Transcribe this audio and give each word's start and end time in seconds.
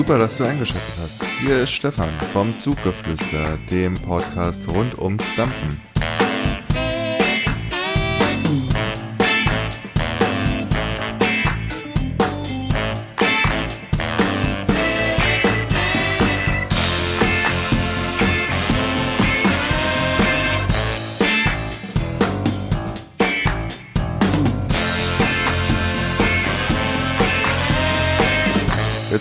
Super, 0.00 0.16
dass 0.16 0.38
du 0.38 0.44
eingeschaltet 0.44 0.94
hast. 0.96 1.22
Hier 1.42 1.60
ist 1.60 1.72
Stefan 1.72 2.08
vom 2.32 2.58
Zuggeflüster, 2.58 3.58
dem 3.70 3.98
Podcast 4.00 4.66
rund 4.66 4.98
ums 4.98 5.22
Dampfen. 5.36 5.89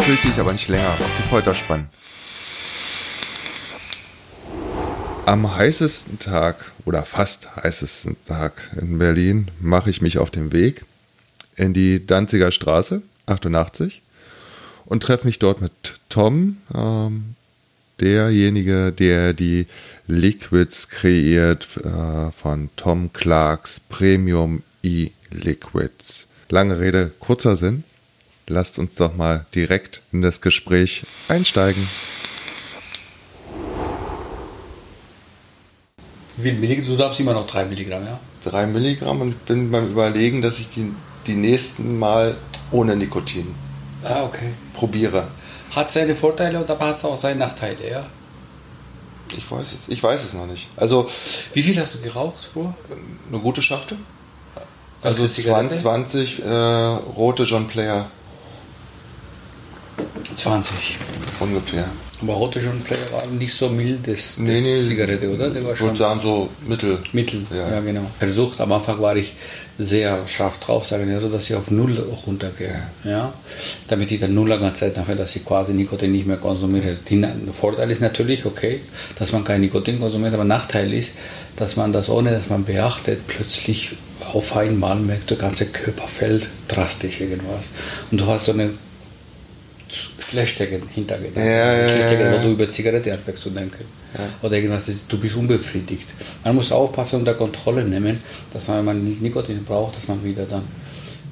Will 0.09 0.15
ich 0.15 0.21
dich 0.21 0.39
aber 0.39 0.53
nicht 0.53 0.67
länger 0.67 0.89
auf 0.89 1.11
die 1.19 1.29
Folter 1.29 1.53
spannen. 1.53 1.87
Am 5.27 5.55
heißesten 5.55 6.17
Tag 6.17 6.71
oder 6.85 7.03
fast 7.03 7.55
heißesten 7.55 8.15
Tag 8.25 8.71
in 8.81 8.97
Berlin 8.97 9.51
mache 9.59 9.91
ich 9.91 10.01
mich 10.01 10.17
auf 10.17 10.31
den 10.31 10.51
Weg 10.51 10.83
in 11.55 11.75
die 11.75 12.07
Danziger 12.07 12.51
Straße 12.51 13.03
88 13.27 14.01
und 14.85 15.03
treffe 15.03 15.27
mich 15.27 15.37
dort 15.37 15.61
mit 15.61 15.99
Tom, 16.09 16.57
ähm, 16.73 17.35
derjenige, 17.99 18.91
der 18.91 19.33
die 19.33 19.67
Liquids 20.07 20.89
kreiert 20.89 21.67
äh, 21.77 22.31
von 22.31 22.71
Tom 22.77 23.13
Clarks 23.13 23.79
Premium 23.79 24.63
E-Liquids. 24.81 26.25
Lange 26.49 26.79
Rede, 26.79 27.11
kurzer 27.19 27.55
Sinn 27.55 27.83
lasst 28.49 28.79
uns 28.79 28.95
doch 28.95 29.15
mal 29.15 29.45
direkt 29.55 30.01
in 30.11 30.21
das 30.21 30.41
Gespräch 30.41 31.05
einsteigen. 31.27 31.87
Wie 36.37 36.51
viel 36.51 36.59
Milligramm? 36.59 36.87
Du 36.87 36.97
darfst 36.97 37.19
immer 37.19 37.33
noch 37.33 37.47
3 37.47 37.65
Milligramm, 37.65 38.05
ja? 38.05 38.19
3 38.43 38.67
Milligramm 38.67 39.21
und 39.21 39.45
bin 39.45 39.71
beim 39.71 39.89
Überlegen, 39.89 40.41
dass 40.41 40.59
ich 40.59 40.69
die, 40.69 40.91
die 41.27 41.35
nächsten 41.35 41.99
Mal 41.99 42.37
ohne 42.71 42.95
Nikotin 42.95 43.53
Ah, 44.03 44.23
okay. 44.23 44.53
probiere. 44.73 45.27
Hat 45.71 45.91
seine 45.91 46.15
Vorteile 46.15 46.59
und 46.61 46.69
aber 46.69 46.87
hat 46.87 46.97
es 46.99 47.05
auch 47.05 47.17
seine 47.17 47.39
Nachteile, 47.39 47.89
ja? 47.89 48.05
Ich 49.37 49.49
weiß 49.51 49.73
es, 49.73 49.89
ich 49.89 50.01
weiß 50.01 50.23
es 50.23 50.33
noch 50.33 50.47
nicht. 50.47 50.69
Also 50.77 51.09
Wie 51.53 51.61
viel 51.61 51.79
hast 51.79 51.95
du 51.95 51.99
geraucht 51.99 52.45
vor? 52.51 52.75
eine 53.29 53.39
gute 53.39 53.61
Schachtel. 53.61 53.97
Also 55.01 55.23
Welche 55.23 55.35
Zigarette? 55.35 55.75
20, 55.75 56.37
20 56.37 56.45
äh, 56.45 56.49
rote 56.49 57.43
John 57.43 57.67
Player 57.67 58.09
20. 60.35 60.97
ungefähr. 61.39 61.85
Aber 62.21 62.33
Rote 62.33 62.59
John 62.59 62.81
Player 62.81 63.11
war 63.13 63.25
nicht 63.27 63.53
so 63.53 63.69
mildes 63.69 64.39
Nee, 64.39 64.59
nee, 64.59 64.81
Zigarette, 64.81 65.29
oder? 65.29 65.49
Der 65.49 65.63
war 65.63 65.73
Ich 65.73 65.79
würde 65.79 65.89
schon 65.91 65.95
sagen 65.95 66.19
so 66.19 66.49
mittel. 66.67 66.99
mittel. 67.13 67.43
Ja. 67.49 67.71
Ja. 67.71 67.79
genau. 67.79 68.01
Versucht, 68.19 68.59
am 68.59 68.73
Anfang 68.73 68.99
war 69.01 69.15
ich 69.15 69.35
sehr 69.77 70.27
scharf 70.27 70.59
drauf, 70.59 70.85
sagen 70.85 71.07
wir, 71.07 71.21
so 71.21 71.29
dass 71.29 71.49
ich 71.49 71.55
auf 71.55 71.71
Null 71.71 71.97
runtergehe. 72.27 72.83
Ja. 73.05 73.33
Damit 73.87 74.11
ich 74.11 74.19
dann 74.19 74.33
Null 74.33 74.49
ganze 74.49 74.81
Zeit 74.81 74.97
nachher, 74.97 75.15
dass 75.15 75.33
ich 75.37 75.45
quasi 75.45 75.73
Nikotin 75.73 76.11
nicht 76.11 76.27
mehr 76.27 76.35
konsumiere. 76.35 76.97
Der 77.09 77.53
Vorteil 77.53 77.89
ist 77.89 78.01
natürlich, 78.01 78.45
okay, 78.45 78.81
dass 79.17 79.31
man 79.31 79.45
kein 79.45 79.61
Nikotin 79.61 80.01
konsumiert, 80.01 80.33
aber 80.33 80.43
Nachteil 80.43 80.93
ist, 80.93 81.13
dass 81.55 81.77
man 81.77 81.93
das 81.93 82.09
ohne, 82.09 82.31
dass 82.31 82.49
man 82.49 82.65
beachtet, 82.65 83.27
plötzlich 83.27 83.91
auf 84.33 84.57
einmal 84.57 84.97
merkt, 84.97 85.29
der 85.29 85.37
ganze 85.37 85.67
Körper 85.67 86.07
fällt 86.07 86.49
drastisch 86.67 87.21
irgendwas. 87.21 87.69
Und 88.11 88.19
du 88.19 88.27
hast 88.27 88.45
so 88.45 88.51
eine 88.51 88.71
schlechte 90.29 90.65
Hintergedanken. 90.65 91.43
Ja, 91.45 91.73
ja, 91.73 91.87
ja, 91.87 92.11
ja. 92.11 92.39
Wo 92.39 92.43
du 92.45 92.51
über 92.53 92.69
Zigarette 92.69 93.13
anfängst 93.13 93.43
zu 93.43 93.49
denken. 93.49 93.83
Oder 94.41 94.55
irgendwas, 94.55 94.85
das- 94.87 95.07
du 95.07 95.17
bist 95.19 95.35
unbefriedigt. 95.35 96.07
Man 96.43 96.55
muss 96.55 96.71
aufpassen 96.71 97.15
und 97.17 97.21
unter 97.21 97.33
Kontrolle 97.35 97.83
nehmen, 97.83 98.19
dass 98.53 98.67
man, 98.67 98.77
wenn 98.77 98.85
man 98.85 99.17
Nikotin 99.21 99.63
braucht, 99.63 99.95
dass 99.97 100.07
man 100.07 100.23
wieder 100.23 100.45
dann 100.45 100.63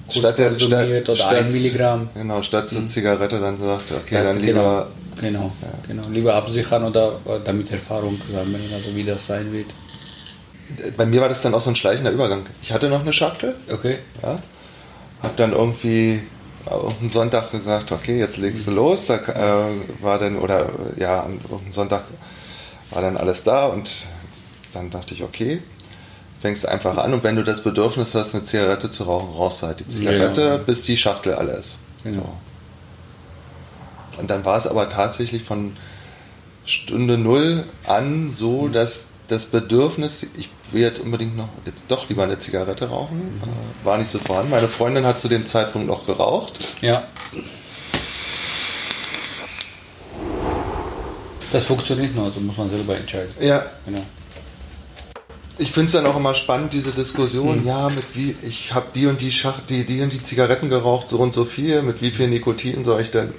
Statt 0.10 0.38
der 0.38 0.58
statt, 0.58 1.10
oder 1.10 1.28
ein 1.38 1.48
Milligramm. 1.52 2.10
Genau, 2.14 2.42
statt 2.42 2.70
zur 2.70 2.88
Zigarette 2.88 3.40
dann 3.40 3.58
sagt, 3.58 3.92
okay, 3.92 4.16
Ja, 4.16 4.24
dann 4.24 4.40
lieber. 4.42 4.88
Genau, 5.20 5.52
genau, 5.60 6.02
genau. 6.04 6.10
Lieber 6.10 6.36
absichern 6.36 6.84
oder 6.86 7.20
damit 7.44 7.72
Erfahrung 7.72 8.18
sammeln, 8.32 8.72
also 8.74 8.96
wie 8.96 9.04
das 9.04 9.26
sein 9.28 9.52
wird. 9.52 9.66
Bei 10.96 11.06
mir 11.06 11.20
war 11.22 11.28
das 11.30 11.42
dann 11.42 11.54
auch 11.54 11.60
so 11.62 11.72
ein 11.72 11.76
schleichender 11.76 12.12
Übergang. 12.12 12.46
Ich 12.62 12.72
hatte 12.72 12.88
noch 12.90 13.02
eine 13.02 13.12
Schachtel, 13.12 13.56
Okay. 13.72 13.98
ja, 14.22 14.38
hab 15.24 15.36
dann 15.36 15.52
irgendwie 15.52 16.22
einen 16.70 17.10
Sonntag 17.10 17.52
gesagt, 17.52 17.92
okay, 17.92 18.20
jetzt 18.20 18.38
legst 18.38 18.68
du 18.68 18.72
los. 18.72 19.08
Da 19.08 19.16
äh, 19.16 20.02
war 20.02 20.20
dann, 20.20 20.38
oder 20.38 20.70
ja, 20.98 21.24
am 21.24 21.40
Sonntag 21.72 22.04
war 22.92 23.02
dann 23.02 23.18
alles 23.18 23.44
da 23.44 23.68
und 23.68 24.06
dann 24.74 24.90
dachte 24.90 25.14
ich, 25.14 25.24
okay, 25.24 25.62
fängst 26.40 26.68
einfach 26.68 26.98
an 26.98 27.14
und 27.14 27.24
wenn 27.24 27.36
du 27.36 27.44
das 27.44 27.64
Bedürfnis 27.64 28.14
hast, 28.16 28.36
eine 28.36 28.44
Zigarette 28.44 28.90
zu 28.92 29.04
rauchen, 29.04 29.30
rauchst 29.36 29.62
du 29.62 29.68
halt 29.68 29.80
die 29.80 29.88
Zigarette, 29.88 30.42
Ja. 30.42 30.58
bis 30.58 30.84
die 30.84 30.96
Schachtel 30.98 31.34
alle 31.34 31.54
ist. 31.54 31.80
Genau. 32.04 32.38
Und 34.18 34.30
dann 34.30 34.46
war 34.46 34.58
es 34.58 34.68
aber 34.68 34.90
tatsächlich 34.90 35.44
von 35.44 35.76
Stunde 36.66 37.18
Null 37.18 37.66
an 37.86 38.30
so, 38.32 38.68
dass 38.68 39.06
das 39.28 39.46
Bedürfnis, 39.48 40.26
ich 40.38 40.50
will 40.72 40.82
jetzt 40.82 41.00
unbedingt 41.00 41.36
noch, 41.38 41.50
jetzt 41.66 41.84
doch 41.90 42.08
lieber 42.10 42.24
eine 42.24 42.40
Zigarette 42.40 42.90
rauchen, 42.90 43.42
äh, 43.44 43.86
war 43.86 43.98
nicht 43.98 44.10
so 44.10 44.20
vorhanden. 44.20 44.52
Meine 44.52 44.68
Freundin 44.68 45.06
hat 45.06 45.20
zu 45.20 45.28
dem 45.28 45.48
Zeitpunkt 45.48 45.88
noch 45.88 46.06
geraucht. 46.06 46.60
Ja. 46.82 47.04
Das 51.52 51.64
funktioniert 51.66 52.14
nur, 52.16 52.26
also 52.26 52.40
muss 52.42 52.58
man 52.58 52.70
selber 52.70 52.96
entscheiden. 52.98 53.30
Ja, 53.40 53.66
Genau. 53.86 54.04
ich 55.58 55.72
finde 55.72 55.88
es 55.88 55.94
dann 55.94 56.06
auch 56.06 56.18
immer 56.18 56.34
spannend, 56.36 56.74
diese 56.74 56.92
Diskussion, 56.92 57.58
Mhm. 57.62 57.68
ja, 57.68 57.88
mit 57.88 58.16
wie, 58.16 58.36
ich 58.48 58.74
habe 58.74 58.88
die 58.94 59.08
und 59.08 59.22
die 59.22 59.32
Schach, 59.32 59.60
die, 59.70 59.86
die 59.86 60.02
und 60.02 60.12
die 60.12 60.22
Zigaretten 60.22 60.70
geraucht, 60.70 61.10
so 61.10 61.18
und 61.20 61.34
so 61.34 61.46
viel, 61.46 61.82
mit 61.84 62.02
wie 62.02 62.12
viel 62.12 62.28
Nikotin 62.28 62.84
soll 62.84 63.02
ich 63.02 63.12
denn 63.12 63.34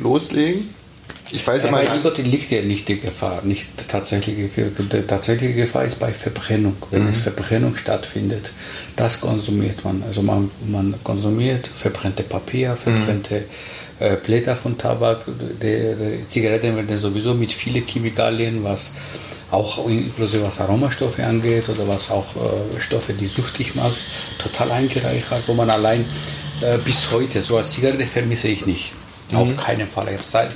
loslegen? 0.00 0.74
Ich 1.32 1.46
weiß 1.46 1.64
Ja, 1.64 1.68
immer 1.70 1.80
nicht. 1.80 1.94
Nikotin 1.94 2.30
liegt 2.30 2.50
ja 2.50 2.62
nicht 2.62 2.86
die 2.88 3.00
Gefahr. 3.00 3.40
Nicht 3.44 3.66
die 3.80 3.84
tatsächliche, 3.86 4.48
die 4.68 5.02
tatsächliche 5.02 5.54
Gefahr 5.54 5.84
ist 5.84 5.98
bei 5.98 6.12
Verbrennung. 6.12 6.76
Wenn 6.90 7.08
es 7.08 7.18
Verbrennung 7.18 7.76
stattfindet, 7.76 8.52
das 8.94 9.20
konsumiert 9.20 9.84
man. 9.84 10.02
Also 10.06 10.22
man, 10.22 10.50
man 10.66 10.94
konsumiert 11.02 11.66
verbrannte 11.66 12.22
Papier, 12.22 12.76
verbrannte 12.76 13.44
äh, 13.98 14.16
Blätter 14.16 14.54
von 14.54 14.76
Tabak. 14.78 15.24
Die, 15.26 16.20
die 16.20 16.26
Zigaretten 16.26 16.76
werden 16.76 16.98
sowieso 16.98 17.34
mit 17.34 17.52
vielen 17.52 17.86
Chemikalien, 17.86 18.62
was 18.62 18.92
auch 19.50 19.88
inklusive 19.88 20.44
was 20.44 20.60
Aromastoffe 20.60 21.20
angeht 21.20 21.68
oder 21.68 21.88
was 21.88 22.10
auch 22.10 22.26
äh, 22.36 22.80
Stoffe, 22.80 23.12
die 23.12 23.26
süchtig 23.26 23.74
macht, 23.74 23.96
total 24.38 24.72
eingereichert, 24.72 25.44
wo 25.46 25.54
man 25.54 25.70
allein 25.70 26.04
äh, 26.60 26.78
bis 26.78 27.10
heute, 27.12 27.42
so 27.42 27.56
als 27.56 27.72
Zigarette 27.72 28.06
vermisse 28.06 28.48
ich 28.48 28.66
nicht. 28.66 28.92
Auf 29.36 29.56
keinen 29.56 29.88
Fall. 29.88 30.08
Ich 30.14 30.22
seit 30.22 30.50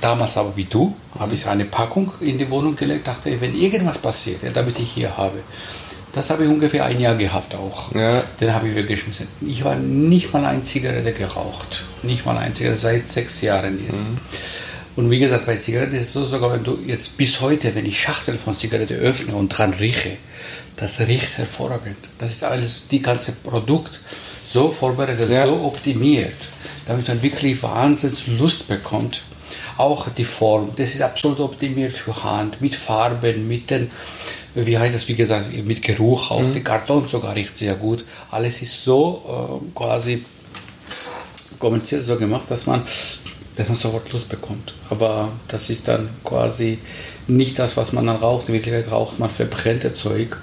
damals 0.00 0.36
aber 0.36 0.56
wie 0.56 0.64
du, 0.64 0.94
habe 1.18 1.34
ich 1.34 1.46
eine 1.46 1.64
Packung 1.64 2.12
in 2.20 2.38
die 2.38 2.48
Wohnung 2.50 2.76
gelegt, 2.76 3.06
dachte, 3.06 3.40
wenn 3.40 3.54
irgendwas 3.54 3.98
passiert, 3.98 4.40
damit 4.54 4.78
ich 4.78 4.90
hier 4.92 5.16
habe. 5.16 5.38
Das 6.12 6.28
habe 6.28 6.44
ich 6.44 6.50
ungefähr 6.50 6.84
ein 6.84 7.00
Jahr 7.00 7.14
gehabt 7.14 7.54
auch. 7.54 7.94
Ja. 7.94 8.22
Den 8.38 8.54
habe 8.54 8.68
ich 8.68 8.74
weggeschmissen. 8.74 9.26
Ich 9.40 9.64
war 9.64 9.76
nicht 9.76 10.32
mal 10.32 10.44
ein 10.44 10.62
Zigarette 10.62 11.12
geraucht. 11.12 11.84
Nicht 12.02 12.26
mal 12.26 12.36
ein 12.36 12.54
Zigarette, 12.54 12.78
seit 12.78 13.08
sechs 13.08 13.40
Jahren 13.40 13.80
jetzt. 13.84 14.04
Und 14.94 15.10
wie 15.10 15.18
gesagt, 15.18 15.46
bei 15.46 15.56
Zigaretten 15.56 15.94
ist 15.94 16.08
es 16.08 16.12
so, 16.12 16.26
sogar 16.26 16.52
wenn 16.52 16.64
du 16.64 16.78
jetzt 16.86 17.16
bis 17.16 17.40
heute, 17.40 17.74
wenn 17.74 17.86
ich 17.86 17.98
Schachtel 17.98 18.36
von 18.36 18.56
Zigarette 18.56 18.94
öffne 18.94 19.34
und 19.34 19.48
dran 19.48 19.72
rieche, 19.72 20.18
das 20.76 21.00
riecht 21.00 21.38
hervorragend. 21.38 21.96
Das 22.18 22.30
ist 22.30 22.44
alles, 22.44 22.88
die 22.88 23.00
ganze 23.00 23.32
Produkt 23.32 24.00
so 24.52 24.70
vorbereitet, 24.70 25.30
Ja. 25.30 25.46
so 25.46 25.54
optimiert, 25.64 26.50
damit 26.86 27.08
man 27.08 27.22
wirklich 27.22 27.62
wahnsinns 27.62 28.26
Lust 28.26 28.68
bekommt. 28.68 29.22
Auch 29.78 30.08
die 30.10 30.24
Form, 30.24 30.70
das 30.76 30.94
ist 30.94 31.02
absolut 31.02 31.40
optimiert 31.40 31.92
für 31.92 32.22
Hand, 32.22 32.60
mit 32.60 32.74
Farben, 32.74 33.48
mit 33.48 33.70
den, 33.70 33.90
wie 34.54 34.76
heißt 34.78 34.94
das, 34.94 35.08
wie 35.08 35.14
gesagt, 35.14 35.46
mit 35.64 35.82
Geruch 35.82 36.30
auch. 36.30 36.42
Die 36.54 36.62
Karton 36.62 37.06
sogar 37.06 37.34
riecht 37.34 37.56
sehr 37.56 37.74
gut. 37.74 38.04
Alles 38.30 38.60
ist 38.62 38.84
so 38.84 39.60
äh, 39.64 39.78
quasi 39.78 40.24
kommerziell 41.58 42.02
so 42.02 42.16
gemacht, 42.16 42.44
dass 42.48 42.66
man, 42.66 42.82
dass 43.56 43.68
man 43.68 43.76
sofort 43.76 44.12
Lust 44.12 44.28
bekommt. 44.28 44.74
Aber 44.90 45.30
das 45.48 45.70
ist 45.70 45.88
dann 45.88 46.08
quasi 46.24 46.78
nicht 47.26 47.58
das, 47.58 47.76
was 47.76 47.92
man 47.92 48.06
dann 48.06 48.16
raucht. 48.16 48.48
In 48.48 48.54
Wirklichkeit 48.54 48.90
raucht 48.92 49.18
man 49.18 49.30
verbrannte 49.30 49.94
Zeug. 49.94 50.36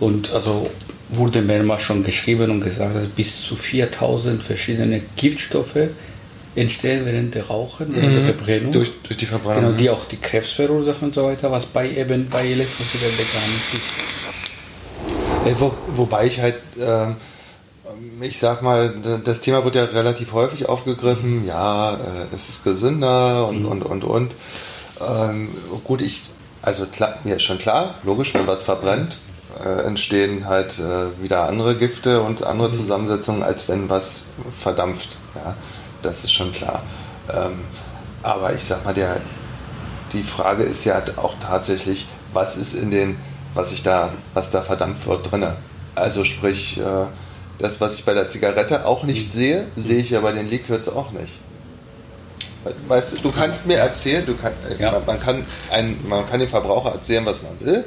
Und 0.00 0.30
also 0.32 0.64
wurde 1.08 1.42
mehrmals 1.42 1.82
schon 1.82 2.02
geschrieben 2.02 2.50
und 2.50 2.60
gesagt, 2.60 2.96
dass 2.96 3.08
bis 3.08 3.42
zu 3.42 3.56
4000 3.56 4.42
verschiedene 4.42 5.02
Giftstoffe 5.16 5.90
entstehen 6.54 7.04
während 7.04 7.34
der 7.34 7.46
Rauchen, 7.46 7.94
während 7.94 8.16
der 8.16 8.22
Verbrennung. 8.22 8.72
Durch, 8.72 8.90
durch 9.02 9.16
die 9.16 9.26
Verbrennung. 9.26 9.62
Genau, 9.62 9.72
ja. 9.72 9.76
die 9.76 9.90
auch 9.90 10.04
die 10.06 10.16
Krebs 10.16 10.52
verursachen 10.52 11.08
und 11.08 11.14
so 11.14 11.24
weiter, 11.24 11.50
was 11.50 11.66
bei 11.66 11.90
eben 11.90 12.28
bei 12.28 12.48
Elektrozigaretten 12.48 13.26
gar 13.32 13.46
nicht 13.48 13.74
ist. 13.74 15.52
Äh, 15.52 15.60
wo, 15.60 15.72
wobei 15.94 16.26
ich 16.26 16.40
halt 16.40 16.56
ähm, 16.80 17.16
ich 18.20 18.38
sag 18.38 18.62
mal, 18.62 18.94
das 19.24 19.40
Thema 19.40 19.64
wird 19.64 19.74
ja 19.74 19.84
relativ 19.84 20.32
häufig 20.32 20.68
aufgegriffen. 20.68 21.46
Ja, 21.46 21.94
äh, 21.94 22.34
es 22.34 22.48
ist 22.48 22.64
gesünder 22.64 23.46
und, 23.48 23.62
mhm. 23.62 23.66
und, 23.66 23.82
und, 23.82 24.04
und. 24.04 24.34
Ähm, 25.06 25.50
gut, 25.84 26.00
ich, 26.00 26.24
also 26.62 26.86
klar, 26.86 27.18
mir 27.24 27.36
ist 27.36 27.42
schon 27.42 27.58
klar, 27.58 27.94
logisch, 28.02 28.34
wenn 28.34 28.46
was 28.46 28.62
verbrennt, 28.62 29.18
äh, 29.64 29.86
entstehen 29.86 30.46
halt 30.46 30.78
äh, 30.78 31.22
wieder 31.22 31.48
andere 31.48 31.76
Gifte 31.76 32.22
und 32.22 32.44
andere 32.44 32.68
mhm. 32.68 32.74
Zusammensetzungen, 32.74 33.42
als 33.42 33.68
wenn 33.68 33.88
was 33.88 34.24
verdampft. 34.54 35.16
Ja, 35.34 35.54
das 36.02 36.24
ist 36.24 36.32
schon 36.32 36.52
klar. 36.52 36.82
Ähm, 37.32 37.60
aber 38.22 38.54
ich 38.54 38.64
sag 38.64 38.84
mal, 38.84 38.94
der, 38.94 39.20
die 40.12 40.22
Frage 40.22 40.62
ist 40.62 40.84
ja 40.84 41.02
auch 41.16 41.34
tatsächlich, 41.40 42.06
was 42.32 42.56
ist 42.56 42.74
in 42.74 42.90
den, 42.90 43.18
was 43.54 43.72
ich 43.72 43.82
da, 43.82 44.10
was 44.34 44.50
da 44.50 44.62
verdampft 44.62 45.06
wird 45.06 45.30
drinne. 45.30 45.56
Also 45.94 46.24
sprich, 46.24 46.78
äh, 46.78 47.06
das, 47.58 47.80
was 47.80 47.94
ich 47.94 48.04
bei 48.04 48.14
der 48.14 48.28
Zigarette 48.28 48.86
auch 48.86 49.04
nicht 49.04 49.28
mhm. 49.28 49.38
sehe, 49.38 49.66
sehe 49.76 49.98
ich 49.98 50.10
ja 50.10 50.20
bei 50.20 50.32
den 50.32 50.50
Liquids 50.50 50.88
auch 50.88 51.12
nicht. 51.12 51.38
Weißt 52.88 53.12
du, 53.12 53.28
du 53.28 53.30
kannst 53.30 53.66
mir 53.66 53.76
erzählen, 53.76 54.26
du 54.26 54.36
kann, 54.36 54.52
ja. 54.78 54.90
man, 54.92 55.06
man, 55.06 55.20
kann 55.20 55.44
ein, 55.72 55.98
man 56.08 56.28
kann 56.28 56.40
dem 56.40 56.48
Verbraucher 56.48 56.92
erzählen, 56.92 57.24
was 57.24 57.42
man 57.42 57.58
will, 57.60 57.84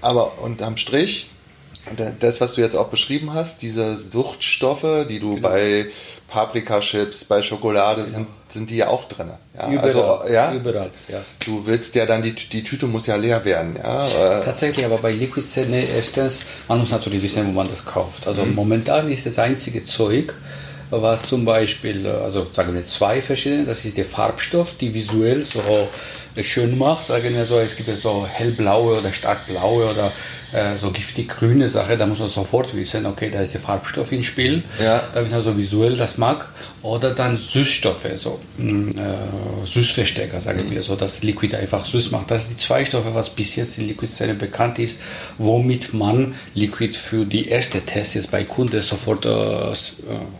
aber 0.00 0.40
unterm 0.40 0.76
Strich, 0.76 1.30
das, 2.18 2.40
was 2.40 2.54
du 2.54 2.60
jetzt 2.60 2.76
auch 2.76 2.88
beschrieben 2.88 3.32
hast, 3.34 3.62
diese 3.62 3.96
Suchtstoffe, 3.96 5.06
die 5.08 5.20
du 5.20 5.36
genau. 5.36 5.48
bei 5.48 5.86
Paprika-Chips, 6.28 7.24
bei 7.24 7.42
Schokolade 7.42 8.02
genau. 8.02 8.14
sind, 8.14 8.26
sind 8.50 8.70
die 8.70 8.76
ja 8.76 8.88
auch 8.88 9.06
drin. 9.06 9.30
Ja? 9.56 9.70
Überall, 9.70 9.84
also, 9.84 10.20
ja? 10.30 10.52
überall, 10.52 10.90
ja. 11.08 11.20
Du 11.44 11.66
willst 11.66 11.94
ja 11.94 12.04
dann, 12.04 12.22
die, 12.22 12.34
die 12.34 12.62
Tüte 12.62 12.86
muss 12.86 13.06
ja 13.06 13.16
leer 13.16 13.44
werden. 13.44 13.76
Ja? 13.82 14.06
Äh, 14.06 14.44
Tatsächlich, 14.44 14.84
aber 14.84 14.98
bei 14.98 15.12
Liquid 15.12 15.46
erstens, 15.94 16.44
man 16.68 16.80
muss 16.80 16.90
natürlich 16.90 17.22
wissen, 17.22 17.46
wo 17.46 17.52
man 17.52 17.68
das 17.68 17.84
kauft. 17.84 18.26
Also 18.26 18.44
mhm. 18.44 18.54
momentan 18.54 19.10
ist 19.10 19.24
das 19.24 19.38
einzige 19.38 19.84
Zeug, 19.84 20.34
was 20.90 21.28
zum 21.28 21.44
Beispiel, 21.44 22.04
äh, 22.04 22.10
also 22.10 22.46
sagen 22.52 22.74
wir 22.74 22.86
zwei 22.86 23.22
verschiedene, 23.22 23.64
das 23.64 23.84
ist 23.84 23.96
der 23.96 24.04
Farbstoff, 24.04 24.74
die 24.78 24.92
visuell 24.92 25.44
so 25.44 25.62
schön 26.42 26.78
macht. 26.78 27.06
Sagen 27.06 27.34
wir 27.34 27.46
so, 27.46 27.58
es 27.58 27.76
gibt 27.76 27.88
ja 27.88 27.96
so 27.96 28.26
hellblaue 28.26 28.98
oder 28.98 29.12
stark 29.12 29.46
blaue 29.46 29.90
oder 29.90 30.12
äh, 30.52 30.76
so 30.78 30.90
giftig 30.90 31.28
grüne 31.28 31.68
Sache, 31.68 31.96
da 31.96 32.06
muss 32.06 32.20
man 32.20 32.28
sofort 32.28 32.74
wissen, 32.74 33.04
okay, 33.04 33.30
da 33.30 33.42
ist 33.42 33.52
der 33.52 33.60
Farbstoff 33.60 34.12
im 34.12 34.22
Spiel, 34.22 34.62
ja. 34.82 35.02
damit 35.12 35.30
man 35.30 35.42
so 35.42 35.56
visuell 35.56 35.96
das 35.96 36.16
mag. 36.16 36.48
Oder 36.80 37.10
dann 37.10 37.36
Süßstoffe, 37.36 38.08
so 38.16 38.40
mm, 38.56 38.88
äh, 38.90 39.66
Süßverstärker, 39.66 40.40
sagen 40.40 40.66
mhm. 40.66 40.70
wir, 40.70 40.82
so 40.82 40.96
dass 40.96 41.22
Liquid 41.22 41.54
einfach 41.54 41.84
süß 41.84 42.12
macht. 42.12 42.30
Das 42.30 42.44
sind 42.44 42.58
die 42.58 42.62
zwei 42.62 42.84
Stoffe, 42.84 43.14
was 43.14 43.30
bis 43.30 43.56
jetzt 43.56 43.78
in 43.78 43.88
Liquid-Szene 43.88 44.34
bekannt 44.34 44.78
ist, 44.78 45.00
womit 45.36 45.92
man 45.92 46.34
Liquid 46.54 46.96
für 46.96 47.26
die 47.26 47.48
erste 47.48 47.80
Tests 47.82 48.14
jetzt 48.14 48.30
bei 48.30 48.44
Kunden 48.44 48.80
sofort 48.80 49.26
äh, 49.26 49.28
äh, 49.28 49.74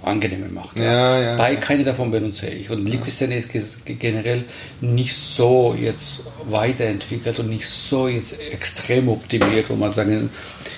angenehmer 0.05 0.49
macht. 0.49 0.79
Ja, 0.79 1.21
ja, 1.21 1.37
bei 1.37 1.57
keine 1.57 1.85
davon 1.85 2.11
benutze 2.11 2.47
ich. 2.47 2.71
Und 2.71 2.87
Liquid-Szene 2.87 3.37
ist 3.37 3.85
generell 3.85 4.45
nicht 4.81 5.15
so 5.15 5.75
jetzt 5.81 6.23
weiterentwickelt 6.49 7.39
und 7.41 7.49
nicht 7.49 7.67
so 7.67 8.09
jetzt 8.09 8.41
extrem 8.53 9.09
optimiert, 9.09 9.71
wo 9.71 9.75
man 9.75 9.93
sagen 9.93 10.31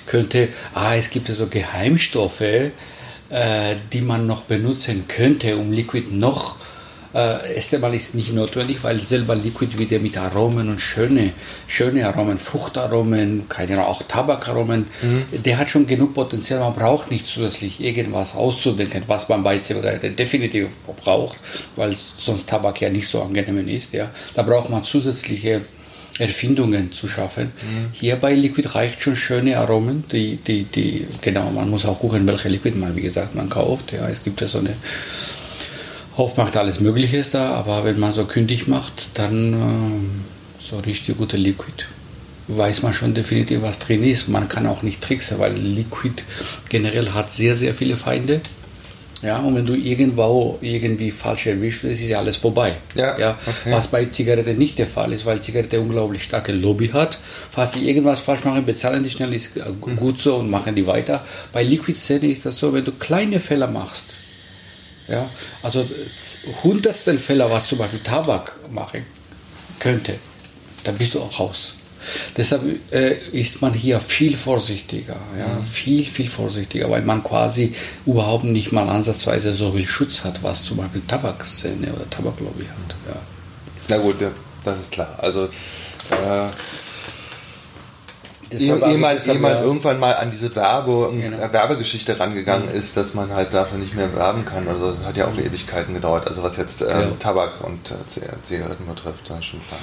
könnte, 0.05 0.49
ah, 0.73 0.95
es 0.95 1.09
gibt 1.09 1.29
ja 1.29 1.35
so 1.35 1.47
Geheimstoffe, 1.47 2.41
äh, 2.41 2.71
die 3.93 4.01
man 4.01 4.27
noch 4.27 4.45
benutzen 4.45 5.05
könnte, 5.07 5.57
um 5.57 5.71
Liquid 5.71 6.07
noch 6.11 6.57
äh, 7.13 7.55
erst 7.55 7.73
einmal 7.73 7.93
ist 7.93 8.15
nicht 8.15 8.33
notwendig, 8.33 8.83
weil 8.83 8.99
selber 8.99 9.35
Liquid 9.35 9.77
wieder 9.77 9.99
mit 9.99 10.17
Aromen 10.17 10.69
und 10.69 10.79
schöne, 10.79 11.33
schöne 11.67 12.07
Aromen, 12.07 12.37
Fruchtaromen, 12.37 13.49
keine 13.49 13.73
Ahnung, 13.73 13.85
auch 13.85 14.03
Tabakaromen, 14.03 14.87
mhm. 15.01 15.43
der 15.43 15.57
hat 15.57 15.69
schon 15.69 15.87
genug 15.87 16.13
Potenzial. 16.13 16.59
Man 16.59 16.73
braucht 16.73 17.11
nicht 17.11 17.27
zusätzlich 17.27 17.81
irgendwas 17.83 18.35
auszudenken, 18.35 19.03
was 19.07 19.29
man 19.29 19.43
bei 19.43 19.57
Zigaretten 19.59 20.15
definitiv 20.15 20.67
braucht, 21.03 21.37
weil 21.75 21.95
sonst 22.17 22.47
Tabak 22.47 22.79
ja 22.81 22.89
nicht 22.89 23.07
so 23.07 23.21
angenehm 23.21 23.67
ist. 23.67 23.93
Ja. 23.93 24.09
Da 24.33 24.43
braucht 24.43 24.69
man 24.69 24.83
zusätzliche 24.83 25.61
Erfindungen 26.19 26.91
zu 26.91 27.07
schaffen. 27.07 27.45
Mhm. 27.45 27.89
Hier 27.93 28.15
bei 28.15 28.33
Liquid 28.33 28.67
reicht 28.75 29.01
schon 29.01 29.15
schöne 29.15 29.57
Aromen, 29.57 30.03
die, 30.11 30.37
die, 30.37 30.63
die, 30.63 31.07
genau, 31.21 31.49
man 31.51 31.69
muss 31.69 31.85
auch 31.85 31.99
gucken, 31.99 32.27
welche 32.27 32.49
Liquid 32.49 32.77
man, 32.77 32.95
wie 32.95 33.01
gesagt, 33.01 33.35
man 33.35 33.49
kauft. 33.49 33.91
Ja, 33.91 34.07
es 34.07 34.23
gibt 34.23 34.39
ja 34.41 34.47
so 34.47 34.59
eine 34.59 34.75
Aufmacht 36.15 36.57
alles 36.57 36.79
Mögliche 36.79 37.23
da, 37.31 37.51
aber 37.51 37.85
wenn 37.85 37.99
man 37.99 38.13
so 38.13 38.25
kündig 38.25 38.67
macht, 38.67 39.11
dann 39.13 39.53
äh, 39.53 40.61
so 40.61 40.79
richtig 40.79 41.17
gute 41.17 41.37
Liquid. 41.37 41.85
Weiß 42.47 42.81
man 42.81 42.93
schon 42.93 43.13
definitiv, 43.13 43.61
was 43.61 43.79
drin 43.79 44.03
ist. 44.03 44.27
Man 44.27 44.49
kann 44.49 44.67
auch 44.67 44.81
nicht 44.81 45.01
tricksen, 45.01 45.39
weil 45.39 45.53
Liquid 45.53 46.23
generell 46.67 47.11
hat 47.11 47.31
sehr, 47.31 47.55
sehr 47.55 47.73
viele 47.73 47.95
Feinde. 47.95 48.41
Ja, 49.21 49.37
und 49.37 49.55
wenn 49.55 49.65
du 49.65 49.75
irgendwo 49.75 50.57
irgendwie 50.61 51.11
falsch 51.11 51.45
erwischt 51.45 51.83
wirst, 51.83 52.01
ist 52.01 52.09
ja 52.09 52.17
alles 52.17 52.37
vorbei. 52.37 52.77
Ja, 52.95 53.17
ja 53.19 53.37
okay. 53.45 53.71
Was 53.71 53.87
bei 53.87 54.05
Zigaretten 54.05 54.57
nicht 54.57 54.79
der 54.79 54.87
Fall 54.87 55.13
ist, 55.13 55.25
weil 55.25 55.39
Zigarette 55.41 55.79
unglaublich 55.79 56.23
starke 56.23 56.51
Lobby 56.51 56.87
hat. 56.87 57.19
Falls 57.51 57.71
die 57.71 57.87
irgendwas 57.87 58.19
falsch 58.19 58.43
machen, 58.43 58.65
bezahlen 58.65 59.03
die 59.03 59.11
schnell, 59.11 59.31
ist 59.33 59.51
gut 59.79 60.17
so 60.17 60.37
und 60.37 60.49
machen 60.49 60.75
die 60.75 60.87
weiter. 60.87 61.23
Bei 61.53 61.63
Liquid-Szene 61.63 62.27
ist 62.31 62.45
das 62.47 62.57
so, 62.57 62.73
wenn 62.73 62.83
du 62.83 62.91
kleine 62.93 63.39
Fehler 63.39 63.67
machst, 63.67 64.20
ja, 65.07 65.29
also 65.61 65.85
hundertstel 66.63 67.17
Fehler, 67.17 67.49
was 67.49 67.67
zum 67.67 67.79
Beispiel 67.79 67.99
Tabak 67.99 68.55
machen 68.71 69.05
könnte, 69.79 70.15
dann 70.83 70.97
bist 70.97 71.13
du 71.13 71.21
auch 71.21 71.39
raus. 71.39 71.73
Deshalb 72.35 72.63
äh, 72.91 73.15
ist 73.31 73.61
man 73.61 73.73
hier 73.73 73.99
viel 73.99 74.35
vorsichtiger, 74.35 75.17
ja, 75.37 75.47
mhm. 75.47 75.65
viel, 75.65 76.03
viel 76.03 76.27
vorsichtiger, 76.27 76.89
weil 76.89 77.03
man 77.03 77.23
quasi 77.23 77.75
überhaupt 78.05 78.43
nicht 78.43 78.71
mal 78.71 78.89
ansatzweise 78.89 79.53
so 79.53 79.73
viel 79.73 79.85
Schutz 79.85 80.23
hat, 80.23 80.41
was 80.41 80.63
zum 80.63 80.77
Beispiel 80.77 81.01
Tabakszene 81.07 81.93
oder 81.93 82.09
Tabaklobby 82.09 82.65
hat. 82.65 82.95
Ja. 83.07 83.19
Na 83.87 83.97
gut, 83.97 84.15
das 84.63 84.79
ist 84.79 84.91
klar. 84.91 85.15
Also 85.19 85.45
äh, 85.45 86.49
ehe 88.53 88.97
man, 88.97 89.17
ehe 89.17 89.39
man 89.39 89.63
irgendwann 89.63 89.99
mal 89.99 90.15
an 90.15 90.31
diese 90.31 90.55
Werbe, 90.55 91.11
genau. 91.13 91.37
Äh, 91.37 91.53
Werbegeschichte 91.53 92.19
rangegangen 92.19 92.69
mhm. 92.69 92.75
ist, 92.75 92.97
dass 92.97 93.13
man 93.13 93.33
halt 93.33 93.53
dafür 93.53 93.77
nicht 93.77 93.95
mehr 93.95 94.13
werben 94.15 94.45
kann. 94.45 94.67
Also 94.67 94.91
das 94.91 95.03
hat 95.03 95.17
ja 95.17 95.25
auch 95.27 95.33
mhm. 95.33 95.45
Ewigkeiten 95.45 95.93
gedauert. 95.93 96.27
Also 96.27 96.43
was 96.43 96.57
jetzt 96.57 96.81
äh, 96.81 97.01
ja. 97.01 97.07
Tabak 97.19 97.61
und 97.61 97.91
äh, 97.91 97.95
Zigaretten 98.43 98.85
betrifft, 98.85 99.29
das 99.29 99.39
ist 99.39 99.45
schon 99.45 99.61
klar. 99.67 99.79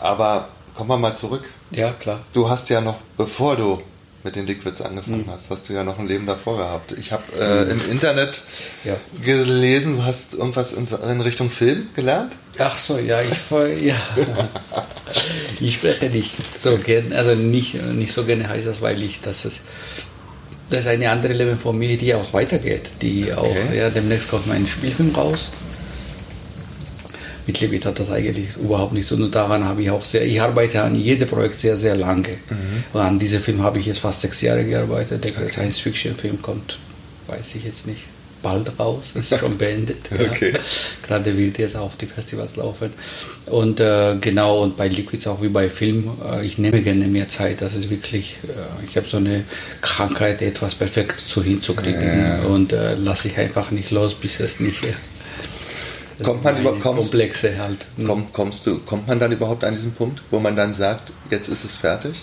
Ja. 0.00 0.08
Aber 0.08 0.48
kommen 0.74 0.90
wir 0.90 0.98
mal 0.98 1.14
zurück. 1.14 1.44
Ja, 1.70 1.92
klar. 1.92 2.20
Du 2.32 2.48
hast 2.48 2.68
ja 2.70 2.80
noch, 2.80 2.96
bevor 3.16 3.56
du 3.56 3.82
mit 4.22 4.36
den 4.36 4.46
Liquids 4.46 4.82
angefangen 4.82 5.24
mhm. 5.26 5.30
hast, 5.30 5.50
hast 5.50 5.68
du 5.68 5.72
ja 5.72 5.84
noch 5.84 5.98
ein 5.98 6.06
Leben 6.06 6.26
davor 6.26 6.58
gehabt. 6.58 6.92
Ich 6.92 7.12
habe 7.12 7.22
äh, 7.38 7.64
mhm. 7.64 7.70
im 7.70 7.90
Internet 7.90 8.42
ja. 8.84 8.96
gelesen, 9.24 9.96
du 9.96 10.04
hast 10.04 10.34
irgendwas 10.34 10.72
in, 10.72 10.86
in, 10.86 11.20
Richtung 11.20 11.50
Film 11.50 11.88
gelernt? 11.96 12.34
Ach 12.58 12.76
so, 12.76 12.98
ja, 12.98 13.20
ich, 13.20 13.84
ja. 13.84 13.96
ich 15.60 15.74
spreche 15.74 16.10
nicht 16.10 16.32
so 16.56 16.76
gerne, 16.76 17.16
also 17.16 17.34
nicht, 17.34 17.82
nicht 17.92 18.12
so 18.12 18.24
gerne 18.24 18.48
heißt 18.48 18.66
das, 18.66 18.82
weil 18.82 19.02
ich, 19.02 19.20
das 19.20 19.44
ist, 19.44 19.60
das 20.68 20.80
ist 20.80 20.86
eine 20.86 21.10
andere 21.10 21.32
Leben 21.32 21.58
von 21.58 21.78
mir, 21.78 21.96
die 21.96 22.14
auch 22.14 22.32
weitergeht, 22.32 22.90
die 23.00 23.24
okay. 23.24 23.34
auch, 23.34 23.74
ja, 23.74 23.90
demnächst 23.90 24.28
kommt 24.28 24.46
mein 24.46 24.66
Spielfilm 24.66 25.14
raus 25.14 25.50
mit 27.46 27.60
Levit 27.60 27.86
hat 27.86 27.98
das 27.98 28.10
eigentlich 28.10 28.56
überhaupt 28.56 28.92
nichts. 28.92 29.12
Und 29.12 29.34
daran 29.34 29.64
habe 29.64 29.82
ich 29.82 29.90
auch 29.90 30.04
sehr, 30.04 30.24
ich 30.24 30.40
arbeite 30.40 30.82
an 30.82 30.94
jedem 30.94 31.28
Projekt 31.28 31.60
sehr, 31.60 31.76
sehr 31.76 31.96
lange. 31.96 32.38
Mhm. 32.50 32.98
an 32.98 33.18
diesem 33.18 33.40
Film 33.40 33.62
habe 33.62 33.78
ich 33.78 33.86
jetzt 33.86 34.00
fast 34.00 34.20
sechs 34.20 34.40
Jahre 34.40 34.64
gearbeitet. 34.64 35.24
Der 35.24 35.32
okay. 35.32 35.50
Science-Fiction-Film 35.50 36.42
kommt, 36.42 36.78
weiß 37.28 37.54
ich 37.54 37.64
jetzt 37.64 37.86
nicht, 37.86 38.04
bald 38.42 38.78
raus, 38.78 39.12
ist 39.14 39.38
schon 39.38 39.56
beendet. 39.58 40.08
okay. 40.12 40.52
ja. 40.52 40.58
Gerade 41.06 41.36
wird 41.36 41.58
jetzt 41.58 41.76
auf 41.76 41.96
die 41.96 42.06
Festivals 42.06 42.56
laufen. 42.56 42.92
Und 43.46 43.80
äh, 43.80 44.16
genau, 44.20 44.62
und 44.62 44.76
bei 44.76 44.88
Liquids 44.88 45.26
auch 45.26 45.42
wie 45.42 45.48
bei 45.48 45.68
Film, 45.68 46.10
äh, 46.24 46.44
ich 46.44 46.58
nehme 46.58 46.82
gerne 46.82 47.06
mehr 47.06 47.28
Zeit. 47.28 47.62
Das 47.62 47.74
ist 47.74 47.90
wirklich, 47.90 48.38
äh, 48.44 48.86
ich 48.86 48.96
habe 48.96 49.08
so 49.08 49.16
eine 49.16 49.44
Krankheit, 49.80 50.42
etwas 50.42 50.74
perfekt 50.74 51.18
zu 51.18 51.42
hinzukriegen. 51.42 52.20
Ja. 52.20 52.40
Und 52.42 52.72
äh, 52.72 52.94
lasse 52.94 53.28
ich 53.28 53.38
einfach 53.38 53.70
nicht 53.70 53.90
los, 53.90 54.14
bis 54.14 54.40
es 54.40 54.60
nicht 54.60 54.84
kommt 56.24 56.44
man 56.44 56.60
über, 56.60 56.72
kommst, 56.78 57.10
Komplexe 57.10 57.58
halt. 57.58 57.86
Mhm. 57.96 58.06
Komm, 58.06 58.32
kommst 58.32 58.66
du, 58.66 58.78
kommt 58.80 59.06
man 59.08 59.18
dann 59.18 59.32
überhaupt 59.32 59.64
an 59.64 59.74
diesen 59.74 59.92
Punkt, 59.92 60.22
wo 60.30 60.40
man 60.40 60.56
dann 60.56 60.74
sagt, 60.74 61.12
jetzt 61.30 61.48
ist 61.48 61.64
es 61.64 61.76
fertig? 61.76 62.14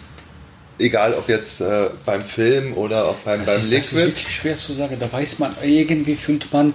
Egal 0.80 1.14
ob 1.16 1.28
jetzt 1.28 1.62
äh, 1.62 1.90
beim 2.06 2.22
Film 2.22 2.74
oder 2.74 3.06
auch 3.06 3.16
beim, 3.26 3.44
das 3.46 3.56
beim 3.56 3.60
ist, 3.60 3.66
Liquid. 3.66 3.80
Das 3.80 3.92
ist 3.92 3.98
wirklich 3.98 4.36
schwer 4.36 4.58
zu 4.58 4.74
sagen. 4.74 4.98
Da 5.00 5.12
weiß 5.12 5.40
man, 5.40 5.56
irgendwie 5.64 6.16
fühlt 6.16 6.52
man, 6.54 6.74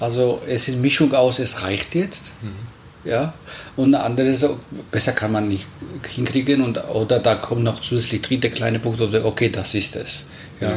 also 0.00 0.42
es 0.48 0.68
ist 0.68 0.78
Mischung 0.78 1.14
aus, 1.14 1.38
es 1.38 1.62
reicht 1.62 1.94
jetzt. 1.94 2.32
Mhm. 2.42 3.08
Ja, 3.08 3.34
und 3.76 3.94
eine 3.94 4.02
andere 4.02 4.34
so, 4.34 4.58
besser 4.90 5.12
kann 5.12 5.30
man 5.30 5.48
nicht 5.48 5.66
hinkriegen 6.08 6.62
und 6.62 6.82
oder 6.88 7.18
da 7.18 7.34
kommt 7.34 7.62
noch 7.62 7.80
zusätzlich 7.80 8.22
dritte 8.22 8.48
kleine 8.48 8.78
Punkte, 8.78 9.24
okay, 9.24 9.50
das 9.50 9.74
ist 9.74 9.94
es. 9.96 10.24
Ja. 10.60 10.70
ja. 10.70 10.76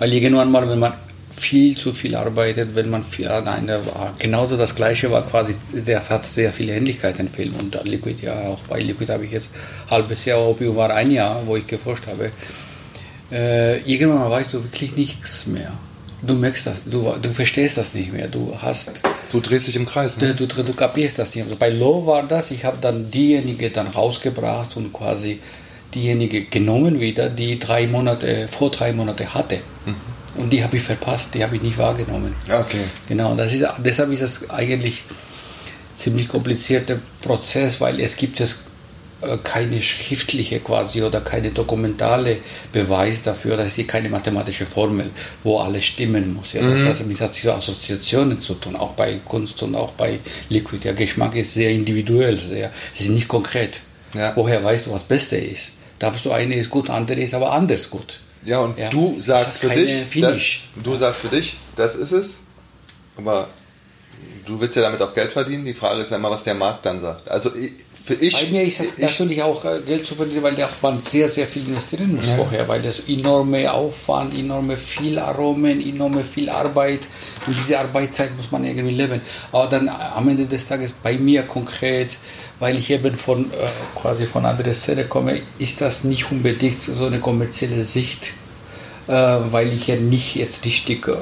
Weil 0.00 0.12
irgendwann 0.12 0.50
mal, 0.50 0.68
wenn 0.68 0.80
man 0.80 0.94
viel 1.40 1.76
zu 1.76 1.92
viel 1.92 2.14
arbeitet, 2.14 2.74
wenn 2.74 2.90
man 2.90 3.02
viel 3.02 3.28
alleine 3.28 3.84
war. 3.86 4.14
Genauso 4.18 4.56
das 4.56 4.74
gleiche 4.74 5.10
war 5.10 5.26
quasi, 5.26 5.56
das 5.86 6.10
hat 6.10 6.26
sehr 6.26 6.52
viele 6.52 6.74
Ähnlichkeiten 6.74 7.26
im 7.26 7.32
Film 7.32 7.54
und 7.58 7.76
Liquid 7.84 8.16
ja 8.22 8.40
auch. 8.42 8.60
Bei 8.68 8.78
Liquid 8.78 9.10
habe 9.10 9.24
ich 9.24 9.32
jetzt 9.32 9.48
ein 9.86 9.90
halbes 9.90 10.24
Jahr, 10.26 10.46
Opium 10.46 10.76
war 10.76 10.90
ein 10.90 11.10
Jahr, 11.10 11.42
wo 11.46 11.56
ich 11.56 11.66
geforscht 11.66 12.06
habe. 12.06 12.30
äh, 13.32 13.78
irgendwann 13.90 14.30
weißt 14.30 14.52
du 14.52 14.62
wirklich 14.62 14.96
nichts 14.96 15.46
mehr. 15.46 15.72
Du 16.22 16.34
merkst 16.34 16.66
das, 16.66 16.84
du, 16.84 17.14
du 17.20 17.30
verstehst 17.30 17.78
das 17.78 17.94
nicht 17.94 18.12
mehr. 18.12 18.28
Du 18.28 18.54
hast. 18.60 19.00
Du 19.32 19.40
drehst 19.40 19.68
dich 19.68 19.76
im 19.76 19.86
Kreis. 19.86 20.18
Ne? 20.18 20.34
Du, 20.34 20.46
du, 20.46 20.62
du 20.62 20.74
kapierst 20.74 21.18
das 21.18 21.34
nicht. 21.34 21.44
Also 21.44 21.56
bei 21.56 21.70
Low 21.70 22.04
war 22.06 22.24
das, 22.24 22.50
ich 22.50 22.64
habe 22.66 22.76
dann 22.80 23.10
diejenige 23.10 23.70
dann 23.70 23.86
rausgebracht 23.86 24.76
und 24.76 24.92
quasi 24.92 25.40
diejenige 25.94 26.44
genommen 26.44 27.00
wieder, 27.00 27.30
die 27.30 27.58
drei 27.58 27.86
Monate, 27.86 28.48
vor 28.48 28.70
drei 28.70 28.92
Monate 28.92 29.32
hatte. 29.32 29.60
Mhm. 29.86 30.19
Und 30.36 30.52
die 30.52 30.62
habe 30.62 30.76
ich 30.76 30.82
verpasst, 30.82 31.34
die 31.34 31.42
habe 31.42 31.56
ich 31.56 31.62
nicht 31.62 31.78
wahrgenommen. 31.78 32.34
Okay. 32.48 32.84
Genau, 33.08 33.34
das 33.34 33.52
ist, 33.52 33.64
deshalb 33.78 34.12
ist 34.12 34.22
das 34.22 34.50
eigentlich 34.50 35.04
ziemlich 35.96 36.28
komplizierter 36.28 36.98
Prozess, 37.20 37.80
weil 37.80 38.00
es 38.00 38.16
gibt 38.16 38.40
es 38.40 38.64
äh, 39.22 39.36
keine 39.44 39.82
schriftliche 39.82 40.60
quasi 40.60 41.02
oder 41.02 41.20
keine 41.20 41.50
dokumentale 41.50 42.38
Beweis 42.72 43.22
dafür, 43.22 43.56
dass 43.56 43.74
hier 43.74 43.86
keine 43.86 44.08
mathematische 44.08 44.64
Formel, 44.64 45.10
wo 45.44 45.58
alles 45.58 45.84
stimmen 45.84 46.32
muss. 46.34 46.54
Ja, 46.54 46.62
das 46.62 46.80
mhm. 46.80 46.86
heißt, 46.86 47.06
mit 47.06 47.20
hat 47.20 47.34
sich 47.34 47.50
Assoziationen 47.50 48.40
zu 48.40 48.54
tun, 48.54 48.76
auch 48.76 48.92
bei 48.92 49.20
Kunst 49.24 49.62
und 49.62 49.74
auch 49.74 49.92
bei 49.92 50.20
Liquid. 50.48 50.84
Der 50.84 50.94
Geschmack 50.94 51.36
ist 51.36 51.52
sehr 51.52 51.70
individuell, 51.70 52.40
sehr, 52.40 52.70
es 52.94 53.02
ist 53.02 53.10
nicht 53.10 53.28
konkret. 53.28 53.82
Ja. 54.14 54.32
Woher 54.36 54.64
weißt 54.64 54.86
du, 54.86 54.92
was 54.92 55.04
Beste 55.04 55.36
ist? 55.36 55.72
Da 55.98 56.12
hast 56.12 56.24
du 56.24 56.32
eine 56.32 56.54
ist 56.54 56.70
gut, 56.70 56.88
andere 56.88 57.20
ist 57.20 57.34
aber 57.34 57.52
anders 57.52 57.90
gut. 57.90 58.20
Ja, 58.42 58.60
und 58.60 58.78
ja. 58.78 58.88
du 58.90 59.20
sagst 59.20 59.58
für 59.58 59.68
dich, 59.68 60.08
das, 60.20 60.42
du 60.82 60.96
sagst 60.96 61.22
für 61.22 61.36
dich, 61.36 61.58
das 61.76 61.94
ist 61.94 62.12
es, 62.12 62.38
aber 63.16 63.48
du 64.46 64.60
willst 64.60 64.76
ja 64.76 64.82
damit 64.82 65.02
auch 65.02 65.14
Geld 65.14 65.32
verdienen. 65.32 65.64
Die 65.64 65.74
Frage 65.74 66.00
ist 66.00 66.10
ja 66.10 66.16
immer, 66.16 66.30
was 66.30 66.42
der 66.42 66.54
Markt 66.54 66.86
dann 66.86 67.00
sagt. 67.00 67.28
Also 67.30 67.50
ich, 68.14 68.34
Bei 68.34 68.50
mir 68.50 68.62
ist 68.62 68.80
es 68.80 68.98
natürlich 68.98 69.42
auch 69.42 69.64
äh, 69.64 69.80
Geld 69.86 70.06
zu 70.06 70.14
verdienen, 70.14 70.42
weil 70.42 70.62
auch 70.62 70.70
man 70.82 71.02
sehr, 71.02 71.28
sehr 71.28 71.46
viel 71.46 71.66
investieren 71.66 72.14
muss 72.14 72.26
ja. 72.26 72.36
vorher, 72.36 72.66
weil 72.68 72.82
das 72.82 73.00
enorme 73.08 73.72
Aufwand, 73.72 74.36
enorme 74.36 74.76
viel 74.76 75.18
Aromen, 75.18 75.80
enorme 75.80 76.24
viel 76.24 76.48
Arbeit 76.48 77.06
und 77.46 77.56
diese 77.56 77.78
Arbeitszeit 77.78 78.36
muss 78.36 78.50
man 78.50 78.64
irgendwie 78.64 78.94
leben. 78.94 79.20
Aber 79.52 79.66
dann 79.68 79.88
am 79.88 80.28
Ende 80.28 80.46
des 80.46 80.66
Tages 80.66 80.92
bei 80.92 81.18
mir 81.18 81.42
konkret, 81.42 82.18
weil 82.58 82.76
ich 82.78 82.90
eben 82.90 83.16
von 83.16 83.50
äh, 83.52 84.00
quasi 84.00 84.26
von 84.26 84.44
anderer 84.44 84.74
Szene 84.74 85.04
komme, 85.04 85.40
ist 85.58 85.80
das 85.80 86.04
nicht 86.04 86.30
unbedingt 86.30 86.82
so 86.82 87.06
eine 87.06 87.20
kommerzielle 87.20 87.84
Sicht 87.84 88.34
äh, 89.08 89.12
weil 89.12 89.72
ich 89.72 89.86
ja 89.86 89.96
nicht 89.96 90.36
jetzt 90.36 90.64
richtig, 90.64 91.06
äh, 91.08 91.16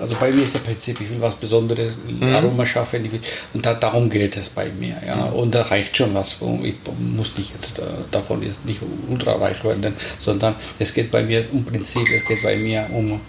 also 0.00 0.16
bei 0.18 0.30
mir 0.30 0.42
ist 0.42 0.54
das 0.54 0.62
Prinzip, 0.62 1.00
ich 1.00 1.10
will 1.10 1.20
was 1.20 1.34
Besonderes, 1.34 1.94
mhm. 2.06 2.34
Aroma 2.34 2.66
schaffen 2.66 3.08
und 3.54 3.64
da, 3.64 3.74
darum 3.74 4.10
geht 4.10 4.36
es 4.36 4.48
bei 4.48 4.68
mir. 4.70 4.96
Ja. 5.06 5.16
Mhm. 5.16 5.32
Und 5.34 5.54
da 5.54 5.62
reicht 5.62 5.96
schon 5.96 6.14
was, 6.14 6.38
ich 6.62 6.74
muss 6.98 7.36
nicht 7.38 7.52
jetzt 7.54 7.78
äh, 7.78 7.82
davon 8.10 8.42
jetzt 8.42 8.64
nicht 8.64 8.80
ultrareich 9.08 9.62
werden, 9.64 9.94
sondern 10.18 10.54
es 10.78 10.92
geht 10.92 11.10
bei 11.10 11.22
mir 11.22 11.44
um 11.52 11.64
Prinzip, 11.64 12.08
es 12.14 12.26
geht 12.26 12.42
bei 12.42 12.56
mir 12.56 12.86
um 12.92 13.20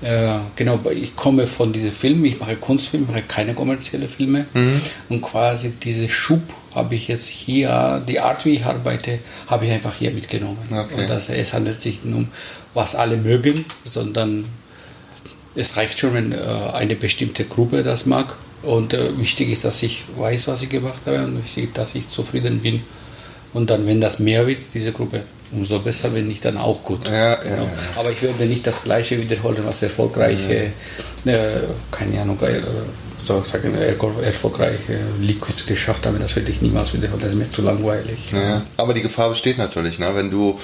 äh, 0.00 0.38
genau, 0.54 0.78
ich 0.90 1.16
komme 1.16 1.48
von 1.48 1.72
diesen 1.72 1.90
Filmen, 1.90 2.24
ich 2.24 2.38
mache 2.38 2.54
Kunstfilme, 2.54 3.06
mache 3.08 3.22
keine 3.22 3.52
kommerziellen 3.54 4.08
Filme 4.08 4.46
mhm. 4.54 4.80
und 5.08 5.22
quasi 5.22 5.72
diese 5.82 6.08
Schub 6.08 6.42
habe 6.74 6.94
ich 6.94 7.08
jetzt 7.08 7.26
hier, 7.26 8.02
die 8.06 8.20
Art, 8.20 8.44
wie 8.44 8.50
ich 8.50 8.64
arbeite, 8.64 9.18
habe 9.48 9.66
ich 9.66 9.72
einfach 9.72 9.94
hier 9.94 10.12
mitgenommen. 10.12 10.58
Okay. 10.70 10.94
Und 10.94 11.08
das, 11.08 11.28
es 11.28 11.52
handelt 11.52 11.82
sich 11.82 12.00
um, 12.04 12.28
was 12.78 12.94
alle 12.94 13.16
mögen, 13.16 13.64
sondern 13.84 14.44
es 15.56 15.76
reicht 15.76 15.98
schon, 15.98 16.14
wenn 16.14 16.30
äh, 16.30 16.36
eine 16.72 16.94
bestimmte 16.94 17.44
Gruppe 17.44 17.82
das 17.82 18.06
mag. 18.06 18.36
Und 18.62 18.94
äh, 18.94 19.18
wichtig 19.18 19.50
ist, 19.50 19.64
dass 19.64 19.82
ich 19.82 20.04
weiß, 20.16 20.46
was 20.46 20.62
ich 20.62 20.68
gemacht 20.68 21.00
habe 21.04 21.24
und 21.24 21.42
wichtig, 21.44 21.74
dass 21.74 21.96
ich 21.96 22.08
zufrieden 22.08 22.60
bin. 22.60 22.82
Und 23.52 23.68
dann, 23.70 23.84
wenn 23.86 24.00
das 24.00 24.20
mehr 24.20 24.46
wird, 24.46 24.60
diese 24.74 24.92
Gruppe, 24.92 25.22
umso 25.50 25.80
besser, 25.80 26.14
wenn 26.14 26.28
nicht, 26.28 26.44
dann 26.44 26.56
auch 26.56 26.84
gut. 26.84 27.08
Ja, 27.08 27.34
genau. 27.34 27.56
ja, 27.56 27.62
ja. 27.62 27.70
Aber 27.98 28.10
ich 28.12 28.22
werde 28.22 28.44
nicht 28.46 28.64
das 28.64 28.84
Gleiche 28.84 29.20
wiederholen, 29.20 29.58
was 29.64 29.82
erfolgreiche, 29.82 30.72
äh, 31.24 31.60
keine 31.90 32.20
Ahnung, 32.20 32.38
äh, 32.42 32.60
sozusagen 33.28 33.74
erfolgreiche 33.74 34.98
Liquids 35.20 35.66
geschafft 35.66 36.06
haben. 36.06 36.18
Das 36.18 36.34
werde 36.36 36.50
ich 36.50 36.60
niemals 36.60 36.92
wiederholen, 36.94 37.20
das 37.20 37.30
ist 37.30 37.36
mir 37.36 37.50
zu 37.50 37.62
langweilig. 37.62 38.32
Ja, 38.32 38.62
aber 38.76 38.94
die 38.94 39.02
Gefahr 39.02 39.28
besteht 39.28 39.58
natürlich, 39.58 39.98
ne? 39.98 40.10
wenn 40.14 40.30
du 40.30 40.58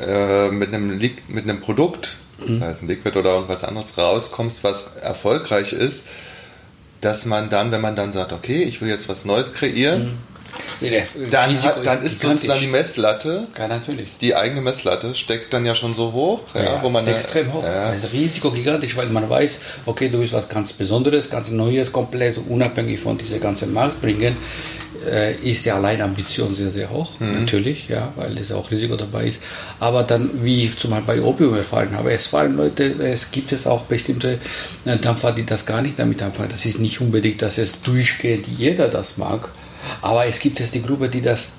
äh, 0.00 0.50
mit, 0.50 0.72
einem 0.72 0.98
mit 1.28 1.44
einem 1.44 1.60
Produkt, 1.60 2.16
mhm. 2.38 2.60
das 2.60 2.68
heißt 2.68 2.82
ein 2.82 2.88
Liquid 2.88 3.18
oder 3.18 3.34
irgendwas 3.34 3.64
anderes, 3.64 3.98
rauskommst, 3.98 4.62
was 4.62 4.96
erfolgreich 4.96 5.72
ist, 5.72 6.06
dass 7.00 7.26
man 7.26 7.50
dann, 7.50 7.70
wenn 7.70 7.80
man 7.80 7.96
dann 7.96 8.12
sagt, 8.12 8.32
okay, 8.32 8.62
ich 8.62 8.80
will 8.80 8.88
jetzt 8.88 9.08
was 9.08 9.24
Neues 9.24 9.52
kreieren, 9.52 10.04
mhm 10.04 10.33
dann, 11.30 11.62
hat, 11.62 11.86
dann 11.86 12.02
ist 12.02 12.20
sozusagen 12.20 12.60
die 12.60 12.66
Messlatte, 12.66 13.46
ja, 13.58 13.68
natürlich. 13.68 14.08
die 14.20 14.34
eigene 14.34 14.60
Messlatte 14.60 15.14
steckt 15.14 15.52
dann 15.52 15.64
ja 15.64 15.74
schon 15.74 15.94
so 15.94 16.12
hoch, 16.12 16.40
ja, 16.54 16.62
ja 16.62 16.82
wo 16.82 16.90
man 16.90 17.04
ist 17.06 17.12
extrem 17.12 17.52
hoch. 17.52 17.62
Ja. 17.62 17.92
Das 17.92 18.04
ist 18.04 18.12
Risiko 18.12 18.50
gigantisch, 18.50 18.96
weil 18.96 19.06
man 19.06 19.28
weiß, 19.28 19.58
okay, 19.86 20.08
du 20.08 20.20
willst 20.20 20.32
was 20.32 20.48
ganz 20.48 20.72
Besonderes, 20.72 21.30
ganz 21.30 21.50
Neues, 21.50 21.92
komplett 21.92 22.38
unabhängig 22.48 23.00
von 23.00 23.18
dieser 23.18 23.38
ganzen 23.38 23.72
Markt 23.72 24.00
bringen, 24.00 24.36
äh, 25.06 25.34
ist 25.36 25.64
ja 25.64 25.76
allein 25.76 26.00
Ambition 26.00 26.54
sehr, 26.54 26.70
sehr 26.70 26.90
hoch, 26.90 27.20
mhm. 27.20 27.40
natürlich, 27.40 27.88
ja, 27.88 28.12
weil 28.16 28.36
es 28.38 28.52
auch 28.52 28.70
Risiko 28.70 28.96
dabei 28.96 29.26
ist. 29.26 29.42
Aber 29.80 30.02
dann, 30.02 30.30
wie 30.42 30.66
ich 30.66 30.78
zum 30.78 30.90
Beispiel 30.90 31.16
bei 31.16 31.22
Opium 31.22 31.54
erfahren 31.56 31.90
habe, 31.96 32.12
es 32.12 32.26
fahren 32.26 32.56
Leute, 32.56 32.84
es 33.02 33.30
gibt 33.30 33.52
es 33.52 33.66
auch 33.66 33.82
bestimmte 33.82 34.38
äh, 34.84 34.96
Dampfer, 34.96 35.32
die 35.32 35.44
das 35.44 35.66
gar 35.66 35.82
nicht 35.82 35.98
damit 35.98 36.22
anfangen. 36.22 36.48
Das 36.50 36.64
ist 36.64 36.78
nicht 36.78 37.00
unbedingt, 37.00 37.42
dass 37.42 37.58
es 37.58 37.80
durchgehend 37.80 38.46
jeder 38.58 38.88
das 38.88 39.16
mag 39.16 39.50
aber 40.02 40.26
es 40.26 40.38
gibt 40.38 40.60
jetzt 40.60 40.74
die 40.74 40.82
Gruppe, 40.82 41.08
die 41.08 41.20
das 41.20 41.52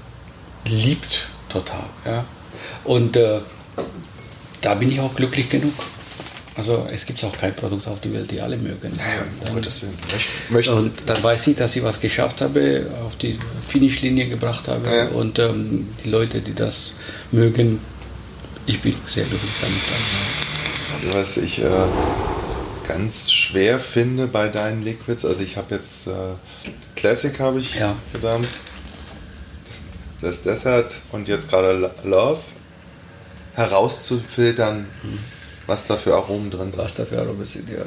liebt 0.66 1.28
total. 1.50 1.86
Ja? 2.06 2.26
Und 2.84 3.16
äh, 3.18 3.40
da 4.62 4.74
bin 4.76 4.92
ich 4.92 5.00
auch 5.00 5.16
glücklich 5.16 5.50
genug. 5.50 5.74
Also 6.58 6.88
es 6.90 7.06
gibt 7.06 7.22
auch 7.26 7.38
kein 7.38 7.54
Produkt 7.54 7.86
auf 7.88 8.00
der 8.00 8.14
Welt, 8.14 8.32
die 8.32 8.40
alle 8.40 8.58
mögen. 8.58 8.94
Ja, 8.96 9.54
und, 9.54 9.66
dann, 9.66 10.78
und 10.78 10.94
dann 11.06 11.22
weiß 11.22 11.48
ich, 11.48 11.58
dass 11.58 11.76
ich 11.76 11.84
was 11.84 12.00
geschafft 12.00 12.42
habe, 12.42 12.90
auf 13.06 13.18
die 13.18 13.38
Finishlinie 13.68 14.30
gebracht 14.30 14.70
habe. 14.70 14.88
Ja. 14.88 15.08
Und 15.10 15.38
ähm, 15.38 15.90
die 16.04 16.10
Leute, 16.10 16.40
die 16.40 16.54
das 16.54 16.94
mögen, 17.32 17.82
ich 18.66 18.82
bin 18.82 18.96
sehr 19.08 19.26
glücklich 19.26 19.52
damit. 19.62 19.82
Also 21.04 21.20
was 21.20 21.38
ich 21.38 21.62
äh, 21.62 21.68
ganz 22.88 23.32
schwer 23.32 23.80
finde 23.80 24.28
bei 24.28 24.48
deinen 24.48 24.84
Liquids, 24.84 25.26
also 25.26 25.42
ich 25.42 25.58
habe 25.58 25.76
jetzt 25.76 26.08
äh, 26.08 26.12
Classic 26.96 27.38
habe 27.40 27.60
ich 27.60 27.76
ja. 27.76 27.96
verdammt. 28.12 28.48
Das 30.22 30.44
Desert 30.44 31.02
und 31.12 31.28
jetzt 31.28 31.50
gerade 31.50 31.92
Love 32.04 32.40
herauszufiltern, 33.54 34.88
was 35.68 35.88
da 35.88 35.98
für 35.98 36.16
Aromen 36.16 36.50
drin 36.50 36.72
sind. 36.72 36.78
Was 36.78 36.96
da 36.96 37.06
für 37.06 37.20
Aromen 37.20 37.46
sind, 37.46 37.70
ja. 37.70 37.86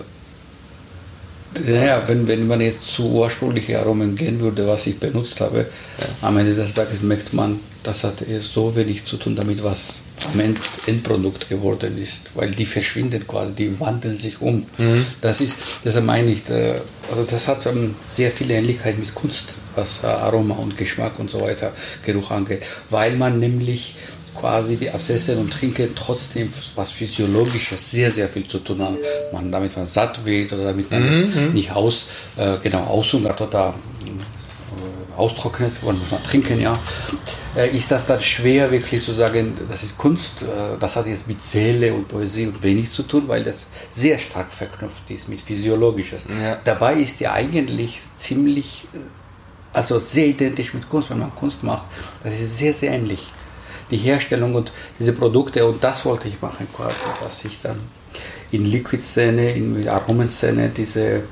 Naja, 1.66 2.02
wenn, 2.06 2.28
wenn 2.28 2.46
man 2.46 2.60
jetzt 2.60 2.90
zu 2.92 3.10
ursprünglichen 3.10 3.76
Aromen 3.76 4.16
gehen 4.16 4.40
würde, 4.40 4.66
was 4.66 4.86
ich 4.86 4.98
benutzt 4.98 5.40
habe, 5.40 5.66
ja. 5.98 6.06
am 6.22 6.36
Ende 6.36 6.54
des 6.54 6.74
Tages 6.74 7.00
merkt 7.02 7.32
man, 7.32 7.58
das 7.82 8.04
hat 8.04 8.22
so 8.40 8.76
wenig 8.76 9.04
zu 9.06 9.16
tun 9.16 9.34
damit, 9.34 9.64
was 9.64 10.02
am 10.32 10.40
Endprodukt 10.86 11.48
geworden 11.48 11.96
ist, 11.96 12.22
weil 12.34 12.50
die 12.50 12.66
verschwinden 12.66 13.26
quasi, 13.26 13.54
die 13.54 13.80
wandeln 13.80 14.18
sich 14.18 14.42
um. 14.42 14.66
Mhm. 14.76 15.06
Das 15.20 15.40
ist, 15.40 15.56
deshalb 15.84 16.04
meine 16.04 16.30
ich, 16.32 16.48
äh, 16.50 16.74
also 17.10 17.24
das 17.24 17.48
hat 17.48 17.66
sehr 18.08 18.30
viele 18.30 18.54
Ähnlichkeit 18.54 18.98
mit 18.98 19.14
Kunst, 19.14 19.56
was 19.74 20.04
Aroma 20.04 20.56
und 20.56 20.76
Geschmack 20.76 21.18
und 21.18 21.30
so 21.30 21.40
weiter, 21.40 21.72
Geruch 22.04 22.30
angeht, 22.30 22.64
weil 22.90 23.16
man 23.16 23.38
nämlich 23.38 23.94
quasi 24.38 24.76
die 24.76 24.90
Assessen 24.90 25.38
und 25.38 25.52
Trinken 25.52 25.94
trotzdem 25.94 26.52
was 26.76 26.92
Physiologisches 26.92 27.90
sehr, 27.90 28.10
sehr 28.10 28.28
viel 28.28 28.46
zu 28.46 28.58
tun 28.60 28.82
haben. 28.82 28.98
Man, 29.32 29.50
damit 29.50 29.76
man 29.76 29.86
satt 29.86 30.24
wird 30.24 30.52
oder 30.52 30.64
damit 30.64 30.90
man 30.90 31.08
es 31.08 31.24
mhm. 31.24 31.52
nicht 31.52 31.72
aus, 31.72 32.06
äh, 32.36 32.56
genau, 32.62 32.84
aushungert 32.84 33.40
oder 33.40 33.74
äh, 34.04 35.18
austrocknet, 35.18 35.82
man 35.82 35.98
muss 35.98 36.10
man 36.10 36.22
trinken, 36.22 36.60
ja, 36.60 36.72
äh, 37.56 37.74
ist 37.74 37.90
das 37.90 38.06
dann 38.06 38.20
schwer 38.20 38.70
wirklich 38.70 39.02
zu 39.02 39.12
sagen, 39.12 39.56
das 39.68 39.82
ist 39.82 39.98
Kunst, 39.98 40.42
äh, 40.42 40.78
das 40.78 40.94
hat 40.94 41.06
jetzt 41.06 41.26
mit 41.26 41.42
Seele 41.42 41.92
und 41.92 42.06
Poesie 42.06 42.46
und 42.46 42.62
wenig 42.62 42.90
zu 42.92 43.02
tun, 43.02 43.24
weil 43.26 43.42
das 43.42 43.66
sehr 43.94 44.18
stark 44.18 44.52
verknüpft 44.52 45.10
ist 45.10 45.28
mit 45.28 45.40
Physiologisches. 45.40 46.22
Ja. 46.28 46.58
Dabei 46.64 46.94
ist 46.94 47.18
ja 47.18 47.32
eigentlich 47.32 47.98
ziemlich, 48.16 48.86
äh, 48.94 48.98
also 49.72 49.98
sehr 49.98 50.26
identisch 50.26 50.72
mit 50.74 50.88
Kunst, 50.88 51.10
wenn 51.10 51.18
man 51.18 51.34
Kunst 51.34 51.64
macht, 51.64 51.86
das 52.22 52.34
ist 52.34 52.58
sehr, 52.58 52.72
sehr 52.72 52.92
ähnlich 52.92 53.32
die 53.90 53.96
Herstellung 53.96 54.54
und 54.54 54.72
diese 54.98 55.12
Produkte 55.12 55.64
und 55.66 55.82
das 55.82 56.04
wollte 56.04 56.28
ich 56.28 56.40
machen 56.40 56.66
quasi, 56.74 57.06
dass 57.22 57.44
ich 57.44 57.60
dann 57.62 57.78
in 58.50 58.64
Liquid-Szene, 58.64 59.52
in 59.52 59.88
Aromen-Szene 59.88 60.70
diese 60.74 61.22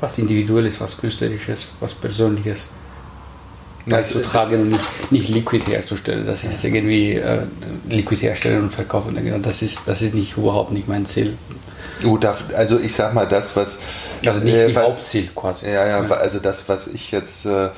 was 0.00 0.18
Individuelles, 0.18 0.80
was 0.80 0.96
Künstlerisches, 0.96 1.68
was 1.80 1.94
Persönliches 1.94 2.68
zu 3.86 4.22
tragen 4.22 4.60
und 4.62 4.70
nicht, 4.70 5.12
nicht 5.12 5.28
Liquid 5.28 5.70
herzustellen. 5.70 6.26
Das 6.26 6.42
ist 6.44 6.64
irgendwie 6.64 7.12
äh, 7.12 7.42
Liquid 7.88 8.20
herstellen 8.22 8.64
und 8.64 8.72
verkaufen. 8.72 9.42
Das 9.42 9.62
ist, 9.62 9.80
das 9.86 10.02
ist 10.02 10.14
nicht 10.14 10.36
überhaupt 10.36 10.72
nicht 10.72 10.88
mein 10.88 11.04
Ziel. 11.06 11.36
Gut, 12.02 12.26
also 12.56 12.78
ich 12.78 12.94
sag 12.94 13.14
mal, 13.14 13.26
das, 13.26 13.54
was. 13.56 13.80
Also 14.26 14.40
nicht, 14.40 14.54
äh, 14.54 14.74
was, 14.74 14.84
Hauptziel 14.84 15.28
quasi. 15.34 15.66
Ja, 15.66 15.86
ja, 15.86 16.00
also 16.00 16.38
das, 16.38 16.68
was 16.68 16.88
ich 16.88 17.10
jetzt. 17.10 17.46
Äh, 17.46 17.68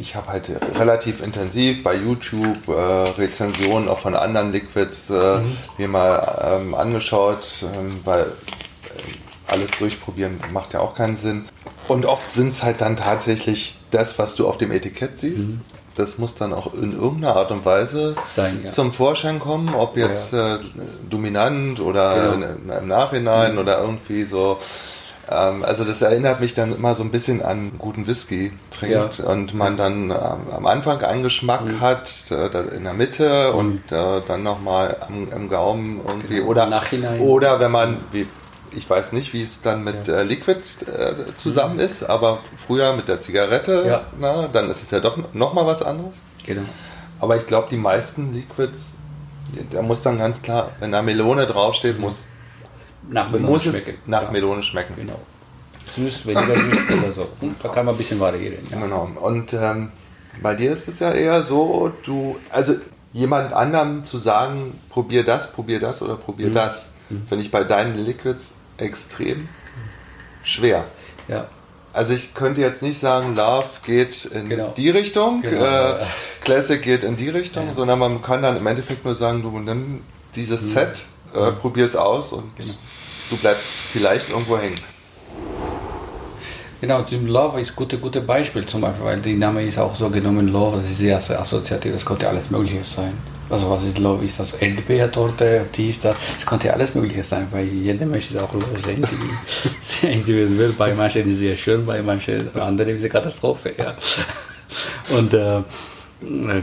ich 0.00 0.16
habe 0.16 0.28
halt 0.28 0.50
relativ 0.74 1.22
intensiv 1.22 1.82
bei 1.82 1.94
YouTube 1.94 2.68
äh, 2.68 2.72
Rezensionen 2.72 3.88
auch 3.88 3.98
von 3.98 4.14
anderen 4.14 4.52
Liquids 4.52 5.10
äh, 5.10 5.38
mhm. 5.38 5.56
mir 5.78 5.88
mal 5.88 6.60
ähm, 6.60 6.74
angeschaut, 6.74 7.64
ähm, 7.74 8.00
weil 8.04 8.22
äh, 8.22 8.26
alles 9.46 9.70
durchprobieren 9.72 10.40
macht 10.52 10.74
ja 10.74 10.80
auch 10.80 10.94
keinen 10.94 11.16
Sinn. 11.16 11.44
Und 11.88 12.06
oft 12.06 12.32
sind 12.32 12.50
es 12.50 12.62
halt 12.62 12.80
dann 12.80 12.96
tatsächlich 12.96 13.78
das, 13.90 14.18
was 14.18 14.34
du 14.34 14.48
auf 14.48 14.58
dem 14.58 14.72
Etikett 14.72 15.18
siehst. 15.18 15.48
Mhm. 15.48 15.60
Das 15.94 16.16
muss 16.18 16.34
dann 16.34 16.54
auch 16.54 16.72
in 16.72 16.92
irgendeiner 16.92 17.36
Art 17.36 17.50
und 17.50 17.66
Weise 17.66 18.14
Sein, 18.34 18.62
ja. 18.64 18.70
zum 18.70 18.92
Vorschein 18.92 19.38
kommen, 19.38 19.68
ob 19.74 19.96
jetzt 19.98 20.32
ja. 20.32 20.56
äh, 20.56 20.60
dominant 21.08 21.80
oder 21.80 22.32
genau. 22.32 22.78
im 22.78 22.88
Nachhinein 22.88 23.52
mhm. 23.52 23.58
oder 23.58 23.80
irgendwie 23.80 24.24
so 24.24 24.58
also 25.28 25.84
das 25.84 26.02
erinnert 26.02 26.40
mich 26.40 26.54
dann 26.54 26.74
immer 26.74 26.94
so 26.94 27.02
ein 27.02 27.10
bisschen 27.10 27.42
an 27.42 27.72
guten 27.78 28.06
Whisky 28.06 28.52
trinkt 28.70 29.18
ja. 29.18 29.26
und 29.26 29.54
man 29.54 29.76
dann 29.76 30.10
ähm, 30.10 30.52
am 30.54 30.66
Anfang 30.66 31.00
einen 31.02 31.22
Geschmack 31.22 31.64
mhm. 31.64 31.80
hat, 31.80 32.30
äh, 32.30 32.76
in 32.76 32.84
der 32.84 32.92
Mitte 32.92 33.52
mhm. 33.52 33.58
und 33.58 33.92
äh, 33.92 34.20
dann 34.26 34.42
nochmal 34.42 34.96
am, 35.00 35.28
am 35.32 35.48
Gaumen 35.48 36.00
irgendwie 36.06 36.36
genau. 36.36 36.48
oder, 36.48 36.66
Nachhinein. 36.66 37.20
oder 37.20 37.60
wenn 37.60 37.70
man, 37.70 38.00
wie, 38.10 38.26
ich 38.72 38.88
weiß 38.88 39.12
nicht, 39.12 39.32
wie 39.32 39.42
es 39.42 39.62
dann 39.62 39.84
mit 39.84 40.08
ja. 40.08 40.18
äh, 40.18 40.22
Liquid 40.24 40.60
äh, 40.86 41.14
zusammen 41.36 41.74
mhm. 41.74 41.80
ist, 41.80 42.02
aber 42.02 42.40
früher 42.56 42.92
mit 42.94 43.08
der 43.08 43.20
Zigarette, 43.20 43.84
ja. 43.86 44.00
na, 44.18 44.48
dann 44.48 44.68
ist 44.68 44.82
es 44.82 44.90
ja 44.90 45.00
doch 45.00 45.18
nochmal 45.32 45.66
was 45.66 45.82
anderes. 45.82 46.20
Genau. 46.44 46.62
Aber 47.20 47.36
ich 47.36 47.46
glaube, 47.46 47.68
die 47.70 47.76
meisten 47.76 48.34
Liquids, 48.34 48.96
da 49.70 49.82
muss 49.82 50.02
dann 50.02 50.18
ganz 50.18 50.42
klar, 50.42 50.72
wenn 50.80 50.90
da 50.90 51.02
Melone 51.02 51.46
draufsteht, 51.46 52.00
muss 52.00 52.26
nach 53.08 53.30
Melone 53.30 53.50
muss 53.50 53.64
schmecken. 53.64 53.90
es 53.90 54.08
nach 54.08 54.22
ja. 54.22 54.30
Melone 54.30 54.62
schmecken. 54.62 54.94
Genau. 54.96 55.18
Süß, 55.94 56.26
weniger 56.26 56.56
süß 56.56 56.98
oder 56.98 57.12
so. 57.12 57.28
Da 57.62 57.68
kann 57.68 57.86
man 57.86 57.94
ein 57.94 57.98
bisschen 57.98 58.18
variieren. 58.18 58.66
Ja. 58.70 58.80
Genau. 58.80 59.10
Und 59.20 59.52
ähm, 59.52 59.92
bei 60.40 60.54
dir 60.54 60.72
ist 60.72 60.88
es 60.88 61.00
ja 61.00 61.12
eher 61.12 61.42
so, 61.42 61.92
du, 62.04 62.38
also 62.50 62.74
jemand 63.12 63.52
anderem 63.52 64.04
zu 64.04 64.18
sagen, 64.18 64.78
probier 64.88 65.24
das, 65.24 65.52
probier 65.52 65.80
das 65.80 66.00
oder 66.00 66.16
probier 66.16 66.48
mhm. 66.48 66.54
das, 66.54 66.90
mhm. 67.10 67.26
finde 67.26 67.44
ich 67.44 67.50
bei 67.50 67.64
deinen 67.64 67.98
Liquids 67.98 68.54
extrem 68.78 69.48
schwer. 70.42 70.84
Ja. 71.28 71.46
Also 71.92 72.14
ich 72.14 72.32
könnte 72.32 72.62
jetzt 72.62 72.80
nicht 72.80 72.98
sagen, 72.98 73.36
Love 73.36 73.66
geht 73.84 74.24
in 74.24 74.48
genau. 74.48 74.72
die 74.74 74.88
Richtung, 74.88 75.42
genau. 75.42 75.62
äh, 75.62 75.96
Classic 76.40 76.80
geht 76.80 77.04
in 77.04 77.16
die 77.18 77.28
Richtung, 77.28 77.66
ja. 77.66 77.74
sondern 77.74 77.98
man 77.98 78.22
kann 78.22 78.40
dann 78.40 78.56
im 78.56 78.66
Endeffekt 78.66 79.04
nur 79.04 79.14
sagen, 79.14 79.42
du 79.42 79.58
nimm 79.58 80.02
dieses 80.34 80.62
mhm. 80.62 80.66
Set, 80.68 81.04
äh, 81.34 81.50
mhm. 81.50 81.58
probier 81.58 81.84
es 81.84 81.94
aus 81.94 82.32
und 82.32 82.56
genau 82.56 82.72
du 83.32 83.38
bleibst 83.38 83.68
vielleicht 83.90 84.28
irgendwo 84.28 84.58
hängen. 84.58 84.78
Genau, 86.80 87.04
Jim 87.08 87.26
Love 87.26 87.60
ist 87.60 87.70
ein 87.70 87.76
gutes 87.76 88.00
gute 88.00 88.20
Beispiel 88.20 88.66
zum 88.66 88.80
Beispiel, 88.80 89.04
weil 89.04 89.20
der 89.20 89.34
Name 89.34 89.64
ist 89.64 89.78
auch 89.78 89.94
so 89.94 90.10
genommen 90.10 90.48
Love, 90.48 90.80
das 90.80 90.90
ist 90.90 90.98
sehr, 90.98 91.20
sehr 91.20 91.40
assoziativ, 91.40 91.92
das 91.92 92.04
konnte 92.04 92.28
alles 92.28 92.50
Mögliche 92.50 92.84
sein. 92.84 93.12
Also 93.48 93.70
was 93.70 93.84
ist 93.84 93.98
Love? 93.98 94.24
Ist 94.24 94.40
das 94.40 94.54
Erdbeertorte, 94.54 95.66
die 95.74 95.90
ist 95.90 96.04
das? 96.04 96.16
Es 96.38 96.44
konnte 96.44 96.72
alles 96.72 96.94
Mögliche 96.94 97.22
sein, 97.22 97.46
weil 97.50 97.66
jeder 97.66 98.04
Mensch 98.04 98.30
ist 98.30 98.40
auch 98.40 98.52
Love 98.52 98.78
sehr 98.78 100.10
individuell. 100.10 100.72
Bei 100.78 100.92
manchen 100.94 101.28
ist 101.28 101.34
es 101.34 101.38
sehr 101.38 101.56
schön, 101.56 101.86
bei 101.86 102.02
manchen 102.02 102.54
anderen 102.56 102.90
ist 102.90 102.98
es 102.98 103.02
eine 103.04 103.10
Katastrophe. 103.10 103.74
Ja. 103.78 103.94
Und 105.16 105.32
äh, 105.34 105.62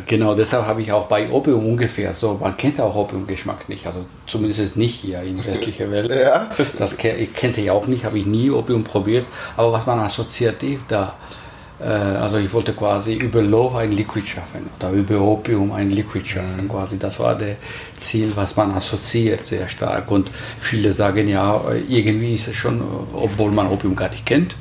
genau, 0.05 0.35
deshalb 0.35 0.65
habe 0.65 0.81
ich 0.81 0.91
auch 0.91 1.07
bei 1.07 1.29
Opium 1.29 1.65
ungefähr 1.65 2.13
so, 2.13 2.37
man 2.41 2.55
kennt 2.57 2.79
auch 2.79 2.95
Opiumgeschmack 2.95 3.67
nicht, 3.69 3.85
also 3.85 4.05
zumindest 4.25 4.77
nicht 4.77 4.95
hier 4.95 5.21
in 5.21 5.43
westlicher 5.43 5.91
Welt. 5.91 6.11
Ja. 6.11 6.49
Das 6.77 6.97
kannte 6.97 7.61
ich 7.61 7.71
auch 7.71 7.87
nicht, 7.87 8.05
habe 8.05 8.17
ich 8.19 8.25
nie 8.25 8.49
Opium 8.49 8.83
probiert, 8.83 9.25
aber 9.57 9.71
was 9.71 9.85
man 9.85 9.99
assoziativ 9.99 10.81
da, 10.87 11.15
äh, 11.79 11.85
also 11.85 12.37
ich 12.37 12.51
wollte 12.53 12.73
quasi 12.73 13.15
über 13.15 13.41
Love 13.41 13.79
ein 13.79 13.91
Liquid 13.91 14.25
schaffen 14.25 14.69
oder 14.79 14.91
über 14.91 15.19
Opium 15.21 15.71
ein 15.71 15.89
Liquid 15.89 16.25
schaffen, 16.25 16.63
mhm. 16.63 16.69
quasi 16.69 16.97
das 16.97 17.19
war 17.19 17.35
das 17.35 17.55
Ziel, 17.97 18.31
was 18.35 18.55
man 18.55 18.71
assoziiert 18.71 19.45
sehr 19.45 19.67
stark 19.67 20.09
und 20.11 20.29
viele 20.59 20.93
sagen 20.93 21.27
ja, 21.27 21.61
irgendwie 21.87 22.35
ist 22.35 22.47
es 22.47 22.55
schon, 22.55 22.81
obwohl 23.13 23.51
man 23.51 23.67
Opium 23.67 23.95
gar 23.95 24.09
nicht 24.09 24.25
kennt, 24.25 24.55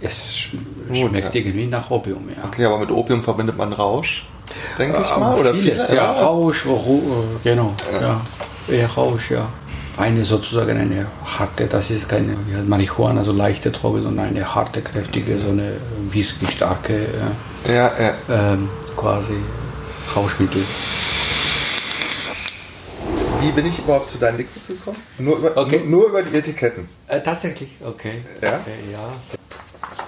es 0.00 0.36
schmeckt 0.38 0.77
ja. 0.94 1.30
irgendwie 1.32 1.66
nach 1.66 1.90
Opium, 1.90 2.28
ja. 2.28 2.44
Okay, 2.44 2.64
aber 2.64 2.78
mit 2.78 2.90
Opium 2.90 3.22
verbindet 3.22 3.56
man 3.56 3.72
Rausch, 3.72 4.26
denke 4.78 5.00
ich 5.02 5.16
mal, 5.16 5.38
oder 5.38 5.54
vieles, 5.54 5.86
viele? 5.86 5.98
ja, 5.98 6.12
Rausch, 6.12 6.64
genau, 7.44 7.74
ja. 8.00 8.20
eher 8.68 8.88
Rausch, 8.88 9.30
ja. 9.30 9.48
Eine 9.96 10.24
sozusagen 10.24 10.78
eine 10.78 11.06
harte, 11.24 11.66
das 11.66 11.90
ist 11.90 12.08
keine 12.08 12.36
Marihuana, 12.66 13.24
so 13.24 13.32
leichte 13.32 13.72
Droge, 13.72 14.02
sondern 14.02 14.28
eine 14.28 14.54
harte, 14.54 14.80
kräftige, 14.80 15.38
so 15.40 15.48
eine 15.48 15.72
Whisky-starke, 16.10 17.08
ja, 17.66 17.92
ja. 17.98 18.14
Ähm, 18.30 18.68
quasi 18.96 19.34
Rauschmittel. 20.14 20.62
Wie 23.40 23.52
bin 23.52 23.66
ich 23.66 23.78
überhaupt 23.78 24.10
zu 24.10 24.18
deinen 24.18 24.38
Liquids 24.38 24.66
gekommen? 24.66 24.96
Nur 25.18 25.38
über, 25.38 25.56
okay. 25.56 25.78
nur, 25.78 26.00
nur 26.00 26.08
über 26.08 26.22
die 26.22 26.36
Etiketten. 26.36 26.88
Äh, 27.06 27.20
tatsächlich, 27.20 27.70
okay. 27.84 28.22
Ja? 28.42 28.60
Okay, 28.60 28.92
ja. 28.92 29.12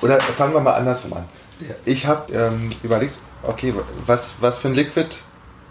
Oder 0.00 0.20
fangen 0.20 0.54
wir 0.54 0.60
mal 0.60 0.74
andersrum 0.74 1.12
an. 1.14 1.24
Ich 1.84 2.06
habe 2.06 2.32
ähm, 2.32 2.70
überlegt, 2.82 3.14
okay, 3.42 3.74
was, 4.06 4.36
was 4.40 4.58
für 4.58 4.68
ein 4.68 4.74
Liquid, 4.74 5.08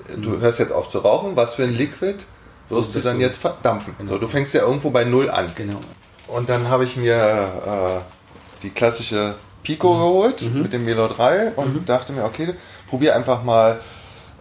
du 0.07 0.29
mhm. 0.29 0.41
hörst 0.41 0.59
jetzt 0.59 0.71
auf 0.71 0.87
zu 0.87 0.99
rauchen, 0.99 1.35
was 1.35 1.55
für 1.55 1.63
ein 1.63 1.75
Liquid 1.75 2.25
wirst 2.69 2.95
du 2.95 2.99
dann 2.99 3.17
du. 3.17 3.21
jetzt 3.23 3.37
verdampfen? 3.37 3.95
Genau. 3.97 4.09
So, 4.09 4.17
du 4.17 4.27
fängst 4.27 4.53
ja 4.53 4.61
irgendwo 4.61 4.91
bei 4.91 5.03
Null 5.03 5.29
an. 5.29 5.51
Genau. 5.55 5.79
Und 6.27 6.49
dann 6.49 6.69
habe 6.69 6.83
ich 6.83 6.95
mir 6.95 7.15
äh, 7.15 8.61
die 8.61 8.69
klassische 8.69 9.35
Pico 9.63 9.93
mhm. 9.93 9.99
geholt 9.99 10.41
mhm. 10.41 10.61
mit 10.61 10.73
dem 10.73 10.85
Melo 10.85 11.07
3 11.07 11.53
und 11.55 11.73
mhm. 11.73 11.85
dachte 11.85 12.13
mir, 12.13 12.23
okay, 12.23 12.53
probier 12.87 13.15
einfach 13.15 13.43
mal 13.43 13.79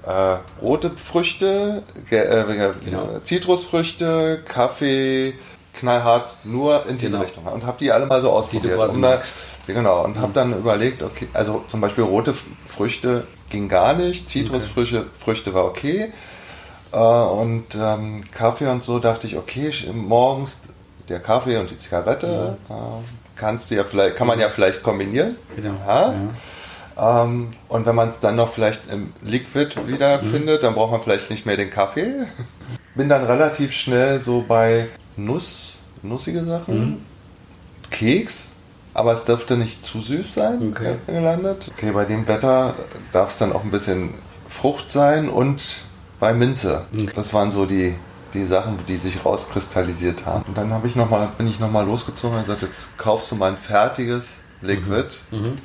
äh, 0.07 0.37
rote 0.63 0.91
Früchte, 0.97 1.83
äh, 2.11 2.73
genau. 2.85 3.21
Zitrusfrüchte, 3.25 4.43
Kaffee, 4.45 5.35
knallhart 5.79 6.37
nur 6.45 6.87
in 6.87 6.99
diese 6.99 7.13
genau. 7.13 7.23
Richtung. 7.23 7.45
Und 7.47 7.65
habe 7.65 7.79
die 7.79 7.93
alle 7.93 8.07
mal 8.07 8.21
so 8.21 8.31
ausprobiert. 8.31 8.65
Die 8.65 8.69
du 8.69 8.77
quasi 8.77 8.99
magst. 8.99 9.47
Genau, 9.67 10.05
und 10.05 10.19
habe 10.19 10.33
dann 10.33 10.57
überlegt, 10.57 11.03
okay, 11.03 11.29
also 11.33 11.65
zum 11.69 11.81
Beispiel 11.81 12.05
rote 12.05 12.35
Früchte 12.67 13.27
ging 13.51 13.69
gar 13.69 13.95
nicht, 13.95 14.29
Zitrusfrüchte 14.29 15.01
okay. 15.01 15.09
Früchte 15.19 15.55
war 15.55 15.65
okay. 15.65 16.13
Äh, 16.93 16.97
und 16.97 17.75
ähm, 17.81 18.23
Kaffee 18.33 18.67
und 18.67 18.83
so 18.83 18.99
dachte 18.99 19.27
ich, 19.27 19.37
okay, 19.37 19.71
morgens 19.93 20.61
der 21.09 21.21
Kaffee 21.21 21.57
und 21.59 21.71
die 21.71 21.79
Zigarette 21.79 22.57
ja. 22.69 22.77
äh, 22.77 22.81
kannst 23.37 23.71
du 23.71 23.77
ja 23.77 23.85
vielleicht, 23.85 24.17
kann 24.17 24.27
man 24.27 24.41
ja 24.41 24.49
vielleicht 24.49 24.83
kombinieren. 24.83 25.37
Genau. 25.57 25.75
Ja. 25.87 26.13
ja. 26.13 27.23
Ähm, 27.23 27.51
und 27.69 27.87
wenn 27.87 27.95
man 27.95 28.09
es 28.09 28.19
dann 28.21 28.37
noch 28.37 28.53
vielleicht 28.53 28.91
im 28.91 29.13
Liquid 29.23 29.77
wieder 29.87 30.21
mhm. 30.23 30.31
findet, 30.31 30.63
dann 30.63 30.75
braucht 30.75 30.91
man 30.91 31.01
vielleicht 31.01 31.31
nicht 31.31 31.47
mehr 31.47 31.57
den 31.57 31.71
Kaffee. 31.71 32.27
Bin 32.95 33.09
dann 33.09 33.25
relativ 33.25 33.73
schnell 33.73 34.19
so 34.19 34.45
bei 34.47 34.89
Nuss, 35.19 35.81
nussige 36.03 36.45
Sachen, 36.45 36.81
mhm. 36.81 36.97
Keks 37.91 38.53
aber 38.99 39.13
es 39.13 39.25
dürfte 39.25 39.57
nicht 39.57 39.85
zu 39.85 40.01
süß 40.01 40.35
sein 40.35 40.73
okay. 40.73 40.97
gelandet. 41.07 41.71
Okay, 41.77 41.93
bei 41.93 42.05
dem 42.05 42.27
Wetter 42.27 42.75
darf 43.13 43.31
es 43.31 43.39
dann 43.39 43.53
auch 43.53 43.63
ein 43.63 43.71
bisschen 43.71 44.15
Frucht 44.49 44.91
sein 44.91 45.29
und 45.29 45.85
bei 46.19 46.33
Minze. 46.33 46.83
Okay. 46.93 47.09
Das 47.15 47.33
waren 47.33 47.53
so 47.53 47.65
die, 47.65 47.95
die 48.35 48.45
Sachen, 48.45 48.77
die 48.89 48.97
sich 48.97 49.25
rauskristallisiert 49.25 50.27
haben. 50.27 50.45
Und 50.49 50.59
dann 50.59 50.73
ich 50.85 50.97
noch 50.97 51.09
mal, 51.09 51.29
bin 51.39 51.47
ich 51.47 51.61
nochmal 51.61 51.87
losgezogen 51.87 52.39
und 52.39 52.45
gesagt, 52.45 52.63
jetzt 52.63 52.99
kaufst 52.99 53.31
du 53.31 53.37
mal 53.37 53.53
ein 53.53 53.57
fertiges 53.57 54.41
Liquid. 54.63 55.09
Mhm. 55.31 55.39
Mhm. 55.39 55.57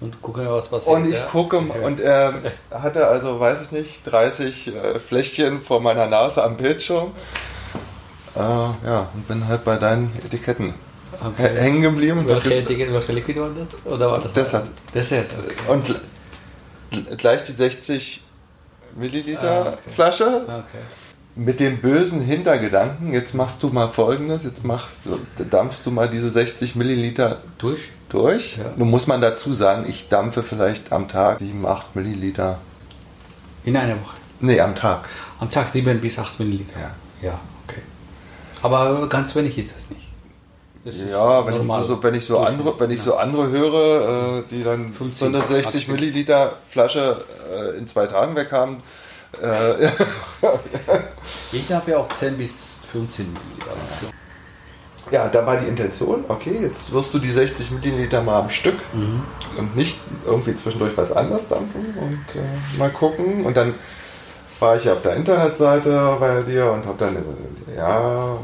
Und 0.00 0.22
gucke, 0.22 0.44
was 0.50 0.68
passiert. 0.68 0.96
Und 0.96 1.08
ich 1.08 1.28
gucke 1.28 1.58
okay. 1.58 1.84
und 1.84 2.00
er 2.00 2.34
hatte 2.72 3.06
also, 3.06 3.38
weiß 3.38 3.62
ich 3.62 3.70
nicht, 3.70 4.02
30 4.04 4.74
äh, 4.74 4.98
Fläschchen 4.98 5.62
vor 5.62 5.80
meiner 5.80 6.08
Nase 6.08 6.42
am 6.42 6.56
Bildschirm. 6.56 7.12
Äh, 8.34 8.40
ja, 8.40 9.08
und 9.14 9.26
bin 9.26 9.46
halt 9.46 9.64
bei 9.64 9.76
deinen 9.76 10.12
Etiketten 10.24 10.74
okay. 11.20 11.56
hängen 11.56 11.82
geblieben. 11.82 12.26
Welche, 12.26 12.54
Etikett, 12.54 12.92
welche 12.92 13.12
Liquid 13.12 13.40
war 13.40 13.50
das? 13.50 13.92
Oder 13.92 14.10
war 14.10 14.20
das 14.20 14.32
Dessert. 14.32 14.68
Dessert, 14.94 15.30
okay. 15.38 15.72
Und 15.72 17.18
gleich 17.18 17.44
die 17.44 17.52
60 17.52 18.24
Milliliter 18.96 19.50
ah, 19.50 19.68
okay. 19.68 19.90
Flasche. 19.94 20.42
Okay. 20.44 20.82
Mit 21.36 21.60
dem 21.60 21.80
bösen 21.80 22.20
Hintergedanken, 22.20 23.12
jetzt 23.12 23.32
machst 23.32 23.62
du 23.62 23.68
mal 23.68 23.88
folgendes, 23.88 24.42
jetzt 24.42 24.64
machst 24.64 25.02
dampfst 25.50 25.82
du 25.84 25.92
mal 25.92 26.08
diese 26.08 26.30
60 26.32 26.74
Milliliter 26.74 27.42
durch. 27.58 27.90
durch. 28.08 28.56
Ja. 28.56 28.72
Nun 28.76 28.90
muss 28.90 29.06
man 29.06 29.20
dazu 29.20 29.54
sagen, 29.54 29.86
ich 29.88 30.08
dampfe 30.08 30.42
vielleicht 30.42 30.90
am 30.90 31.06
Tag 31.06 31.38
7, 31.38 31.64
8 31.64 31.94
Milliliter. 31.94 32.58
In 33.64 33.76
einer 33.76 33.94
Woche? 33.94 34.16
Nee, 34.40 34.60
am 34.60 34.74
Tag. 34.74 35.08
Am 35.38 35.48
Tag 35.48 35.68
7 35.68 36.00
bis 36.00 36.18
8 36.18 36.40
Milliliter. 36.40 36.80
Ja. 36.80 37.28
Ja. 37.28 37.40
Aber 38.62 39.08
ganz 39.08 39.34
wenig 39.34 39.56
ist 39.58 39.72
es 39.76 39.90
nicht 39.90 40.08
ja, 40.84 41.46
wenn 41.46 41.54
ich, 41.54 41.86
so, 41.86 42.02
wenn 42.02 42.14
ich 42.14 42.24
so 42.24 42.38
andere, 42.38 42.80
wenn 42.80 42.90
ich 42.90 43.02
so 43.02 43.16
andere 43.16 43.50
höre, 43.50 44.38
äh, 44.38 44.42
die 44.50 44.62
dann 44.62 44.92
560 44.92 45.88
Milliliter 45.88 46.56
Flasche 46.68 47.24
äh, 47.52 47.76
in 47.76 47.86
zwei 47.86 48.06
Tagen 48.06 48.36
weg 48.36 48.52
haben. 48.52 48.82
Äh, 49.42 49.86
ich 51.52 51.70
habe 51.72 51.90
ja 51.90 51.98
auch 51.98 52.12
10 52.12 52.38
bis 52.38 52.52
15 52.92 53.26
Milliliter. 53.26 54.14
ja, 55.10 55.28
da 55.28 55.46
war 55.46 55.58
die 55.58 55.66
Intention, 55.66 56.24
okay, 56.28 56.58
jetzt 56.62 56.92
wirst 56.92 57.12
du 57.12 57.18
die 57.18 57.30
60 57.30 57.70
Milliliter 57.72 58.22
mal 58.22 58.40
am 58.40 58.50
Stück 58.50 58.78
Mhm. 58.92 59.22
und 59.58 59.76
nicht 59.76 59.98
irgendwie 60.24 60.56
zwischendurch 60.56 60.96
was 60.96 61.12
anderes 61.12 61.48
dampfen 61.48 61.94
und 62.00 62.36
äh, 62.40 62.78
mal 62.78 62.90
gucken. 62.90 63.44
Und 63.44 63.56
dann 63.56 63.74
war 64.60 64.76
ich 64.76 64.88
auf 64.90 65.02
der 65.02 65.14
Internetseite 65.16 66.16
bei 66.18 66.40
dir 66.42 66.70
und 66.72 66.84
habe 66.86 66.98
dann 66.98 67.16
ja, 67.76 68.34
äh, 68.34 68.36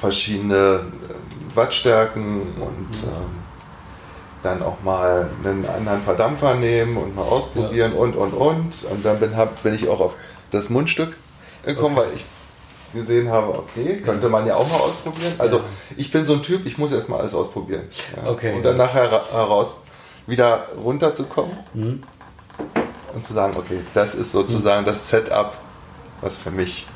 verschiedene 0.00 0.80
äh, 0.80 1.56
Wattstärken 1.56 2.40
und 2.58 2.96
ähm, 3.04 3.44
dann 4.42 4.62
auch 4.62 4.82
mal 4.82 5.28
einen 5.44 5.64
anderen 5.66 6.02
Verdampfer 6.02 6.54
nehmen 6.54 6.96
und 6.96 7.14
mal 7.16 7.22
ausprobieren 7.22 7.92
und 7.92 8.14
und 8.16 8.32
und. 8.34 8.84
Und 8.90 9.04
dann 9.04 9.18
bin, 9.20 9.36
hab, 9.36 9.62
bin 9.62 9.74
ich 9.74 9.88
auch 9.88 10.00
auf 10.00 10.14
das 10.50 10.68
Mundstück 10.70 11.16
gekommen, 11.64 11.96
weil 11.96 12.08
ich 12.14 12.24
gesehen 12.92 13.30
habe, 13.30 13.58
okay, 13.58 14.00
könnte 14.04 14.28
man 14.28 14.46
ja 14.46 14.54
auch 14.56 14.68
mal 14.68 14.76
ausprobieren. 14.80 15.32
Also 15.38 15.56
Ja. 15.58 15.62
ich 15.96 16.10
bin 16.12 16.24
so 16.24 16.34
ein 16.34 16.42
Typ, 16.42 16.66
ich 16.66 16.78
muss 16.78 16.92
erstmal 16.92 17.20
alles 17.20 17.34
ausprobieren. 17.34 17.84
Ja. 18.16 18.30
Okay. 18.30 18.54
Und 18.56 18.62
dann 18.64 18.76
nachher 18.76 19.10
ra- 19.10 19.24
heraus 19.32 19.78
wieder 20.26 20.68
runterzukommen 20.82 21.56
Mhm. 21.74 22.00
Und 23.14 23.24
zu 23.24 23.32
sagen, 23.32 23.54
okay, 23.56 23.80
das 23.94 24.14
ist 24.14 24.32
sozusagen 24.32 24.84
das 24.84 25.08
Setup, 25.08 25.54
was 26.20 26.36
für 26.36 26.50
mich, 26.50 26.86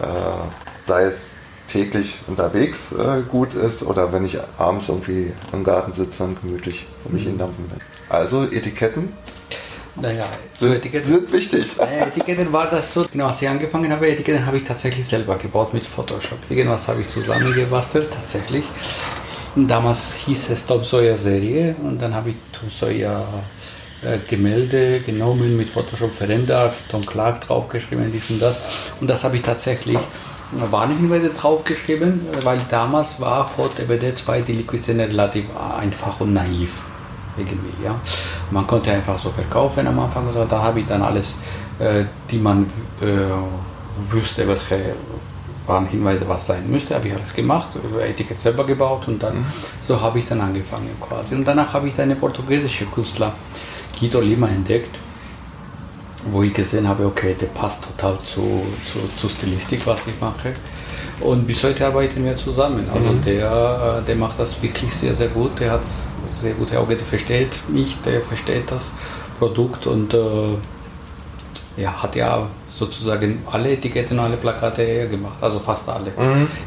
äh, 0.00 0.04
sei 0.86 1.04
es 1.04 1.34
täglich 1.68 2.18
unterwegs 2.28 2.92
äh, 2.92 3.22
gut 3.28 3.54
ist 3.54 3.82
oder 3.82 4.12
wenn 4.12 4.24
ich 4.24 4.38
abends 4.58 4.88
irgendwie 4.88 5.32
im 5.52 5.64
Garten 5.64 5.92
sitze 5.92 6.24
und 6.24 6.40
gemütlich 6.40 6.86
für 7.04 7.12
mich 7.12 7.26
in 7.26 7.38
Dampfen 7.38 7.68
bin. 7.68 7.80
Also 8.08 8.44
Etiketten 8.44 9.12
Naja, 9.96 10.24
so 10.58 10.66
sind, 10.66 10.76
Etiketten. 10.76 11.08
sind 11.08 11.32
wichtig. 11.32 11.74
Äh, 11.80 12.04
Etiketten 12.06 12.52
war 12.52 12.66
das 12.70 12.92
so, 12.92 13.04
genau 13.10 13.26
als 13.26 13.42
ich 13.42 13.48
angefangen 13.48 13.90
habe, 13.90 14.06
Etiketten 14.08 14.46
habe 14.46 14.58
ich 14.58 14.64
tatsächlich 14.64 15.06
selber 15.08 15.36
gebaut 15.36 15.74
mit 15.74 15.84
Photoshop. 15.84 16.38
Irgendwas 16.50 16.86
habe 16.86 17.00
ich 17.00 17.08
zusammengebastelt, 17.08 18.12
tatsächlich. 18.12 18.64
Und 19.56 19.68
damals 19.68 20.12
hieß 20.12 20.50
es 20.50 20.66
Tom 20.66 20.84
Sawyer 20.84 21.16
Serie 21.16 21.74
und 21.82 22.00
dann 22.00 22.14
habe 22.14 22.30
ich 22.30 22.36
Tom 22.52 22.70
Sawyer 22.70 23.26
äh, 24.06 24.18
Gemälde 24.28 25.00
genommen, 25.00 25.56
mit 25.56 25.68
Photoshop 25.68 26.14
verändert, 26.14 26.76
Tom 26.88 27.04
Clark 27.04 27.40
draufgeschrieben, 27.40 28.12
dies 28.12 28.30
und 28.30 28.40
das. 28.40 28.60
Und 29.00 29.10
das 29.10 29.24
habe 29.24 29.36
ich 29.36 29.42
tatsächlich 29.42 29.98
Warnhinweise 30.52 31.30
draufgeschrieben, 31.30 32.20
weil 32.42 32.58
damals 32.70 33.20
war 33.20 33.48
vor 33.48 33.68
TBD 33.74 34.14
2 34.14 34.42
die 34.42 34.52
Liquiszene 34.52 35.08
relativ 35.08 35.46
einfach 35.56 36.20
und 36.20 36.34
naiv 36.34 36.70
irgendwie, 37.36 37.84
ja. 37.84 37.98
Man 38.50 38.66
konnte 38.66 38.92
einfach 38.92 39.18
so 39.18 39.30
verkaufen 39.30 39.86
am 39.86 39.98
Anfang, 39.98 40.26
also 40.28 40.44
da 40.44 40.62
habe 40.62 40.80
ich 40.80 40.86
dann 40.86 41.02
alles, 41.02 41.38
äh, 41.78 42.04
die 42.30 42.38
man 42.38 42.66
äh, 43.02 44.12
wüsste, 44.12 44.46
welche 44.46 44.94
waren 45.66 45.86
Hinweise, 45.86 46.28
was 46.28 46.46
sein 46.46 46.70
müsste, 46.70 46.94
habe 46.94 47.08
ich 47.08 47.14
alles 47.14 47.34
gemacht, 47.34 47.68
Etikett 48.00 48.40
selber 48.40 48.64
gebaut 48.64 49.08
und 49.08 49.20
dann 49.20 49.44
so 49.80 50.00
habe 50.00 50.20
ich 50.20 50.26
dann 50.26 50.40
angefangen 50.40 50.90
quasi. 51.00 51.34
Und 51.34 51.44
danach 51.44 51.72
habe 51.72 51.88
ich 51.88 51.98
einen 51.98 52.16
portugiesischen 52.16 52.90
Künstler, 52.92 53.32
Guido 53.98 54.20
Lima, 54.20 54.48
entdeckt, 54.48 54.96
wo 56.30 56.42
ich 56.42 56.52
gesehen 56.52 56.86
habe, 56.88 57.06
okay, 57.06 57.34
der 57.40 57.46
passt 57.46 57.82
total 57.82 58.18
zu, 58.24 58.62
zu, 58.84 58.98
zu 59.16 59.28
Stilistik, 59.28 59.86
was 59.86 60.06
ich 60.06 60.20
mache. 60.20 60.52
Und 61.20 61.46
bis 61.46 61.62
heute 61.64 61.86
arbeiten 61.86 62.24
wir 62.24 62.36
zusammen. 62.36 62.86
Also 62.92 63.12
der, 63.24 64.00
äh, 64.02 64.06
der 64.06 64.16
macht 64.16 64.38
das 64.38 64.60
wirklich 64.62 64.92
sehr, 64.92 65.14
sehr 65.14 65.28
gut. 65.28 65.58
Der 65.60 65.72
hat 65.72 65.82
sehr 66.30 66.54
gute 66.54 66.78
Augen, 66.78 66.96
der 66.96 67.06
versteht 67.06 67.62
mich, 67.68 67.96
der 68.04 68.20
versteht 68.20 68.70
das 68.70 68.92
Produkt 69.38 69.86
und 69.86 70.12
äh, 70.14 70.56
ja, 71.76 72.02
hat 72.02 72.16
ja 72.16 72.46
sozusagen 72.68 73.42
alle 73.50 73.72
Etiketten, 73.72 74.18
alle 74.18 74.36
Plakate 74.36 75.08
gemacht, 75.08 75.36
also 75.40 75.58
fast 75.60 75.88
alle. 75.88 76.12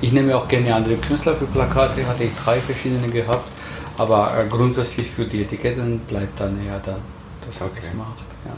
Ich 0.01 0.11
nehme 0.11 0.35
auch 0.35 0.47
gerne 0.47 0.73
andere 0.73 0.95
Künstler 0.95 1.35
für 1.35 1.45
Plakate, 1.45 2.05
hatte 2.07 2.23
ich 2.23 2.31
drei 2.43 2.59
verschiedene 2.59 3.07
gehabt, 3.07 3.49
aber 3.97 4.33
äh, 4.37 4.47
grundsätzlich 4.47 5.09
für 5.09 5.25
die 5.25 5.41
Etiketten 5.41 5.99
bleibt 5.99 6.39
dann 6.39 6.57
eher 6.65 6.79
dann, 6.85 6.97
das 7.51 7.61
hat 7.61 7.69
Okay. 7.71 7.79
es 7.83 7.91
gemacht. 7.91 8.17
Ja. 8.45 8.51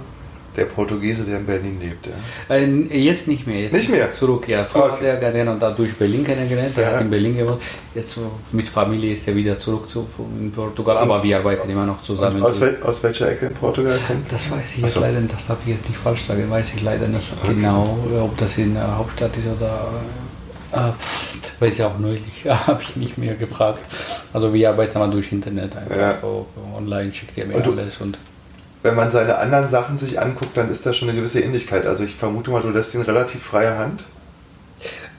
Der 0.57 0.65
Portugiese, 0.65 1.23
der 1.23 1.37
in 1.37 1.45
Berlin 1.45 1.79
lebt. 1.79 2.07
Ja. 2.07 2.55
Äh, 2.55 2.65
jetzt 3.09 3.25
nicht 3.25 3.47
mehr. 3.47 3.61
Jetzt 3.61 3.73
Nicht 3.73 3.89
mehr? 3.89 4.11
Zurück, 4.11 4.49
ja. 4.49 4.65
Früher 4.65 4.83
Okay. 4.83 4.91
hat 4.95 5.23
er 5.23 5.31
gerne 5.31 5.49
und 5.51 5.61
da 5.61 5.71
durch 5.71 5.95
Berlin 5.95 6.25
kennengelernt. 6.25 6.77
Er 6.77 6.83
Ja. 6.83 6.91
hat 6.95 7.01
in 7.03 7.09
Berlin 7.09 7.37
gewohnt. 7.37 7.61
Jetzt 7.95 8.19
mit 8.51 8.67
Familie 8.67 9.13
ist 9.13 9.25
er 9.29 9.33
wieder 9.35 9.57
zurück 9.57 9.87
zu, 9.87 10.05
in 10.41 10.51
Portugal. 10.51 10.97
Aber 10.97 11.23
wir 11.23 11.37
arbeiten 11.37 11.69
immer 11.69 11.85
noch 11.85 12.01
zusammen. 12.01 12.43
Aus, 12.43 12.59
wel 12.59 12.77
aus 12.83 13.01
welcher 13.01 13.31
Ecke 13.31 13.45
in 13.45 13.53
Portugal 13.53 13.97
kommt? 14.05 14.29
das 14.29 14.51
weiß 14.51 14.75
ich 14.75 14.81
jetzt 14.81 14.93
so. 14.95 14.99
leider. 14.99 15.21
Das 15.21 15.47
darf 15.47 15.57
ich 15.65 15.71
jetzt 15.73 15.87
nicht 15.87 15.97
falsch 15.97 16.23
sagen. 16.23 16.49
Weiß 16.49 16.73
ich 16.75 16.81
leider 16.83 17.07
nicht 17.07 17.31
Okay. 17.43 17.53
genau, 17.53 17.97
ob 18.21 18.35
das 18.37 18.57
in 18.57 18.73
der 18.73 18.97
Hauptstadt 18.97 19.31
ist 19.37 19.47
oder. 19.47 19.89
Äh, 20.73 20.91
weiß 21.63 21.73
ich 21.75 21.83
auch 21.83 21.97
neulich. 21.97 22.45
Habe 22.49 22.81
ich 22.81 22.97
nicht 22.97 23.17
mehr 23.17 23.35
gefragt. 23.35 23.83
Also 24.33 24.53
wir 24.53 24.69
arbeiten 24.69 24.99
mal 24.99 25.09
durch 25.09 25.31
Internet 25.31 25.77
einfach. 25.77 25.95
Ja. 25.95 26.17
So, 26.21 26.45
online 26.75 27.13
schickt 27.13 27.37
er 27.37 27.45
mir 27.45 27.55
Und 27.55 27.79
alles 27.79 27.97
und. 28.01 28.17
Wenn 28.83 28.95
man 28.95 29.11
seine 29.11 29.37
anderen 29.37 29.67
Sachen 29.67 29.97
sich 29.97 30.19
anguckt, 30.19 30.57
dann 30.57 30.71
ist 30.71 30.85
da 30.85 30.93
schon 30.93 31.09
eine 31.09 31.17
gewisse 31.17 31.39
Ähnlichkeit. 31.39 31.85
Also 31.85 32.03
ich 32.03 32.15
vermute 32.15 32.49
mal, 32.49 32.61
du 32.61 32.69
lässt 32.69 32.93
ihn 32.95 33.01
relativ 33.01 33.43
freie 33.43 33.77
Hand. 33.77 34.05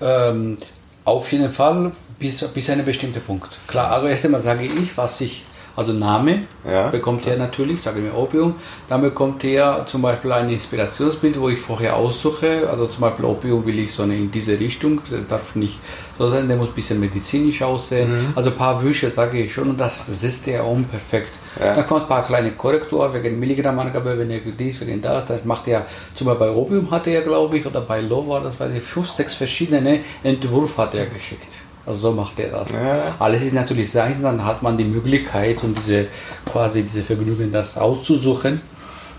Ähm, 0.00 0.56
auf 1.04 1.30
jeden 1.30 1.50
Fall 1.52 1.92
bis, 2.18 2.42
bis 2.48 2.70
einem 2.70 2.84
bestimmten 2.84 3.20
Punkt. 3.20 3.58
Klar, 3.66 3.92
also 3.92 4.08
erst 4.08 4.24
einmal 4.24 4.40
sage 4.40 4.64
ich, 4.64 4.96
was 4.96 5.20
ich, 5.20 5.44
also 5.76 5.92
Name 5.92 6.44
Ja. 6.70 6.88
bekommt 6.88 7.26
er 7.26 7.36
natürlich, 7.36 7.82
sage 7.82 8.00
mir 8.00 8.14
Opium. 8.16 8.54
Dann 8.88 9.02
bekommt 9.02 9.42
er 9.44 9.84
zum 9.86 10.02
Beispiel 10.02 10.32
ein 10.32 10.50
Inspirationsbild, 10.50 11.40
wo 11.40 11.48
ich 11.48 11.58
vorher 11.58 11.96
aussuche. 11.96 12.68
Also 12.70 12.86
zum 12.86 13.00
Beispiel 13.02 13.24
Opium 13.24 13.64
will 13.66 13.78
ich 13.78 13.92
so 13.92 14.02
eine 14.02 14.16
in 14.16 14.30
diese 14.30 14.58
Richtung, 14.58 15.00
das 15.10 15.20
darf 15.28 15.54
nicht 15.54 15.78
so 16.18 16.28
sein, 16.28 16.46
der 16.48 16.56
muss 16.56 16.68
ein 16.68 16.74
bisschen 16.74 17.00
medizinisch 17.00 17.62
aussehen. 17.62 18.32
Also 18.34 18.50
ein 18.50 18.56
paar 18.56 18.82
Wünsche 18.82 19.08
sage 19.10 19.38
ich 19.38 19.52
schon 19.52 19.70
und 19.70 19.80
das 19.80 20.06
setzt 20.06 20.46
er 20.48 20.66
um 20.66 20.84
perfekt. 20.84 21.30
Ja. 21.58 21.74
Dann 21.74 21.86
kommt 21.86 22.02
ein 22.02 22.08
paar 22.08 22.22
kleine 22.22 22.52
Korrektur 22.52 23.12
wegen 23.14 23.38
Milligrammangabe, 23.38 24.18
wenn 24.18 24.30
er 24.30 24.38
dies, 24.38 24.80
wegen 24.80 25.00
das. 25.02 25.26
Das 25.26 25.44
macht 25.44 25.68
er, 25.68 25.86
zum 26.14 26.26
Beispiel 26.26 26.48
bei 26.48 26.52
Opium 26.54 26.90
hatte 26.90 27.10
er, 27.10 27.22
glaube 27.22 27.58
ich, 27.58 27.66
oder 27.66 27.80
bei 27.80 28.00
Low 28.00 28.28
war 28.28 28.40
das, 28.40 28.58
weiß 28.60 28.72
ich, 28.74 28.82
fünf, 28.82 29.10
sechs 29.10 29.34
verschiedene 29.34 30.00
Entwürfe 30.22 30.82
hat 30.82 30.94
er 30.94 31.06
geschickt. 31.06 31.60
Also 31.86 32.10
so 32.10 32.12
macht 32.12 32.38
er 32.38 32.50
das. 32.50 32.70
Ja. 32.70 33.14
Alles 33.18 33.42
ist 33.42 33.54
natürlich 33.54 33.90
sein, 33.90 34.16
dann 34.22 34.44
hat 34.44 34.62
man 34.62 34.76
die 34.78 34.84
Möglichkeit 34.84 35.62
und 35.64 35.76
diese 35.78 36.06
quasi 36.50 36.82
diese 36.82 37.02
Vergnügen, 37.02 37.52
das 37.52 37.76
auszusuchen, 37.76 38.60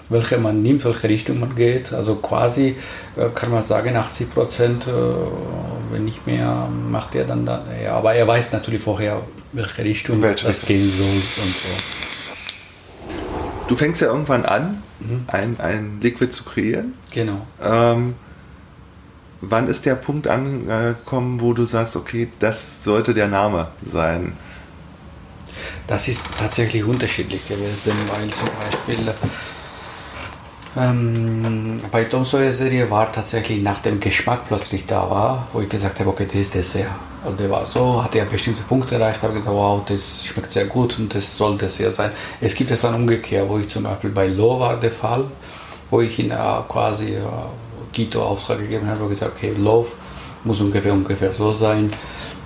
welche 0.10 0.38
man 0.38 0.62
nimmt, 0.63 0.86
welche 0.86 1.10
Richtung 1.10 1.39
man 1.39 1.56
geht. 1.56 1.91
Also 1.93 2.15
quasi 2.15 2.76
äh, 3.17 3.26
kann 3.36 3.52
man 3.52 3.63
sagen, 3.63 3.95
80 3.95 4.34
Prozent, 4.34 4.88
äh, 4.88 4.91
wenn 5.91 6.06
nicht 6.06 6.26
mehr, 6.26 6.67
macht 6.89 7.15
er 7.15 7.26
dann. 7.26 7.45
dann 7.45 7.62
ja, 7.84 7.95
aber 7.97 8.13
er 8.13 8.28
weiß 8.28 8.52
natürlich 8.54 8.82
vorher, 8.82 9.21
welche 9.52 9.84
Richtung 9.84 10.21
Welche 10.21 10.47
das 10.47 10.62
Richtung. 10.62 10.67
gehen 10.67 10.91
soll 10.97 11.08
und 11.08 11.54
so. 11.54 13.13
Du 13.67 13.76
fängst 13.76 14.02
ja 14.02 14.08
irgendwann 14.08 14.45
an, 14.45 14.82
Mhm. 14.99 15.26
ein, 15.28 15.56
ein 15.60 15.99
Liquid 16.02 16.32
zu 16.32 16.45
kreieren. 16.45 16.93
Genau. 17.13 17.45
Ähm, 17.62 18.13
wann 19.49 19.67
ist 19.67 19.86
der 19.86 19.95
Punkt 19.95 20.27
angekommen, 20.27 21.41
wo 21.41 21.53
du 21.53 21.65
sagst, 21.65 21.95
okay, 21.95 22.29
das 22.39 22.84
sollte 22.84 23.13
der 23.13 23.27
Name 23.27 23.67
sein? 23.86 24.34
Das 25.88 26.08
ist 26.08 26.21
tatsächlich 26.39 26.84
unterschiedlich 26.84 27.47
gewesen, 27.47 27.93
weil 28.12 28.29
zum 28.29 28.49
Beispiel 28.60 29.13
ähm, 30.75 31.79
bei 31.91 32.06
Tom 32.06 32.25
Sawyer 32.25 32.53
Serie 32.53 32.89
war 32.89 33.12
tatsächlich 33.12 33.62
nach 33.62 33.79
dem 33.79 33.99
Geschmack 33.99 34.47
plötzlich 34.47 34.86
da 34.86 35.10
war, 35.10 35.47
wo 35.53 35.62
ich 35.62 35.69
gesagt 35.69 35.99
habe, 35.99 36.10
okay, 36.10 36.25
das 36.25 36.36
ist 36.36 36.53
Dessert. 36.53 36.88
Und 37.23 37.39
der 37.39 37.49
war 37.49 37.65
so, 37.65 38.03
hat 38.03 38.15
er 38.15 38.25
bestimmte 38.25 38.63
Punkte 38.63 38.95
erreicht, 38.95 39.21
habe 39.21 39.34
gesagt, 39.34 39.56
wow, 39.56 39.82
das 39.86 40.25
schmeckt 40.25 40.51
sehr 40.51 40.65
gut 40.65 40.97
und 40.99 41.13
das 41.13 41.38
soll 41.38 41.58
Dessert 41.58 41.95
sein. 41.95 42.12
Es 42.41 42.56
gibt 42.56 42.71
es 42.71 42.82
dann 42.82 42.95
umgekehrt, 42.95 43.47
wo 43.47 43.60
ich 43.60 43.67
zum 43.69 43.84
Beispiel 43.84 44.10
bei 44.10 44.27
Lo 44.27 44.60
war 44.60 44.77
der 44.77 44.91
Fall, 44.91 45.25
wo 45.89 46.01
ich 46.01 46.17
ihn 46.17 46.32
äh, 46.32 46.36
quasi 46.67 47.15
äh, 47.15 47.21
Gito 47.93 48.21
Auftrag 48.21 48.60
gegeben 48.60 48.88
habe 48.88 49.03
und 49.03 49.10
gesagt, 49.10 49.34
okay, 49.38 49.53
Love 49.58 49.88
muss 50.43 50.60
ungefähr 50.60 50.91
ungefähr 50.91 51.32
so 51.32 51.53
sein 51.53 51.89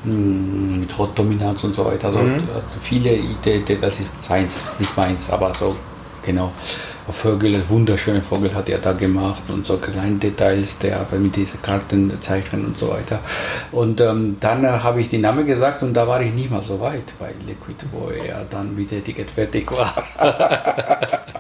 mm, 0.04 0.82
mit 0.82 1.00
Rotdominanz 1.00 1.64
und 1.64 1.74
so 1.74 1.86
weiter. 1.86 2.08
Also 2.08 2.20
äh, 2.20 2.42
viele 2.82 3.16
Ideen, 3.16 3.64
das 3.82 4.00
ist 4.00 4.22
seins, 4.22 4.56
ist 4.56 4.80
nicht 4.80 4.96
meins, 4.96 5.30
aber 5.30 5.54
so 5.54 5.76
genau. 6.24 6.52
Vögel, 7.10 7.64
wunderschöne 7.70 8.22
Vogel 8.22 8.54
hat 8.54 8.68
er 8.68 8.80
da 8.80 8.92
gemacht 8.92 9.44
und 9.48 9.66
so 9.66 9.78
kleine 9.78 10.18
Details, 10.18 10.78
der 10.80 11.00
aber 11.00 11.18
mit 11.18 11.38
diesen 11.38 11.62
Kartenzeichen 11.62 12.66
und 12.66 12.78
so 12.78 12.90
weiter. 12.90 13.22
Und 13.72 14.02
ähm, 14.02 14.36
dann 14.42 14.66
äh, 14.66 14.68
habe 14.68 15.00
ich 15.00 15.10
die 15.10 15.18
Namen 15.18 15.48
gesagt 15.48 15.84
und 15.84 15.94
da 15.94 16.06
war 16.06 16.22
ich 16.22 16.34
nicht 16.34 16.52
mal 16.52 16.64
so 16.64 16.82
weit 16.82 17.18
bei 17.18 17.32
Liquid, 17.48 17.78
wo 17.94 18.10
er 18.10 18.46
dann 18.50 18.76
mit 18.76 18.92
der 18.92 18.98
Etikett 19.00 19.30
fertig 19.30 19.72
war. 19.72 20.04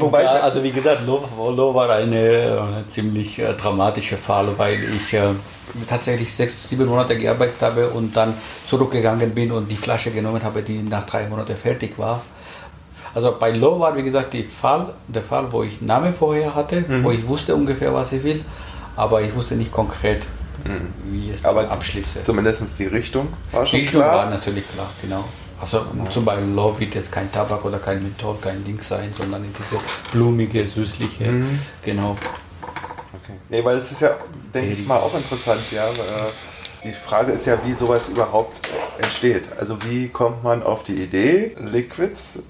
Wobei, 0.00 0.22
ja, 0.22 0.40
also 0.40 0.62
wie 0.62 0.70
gesagt, 0.70 1.02
Lo, 1.06 1.24
Lo 1.50 1.74
war 1.74 1.90
eine, 1.90 2.62
eine 2.62 2.84
ziemlich 2.88 3.38
äh, 3.38 3.52
dramatische 3.54 4.16
Fall, 4.16 4.48
weil 4.56 4.78
ich 4.96 5.12
äh, 5.14 5.30
tatsächlich 5.88 6.32
sechs, 6.34 6.68
sieben 6.68 6.86
Monate 6.86 7.16
gearbeitet 7.16 7.60
habe 7.60 7.88
und 7.88 8.16
dann 8.16 8.34
zurückgegangen 8.66 9.30
bin 9.30 9.52
und 9.52 9.70
die 9.70 9.76
Flasche 9.76 10.10
genommen 10.10 10.42
habe, 10.42 10.62
die 10.62 10.82
nach 10.82 11.06
drei 11.06 11.26
Monaten 11.26 11.56
fertig 11.56 11.98
war. 11.98 12.22
Also 13.14 13.36
bei 13.38 13.52
Lo 13.52 13.80
war, 13.80 13.96
wie 13.96 14.02
gesagt, 14.02 14.32
die 14.34 14.44
Fall, 14.44 14.92
der 15.08 15.22
Fall, 15.22 15.50
wo 15.50 15.62
ich 15.62 15.80
Name 15.80 16.12
vorher 16.12 16.54
hatte, 16.54 16.84
wo 17.02 17.10
ich 17.10 17.26
wusste 17.26 17.54
ungefähr, 17.54 17.92
was 17.92 18.12
ich 18.12 18.22
will, 18.22 18.44
aber 18.96 19.22
ich 19.22 19.34
wusste 19.34 19.56
nicht 19.56 19.72
konkret, 19.72 20.26
mhm. 20.64 21.12
wie 21.12 21.32
ich 21.32 21.44
Aber 21.44 21.70
abschließe. 21.70 22.22
Zumindest 22.22 22.78
die 22.78 22.86
Richtung 22.86 23.28
war 23.52 23.66
schon 23.66 23.80
die 23.80 23.86
Richtung 23.86 24.02
klar. 24.02 24.16
war 24.16 24.30
natürlich 24.30 24.64
klar, 24.72 24.90
genau. 25.02 25.24
Also 25.60 25.84
zum 26.10 26.24
Beispiel 26.24 26.54
Love 26.54 26.78
wird 26.80 26.94
jetzt 26.94 27.10
kein 27.10 27.30
Tabak 27.32 27.64
oder 27.64 27.78
kein 27.78 28.02
Menthol, 28.02 28.36
kein 28.40 28.64
Ding 28.64 28.80
sein, 28.80 29.12
sondern 29.12 29.44
diese 29.58 29.80
blumige, 30.12 30.66
süßliche, 30.66 31.24
mhm. 31.30 31.60
genau. 31.82 32.14
Okay. 33.22 33.38
Nee, 33.48 33.64
weil 33.64 33.76
es 33.78 33.90
ist 33.90 34.02
ja, 34.02 34.10
denke 34.54 34.74
ich 34.74 34.86
mal, 34.86 34.98
auch 34.98 35.14
interessant, 35.14 35.62
ja. 35.72 35.90
Äh, 35.90 36.30
die 36.84 36.92
Frage 36.92 37.32
ist 37.32 37.46
ja, 37.46 37.58
wie 37.64 37.74
sowas 37.74 38.08
überhaupt 38.08 38.60
entsteht. 38.98 39.44
Also 39.58 39.76
wie 39.86 40.08
kommt 40.08 40.44
man 40.44 40.62
auf 40.62 40.84
die 40.84 41.02
Idee, 41.02 41.56
Liquids 41.58 42.44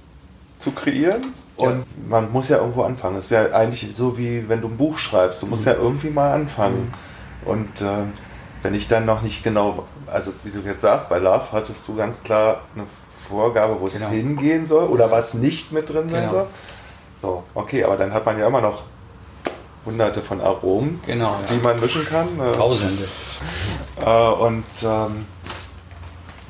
zu 0.58 0.72
kreieren? 0.72 1.22
Und 1.56 1.70
ja. 1.70 1.84
man 2.08 2.30
muss 2.30 2.48
ja 2.48 2.58
irgendwo 2.58 2.82
anfangen. 2.82 3.16
Es 3.16 3.24
ist 3.24 3.30
ja 3.30 3.52
eigentlich 3.52 3.88
so 3.94 4.18
wie 4.18 4.48
wenn 4.48 4.60
du 4.60 4.68
ein 4.68 4.76
Buch 4.76 4.98
schreibst. 4.98 5.42
Du 5.42 5.46
musst 5.46 5.62
mhm. 5.62 5.72
ja 5.72 5.76
irgendwie 5.78 6.10
mal 6.10 6.32
anfangen. 6.32 6.92
Mhm. 7.44 7.50
Und 7.50 7.80
äh, 7.80 8.04
wenn 8.62 8.74
ich 8.74 8.86
dann 8.86 9.06
noch 9.06 9.22
nicht 9.22 9.42
genau, 9.42 9.86
also 10.12 10.32
wie 10.44 10.50
du 10.50 10.60
jetzt 10.60 10.82
sagst, 10.82 11.08
bei 11.08 11.18
Love 11.18 11.44
hattest 11.52 11.86
du 11.86 11.96
ganz 11.96 12.22
klar 12.22 12.62
eine 12.74 12.86
Vorgabe, 13.28 13.76
wo 13.80 13.86
es 13.86 13.94
genau. 13.94 14.08
hingehen 14.08 14.66
soll 14.66 14.86
oder 14.88 15.10
was 15.10 15.34
nicht 15.34 15.72
mit 15.72 15.88
drin 15.88 16.10
sein 16.10 16.22
genau. 16.22 16.32
soll. 16.32 16.46
So, 17.20 17.44
okay, 17.54 17.84
aber 17.84 17.96
dann 17.96 18.12
hat 18.12 18.24
man 18.24 18.38
ja 18.38 18.46
immer 18.46 18.60
noch 18.60 18.82
hunderte 19.84 20.22
von 20.22 20.40
Aromen, 20.40 21.00
genau, 21.06 21.32
ja. 21.32 21.40
die 21.50 21.62
man 21.62 21.80
mischen 21.80 22.06
kann. 22.06 22.28
Äh, 22.38 22.56
Tausende. 22.56 23.04
Äh, 24.00 24.04
und 24.04 24.64
ähm, 24.82 25.26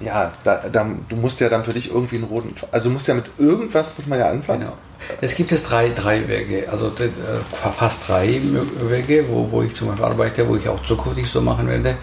ja, 0.01 0.33
da, 0.45 0.69
da, 0.71 0.87
du 1.09 1.17
musst 1.17 1.41
ja 1.41 1.49
dann 1.49 1.65
für 1.65 1.73
dich 1.73 1.91
irgendwie 1.91 2.17
einen 2.17 2.25
roten, 2.25 2.55
also 2.71 2.89
du 2.89 2.93
musst 2.93 3.09
ja 3.09 3.15
mit 3.15 3.31
irgendwas 3.39 3.93
muss 3.97 4.07
man 4.07 4.19
ja 4.19 4.29
anfangen. 4.29 4.61
Genau. 4.61 4.75
Es 5.21 5.35
gibt 5.35 5.51
jetzt 5.51 5.71
drei, 5.71 5.91
drei 5.91 6.29
Wege, 6.29 6.69
also 6.71 6.89
äh, 6.89 7.09
fast 7.77 8.09
drei 8.09 8.41
Wege, 8.83 9.27
wo, 9.29 9.51
wo 9.51 9.63
ich 9.63 9.75
zum 9.75 9.89
Beispiel 9.89 10.05
arbeite, 10.05 10.49
wo 10.49 10.57
ich 10.57 10.69
auch 10.69 10.83
zukünftig 10.83 11.31
so 11.31 11.41
machen 11.41 11.69
werde. 11.69 11.97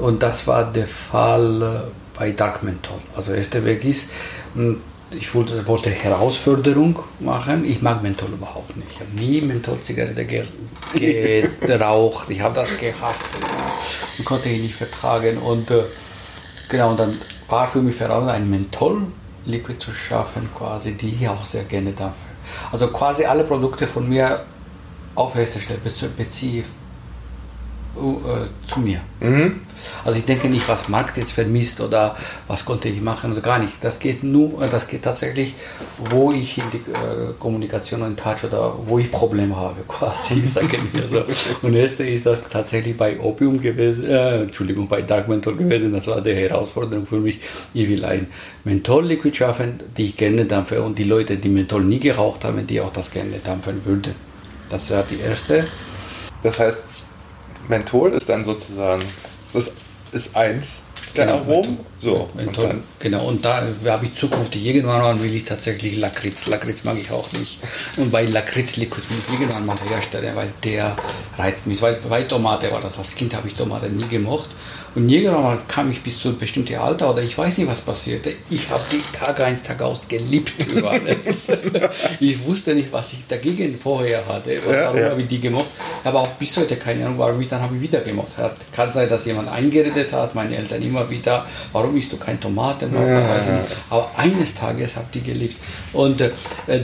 Und 0.00 0.22
das 0.22 0.46
war 0.46 0.64
der 0.64 0.86
Fall 0.86 1.62
äh, 1.62 2.18
bei 2.18 2.30
Dark 2.32 2.62
Menthol. 2.62 2.98
Also 3.14 3.30
der 3.30 3.38
erste 3.38 3.64
Weg 3.64 3.84
ist, 3.84 4.08
hm, 4.54 4.80
ich 5.10 5.34
wollte, 5.34 5.66
wollte 5.66 5.90
Herausforderung 5.90 6.98
machen. 7.18 7.64
Ich 7.64 7.82
mag 7.82 8.02
Menthol 8.02 8.30
überhaupt 8.30 8.76
nicht. 8.76 8.88
Ich 8.92 9.00
habe 9.00 9.10
nie 9.16 9.40
Mentholzigarette 9.40 10.24
geraucht. 11.60 12.30
Ich 12.30 12.40
habe 12.40 12.54
das 12.54 12.68
gehasst 12.78 13.38
und 14.16 14.24
konnte 14.24 14.48
ich 14.48 14.62
nicht 14.62 14.74
vertragen. 14.74 15.38
Und 15.38 15.70
äh, 15.70 15.84
genau, 16.68 16.90
und 16.90 17.00
dann 17.00 17.18
war 17.48 17.68
für 17.68 17.82
mich 17.82 17.98
heraus 17.98 18.28
ein 18.28 18.48
Menthol-Liquid 18.48 19.78
zu 19.80 19.92
schaffen, 19.92 20.48
quasi, 20.56 20.92
die 20.92 21.08
ich 21.08 21.28
auch 21.28 21.44
sehr 21.44 21.64
gerne 21.64 21.92
darf. 21.92 22.14
Also 22.72 22.88
quasi 22.88 23.24
alle 23.24 23.44
Produkte 23.44 23.86
von 23.86 24.08
mir 24.08 24.44
auf 25.14 25.34
erster 25.34 25.60
Stelle 25.60 25.80
beziehe 26.16 26.64
äh, 27.96 28.68
zu 28.68 28.80
mir. 28.80 29.00
Mhm. 29.20 29.60
Also 30.04 30.18
ich 30.18 30.24
denke 30.24 30.48
nicht, 30.48 30.68
was 30.68 30.88
Markt 30.88 31.16
jetzt 31.16 31.32
vermisst 31.32 31.80
oder 31.80 32.14
was 32.46 32.64
konnte 32.64 32.88
ich 32.88 33.00
machen, 33.00 33.30
also 33.30 33.40
gar 33.40 33.58
nicht. 33.58 33.82
Das 33.82 33.98
geht 33.98 34.22
nur, 34.22 34.62
äh, 34.62 34.68
das 34.70 34.86
geht 34.86 35.02
tatsächlich, 35.02 35.54
wo 36.10 36.32
ich 36.32 36.58
in 36.58 36.64
die 36.72 36.78
äh, 36.78 37.32
Kommunikation 37.38 38.02
und 38.02 38.18
Touch 38.18 38.44
oder 38.44 38.74
wo 38.86 38.98
ich 38.98 39.10
Probleme 39.10 39.56
habe, 39.56 39.82
quasi, 39.88 40.46
sage 40.46 40.76
ich 40.76 41.10
so. 41.10 41.24
Und 41.62 41.74
erste 41.74 42.04
ist 42.04 42.26
das 42.26 42.38
tatsächlich 42.50 42.96
bei 42.96 43.18
Opium 43.18 43.60
gewesen, 43.60 44.04
äh, 44.04 44.42
Entschuldigung, 44.42 44.86
bei 44.88 45.02
Dark 45.02 45.28
Menthol 45.28 45.56
gewesen. 45.56 45.92
Das 45.92 46.06
war 46.06 46.20
die 46.20 46.34
Herausforderung 46.34 47.06
für 47.06 47.18
mich. 47.18 47.40
Ich 47.74 47.88
will 47.88 48.04
ein 48.04 48.28
Menthol-Liquid 48.64 49.36
schaffen, 49.36 49.80
die 49.96 50.06
ich 50.06 50.16
gerne 50.16 50.44
dampfe 50.44 50.82
und 50.82 50.98
die 50.98 51.04
Leute, 51.04 51.36
die 51.36 51.48
Menthol 51.48 51.84
nie 51.84 52.00
geraucht 52.00 52.44
haben, 52.44 52.66
die 52.66 52.80
auch 52.80 52.92
das 52.92 53.10
gerne 53.10 53.38
dampfen 53.42 53.84
würden. 53.84 54.14
Das 54.68 54.90
wäre 54.90 55.04
die 55.10 55.18
erste. 55.18 55.66
Das 56.42 56.58
heißt, 56.58 56.89
Menthol 57.70 58.12
ist 58.12 58.28
dann 58.28 58.44
sozusagen, 58.44 59.02
das 59.54 59.72
ist 60.12 60.36
eins 60.36 60.82
der 61.16 61.26
genau, 61.26 61.38
Aromen. 61.38 61.78
So, 62.00 62.30
und 62.34 62.58
genau, 62.98 63.26
und 63.26 63.44
da 63.44 63.66
habe 63.86 64.06
ich 64.06 64.14
Zukunft. 64.14 64.56
Irgendwann 64.56 65.22
will 65.22 65.34
ich 65.34 65.44
tatsächlich 65.44 65.98
Lakritz. 65.98 66.46
Lakritz 66.46 66.82
mag 66.82 66.96
ich 66.98 67.10
auch 67.10 67.30
nicht. 67.32 67.58
Und 67.98 68.10
bei 68.10 68.24
Lakritz-Liquid 68.24 69.02
will 69.10 69.18
ich 69.18 69.32
irgendwann 69.34 69.66
mal 69.66 69.76
herstellen, 69.86 70.34
weil 70.34 70.50
der 70.64 70.96
reizt 71.36 71.66
mich. 71.66 71.82
Weil 71.82 71.96
bei 72.08 72.22
Tomate 72.22 72.72
war 72.72 72.80
das. 72.80 72.96
Als 72.96 73.14
Kind 73.14 73.34
habe 73.34 73.48
ich 73.48 73.54
Tomate 73.54 73.90
nie 73.90 74.08
gemocht. 74.08 74.48
Und 74.94 75.08
irgendwann 75.08 75.58
kam 75.68 75.90
ich 75.90 76.02
bis 76.02 76.18
zu 76.18 76.28
einem 76.28 76.38
bestimmten 76.38 76.74
Alter 76.76 77.10
oder 77.10 77.22
ich 77.22 77.36
weiß 77.38 77.58
nicht, 77.58 77.68
was 77.68 77.80
passierte. 77.80 78.32
Ich 78.48 78.68
habe 78.70 78.82
die 78.90 79.00
Tag 79.16 79.40
ein, 79.40 79.62
Tag 79.62 79.80
aus 79.82 80.06
geliebt 80.08 80.52
über 80.72 80.90
alles. 80.90 81.52
ich 82.20 82.44
wusste 82.44 82.74
nicht, 82.74 82.92
was 82.92 83.12
ich 83.12 83.26
dagegen 83.28 83.78
vorher 83.78 84.26
hatte. 84.26 84.56
Warum 84.64 84.96
ja, 84.96 85.02
ja. 85.02 85.10
habe 85.10 85.22
ich 85.22 85.28
die 85.28 85.40
gemocht? 85.40 85.66
Aber 86.02 86.20
auch 86.20 86.30
bis 86.30 86.56
heute 86.56 86.76
keine 86.76 87.06
Ahnung, 87.06 87.18
warum 87.18 87.40
ich 87.40 87.48
dann 87.48 87.62
habe 87.62 87.76
ich 87.76 87.82
wieder 87.82 88.00
gemocht. 88.00 88.36
Hat. 88.36 88.56
Kann 88.72 88.92
sein, 88.92 89.08
dass 89.08 89.26
jemand 89.26 89.48
eingeredet 89.48 90.12
hat, 90.12 90.34
meine 90.34 90.56
Eltern 90.56 90.82
immer 90.82 91.08
wieder, 91.08 91.46
warum 91.72 91.89
isst 91.96 92.12
du 92.12 92.16
kein 92.16 92.38
Tomate? 92.40 92.88
Ja. 92.92 93.60
Aber 93.88 94.10
eines 94.16 94.54
Tages 94.54 94.96
habe 94.96 95.06
ich 95.12 95.20
die 95.20 95.30
geliebt. 95.30 95.56
Und 95.92 96.20
äh, 96.20 96.30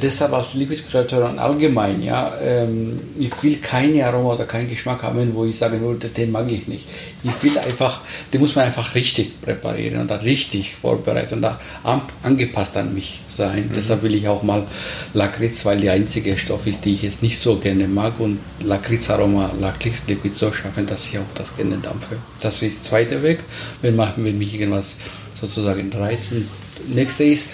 deshalb 0.00 0.32
als 0.32 0.54
Liquid 0.54 0.82
Creator 0.90 1.38
allgemein, 1.38 2.02
ja, 2.02 2.32
ähm, 2.42 3.00
ich 3.18 3.42
will 3.42 3.56
keine 3.58 4.06
Aroma 4.06 4.34
oder 4.34 4.44
keinen 4.44 4.68
Geschmack 4.68 5.02
haben, 5.02 5.34
wo 5.34 5.44
ich 5.44 5.56
sage, 5.56 5.76
nur 5.76 5.94
den 5.94 6.32
mag 6.32 6.50
ich 6.50 6.66
nicht. 6.66 6.86
Ich 7.22 7.42
will 7.42 7.58
einfach, 7.58 8.00
den 8.32 8.40
muss 8.40 8.54
man 8.54 8.66
einfach 8.66 8.94
richtig 8.94 9.40
präparieren 9.40 10.00
und 10.00 10.10
dann 10.10 10.20
richtig 10.20 10.74
vorbereiten 10.74 11.34
und 11.34 11.42
da 11.42 11.60
angepasst 12.22 12.76
an 12.76 12.94
mich 12.94 13.20
sein. 13.28 13.68
Mhm. 13.68 13.72
Deshalb 13.74 14.02
will 14.02 14.14
ich 14.14 14.28
auch 14.28 14.42
mal 14.42 14.66
Lakritz, 15.14 15.64
weil 15.64 15.80
der 15.80 15.92
einzige 15.92 16.38
Stoff 16.38 16.66
ist, 16.66 16.84
die 16.84 16.94
ich 16.94 17.02
jetzt 17.02 17.22
nicht 17.22 17.40
so 17.40 17.56
gerne 17.56 17.88
mag 17.88 18.18
und 18.18 18.38
Lakritzaroma, 18.60 19.50
Lakritzliquid 19.60 20.36
so 20.36 20.52
schaffen, 20.52 20.86
dass 20.86 21.06
ich 21.06 21.18
auch 21.18 21.22
das 21.34 21.56
gerne 21.56 21.76
dampfe. 21.78 22.16
Das 22.40 22.62
ist 22.62 22.78
der 22.78 22.90
zweite 22.90 23.22
Weg, 23.22 23.40
wenn, 23.82 23.96
man, 23.96 24.12
wenn 24.16 24.38
mich 24.38 24.54
irgendwas 24.54 24.95
sozusagen 25.38 25.92
reizen. 25.92 26.48
Nächste 26.88 27.24
ist, 27.24 27.48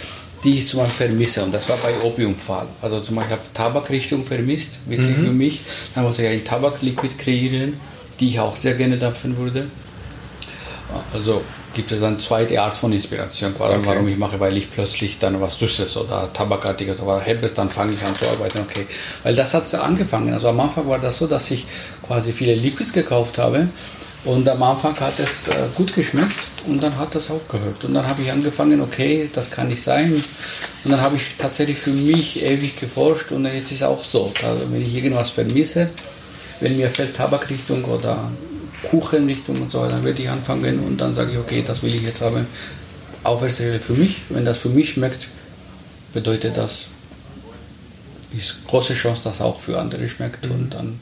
die 0.44 0.54
ich 0.54 0.66
zum 0.66 0.80
Beispiel 0.80 1.08
vermisse. 1.08 1.44
Und 1.44 1.52
das 1.52 1.68
war 1.68 1.76
bei 1.76 2.06
Opiumfall. 2.06 2.66
Also 2.80 3.00
zum 3.00 3.16
Beispiel, 3.16 3.36
ich 3.36 3.40
habe 3.40 3.52
Tabakrichtung 3.54 4.24
vermisst, 4.24 4.80
wirklich 4.86 5.16
mhm. 5.16 5.26
für 5.26 5.32
mich. 5.32 5.60
Dann 5.94 6.04
wollte 6.04 6.22
ich 6.22 6.28
ein 6.28 6.44
Tabakliquid 6.44 7.18
kreieren 7.18 7.74
die 8.22 8.28
ich 8.28 8.40
auch 8.40 8.56
sehr 8.56 8.74
gerne 8.74 8.96
dampfen 8.96 9.36
würde. 9.36 9.66
Also 11.12 11.42
gibt 11.74 11.90
es 11.90 12.02
eine 12.02 12.18
zweite 12.18 12.60
Art 12.60 12.76
von 12.76 12.92
Inspiration, 12.92 13.52
okay. 13.58 13.80
warum 13.82 14.06
ich 14.06 14.16
mache, 14.16 14.38
weil 14.38 14.56
ich 14.56 14.70
plötzlich 14.70 15.18
dann 15.18 15.40
was 15.40 15.58
Süßes 15.58 15.96
oder 15.96 16.32
Tabakartiges 16.32 17.00
oder 17.00 17.20
habe, 17.20 17.50
dann 17.52 17.68
fange 17.68 17.94
ich 17.94 18.02
an 18.02 18.14
zu 18.14 18.28
arbeiten, 18.28 18.60
okay. 18.60 18.86
Weil 19.22 19.34
das 19.34 19.54
hat 19.54 19.72
angefangen. 19.74 20.32
Also 20.34 20.48
am 20.48 20.60
Anfang 20.60 20.86
war 20.86 20.98
das 20.98 21.18
so, 21.18 21.26
dass 21.26 21.50
ich 21.50 21.66
quasi 22.06 22.32
viele 22.32 22.54
Liquids 22.54 22.92
gekauft 22.92 23.38
habe 23.38 23.68
und 24.24 24.48
am 24.48 24.62
Anfang 24.62 24.98
hat 25.00 25.18
es 25.18 25.48
äh, 25.48 25.66
gut 25.74 25.94
geschmeckt 25.94 26.62
und 26.66 26.80
dann 26.80 26.96
hat 26.96 27.14
das 27.14 27.30
aufgehört. 27.30 27.84
Und 27.84 27.94
dann 27.94 28.06
habe 28.06 28.22
ich 28.22 28.30
angefangen, 28.30 28.80
okay, 28.80 29.28
das 29.32 29.50
kann 29.50 29.68
nicht 29.68 29.82
sein. 29.82 30.12
Und 30.12 30.90
dann 30.90 31.00
habe 31.00 31.16
ich 31.16 31.36
tatsächlich 31.38 31.78
für 31.78 31.90
mich 31.90 32.42
ewig 32.42 32.78
geforscht 32.78 33.32
und 33.32 33.44
jetzt 33.46 33.72
ist 33.72 33.78
es 33.78 33.82
auch 33.82 34.04
so. 34.04 34.32
Also 34.44 34.70
wenn 34.70 34.80
ich 34.80 34.94
irgendwas 34.94 35.30
vermisse, 35.30 35.90
wenn 36.60 36.76
mir 36.76 36.88
fällt 36.90 37.16
Tabakrichtung 37.16 37.84
oder 37.84 38.30
Kuchenrichtung 38.88 39.60
und 39.60 39.72
so, 39.72 39.86
dann 39.86 40.04
werde 40.04 40.22
ich 40.22 40.28
anfangen 40.28 40.78
und 40.80 40.98
dann 40.98 41.14
sage 41.14 41.32
ich, 41.32 41.38
okay, 41.38 41.64
das 41.66 41.82
will 41.82 41.94
ich 41.94 42.02
jetzt 42.02 42.20
haben. 42.20 42.46
Auf 43.24 43.40
für 43.40 43.92
mich. 43.92 44.22
Wenn 44.28 44.44
das 44.44 44.58
für 44.58 44.68
mich 44.68 44.90
schmeckt, 44.90 45.28
bedeutet 46.12 46.56
das, 46.56 46.86
ist 48.36 48.66
große 48.66 48.94
Chance, 48.94 49.22
dass 49.24 49.40
auch 49.40 49.60
für 49.60 49.78
andere 49.78 50.08
schmeckt. 50.08 50.46
Mhm. 50.46 50.52
Und 50.52 50.74
dann 50.74 51.00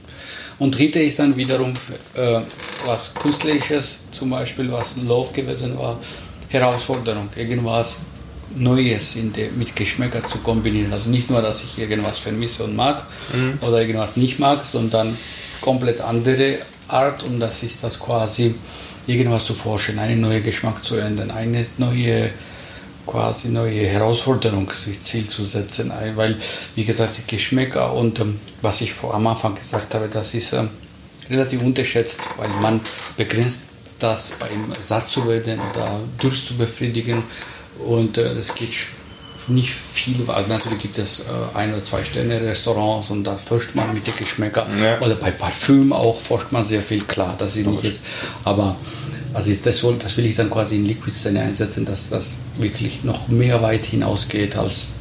und 0.61 0.79
dritte 0.79 1.01
ist 1.01 1.19
dann 1.19 1.37
wiederum 1.37 1.73
äh, 2.15 2.41
was 2.87 3.13
Künstlerisches, 3.15 3.99
zum 4.13 4.31
Beispiel 4.31 4.71
was 4.71 4.95
Love 4.97 5.33
gewesen 5.33 5.77
war, 5.77 5.99
Herausforderung, 6.49 7.29
irgendwas 7.35 8.01
Neues 8.55 9.17
der, 9.37 9.53
mit 9.53 9.75
Geschmäcker 9.75 10.27
zu 10.27 10.39
kombinieren. 10.39 10.93
Also 10.93 11.09
nicht 11.09 11.31
nur, 11.31 11.41
dass 11.41 11.65
ich 11.65 11.79
irgendwas 11.79 12.19
vermisse 12.19 12.65
und 12.65 12.77
mag 12.77 13.05
mhm. 13.33 13.59
oder 13.67 13.81
irgendwas 13.81 14.17
nicht 14.17 14.39
mag, 14.39 14.65
sondern 14.65 15.17
komplett 15.61 16.01
andere 16.01 16.59
Art 16.89 17.23
und 17.23 17.41
das 17.41 17.63
ist 17.63 17.83
das 17.83 17.99
quasi 17.99 18.55
irgendwas 19.07 19.47
zu 19.47 19.55
forschen, 19.55 19.99
einen 19.99 20.21
neuen 20.21 20.43
Geschmack 20.43 20.85
zu 20.85 20.97
ändern, 20.97 21.31
eine 21.31 21.65
neue 21.79 22.31
quasi 23.11 23.49
neue 23.49 23.87
Herausforderung, 23.87 24.71
sich 24.71 25.01
Ziel 25.03 25.29
zu 25.29 25.45
setzen, 25.45 25.93
weil 26.15 26.37
wie 26.77 26.85
gesagt 26.85 27.19
die 27.19 27.37
Geschmäcker 27.37 27.93
und 27.93 28.21
ähm, 28.21 28.41
was 28.63 28.81
ich 28.81 28.93
vor 28.93 29.15
am 29.15 29.27
Anfang 29.27 29.57
gesagt 29.57 29.93
habe, 29.95 30.09
das 30.09 30.35
ist 30.35 30.53
ähm, 30.53 30.69
relativ 31.29 31.63
unterschätzt, 31.63 32.21
weil 32.37 32.49
man 32.61 32.81
begrenzt 33.17 33.61
das 33.99 34.33
beim 34.39 34.73
satt 34.75 35.11
zu 35.11 35.27
werden 35.29 35.61
oder 35.73 36.01
Durst 36.19 36.47
zu 36.47 36.57
befriedigen 36.57 37.23
und 37.85 38.17
äh, 38.17 38.35
das 38.35 38.55
geht 38.55 38.75
nicht 39.49 39.75
viel, 39.93 40.17
also 40.29 40.49
natürlich 40.49 40.79
gibt 40.79 40.99
es 40.99 41.21
äh, 41.21 41.57
ein 41.57 41.73
oder 41.73 41.85
zwei 41.85 42.05
Sterne 42.05 42.41
Restaurants 42.41 43.11
und 43.11 43.25
da 43.25 43.37
forscht 43.37 43.75
man 43.75 43.93
mit 43.93 44.07
den 44.07 44.15
Geschmäckern. 44.15 44.67
Ja. 44.81 45.01
Oder 45.01 45.17
bei 45.17 45.33
Parfüm 45.33 45.93
auch 45.93 46.21
forscht 46.21 46.53
man 46.53 46.63
sehr 46.63 46.83
viel, 46.83 47.03
klar, 47.03 47.35
das 47.37 47.57
ist 47.57 47.67
nicht 47.67 47.83
jetzt, 47.83 48.01
aber 48.45 48.77
also 49.33 49.53
das, 49.65 49.83
will, 49.83 49.97
das 49.99 50.17
will 50.17 50.27
ich 50.27 50.37
dann 50.37 50.51
quasi 50.51 50.77
in 50.77 50.87
Liquid-Szene 50.87 51.41
einsetzen, 51.41 51.85
dass 51.85 52.09
das 52.11 52.37
wirklich 52.59 53.05
noch 53.05 53.29
mehr 53.29 53.63
weit 53.63 53.85
hinausgeht 53.85 54.57
als 54.57 54.95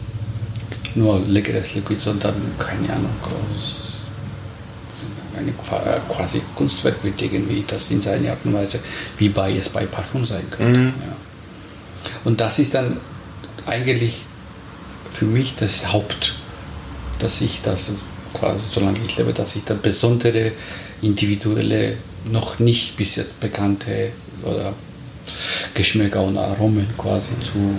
nur 0.96 1.22
leckeres 1.28 1.76
Liquid, 1.76 2.00
sondern 2.00 2.36
keine 2.58 2.94
Ahnung. 2.94 3.10
eine 5.38 5.54
quasi 6.10 6.42
Kunstwerk 6.56 7.04
wird 7.04 7.22
irgendwie 7.22 7.64
das 7.66 7.90
in 7.92 8.02
seiner 8.02 8.32
Art 8.32 8.40
und 8.44 8.54
Weise, 8.54 8.80
wie 9.18 9.30
bei 9.30 9.56
es 9.56 9.70
bei 9.70 9.86
Parfum 9.86 10.26
sein 10.26 10.44
könnte. 10.50 10.80
Mhm. 10.80 10.86
Ja. 10.88 11.16
Und 12.26 12.42
das 12.42 12.60
ist 12.60 12.74
dann 12.74 12.98
eigentlich 13.66 14.26
für 15.14 15.26
mich 15.26 15.56
das 15.56 15.92
Haupt, 15.92 16.36
dass 17.20 17.42
ich 17.42 17.62
das 17.62 17.92
quasi, 18.34 18.66
solange 18.72 19.00
ich 19.06 19.18
lebe, 19.18 19.34
dass 19.34 19.56
ich 19.56 19.64
da 19.64 19.74
besondere, 19.74 20.52
individuelle, 21.02 21.98
noch 22.26 22.60
nicht 22.60 22.98
bis 22.98 23.16
jetzt 23.16 23.40
bekannte 23.40 24.12
oder 24.44 24.74
Geschmäcker 25.74 26.24
und 26.24 26.38
Aromen 26.38 26.88
quasi 26.98 27.30
zu 27.42 27.78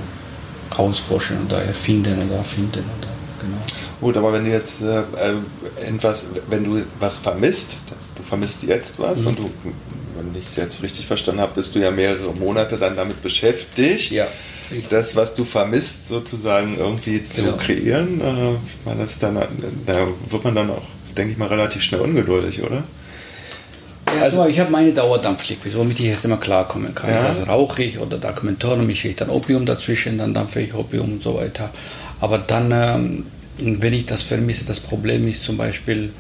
ausforschen 0.71 1.47
oder 1.47 1.63
erfinden 1.63 2.15
oder 2.27 2.37
erfinden 2.37 2.85
oder 2.99 3.09
genau. 3.41 3.59
Gut, 4.01 4.17
aber 4.17 4.33
wenn 4.33 4.45
du 4.45 4.51
jetzt 4.51 4.83
äh, 4.83 5.03
etwas, 5.87 6.27
wenn 6.49 6.65
du 6.65 6.83
was 6.99 7.19
vermisst, 7.19 7.77
du 8.17 8.23
vermisst 8.23 8.63
jetzt 8.63 8.99
was 8.99 9.21
mhm. 9.21 9.27
und 9.29 9.39
du, 9.41 9.51
wenn 10.17 10.41
ich 10.41 10.47
es 10.49 10.57
jetzt 10.57 10.83
richtig 10.83 11.07
verstanden 11.07 11.41
habe, 11.41 11.53
bist 11.55 11.75
du 11.75 11.81
ja 11.81 11.91
mehrere 11.91 12.33
Monate 12.33 12.79
dann 12.79 12.97
damit 12.97 13.23
beschäftigt. 13.23 14.13
Ja. 14.13 14.27
Das, 14.89 15.17
was 15.17 15.35
du 15.35 15.45
vermisst, 15.45 16.07
sozusagen 16.07 16.79
irgendwie 16.79 17.29
zu 17.29 17.43
genau. 17.43 17.57
kreieren, 17.57 18.21
äh, 18.21 18.53
ich 18.53 18.87
meine, 18.87 19.03
das 19.03 19.19
dann, 19.19 19.35
da 19.85 20.07
wird 20.31 20.45
man 20.45 20.55
dann 20.55 20.71
auch, 20.71 20.85
denke 21.17 21.33
ich 21.33 21.39
mal, 21.39 21.49
relativ 21.49 21.83
schnell 21.83 22.03
ungeduldig, 22.03 22.63
oder? 22.63 22.85
Ja, 24.17 24.23
also, 24.23 24.47
ich 24.47 24.59
habe 24.59 24.71
meine 24.71 24.93
Dauerdampfliquid, 24.93 25.77
womit 25.77 26.01
ich 26.01 26.07
jetzt 26.07 26.25
immer 26.25 26.37
klarkommen 26.37 26.95
kann. 26.95 27.11
Ja. 27.11 27.21
Also 27.21 27.43
rauche 27.43 27.83
ich 27.83 27.99
oder 27.99 28.19
Dokumentoren 28.19 28.87
mische 28.87 29.09
ich 29.09 29.17
dann 29.17 29.31
Opium 29.31 29.67
dazwischen, 29.67 30.19
dann 30.19 30.35
dampfe 30.35 30.61
ich 30.61 30.75
Opium 30.75 31.13
und 31.13 31.23
so 31.23 31.37
weiter. 31.37 31.71
Aber 32.21 32.39
dann, 32.39 32.73
ähm, 32.73 33.27
wenn 33.59 33.93
ich 33.93 34.07
das 34.07 34.23
vermisse, 34.23 34.65
das 34.65 34.81
Problem 34.81 35.29
ist 35.29 35.45
zum 35.45 35.57
Beispiel, 35.57 36.13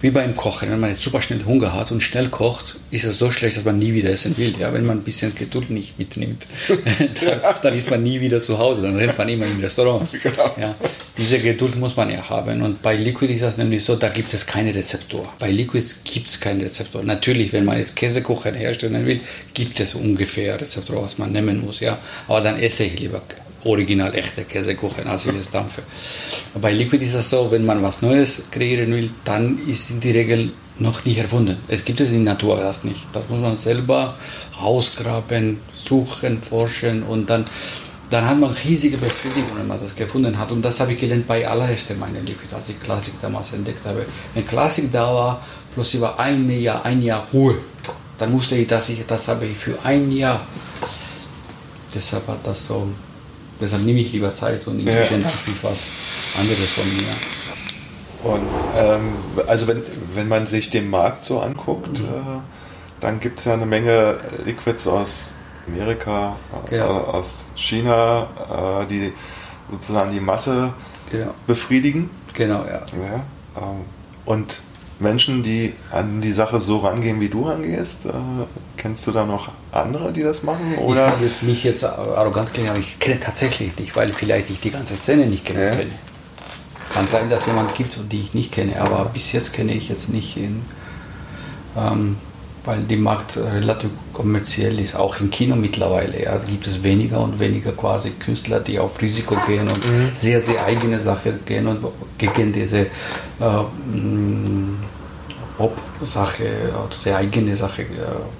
wie 0.00 0.10
beim 0.10 0.36
Kochen, 0.36 0.70
wenn 0.70 0.78
man 0.78 0.90
jetzt 0.90 1.02
super 1.02 1.20
schnell 1.20 1.44
Hunger 1.44 1.72
hat 1.72 1.90
und 1.90 2.00
schnell 2.00 2.28
kocht, 2.28 2.76
ist 2.90 3.04
es 3.04 3.18
so 3.18 3.30
schlecht, 3.30 3.56
dass 3.56 3.64
man 3.64 3.78
nie 3.78 3.94
wieder 3.94 4.10
essen 4.10 4.36
will. 4.38 4.54
Ja, 4.58 4.72
wenn 4.72 4.86
man 4.86 4.98
ein 4.98 5.02
bisschen 5.02 5.34
Geduld 5.34 5.70
nicht 5.70 5.98
mitnimmt, 5.98 6.46
dann, 7.20 7.40
dann, 7.62 7.74
ist 7.76 7.90
man 7.90 8.02
nie 8.02 8.20
wieder 8.20 8.40
zu 8.40 8.58
Hause, 8.58 8.82
dann 8.82 8.96
rennt 8.96 9.18
man 9.18 9.28
immer 9.28 9.46
in 9.46 9.60
Restaurants. 9.60 10.16
Genau. 10.22 10.54
Ja, 10.60 10.74
diese 11.16 11.40
Geduld 11.40 11.76
muss 11.76 11.96
man 11.96 12.10
ja 12.10 12.28
haben. 12.28 12.62
Und 12.62 12.80
bei 12.80 12.94
Liquid 12.94 13.32
ist 13.32 13.42
das 13.42 13.56
nämlich 13.56 13.84
so, 13.84 13.96
da 13.96 14.08
gibt 14.08 14.32
es 14.34 14.46
keine 14.46 14.74
Rezeptur. 14.74 15.28
Bei 15.38 15.50
Liquids 15.50 16.02
gibt 16.04 16.30
es 16.30 16.38
keine 16.38 16.64
Rezeptur. 16.64 17.02
Natürlich, 17.02 17.52
wenn 17.52 17.64
man 17.64 17.78
jetzt 17.78 17.96
Käsekuchen 17.96 18.54
herstellen 18.54 19.04
will, 19.04 19.20
gibt 19.54 19.80
es 19.80 19.94
ungefähr 19.94 20.60
Rezeptur, 20.60 21.02
was 21.02 21.18
man 21.18 21.32
nehmen 21.32 21.64
muss. 21.64 21.80
Ja, 21.80 21.98
aber 22.28 22.40
dann 22.40 22.58
esse 22.58 22.84
ich 22.84 22.98
lieber 23.00 23.20
original 23.64 24.14
echte 24.14 24.44
Käsekuchen, 24.44 25.06
als 25.06 25.26
ich 25.26 25.34
es 25.34 25.50
dampfe. 25.50 25.82
Bei 26.60 26.72
Liquid 26.72 27.04
ist 27.04 27.14
es 27.14 27.30
so, 27.30 27.50
wenn 27.50 27.66
man 27.66 27.82
was 27.82 28.02
Neues 28.02 28.42
kreieren 28.50 28.92
will, 28.92 29.10
dann 29.24 29.58
ist 29.58 29.90
in 29.90 30.00
die 30.00 30.12
Regel 30.12 30.52
noch 30.78 31.04
nicht 31.04 31.18
erfunden. 31.18 31.58
Es 31.68 31.84
gibt 31.84 32.00
es 32.00 32.10
in 32.10 32.24
der 32.24 32.34
Natur 32.34 32.60
erst 32.60 32.84
nicht. 32.84 33.06
Das 33.12 33.28
muss 33.28 33.40
man 33.40 33.56
selber 33.56 34.14
ausgraben, 34.60 35.58
suchen, 35.74 36.40
forschen 36.40 37.02
und 37.02 37.28
dann, 37.28 37.44
dann 38.10 38.28
hat 38.28 38.38
man 38.38 38.50
riesige 38.50 38.96
Befriedigung, 38.96 39.58
wenn 39.58 39.66
man 39.66 39.80
das 39.80 39.94
gefunden 39.94 40.38
hat. 40.38 40.52
Und 40.52 40.62
das 40.62 40.80
habe 40.80 40.92
ich 40.92 40.98
gelernt 40.98 41.26
bei 41.26 41.46
allererst 41.46 41.96
meiner 41.98 42.20
Liquid, 42.20 42.54
als 42.54 42.68
ich 42.68 42.80
Klassik 42.80 43.14
damals 43.20 43.52
entdeckt 43.52 43.84
habe. 43.84 44.06
Wenn 44.34 44.46
Klassik 44.46 44.92
da 44.92 45.12
war, 45.12 45.42
plus 45.74 45.94
über 45.94 46.18
ein 46.18 46.48
Jahr, 46.50 46.84
ein 46.84 47.02
Jahr 47.02 47.26
Ruhe, 47.32 47.58
dann 48.18 48.32
wusste 48.32 48.56
ich, 48.56 48.66
dass 48.66 48.88
ich 48.88 49.04
das 49.06 49.28
habe 49.28 49.46
ich 49.46 49.56
für 49.56 49.78
ein 49.84 50.10
Jahr. 50.10 50.46
Deshalb 51.94 52.26
hat 52.28 52.46
das 52.46 52.66
so 52.66 52.88
Deshalb 53.60 53.82
nehme 53.84 54.00
ich 54.00 54.12
lieber 54.12 54.32
Zeit 54.32 54.66
und 54.66 54.78
inzwischen 54.80 55.22
ja. 55.22 55.26
ich 55.26 55.64
was 55.64 55.90
anderes 56.38 56.70
von 56.70 56.84
mir. 56.96 57.08
Und 58.22 58.46
ähm, 58.76 59.12
also 59.46 59.66
wenn, 59.68 59.82
wenn 60.14 60.28
man 60.28 60.46
sich 60.46 60.70
den 60.70 60.90
Markt 60.90 61.24
so 61.24 61.40
anguckt, 61.40 62.00
mhm. 62.00 62.06
äh, 62.06 62.40
dann 63.00 63.20
gibt 63.20 63.38
es 63.38 63.44
ja 63.44 63.54
eine 63.54 63.66
Menge 63.66 64.18
Liquids 64.44 64.86
aus 64.86 65.30
Amerika, 65.66 66.36
genau. 66.68 66.84
äh, 66.84 67.16
aus 67.16 67.52
China, 67.54 68.28
äh, 68.82 68.86
die 68.86 69.12
sozusagen 69.70 70.12
die 70.12 70.20
Masse 70.20 70.72
genau. 71.10 71.34
befriedigen. 71.46 72.10
Genau, 72.32 72.64
ja. 72.64 72.80
ja 72.92 73.24
ähm, 73.56 73.84
und 74.24 74.62
Menschen, 75.00 75.42
die 75.42 75.74
an 75.92 76.20
die 76.20 76.32
Sache 76.32 76.60
so 76.60 76.78
rangehen, 76.78 77.20
wie 77.20 77.28
du 77.28 77.42
rangehst? 77.42 78.06
Äh, 78.06 78.10
kennst 78.76 79.06
du 79.06 79.12
da 79.12 79.24
noch 79.24 79.50
andere, 79.70 80.12
die 80.12 80.22
das 80.22 80.42
machen? 80.42 80.76
Oder? 80.78 81.14
Ich 81.14 81.20
würde 81.20 81.34
mich 81.42 81.64
jetzt 81.64 81.84
arrogant 81.84 82.52
klingen, 82.52 82.70
aber 82.70 82.78
ich 82.78 82.98
kenne 82.98 83.20
tatsächlich 83.20 83.76
nicht, 83.78 83.94
weil 83.94 84.12
vielleicht 84.12 84.50
ich 84.50 84.60
die 84.60 84.70
ganze 84.70 84.96
Szene 84.96 85.26
nicht 85.26 85.44
kenne. 85.44 85.66
Ja. 85.66 85.86
Kann 86.90 87.06
sein, 87.06 87.30
dass 87.30 87.42
es 87.42 87.46
jemand 87.48 87.74
gibt, 87.74 87.98
die 88.10 88.20
ich 88.20 88.34
nicht 88.34 88.50
kenne, 88.50 88.80
aber 88.80 89.04
bis 89.12 89.32
jetzt 89.32 89.52
kenne 89.52 89.72
ich 89.72 89.88
jetzt 89.88 90.08
nicht 90.08 90.36
in, 90.36 90.62
ähm, 91.76 92.16
weil 92.64 92.80
die 92.80 92.96
Markt 92.96 93.36
relativ 93.36 93.90
kommerziell 94.12 94.80
ist, 94.80 94.96
auch 94.96 95.20
im 95.20 95.30
Kino 95.30 95.54
mittlerweile. 95.54 96.24
Ja, 96.24 96.36
gibt 96.38 96.66
es 96.66 96.82
weniger 96.82 97.20
und 97.20 97.38
weniger 97.38 97.72
quasi 97.72 98.10
Künstler, 98.10 98.60
die 98.60 98.78
auf 98.78 99.00
Risiko 99.00 99.36
gehen 99.46 99.68
und 99.68 99.86
mhm. 99.86 100.12
sehr, 100.16 100.42
sehr 100.42 100.64
eigene 100.64 100.98
Sache 100.98 101.38
gehen 101.44 101.66
und 101.66 101.86
gegen 102.16 102.52
diese 102.52 102.78
äh, 102.78 102.86
Pop-Sache, 105.58 106.72
sehr 106.92 107.16
eigene 107.16 107.56
Sache 107.56 107.82
äh, 107.82 107.86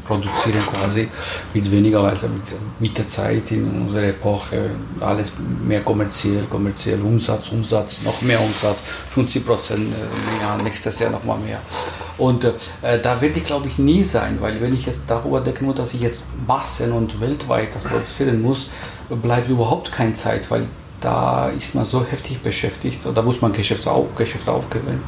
produzieren 0.07 0.61
quasi 0.61 1.09
mit 1.53 1.69
weniger, 1.71 2.05
also 2.05 2.29
mit, 2.29 2.45
mit 2.79 2.97
der 2.97 3.09
Zeit 3.09 3.51
in 3.51 3.69
unserer 3.69 4.05
Epoche 4.05 4.71
alles 5.01 5.33
mehr 5.67 5.81
kommerziell, 5.81 6.45
kommerziell 6.45 7.01
Umsatz, 7.03 7.51
Umsatz, 7.51 8.03
noch 8.05 8.23
mehr 8.23 8.41
Umsatz, 8.41 8.79
50 9.11 9.45
Prozent 9.45 9.93
äh, 9.93 10.45
mehr, 10.45 10.63
nächstes 10.63 11.01
Jahr 11.01 11.11
noch 11.11 11.25
mal 11.25 11.39
mehr. 11.39 11.59
Und 12.19 12.45
äh, 12.45 12.53
da 13.03 13.21
werde 13.21 13.39
ich 13.39 13.45
glaube 13.45 13.67
ich 13.67 13.79
nie 13.79 14.05
sein, 14.05 14.39
weil 14.41 14.61
wenn 14.61 14.73
ich 14.73 14.87
jetzt 14.87 15.01
darüber 15.09 15.41
denken 15.41 15.67
muss, 15.67 15.75
dass 15.75 15.95
ich 15.95 16.03
jetzt 16.03 16.23
Massen 16.47 16.93
und 16.93 17.21
weltweit 17.21 17.69
das 17.75 17.83
produzieren 17.83 18.41
muss, 18.41 18.69
bleibt 19.09 19.49
überhaupt 19.49 19.91
keine 19.91 20.13
Zeit, 20.13 20.49
weil 20.51 20.67
da 21.01 21.49
ist 21.49 21.75
man 21.75 21.85
so 21.85 22.05
heftig 22.05 22.41
beschäftigt 22.41 23.07
und 23.07 23.17
da 23.17 23.23
muss 23.23 23.41
man 23.41 23.53
Geschäfte, 23.53 23.91
auf, 23.91 24.15
Geschäfte 24.17 24.51
aufgewinnen. 24.53 25.03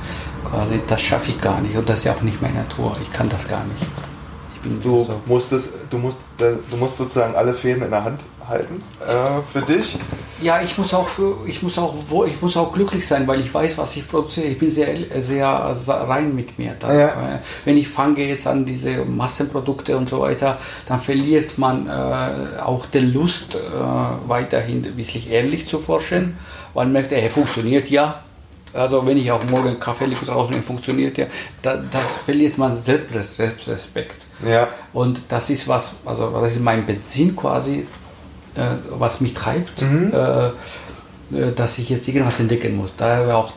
Quasi, 0.45 0.81
das 0.87 1.01
schaffe 1.01 1.31
ich 1.31 1.41
gar 1.41 1.61
nicht 1.61 1.77
und 1.77 1.89
das 1.89 2.01
ist 2.01 2.05
ja 2.05 2.15
auch 2.15 2.23
nicht 2.23 2.41
meine 2.41 2.55
Natur. 2.55 2.97
Ich 3.03 3.13
kann 3.13 3.29
das 3.29 3.49
gar 3.49 3.65
nicht. 3.65 4.83
du, 4.83 5.05
so. 5.05 5.21
musst 5.27 5.53
es, 5.53 5.71
du, 5.89 5.99
musst, 5.99 6.19
du 6.39 6.77
musst 6.77 6.97
sozusagen 6.97 7.35
alle 7.35 7.55
Fäden 7.55 7.83
in 7.83 7.91
der 7.91 8.05
Hand 8.05 8.21
halten 8.51 8.83
äh, 9.01 9.41
für 9.51 9.63
dich. 9.63 9.97
Ja, 10.43 10.61
ich 10.61 10.77
muss 10.77 10.93
auch 10.93 11.09
für, 11.09 11.47
ich 11.47 11.63
muss 11.63 11.79
auch 11.79 11.95
ich 12.27 12.43
muss 12.43 12.57
auch 12.57 12.73
glücklich 12.73 13.07
sein, 13.07 13.27
weil 13.27 13.41
ich 13.41 13.53
weiß, 13.53 13.79
was 13.79 13.97
ich 13.97 14.09
produziere. 14.09 14.47
Ich 14.47 14.59
bin 14.59 14.71
sehr 14.71 14.97
sehr 15.23 15.49
rein 15.89 16.35
mit 16.35 16.59
mir. 16.59 16.75
Da. 16.79 16.93
Ja. 16.93 17.41
Wenn 17.65 17.77
ich 17.77 17.89
fange 17.89 18.23
jetzt 18.27 18.47
an 18.47 18.67
diese 18.67 19.05
Massenprodukte 19.05 19.97
und 19.97 20.09
so 20.09 20.21
weiter, 20.21 20.59
dann 20.87 21.01
verliert 21.01 21.57
man 21.57 21.87
äh, 21.87 22.61
auch 22.61 22.87
die 22.87 22.99
Lust 22.99 23.55
äh, 23.55 23.59
weiterhin 24.27 24.97
wirklich 24.97 25.31
ehrlich 25.31 25.69
zu 25.69 25.79
forschen, 25.79 26.37
man 26.75 26.93
merkt, 26.93 27.13
er 27.13 27.31
funktioniert 27.31 27.89
ja. 27.91 28.23
Also 28.73 29.05
wenn 29.05 29.17
ich 29.17 29.31
auch 29.33 29.43
morgen 29.51 29.81
Kaffee 29.81 30.07
rausnehme, 30.29 30.63
funktioniert 30.63 31.19
ja, 31.19 31.27
da, 31.61 31.77
das 31.77 32.19
verliert 32.19 32.57
man 32.57 32.77
Selbstrespekt. 32.77 34.27
Ja. 34.49 34.69
Und 34.93 35.23
das 35.29 35.51
ist 35.51 35.67
was, 35.67 35.95
also 36.07 36.31
das 36.31 36.53
ist 36.53 36.63
mein 36.63 36.87
Benzin 36.87 37.35
quasi, 37.35 37.87
was 38.99 39.21
mich 39.21 39.35
treibt, 39.35 39.83
mhm. 39.83 40.13
Äh, 40.13 40.47
äh, 41.37 41.53
dass 41.55 41.79
ich 41.79 41.89
jetzt 41.89 42.09
irgendwas 42.09 42.41
entdecken 42.41 42.77
muss. 42.77 42.93
Da 42.97 43.27
ich 43.27 43.33
auch 43.33 43.53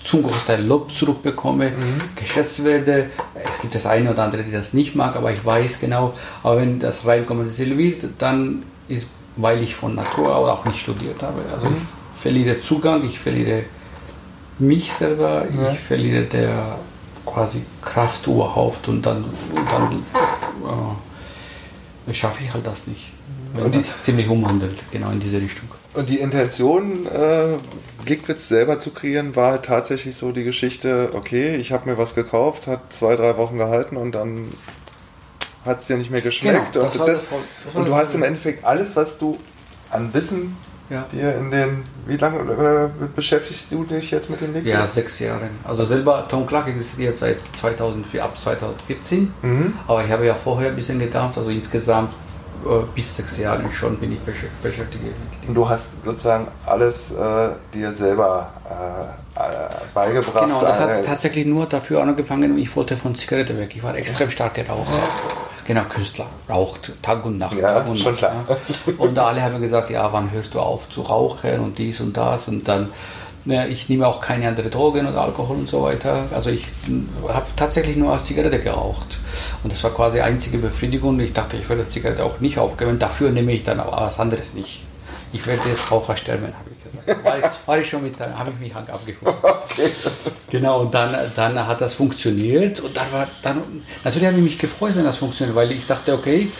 zum 0.00 0.22
Großteil 0.22 0.64
Lob 0.64 0.90
zurückbekomme, 0.90 1.70
mhm. 1.70 1.98
geschätzt 2.16 2.64
werde. 2.64 3.10
Es 3.34 3.60
gibt 3.60 3.74
das 3.74 3.86
eine 3.86 4.10
oder 4.10 4.22
andere, 4.22 4.42
die 4.44 4.52
das 4.52 4.72
nicht 4.72 4.94
mag, 4.94 5.16
aber 5.16 5.32
ich 5.32 5.44
weiß 5.44 5.80
genau, 5.80 6.14
aber 6.42 6.58
wenn 6.58 6.78
das 6.78 7.04
rein 7.04 7.26
kommerziell 7.26 7.76
wird, 7.76 8.08
dann 8.18 8.62
ist, 8.88 9.08
weil 9.36 9.62
ich 9.62 9.74
von 9.74 9.94
Natur 9.94 10.34
auch 10.34 10.64
nicht 10.64 10.80
studiert 10.80 11.22
habe. 11.22 11.42
Also 11.52 11.68
mhm. 11.68 11.76
ich 11.76 12.20
verliere 12.20 12.60
Zugang, 12.60 13.04
ich 13.04 13.18
verliere 13.18 13.64
mich 14.58 14.92
selber, 14.92 15.44
ja. 15.44 15.72
ich 15.72 15.80
verliere 15.80 16.24
der 16.24 16.78
quasi 17.26 17.62
Kraft 17.82 18.26
überhaupt 18.26 18.88
und 18.88 19.04
dann, 19.04 19.24
und 19.24 19.70
dann 19.70 20.02
äh, 22.06 22.14
schaffe 22.14 22.42
ich 22.42 22.52
halt 22.52 22.66
das 22.66 22.86
nicht 22.86 23.12
und 23.54 23.74
die, 23.74 23.78
das 23.78 24.00
ziemlich 24.02 24.28
umhandelt, 24.28 24.82
genau 24.90 25.10
in 25.10 25.20
diese 25.20 25.40
Richtung. 25.40 25.68
Und 25.92 26.08
die 26.08 26.18
Intention, 26.18 27.06
äh, 27.06 27.56
Liquids 28.06 28.48
selber 28.48 28.78
zu 28.78 28.90
kreieren, 28.90 29.34
war 29.34 29.60
tatsächlich 29.60 30.14
so 30.14 30.30
die 30.30 30.44
Geschichte, 30.44 31.10
okay, 31.14 31.56
ich 31.56 31.72
habe 31.72 31.90
mir 31.90 31.98
was 31.98 32.14
gekauft, 32.14 32.66
hat 32.66 32.92
zwei, 32.92 33.16
drei 33.16 33.36
Wochen 33.36 33.58
gehalten 33.58 33.96
und 33.96 34.14
dann 34.14 34.48
hat 35.64 35.80
es 35.80 35.86
dir 35.86 35.96
nicht 35.96 36.10
mehr 36.10 36.20
geschmeckt. 36.20 36.72
Genau, 36.72 36.84
und, 36.84 36.94
das 36.94 37.06
das, 37.06 37.26
das 37.64 37.74
und 37.74 37.88
du 37.88 37.94
hast 37.94 38.14
im 38.14 38.22
Endeffekt 38.22 38.64
alles, 38.64 38.94
was 38.96 39.18
du 39.18 39.36
an 39.90 40.14
Wissen 40.14 40.56
ja. 40.90 41.04
dir 41.12 41.34
in 41.36 41.50
den, 41.50 41.82
wie 42.06 42.16
lange 42.16 42.90
äh, 43.00 43.06
beschäftigst 43.14 43.70
du 43.72 43.84
dich 43.84 44.10
jetzt 44.10 44.30
mit 44.30 44.40
den 44.40 44.52
Liquids? 44.52 44.68
Ja, 44.68 44.86
sechs 44.86 45.18
Jahre. 45.18 45.48
Also 45.64 45.84
selber, 45.84 46.26
Tom 46.28 46.46
Clark 46.46 46.68
existiert 46.68 47.18
seit 47.18 47.38
2004, 47.60 48.22
ab 48.22 48.38
2014, 48.38 49.32
mhm. 49.42 49.74
aber 49.86 50.04
ich 50.04 50.10
habe 50.10 50.26
ja 50.26 50.34
vorher 50.34 50.70
ein 50.70 50.76
bisschen 50.76 50.98
gedacht, 50.98 51.36
also 51.36 51.50
insgesamt 51.50 52.14
bis 52.94 53.16
sechs 53.16 53.38
Jahren 53.38 53.70
schon 53.72 53.96
bin 53.96 54.12
ich 54.12 54.20
beschäftigt. 54.20 55.04
Und 55.46 55.54
du 55.54 55.68
hast 55.68 55.88
sozusagen 56.04 56.48
alles 56.66 57.12
äh, 57.12 57.50
dir 57.72 57.92
selber 57.92 58.50
äh, 58.68 59.40
äh 59.40 59.68
beigebracht? 59.94 60.44
Genau, 60.44 60.60
das 60.60 60.80
hat 60.80 61.04
tatsächlich 61.04 61.46
nur 61.46 61.66
dafür 61.66 62.02
angefangen, 62.02 62.56
ich 62.58 62.74
wollte 62.76 62.96
von 62.96 63.14
Zigarette 63.14 63.56
weg. 63.56 63.74
Ich 63.74 63.82
war 63.82 63.94
extrem 63.96 64.30
stark 64.30 64.54
geraucht. 64.54 64.88
Genau, 65.66 65.82
Künstler, 65.84 66.26
raucht 66.48 66.92
Tag 67.02 67.24
und 67.24 67.38
Nacht. 67.38 67.56
Ja, 67.56 67.74
Tag 67.74 67.88
und 67.88 67.98
schon 67.98 68.16
klar. 68.16 68.44
Ja. 68.48 68.56
Und 68.98 69.18
alle 69.18 69.42
haben 69.42 69.60
gesagt, 69.60 69.90
ja, 69.90 70.12
wann 70.12 70.30
hörst 70.32 70.54
du 70.54 70.60
auf 70.60 70.88
zu 70.88 71.02
rauchen 71.02 71.60
und 71.60 71.78
dies 71.78 72.00
und 72.00 72.16
das 72.16 72.48
und 72.48 72.66
dann 72.66 72.88
ich 73.46 73.88
nehme 73.88 74.06
auch 74.06 74.20
keine 74.20 74.48
anderen 74.48 74.70
Drogen 74.70 75.06
oder 75.06 75.22
Alkohol 75.22 75.56
und 75.56 75.68
so 75.68 75.82
weiter. 75.82 76.26
Also 76.34 76.50
ich 76.50 76.66
habe 77.26 77.46
tatsächlich 77.56 77.96
nur 77.96 78.12
als 78.12 78.26
Zigarette 78.26 78.60
geraucht. 78.60 79.18
Und 79.62 79.72
das 79.72 79.82
war 79.82 79.92
quasi 79.92 80.18
die 80.18 80.22
einzige 80.22 80.58
Befriedigung. 80.58 81.18
Ich 81.20 81.32
dachte, 81.32 81.56
ich 81.56 81.68
werde 81.68 81.84
die 81.84 81.88
Zigarette 81.88 82.24
auch 82.24 82.40
nicht 82.40 82.58
aufgeben. 82.58 82.98
Dafür 82.98 83.30
nehme 83.30 83.52
ich 83.52 83.64
dann 83.64 83.80
aber 83.80 83.92
was 83.92 84.20
anderes 84.20 84.54
nicht. 84.54 84.84
Ich 85.32 85.46
werde 85.46 85.68
jetzt 85.68 85.90
Raucher 85.90 86.16
sterben, 86.16 86.46
habe 86.46 86.70
ich 86.76 86.84
gesagt. 86.84 87.24
War 87.24 87.38
ich, 87.38 87.44
war 87.66 87.78
ich 87.78 87.88
schon 87.88 88.02
mit, 88.02 88.18
habe 88.18 88.50
ich 88.50 88.60
mich 88.60 88.74
abgefunden. 88.74 89.38
Okay. 89.70 89.92
Genau, 90.50 90.80
und 90.80 90.92
dann, 90.92 91.14
dann 91.36 91.66
hat 91.66 91.80
das 91.80 91.94
funktioniert. 91.94 92.80
Und 92.80 92.96
dann 92.96 93.12
war 93.12 93.28
dann, 93.40 93.62
natürlich 94.02 94.26
habe 94.26 94.38
ich 94.38 94.42
mich 94.42 94.58
gefreut, 94.58 94.96
wenn 94.96 95.04
das 95.04 95.18
funktioniert, 95.18 95.54
weil 95.54 95.70
ich 95.70 95.86
dachte, 95.86 96.12
okay, 96.12 96.50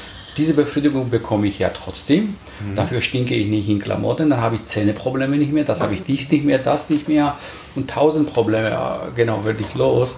diese 0.41 0.55
Befriedigung 0.55 1.11
bekomme 1.11 1.47
ich 1.47 1.59
ja 1.59 1.69
trotzdem. 1.69 2.35
Mhm. 2.61 2.77
Dafür 2.77 3.03
stinke 3.03 3.35
ich 3.35 3.47
nicht 3.47 3.69
in 3.69 3.79
Klamotten, 3.79 4.31
dann 4.31 4.41
habe 4.41 4.57
ich 4.57 4.65
Zähneprobleme 4.65 5.37
nicht 5.37 5.53
mehr, 5.53 5.65
das 5.65 5.81
habe 5.81 5.95
ich 5.95 6.03
dies 6.03 6.31
nicht 6.31 6.45
mehr, 6.45 6.59
das 6.59 6.89
nicht 6.91 7.09
mehr 7.09 7.37
und 7.77 7.91
tausend 7.91 8.33
Probleme, 8.33 8.77
genau, 9.15 9.45
werde 9.45 9.63
ich 9.63 9.75
los. 9.75 10.17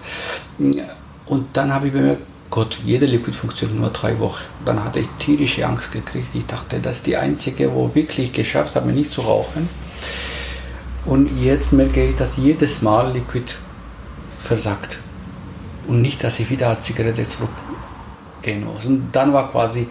Und 1.25 1.47
dann 1.53 1.73
habe 1.73 1.87
ich 1.87 1.93
bemerkt, 1.93 2.21
Gott, 2.49 2.77
jeder 2.85 3.07
Liquid 3.07 3.35
funktioniert 3.35 3.79
nur 3.79 3.89
drei 3.89 4.19
Wochen. 4.19 4.43
Dann 4.63 4.83
hatte 4.83 4.99
ich 4.99 5.07
tierische 5.17 5.65
Angst 5.65 5.91
gekriegt. 5.91 6.27
Ich 6.35 6.45
dachte, 6.45 6.79
das 6.79 6.97
ist 6.97 7.07
die 7.07 7.17
einzige, 7.17 7.73
wo 7.73 7.95
wirklich 7.95 8.31
geschafft 8.31 8.75
habe, 8.75 8.91
nicht 8.91 9.11
zu 9.11 9.21
rauchen. 9.21 9.67
Und 11.05 11.41
jetzt 11.41 11.73
merke 11.73 12.09
ich, 12.09 12.15
dass 12.15 12.37
jedes 12.37 12.81
Mal 12.83 13.11
Liquid 13.11 13.55
versagt. 14.39 14.99
Und 15.87 16.01
nicht, 16.01 16.23
dass 16.23 16.39
ich 16.39 16.49
wieder 16.51 16.79
Zigarette 16.79 17.25
zurückgehen 17.27 18.65
muss. 18.65 18.85
Und 18.85 19.09
dann 19.11 19.33
war 19.33 19.51
quasi 19.51 19.87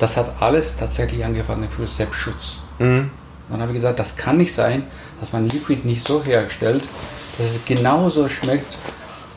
das 0.00 0.16
hat 0.16 0.32
alles 0.40 0.76
tatsächlich 0.76 1.24
angefangen 1.24 1.68
für 1.68 1.86
Selbstschutz. 1.86 2.56
Mhm. 2.78 3.10
Dann 3.48 3.60
habe 3.60 3.72
ich 3.72 3.78
gesagt, 3.78 3.98
das 3.98 4.16
kann 4.16 4.38
nicht 4.38 4.52
sein, 4.52 4.84
dass 5.20 5.32
man 5.32 5.48
Liquid 5.48 5.86
nicht 5.86 6.06
so 6.06 6.22
herstellt, 6.24 6.88
dass 7.36 7.48
es 7.48 7.64
genauso 7.64 8.28
schmeckt 8.28 8.78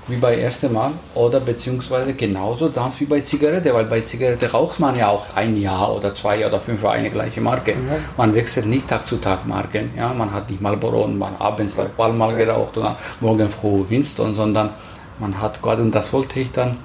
wie 0.08 0.18
bei 0.18 0.38
erstem 0.38 0.74
Mal 0.74 0.92
oder 1.16 1.40
beziehungsweise 1.40 2.14
genauso 2.14 2.70
dampft 2.70 3.00
wie 3.00 3.06
bei 3.06 3.22
Zigarette, 3.22 3.74
weil 3.74 3.86
bei 3.86 4.02
Zigarette 4.02 4.52
raucht 4.52 4.80
man 4.80 4.96
ja 4.96 5.08
auch 5.10 5.36
ein 5.36 5.58
Jahr 5.58 5.94
oder 5.96 6.14
zwei 6.14 6.46
oder 6.46 6.60
fünf 6.60 6.84
Jahre 6.84 6.96
eine 6.96 7.10
gleiche 7.10 7.42
Marke. 7.42 7.76
Mhm. 7.76 7.90
Man 8.18 8.34
wechselt 8.34 8.66
nicht 8.66 8.88
Tag 8.88 9.08
zu 9.08 9.18
Tag 9.18 9.48
Marken. 9.48 9.92
Ja? 9.98 10.14
Man 10.14 10.34
hat 10.34 10.50
nicht 10.50 10.62
Marlboro 10.62 11.04
und 11.04 11.18
man 11.18 11.36
abends 11.38 11.76
Ball 11.98 12.14
mal 12.14 12.36
geraucht 12.36 12.78
oder 12.78 12.98
morgen 13.20 13.50
froh 13.50 13.86
Winston, 13.90 14.36
sondern 14.36 14.70
man 15.20 15.42
hat 15.42 15.62
quasi, 15.62 15.82
und 15.82 15.94
das 15.94 16.12
wollte 16.14 16.40
ich 16.40 16.52
dann 16.52 16.78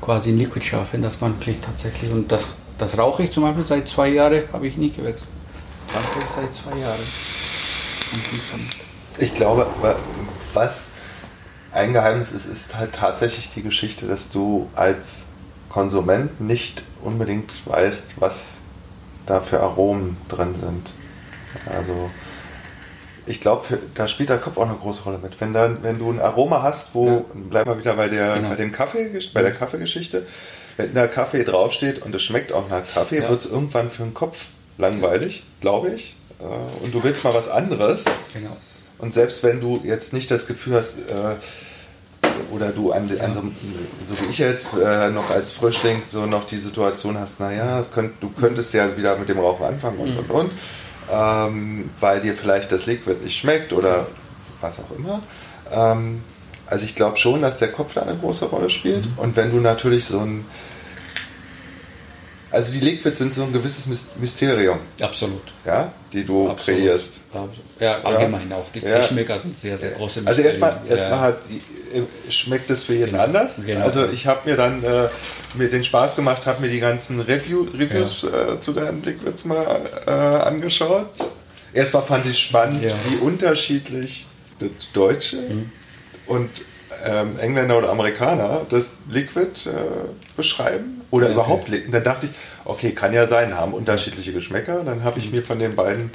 quasi 0.00 0.30
in 0.30 0.38
Liquid 0.38 0.64
schaffen, 0.64 1.02
dass 1.02 1.20
man 1.20 1.34
wirklich 1.34 1.58
tatsächlich, 1.60 2.10
und 2.10 2.32
das 2.32 2.54
das 2.78 2.96
rauche 2.96 3.24
ich 3.24 3.32
zum 3.32 3.42
Beispiel 3.42 3.64
seit 3.64 3.88
zwei 3.88 4.08
Jahren, 4.08 4.44
habe 4.52 4.66
ich 4.66 4.76
nicht 4.76 4.96
gewechselt. 4.96 5.28
Rauche 5.94 6.18
ich 6.20 6.24
seit 6.26 6.54
zwei 6.54 6.78
Jahren. 6.78 7.00
Ich 9.18 9.34
glaube, 9.34 9.66
was 10.54 10.92
ein 11.72 11.92
Geheimnis 11.92 12.32
ist, 12.32 12.46
ist 12.46 12.74
halt 12.76 12.94
tatsächlich 12.94 13.52
die 13.54 13.62
Geschichte, 13.62 14.06
dass 14.06 14.30
du 14.30 14.68
als 14.74 15.26
Konsument 15.68 16.40
nicht 16.40 16.82
unbedingt 17.02 17.50
weißt, 17.66 18.20
was 18.20 18.58
da 19.26 19.40
für 19.40 19.60
Aromen 19.60 20.16
drin 20.28 20.54
sind. 20.56 20.92
Also 21.66 22.10
ich 23.26 23.40
glaube, 23.40 23.78
da 23.94 24.08
spielt 24.08 24.30
der 24.30 24.38
Kopf 24.38 24.56
auch 24.56 24.66
eine 24.66 24.76
große 24.76 25.02
Rolle 25.02 25.18
mit. 25.18 25.38
Wenn, 25.40 25.52
dann, 25.52 25.82
wenn 25.82 25.98
du 25.98 26.10
ein 26.10 26.20
Aroma 26.20 26.62
hast, 26.62 26.94
wo, 26.94 27.06
ja. 27.06 27.24
bleiben 27.34 27.70
wir 27.70 27.78
wieder 27.78 27.94
bei 27.94 28.08
der, 28.08 28.36
genau. 28.36 28.48
bei 28.48 28.56
dem 28.56 28.72
Kaffee, 28.72 29.20
bei 29.34 29.42
der 29.42 29.52
Kaffeegeschichte, 29.52 30.26
wenn 30.78 30.94
da 30.94 31.06
Kaffee 31.06 31.44
draufsteht 31.44 32.00
und 32.00 32.14
es 32.14 32.22
schmeckt 32.22 32.52
auch 32.52 32.68
nach 32.68 32.82
Kaffee, 32.94 33.20
ja. 33.20 33.28
wird 33.28 33.44
es 33.44 33.50
irgendwann 33.50 33.90
für 33.90 34.04
den 34.04 34.14
Kopf 34.14 34.46
langweilig, 34.78 35.42
glaube 35.60 35.90
ich. 35.90 36.16
Äh, 36.40 36.84
und 36.84 36.94
du 36.94 37.02
willst 37.02 37.24
mal 37.24 37.34
was 37.34 37.48
anderes. 37.48 38.04
Genau. 38.32 38.56
Und 38.98 39.12
selbst 39.12 39.42
wenn 39.42 39.60
du 39.60 39.80
jetzt 39.84 40.12
nicht 40.12 40.30
das 40.30 40.46
Gefühl 40.46 40.76
hast, 40.76 41.00
äh, 41.10 41.34
oder 42.52 42.70
du 42.70 42.92
an, 42.92 43.10
an 43.20 43.34
so, 43.34 43.42
so, 44.04 44.20
wie 44.22 44.30
ich 44.30 44.38
jetzt 44.38 44.70
äh, 44.74 45.10
noch 45.10 45.30
als 45.30 45.52
Frischling 45.52 46.02
so 46.08 46.26
noch 46.26 46.44
die 46.44 46.56
Situation 46.56 47.18
hast, 47.18 47.40
naja, 47.40 47.84
könnt, 47.92 48.22
du 48.22 48.30
könntest 48.30 48.72
ja 48.72 48.96
wieder 48.96 49.16
mit 49.16 49.28
dem 49.28 49.38
Rauchen 49.38 49.66
anfangen 49.66 49.98
und 49.98 50.12
mhm. 50.12 50.18
und 50.18 50.30
und, 50.30 50.50
ähm, 51.10 51.90
weil 52.00 52.20
dir 52.20 52.34
vielleicht 52.34 52.70
das 52.70 52.86
Liquid 52.86 53.22
nicht 53.22 53.38
schmeckt 53.38 53.72
oder 53.72 54.06
was 54.60 54.80
auch 54.80 54.96
immer. 54.96 55.22
Ähm, 55.70 56.22
also 56.68 56.84
ich 56.84 56.94
glaube 56.94 57.16
schon, 57.16 57.42
dass 57.42 57.56
der 57.58 57.68
Kopf 57.68 57.94
da 57.94 58.02
eine 58.02 58.16
große 58.16 58.46
Rolle 58.46 58.70
spielt. 58.70 59.06
Mhm. 59.06 59.18
Und 59.18 59.36
wenn 59.36 59.50
du 59.50 59.60
natürlich 59.60 60.04
so 60.04 60.20
ein 60.20 60.44
also 62.50 62.72
die 62.72 62.80
Liquids 62.80 63.18
sind 63.18 63.34
so 63.34 63.42
ein 63.42 63.52
gewisses 63.52 63.86
Mysterium. 64.18 64.78
Absolut. 65.02 65.52
Ja, 65.66 65.92
die 66.12 66.24
du 66.24 66.48
Absolut. 66.48 66.80
kreierst. 66.80 67.20
Ja, 67.78 68.00
allgemein 68.00 68.48
ja. 68.48 68.56
auch. 68.56 68.66
Die 68.74 68.80
ja. 68.80 68.98
Geschmäcker 68.98 69.38
sind 69.38 69.58
sehr, 69.58 69.76
sehr 69.76 69.90
große 69.90 70.22
Also 70.24 70.40
erstmal, 70.40 70.78
erstmal 70.88 71.20
hat, 71.20 71.38
äh, 71.92 72.30
schmeckt 72.30 72.70
es 72.70 72.84
für 72.84 72.94
jeden 72.94 73.12
genau. 73.12 73.24
anders. 73.24 73.60
Genau. 73.66 73.84
Also 73.84 74.08
ich 74.08 74.26
habe 74.26 74.48
mir 74.48 74.56
dann 74.56 74.82
äh, 74.82 75.08
mir 75.56 75.68
den 75.68 75.84
Spaß 75.84 76.16
gemacht, 76.16 76.46
habe 76.46 76.62
mir 76.62 76.70
die 76.70 76.80
ganzen 76.80 77.20
Review, 77.20 77.66
Reviews 77.74 78.22
ja. 78.22 78.54
äh, 78.54 78.60
zu 78.60 78.72
deinen 78.72 79.04
Liquids 79.04 79.44
mal 79.44 79.80
äh, 80.06 80.10
angeschaut. 80.10 81.10
Erstmal 81.74 82.02
fand 82.02 82.24
ich 82.24 82.38
spannend, 82.38 82.82
wie 82.82 83.16
unterschiedlich 83.16 84.26
das 84.58 84.70
Deutsche 84.94 85.36
mhm. 85.36 85.70
Und 86.28 86.50
ähm, 87.04 87.38
Engländer 87.38 87.78
oder 87.78 87.90
Amerikaner 87.90 88.66
das 88.68 88.96
Liquid 89.10 89.68
äh, 89.68 89.72
beschreiben 90.36 91.02
oder 91.10 91.26
okay. 91.26 91.34
überhaupt. 91.34 91.68
Und 91.68 91.92
dann 91.92 92.04
dachte 92.04 92.26
ich, 92.26 92.32
okay, 92.64 92.92
kann 92.92 93.12
ja 93.12 93.26
sein, 93.26 93.56
haben 93.56 93.72
unterschiedliche 93.72 94.32
Geschmäcker. 94.32 94.82
Dann 94.84 95.04
habe 95.04 95.18
ich 95.18 95.30
mir 95.30 95.42
von 95.42 95.58
den 95.58 95.74
beiden 95.74 96.10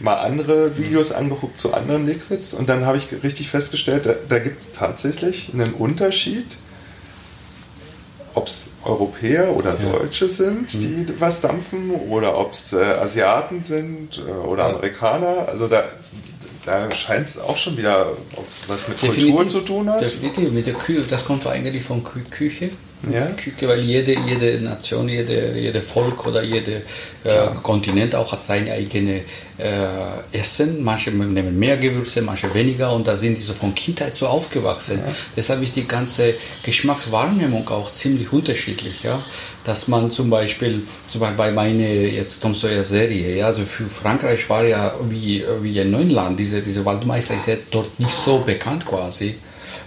mal 0.00 0.16
andere 0.16 0.78
Videos 0.78 1.12
angeguckt 1.12 1.58
zu 1.58 1.74
anderen 1.74 2.06
Liquids 2.06 2.54
und 2.54 2.68
dann 2.68 2.86
habe 2.86 2.96
ich 2.96 3.08
richtig 3.22 3.50
festgestellt, 3.50 4.06
da, 4.06 4.14
da 4.28 4.38
gibt 4.38 4.60
es 4.60 4.72
tatsächlich 4.72 5.52
einen 5.52 5.74
Unterschied, 5.74 6.56
ob 8.34 8.46
es 8.46 8.68
Europäer 8.82 9.54
oder 9.54 9.76
ja. 9.78 9.92
Deutsche 9.92 10.26
sind, 10.28 10.72
die 10.72 11.06
mhm. 11.06 11.14
was 11.18 11.42
dampfen 11.42 11.90
oder 11.90 12.38
ob 12.38 12.52
es 12.52 12.72
äh, 12.72 12.82
Asiaten 12.82 13.62
sind 13.62 14.22
äh, 14.26 14.30
oder 14.30 14.68
ja. 14.68 14.74
Amerikaner. 14.74 15.48
Also 15.48 15.68
da, 15.68 15.82
da 16.64 16.90
scheint 16.94 17.28
es 17.28 17.38
auch 17.38 17.56
schon 17.56 17.76
wieder, 17.76 18.12
ob 18.36 18.50
es 18.50 18.68
was 18.68 18.88
mit 18.88 19.02
definitiv, 19.02 19.34
Kultur 19.34 19.50
zu 19.50 19.60
tun 19.60 19.90
hat. 19.90 20.02
Definitiv, 20.02 20.50
mit 20.52 20.66
der 20.66 20.74
Küche, 20.74 21.02
das 21.08 21.24
kommt 21.24 21.46
eigentlich 21.46 21.84
von 21.84 22.02
Küche. 22.04 22.70
Ja. 23.10 23.28
Weil 23.62 23.80
jede, 23.80 24.14
jede 24.28 24.60
Nation, 24.60 25.08
jede, 25.08 25.58
jede 25.58 25.80
Volk 25.80 26.26
oder 26.26 26.42
jeder 26.42 26.76
äh, 27.24 27.54
Kontinent 27.62 28.14
auch 28.14 28.32
hat 28.32 28.44
seine 28.44 28.72
eigene 28.72 29.22
äh, 29.56 30.38
Essen. 30.38 30.84
Manche 30.84 31.10
nehmen 31.10 31.58
mehr 31.58 31.78
Gewürze, 31.78 32.20
manche 32.20 32.52
weniger 32.54 32.92
und 32.92 33.06
da 33.06 33.16
sind 33.16 33.38
die 33.38 33.42
so 33.42 33.54
von 33.54 33.74
Kindheit 33.74 34.16
so 34.16 34.26
aufgewachsen. 34.26 34.98
Ja. 35.04 35.12
Deshalb 35.34 35.62
ist 35.62 35.76
die 35.76 35.88
ganze 35.88 36.34
Geschmackswahrnehmung 36.62 37.66
auch 37.70 37.90
ziemlich 37.90 38.32
unterschiedlich. 38.32 39.02
Ja? 39.02 39.22
Dass 39.64 39.88
man 39.88 40.10
zum 40.10 40.28
Beispiel, 40.28 40.82
zum 41.10 41.22
Beispiel 41.22 41.38
bei 41.38 41.52
meiner 41.52 41.86
jetzt 41.86 42.42
Tom 42.42 42.54
Sawyer 42.54 42.84
Serie, 42.84 43.36
ja, 43.36 43.46
also 43.46 43.64
für 43.64 43.86
Frankreich 43.86 44.48
war 44.50 44.64
ja 44.64 44.94
wie, 45.08 45.42
wie 45.62 45.80
ein 45.80 45.90
Neuland, 45.90 46.38
diese, 46.38 46.60
diese 46.60 46.84
Waldmeister 46.84 47.34
ist 47.34 47.46
ja 47.46 47.56
dort 47.70 47.98
nicht 47.98 48.12
so 48.12 48.38
bekannt 48.38 48.84
quasi 48.84 49.36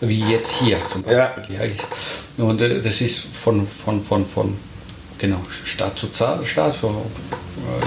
wie 0.07 0.19
jetzt 0.31 0.51
hier 0.51 0.77
zum 0.87 1.03
Beispiel. 1.03 1.55
Ja. 1.55 1.63
ja 1.63 2.43
und 2.43 2.61
äh, 2.61 2.81
das 2.81 3.01
ist 3.01 3.19
von, 3.19 3.65
von, 3.67 4.01
von, 4.01 4.25
von 4.25 4.57
genau, 5.17 5.39
Stadt 5.65 5.97
zu 5.97 6.07
Stadt 6.13 6.73
so, 6.73 7.05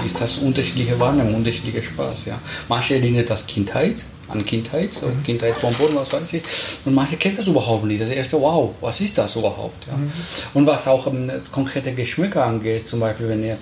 äh, 0.01 0.05
ist 0.05 0.19
das 0.19 0.37
unterschiedliche 0.37 0.99
Wahrnehmung, 0.99 1.35
unterschiedlicher 1.35 1.83
Spaß. 1.83 2.25
Ja. 2.25 2.39
Manche 2.67 2.95
erinnern 2.95 3.25
das 3.25 3.45
Kindheit, 3.45 4.05
an 4.29 4.45
Kindheit, 4.45 4.93
so 4.93 5.07
mhm. 5.07 5.23
Kindheitsbonbon, 5.23 5.95
was 5.95 6.11
weiß 6.11 6.33
ich. 6.33 6.43
Und 6.85 6.93
manche 6.93 7.17
kennen 7.17 7.37
das 7.37 7.47
überhaupt 7.47 7.85
nicht. 7.85 8.01
Das 8.01 8.09
erste, 8.09 8.39
wow, 8.41 8.73
was 8.81 8.99
ist 9.01 9.17
das 9.17 9.35
überhaupt? 9.35 9.87
Ja. 9.87 9.95
Mhm. 9.95 10.11
Und 10.53 10.67
was 10.67 10.87
auch 10.87 11.05
um, 11.05 11.29
konkrete 11.51 11.93
Geschmäcker 11.93 12.45
angeht, 12.45 12.87
zum 12.87 12.99
Beispiel, 12.99 13.29
wenn 13.29 13.43
ihr 13.43 13.57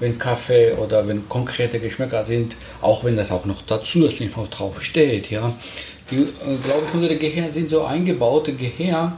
wenn 0.00 0.18
Kaffee 0.18 0.72
oder 0.72 1.06
wenn 1.06 1.28
konkrete 1.28 1.78
Geschmäcker 1.78 2.24
sind, 2.24 2.56
auch 2.80 3.04
wenn 3.04 3.16
das 3.16 3.30
auch 3.30 3.44
noch 3.44 3.60
dazu 3.62 3.98
noch 3.98 4.48
drauf 4.48 4.80
steht, 4.80 5.30
ja, 5.30 5.52
die, 6.10 6.16
äh, 6.16 6.56
glaube 6.62 6.82
ich, 6.86 6.94
unsere 6.94 7.16
Gehirn 7.16 7.50
sind 7.50 7.70
so 7.70 7.84
eingebaute 7.84 8.52
Gehirn. 8.54 9.12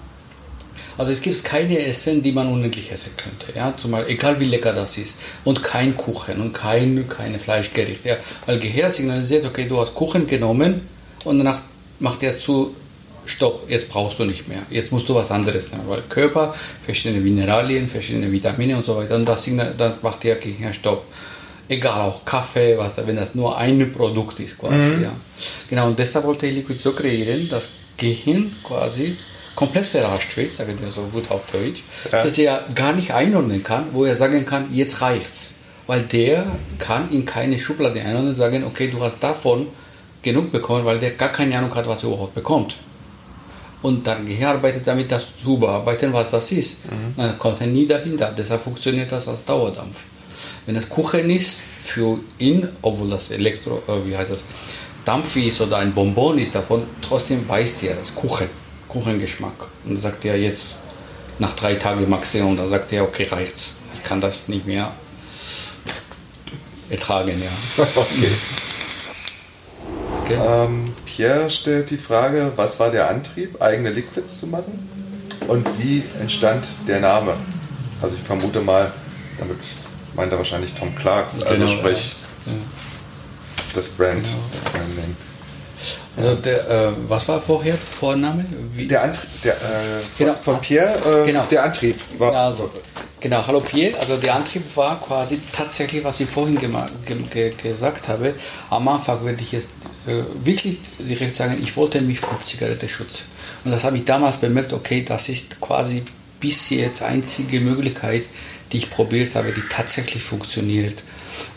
Also 0.98 1.12
es 1.12 1.22
gibt 1.22 1.42
keine 1.44 1.78
Essen, 1.78 2.22
die 2.22 2.32
man 2.32 2.48
unendlich 2.48 2.92
essen 2.92 3.12
könnte. 3.16 3.56
Ja? 3.56 3.74
Zumal, 3.76 4.08
egal 4.08 4.38
wie 4.40 4.44
lecker 4.44 4.72
das 4.72 4.98
ist. 4.98 5.16
Und 5.44 5.62
kein 5.62 5.96
Kuchen 5.96 6.40
und 6.40 6.52
kein 6.52 7.08
keine 7.08 7.38
Fleischgericht. 7.38 8.04
Ja? 8.04 8.16
Weil 8.46 8.58
Gehirn 8.58 8.90
signalisiert, 8.90 9.44
okay, 9.46 9.66
du 9.68 9.80
hast 9.80 9.94
Kuchen 9.94 10.26
genommen 10.26 10.88
und 11.24 11.38
danach 11.38 11.62
macht 11.98 12.22
er 12.22 12.38
zu 12.38 12.74
stopp, 13.24 13.70
jetzt 13.70 13.88
brauchst 13.88 14.18
du 14.18 14.24
nicht 14.24 14.48
mehr. 14.48 14.62
Jetzt 14.70 14.92
musst 14.92 15.08
du 15.08 15.14
was 15.14 15.30
anderes 15.30 15.70
nehmen, 15.70 15.84
weil 15.86 16.02
Körper, 16.08 16.54
verschiedene 16.84 17.20
Mineralien, 17.20 17.88
verschiedene 17.88 18.30
Vitamine 18.30 18.76
und 18.76 18.84
so 18.84 18.96
weiter. 18.96 19.14
Und 19.14 19.24
das, 19.24 19.48
das 19.78 19.94
macht 20.02 20.24
der 20.24 20.36
Gehirn 20.36 20.72
Stopp. 20.72 21.04
Egal, 21.72 22.10
auch 22.10 22.22
Kaffee, 22.26 22.76
was, 22.76 22.98
wenn 22.98 23.16
das 23.16 23.34
nur 23.34 23.56
ein 23.56 23.92
Produkt 23.92 24.38
ist 24.40 24.58
quasi. 24.58 24.74
Mhm. 24.76 25.02
Ja. 25.04 25.12
Genau, 25.70 25.86
und 25.86 25.98
deshalb 25.98 26.26
wollte 26.26 26.46
ich 26.46 26.56
Liquid 26.56 26.78
so 26.78 26.92
kreieren, 26.92 27.48
dass 27.48 27.70
Gehirn 27.96 28.54
quasi 28.62 29.16
komplett 29.54 29.86
verarscht 29.86 30.36
wird, 30.36 30.54
sagen 30.54 30.76
wir 30.78 30.92
so 30.92 31.00
gut 31.10 31.30
auf 31.30 31.40
Deutsch, 31.50 31.82
ja. 32.10 32.22
dass 32.22 32.36
er 32.36 32.64
gar 32.74 32.92
nicht 32.92 33.14
einordnen 33.14 33.62
kann, 33.62 33.86
wo 33.92 34.04
er 34.04 34.14
sagen 34.16 34.44
kann, 34.44 34.66
jetzt 34.74 35.00
reicht's. 35.00 35.54
Weil 35.86 36.02
der 36.02 36.44
kann 36.78 37.10
in 37.10 37.24
keine 37.24 37.58
Schublade 37.58 38.00
einordnen 38.00 38.28
und 38.28 38.34
sagen, 38.34 38.64
okay, 38.64 38.88
du 38.88 39.00
hast 39.00 39.16
davon 39.20 39.68
genug 40.20 40.52
bekommen, 40.52 40.84
weil 40.84 40.98
der 40.98 41.12
gar 41.12 41.30
keine 41.30 41.56
Ahnung 41.56 41.74
hat, 41.74 41.88
was 41.88 42.02
er 42.02 42.10
überhaupt 42.10 42.34
bekommt. 42.34 42.76
Und 43.80 44.06
dann 44.06 44.26
gearbeitet 44.26 44.86
damit, 44.86 45.10
das 45.10 45.26
zu 45.42 45.56
bearbeiten, 45.58 46.12
was 46.12 46.30
das 46.30 46.52
ist. 46.52 46.84
Mhm. 46.84 47.14
Dann 47.16 47.38
kommt 47.38 47.62
er 47.62 47.66
nie 47.66 47.86
dahinter. 47.86 48.32
Deshalb 48.36 48.62
funktioniert 48.62 49.10
das 49.10 49.26
als 49.26 49.42
Dauerdampf. 49.44 49.96
Wenn 50.66 50.76
es 50.76 50.88
Kuchen 50.88 51.30
ist, 51.30 51.60
für 51.82 52.20
ihn, 52.38 52.68
obwohl 52.80 53.10
das 53.10 53.30
Elektro, 53.30 53.82
äh, 53.88 54.06
wie 54.08 54.16
heißt 54.16 54.30
das, 54.30 54.44
Dampf 55.04 55.34
ist 55.36 55.60
oder 55.60 55.78
ein 55.78 55.92
Bonbon 55.92 56.38
ist 56.38 56.54
davon, 56.54 56.84
trotzdem 57.00 57.48
weiß 57.48 57.82
er 57.82 57.96
das 57.96 58.14
Kuchen. 58.14 58.48
Kuchengeschmack. 58.88 59.68
Und 59.84 59.94
dann 59.94 59.96
sagt 59.96 60.24
er 60.24 60.38
jetzt 60.38 60.78
nach 61.38 61.54
drei 61.54 61.74
Tagen 61.74 62.08
Maximum, 62.08 62.56
dann 62.56 62.70
sagt 62.70 62.92
er, 62.92 63.02
okay, 63.02 63.24
reicht's. 63.24 63.76
Ich 63.94 64.04
kann 64.04 64.20
das 64.20 64.48
nicht 64.48 64.66
mehr 64.66 64.92
ertragen, 66.88 67.42
ja. 67.42 67.84
okay. 67.96 68.32
okay. 70.22 70.38
Ähm, 70.40 70.92
Pierre 71.04 71.50
stellt 71.50 71.90
die 71.90 71.96
Frage, 71.96 72.52
was 72.56 72.78
war 72.78 72.90
der 72.90 73.08
Antrieb, 73.08 73.60
eigene 73.60 73.90
Liquids 73.90 74.40
zu 74.40 74.46
machen? 74.46 74.88
Und 75.48 75.66
wie 75.78 76.04
entstand 76.20 76.68
der 76.86 77.00
Name? 77.00 77.34
Also 78.00 78.16
ich 78.16 78.22
vermute 78.22 78.60
mal, 78.60 78.92
damit 79.38 79.58
meint 80.14 80.32
er 80.32 80.38
wahrscheinlich 80.38 80.74
Tom 80.74 80.94
Clarks, 80.94 81.42
also 81.42 81.54
genau, 81.54 81.68
sprich 81.68 82.16
ja. 82.46 82.52
das 83.74 83.88
Brand, 83.90 84.24
genau. 84.24 84.36
das 84.52 84.72
Brand 84.72 84.96
Name. 84.96 85.14
Also 86.16 86.34
der, 86.34 86.68
äh, 86.68 86.92
was 87.08 87.26
war 87.28 87.40
vorher 87.40 87.74
Vorname? 87.74 88.44
Wie? 88.74 88.86
Der 88.86 89.02
Antrieb, 89.02 89.30
der, 89.42 89.54
äh, 89.54 89.56
genau. 90.18 90.34
von, 90.34 90.60
Pierre, 90.60 91.22
äh, 91.22 91.26
genau. 91.26 91.42
der 91.50 91.64
Antrieb 91.64 91.96
war. 92.18 92.34
Also, 92.34 92.70
genau, 93.18 93.46
hallo 93.46 93.60
Pierre. 93.60 93.98
Also 93.98 94.18
der 94.18 94.34
Antrieb 94.34 94.64
war 94.76 95.00
quasi 95.00 95.40
tatsächlich, 95.52 96.04
was 96.04 96.20
ich 96.20 96.28
vorhin 96.28 96.58
ge 96.58 96.70
ge 97.30 97.54
gesagt 97.54 98.08
habe. 98.08 98.34
Am 98.68 98.86
Anfang 98.88 99.24
würde 99.24 99.40
ich 99.40 99.52
jetzt 99.52 99.68
äh, 100.06 100.22
wirklich 100.44 100.78
direkt 100.98 101.34
sagen, 101.34 101.56
ich 101.62 101.74
wollte 101.76 102.00
mich 102.02 102.20
vor 102.20 102.38
Zigarette 102.44 102.88
schützen. 102.88 103.24
Und 103.64 103.70
das 103.70 103.82
habe 103.82 103.96
ich 103.96 104.04
damals 104.04 104.36
bemerkt, 104.36 104.74
okay, 104.74 105.04
das 105.06 105.30
ist 105.30 105.60
quasi 105.60 106.02
bis 106.40 106.70
jetzt 106.70 107.02
einzige 107.02 107.60
Möglichkeit, 107.60 108.24
die 108.72 108.78
ich 108.78 108.90
probiert 108.90 109.34
habe, 109.34 109.52
die 109.52 109.62
tatsächlich 109.68 110.22
funktioniert. 110.22 111.04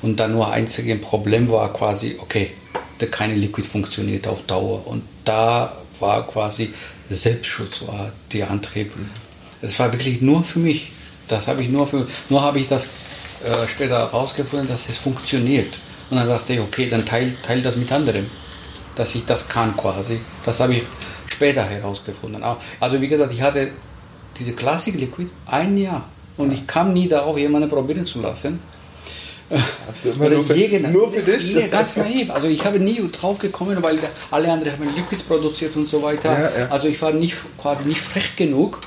Und 0.02 0.20
dann 0.20 0.34
nur 0.34 0.52
einzige 0.52 0.96
Problem 0.96 1.50
war 1.50 1.72
quasi, 1.72 2.18
okay, 2.20 2.52
keine 3.12 3.36
Liquid 3.36 3.68
funktioniert 3.68 4.28
auf 4.28 4.44
Dauer. 4.46 4.86
Und 4.88 5.04
da 5.24 5.76
war 6.00 6.28
quasi 6.28 6.74
Selbstschutz 7.10 7.88
war 7.88 8.12
der 8.34 8.50
Antrieb. 8.50 8.92
Es 9.62 9.80
war 9.80 9.92
wirklich 9.92 10.22
nur 10.22 10.44
für 10.44 10.60
mich. 10.60 10.92
Das 11.28 11.48
habe 11.48 11.62
ich 11.62 11.70
nur 11.70 11.88
für, 11.88 12.08
nur 12.30 12.42
habe 12.42 12.60
ich 12.60 12.68
das 12.68 12.88
äh, 13.44 13.68
später 13.68 13.98
herausgefunden, 13.98 14.68
dass 14.68 14.90
es 14.90 14.98
funktioniert. 14.98 15.80
Und 16.10 16.18
dann 16.18 16.28
dachte 16.28 16.54
ich, 16.54 16.60
okay, 16.60 16.90
dann 16.90 17.06
teile 17.06 17.34
teil 17.42 17.62
das 17.62 17.76
mit 17.76 17.92
anderen, 17.92 18.30
dass 18.96 19.16
ich 19.16 19.26
das 19.26 19.48
kann 19.48 19.76
quasi. 19.76 20.20
Das 20.46 20.60
habe 20.60 20.76
ich 20.76 20.84
später 21.28 21.64
herausgefunden. 21.64 22.44
Also 22.80 23.02
wie 23.02 23.08
gesagt, 23.08 23.34
ich 23.34 23.42
hatte 23.42 23.72
diese 24.38 24.54
Classic 24.54 24.96
Liquid 24.96 25.30
ein 25.48 25.78
Jahr 25.78 26.10
und 26.38 26.52
ich 26.52 26.66
kam 26.68 26.94
nie 26.94 27.08
darauf, 27.08 27.38
jemanden 27.38 27.70
probieren 27.70 28.06
zu 28.06 28.22
lassen. 28.22 28.60
Hast 29.50 30.04
du 30.04 30.10
immer 30.10 30.30
nur 30.30 30.44
für, 30.44 30.80
nur 30.90 31.14
für 31.14 31.22
dich? 31.22 31.54
Nee, 31.54 31.68
ganz 31.68 31.98
naiv. 31.98 32.32
Also 32.32 32.48
ich 32.48 32.66
habe 32.66 32.80
nie 32.80 33.00
drauf 33.12 33.38
gekommen, 33.38 33.78
weil 33.82 33.96
alle 34.32 34.52
anderen 34.52 34.74
haben 34.74 34.96
Liquids 34.96 35.22
produziert 35.22 35.76
und 35.76 35.88
so 35.88 36.02
weiter. 36.02 36.34
Ja, 36.34 36.60
ja. 36.60 36.68
Also 36.70 36.88
ich 36.88 37.00
war 37.02 37.12
nicht, 37.12 37.36
quasi 37.58 37.86
nicht 37.86 38.00
frech 38.00 38.36
genug 38.36 38.82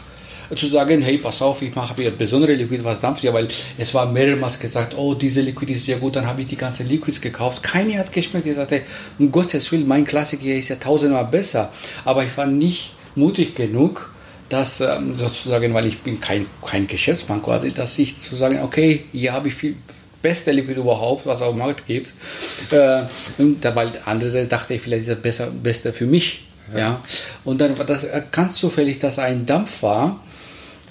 zu 0.56 0.66
sagen, 0.66 1.02
hey, 1.02 1.18
pass 1.18 1.42
auf, 1.42 1.60
ich 1.60 1.74
mache 1.74 1.94
hier 1.96 2.10
besondere 2.10 2.54
Liquid, 2.54 2.82
was 2.82 3.00
dampft 3.00 3.22
ja, 3.22 3.34
weil 3.34 3.48
es 3.76 3.92
war 3.92 4.10
mehrmals 4.10 4.58
gesagt, 4.58 4.96
oh, 4.96 5.14
diese 5.14 5.42
Liquid 5.42 5.70
ist 5.72 5.84
sehr 5.84 5.98
gut, 5.98 6.16
dann 6.16 6.26
habe 6.26 6.40
ich 6.40 6.48
die 6.48 6.56
ganzen 6.56 6.88
Liquids 6.88 7.20
gekauft. 7.20 7.62
Keine 7.62 7.98
hat 7.98 8.12
geschmeckt. 8.12 8.46
Ich 8.46 8.54
sagte, 8.54 8.82
um 9.18 9.30
Gottes 9.30 9.70
Willen, 9.70 9.86
mein 9.86 10.04
Klassiker 10.04 10.46
ist 10.46 10.68
ja 10.68 10.76
tausendmal 10.76 11.26
besser. 11.26 11.70
Aber 12.04 12.24
ich 12.24 12.34
war 12.36 12.46
nicht 12.46 12.94
mutig 13.14 13.54
genug, 13.54 14.10
dass 14.48 14.80
ähm, 14.80 15.14
sozusagen, 15.14 15.74
weil 15.74 15.86
ich 15.86 15.98
bin 16.00 16.20
kein, 16.20 16.46
kein 16.64 16.86
Geschäftsmann 16.86 17.42
quasi, 17.42 17.72
dass 17.72 17.98
ich 17.98 18.16
zu 18.16 18.34
sagen, 18.36 18.60
okay, 18.62 19.04
hier 19.12 19.32
habe 19.32 19.48
ich 19.48 19.54
viel, 19.54 19.76
beste 20.22 20.52
Liquid 20.52 20.78
überhaupt, 20.78 21.26
was 21.26 21.40
es 21.40 21.46
auf 21.46 21.54
dem 21.54 21.58
Markt 21.58 21.86
gibt. 21.86 22.12
Äh, 22.72 23.02
und 23.38 23.64
da, 23.64 23.74
weil 23.74 23.92
andere 24.04 24.46
dachte 24.46 24.74
ich, 24.74 24.82
vielleicht 24.82 25.02
ist 25.02 25.10
das 25.10 25.20
besser, 25.20 25.48
beste 25.50 25.92
für 25.92 26.06
mich. 26.06 26.46
Ja. 26.72 26.78
ja. 26.78 27.00
Und 27.44 27.60
dann 27.60 27.78
war 27.78 27.84
das 27.84 28.06
ganz 28.32 28.56
zufällig, 28.56 28.98
dass 28.98 29.18
ein 29.18 29.46
Dampf 29.46 29.82
war, 29.82 30.20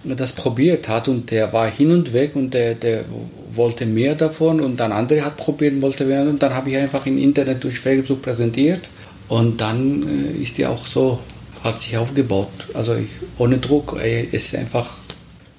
das 0.04 0.32
probiert 0.32 0.88
hat 0.88 1.08
und 1.08 1.32
der 1.32 1.52
war 1.52 1.70
hin 1.70 1.92
und 1.92 2.14
weg 2.14 2.36
und 2.36 2.54
der, 2.54 2.76
der 2.76 3.04
wollte 3.52 3.86
mehr 3.86 4.16
davon 4.16 4.62
und 4.62 4.78
dann 4.78 4.92
andere 4.92 5.26
hat 5.26 5.36
probiert 5.38 5.74
und 5.74 5.82
wollte 5.82 6.06
mehr 6.06 6.22
und 6.22 6.42
dann 6.42 6.54
habe 6.54 6.70
ich 6.70 6.78
einfach 6.78 7.06
im 7.06 7.18
Internet 7.18 7.64
durch 7.64 7.80
Facebook 7.80 8.22
präsentiert 8.22 8.90
und 9.28 9.60
dann 9.60 10.04
äh, 10.08 10.42
ist 10.42 10.58
die 10.58 10.66
auch 10.66 10.86
so, 10.86 11.20
hat 11.68 11.80
sich 11.80 11.98
aufgebaut. 11.98 12.50
Also 12.74 12.96
ich, 12.96 13.08
ohne 13.38 13.58
Druck, 13.58 13.98
ey, 14.02 14.28
ist 14.32 14.56
einfach. 14.56 14.90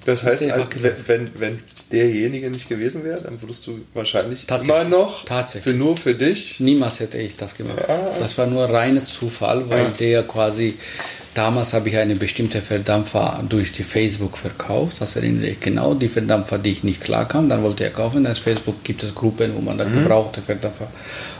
Das 0.05 0.23
heißt, 0.23 0.43
einfach 0.43 0.69
also, 0.69 0.97
wenn, 1.07 1.29
wenn 1.37 1.59
derjenige 1.91 2.49
nicht 2.49 2.69
gewesen 2.69 3.03
wäre, 3.03 3.21
dann 3.21 3.41
würdest 3.41 3.65
du 3.65 3.79
wahrscheinlich 3.93 4.47
immer 4.49 4.83
noch 4.83 5.25
Tatsächlich. 5.25 5.73
Für 5.73 5.77
nur 5.77 5.97
für 5.97 6.13
dich. 6.13 6.59
Niemals 6.59 6.99
hätte 6.99 7.17
ich 7.17 7.35
das 7.35 7.55
gemacht. 7.55 7.79
Ja. 7.87 8.11
Das 8.19 8.37
war 8.37 8.45
nur 8.45 8.65
reiner 8.65 9.05
Zufall, 9.05 9.69
weil 9.69 9.83
ja. 9.83 9.93
der 9.99 10.23
quasi 10.23 10.75
damals 11.33 11.73
habe 11.73 11.89
ich 11.89 11.97
eine 11.97 12.15
bestimmte 12.15 12.61
Verdampfer 12.61 13.43
durch 13.47 13.71
die 13.71 13.83
Facebook 13.83 14.37
verkauft. 14.37 14.97
Das 14.99 15.15
erinnere 15.15 15.47
ich 15.47 15.59
genau. 15.59 15.93
Die 15.93 16.09
Verdampfer, 16.09 16.57
die 16.57 16.71
ich 16.71 16.83
nicht 16.83 17.01
klar 17.01 17.27
kam, 17.27 17.49
dann 17.49 17.63
wollte 17.63 17.83
er 17.83 17.91
kaufen. 17.91 18.25
Als 18.25 18.39
Facebook 18.39 18.83
gibt 18.83 19.03
es 19.03 19.15
Gruppen, 19.15 19.55
wo 19.55 19.61
man 19.61 19.77
da 19.77 19.85
mhm. 19.85 20.03
gebrauchte 20.03 20.41
Verdampfer 20.41 20.87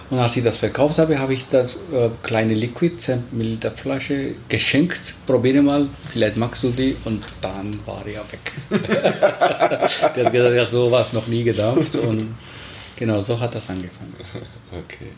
und 0.10 0.18
als 0.18 0.36
ich 0.36 0.43
das 0.43 0.57
verkauft 0.57 0.97
habe, 0.97 1.20
habe 1.20 1.34
ich 1.34 1.47
das 1.47 1.76
äh, 1.93 2.10
kleine 2.24 2.55
Liquid, 2.55 2.97
10 2.97 3.26
Milliliter 3.32 3.72
Flasche, 3.72 4.34
geschenkt. 4.47 5.16
Probiere 5.28 5.62
mal, 5.62 5.88
vielleicht 6.10 6.38
magst 6.38 6.64
du 6.64 6.72
die. 6.72 6.95
Und 7.05 7.24
dann 7.41 7.80
war 7.86 8.03
er 8.07 8.24
weg. 8.32 8.51
Der 10.16 10.26
hat 10.26 10.34
gesagt, 10.34 10.55
ja, 10.55 10.66
so 10.66 10.89
war 10.89 11.01
es 11.01 11.14
noch 11.14 11.28
nie 11.28 11.43
gedampft. 11.43 11.95
Und 11.95 12.36
genau 12.95 13.22
so 13.22 13.39
hat 13.39 13.53
das 13.55 13.70
angefangen. 13.70 14.14
Okay. 14.72 15.10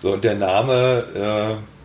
So, 0.00 0.14
und 0.14 0.24
der 0.24 0.34
Name, 0.34 1.04
äh 1.14 1.77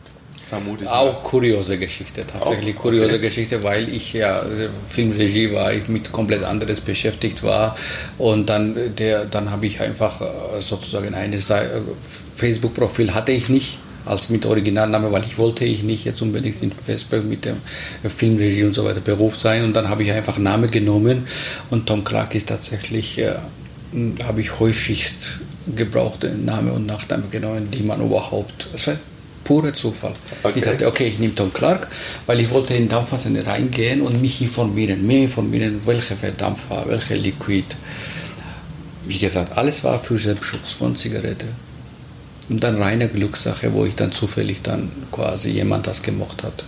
Vermute 0.50 0.84
ich 0.84 0.90
auch 0.90 1.14
mal. 1.14 1.24
kuriose 1.24 1.78
Geschichte, 1.78 2.26
tatsächlich 2.26 2.76
auch? 2.76 2.82
kuriose 2.82 3.16
okay. 3.16 3.20
Geschichte, 3.20 3.64
weil 3.64 3.90
ich 3.90 4.14
ja 4.14 4.40
also 4.40 4.66
Filmregie 4.90 5.52
war, 5.54 5.74
ich 5.74 5.88
mit 5.88 6.12
komplett 6.12 6.44
anderes 6.44 6.82
beschäftigt 6.82 7.44
war 7.44 7.76
und 8.18 8.50
dann 8.50 8.96
der, 8.98 9.26
dann 9.26 9.52
habe 9.52 9.66
ich 9.66 9.82
einfach 9.82 10.22
äh, 10.22 10.26
sozusagen 10.60 11.14
eine 11.14 11.40
Facebook-Profil 12.36 13.14
hatte 13.14 13.32
ich 13.32 13.50
nicht 13.50 13.80
als 14.06 14.30
mit 14.30 14.46
Originalname, 14.46 15.12
weil 15.12 15.24
ich 15.24 15.38
wollte 15.38 15.64
ich 15.64 15.84
nicht 15.84 16.04
jetzt 16.04 16.22
unbedingt 16.22 16.62
in 16.62 16.72
Facebook 16.72 17.24
mit 17.24 17.46
der 17.46 17.56
Filmregie 18.10 18.64
und 18.64 18.74
so 18.74 18.84
weiter 18.84 19.00
berufen 19.00 19.40
sein 19.40 19.64
und 19.64 19.74
dann 19.74 19.88
habe 19.88 20.04
ich 20.04 20.12
einfach 20.12 20.38
Name 20.38 20.68
genommen 20.68 21.26
und 21.70 21.88
Tom 21.88 22.04
Clark 22.04 22.36
ist 22.36 22.50
tatsächlich 22.50 23.18
äh, 23.20 23.36
habe 24.24 24.42
ich 24.42 24.60
häufigst 24.60 25.40
gebrauchte 25.76 26.30
Name 26.30 26.74
und 26.74 26.86
Nachname 26.86 27.24
genommen, 27.32 27.70
die 27.72 27.84
man 27.84 28.02
überhaupt. 28.02 28.68
Es 28.74 28.88
war 28.88 28.98
purer 29.44 29.74
Zufall. 29.74 30.14
Okay. 30.44 30.60
Ich 30.60 30.66
dachte, 30.66 30.88
okay, 30.88 31.06
ich 31.06 31.20
nehme 31.20 31.36
Tom 31.36 31.54
Clark, 31.54 31.88
weil 32.26 32.40
ich 32.40 32.50
wollte 32.52 32.74
in 32.74 32.90
Dampfwasser 32.90 33.30
reingehen 33.46 34.02
und 34.02 34.22
mich 34.22 34.42
informieren, 34.42 35.06
mehr 35.06 35.24
informieren, 35.24 35.82
welche 35.86 36.16
Verdampfer, 36.16 36.86
welche 36.88 37.16
Liquid. 37.16 37.66
Wie 39.06 39.20
gesagt, 39.20 39.58
alles 39.58 39.84
war 39.84 40.00
für 40.00 40.18
Selbstschutz 40.18 40.72
von 40.72 40.96
Zigarette. 40.96 41.48
Und 42.50 42.64
dann 42.64 42.82
reine 42.82 43.08
Glückssache, 43.08 43.74
wo 43.74 43.86
ich 43.86 43.96
dann 43.96 44.12
zufällig 44.12 44.62
dann 44.62 44.92
quasi 45.12 45.50
jemand 45.50 45.88
das 45.88 46.02
gemocht 46.02 46.44
hat. 46.44 46.66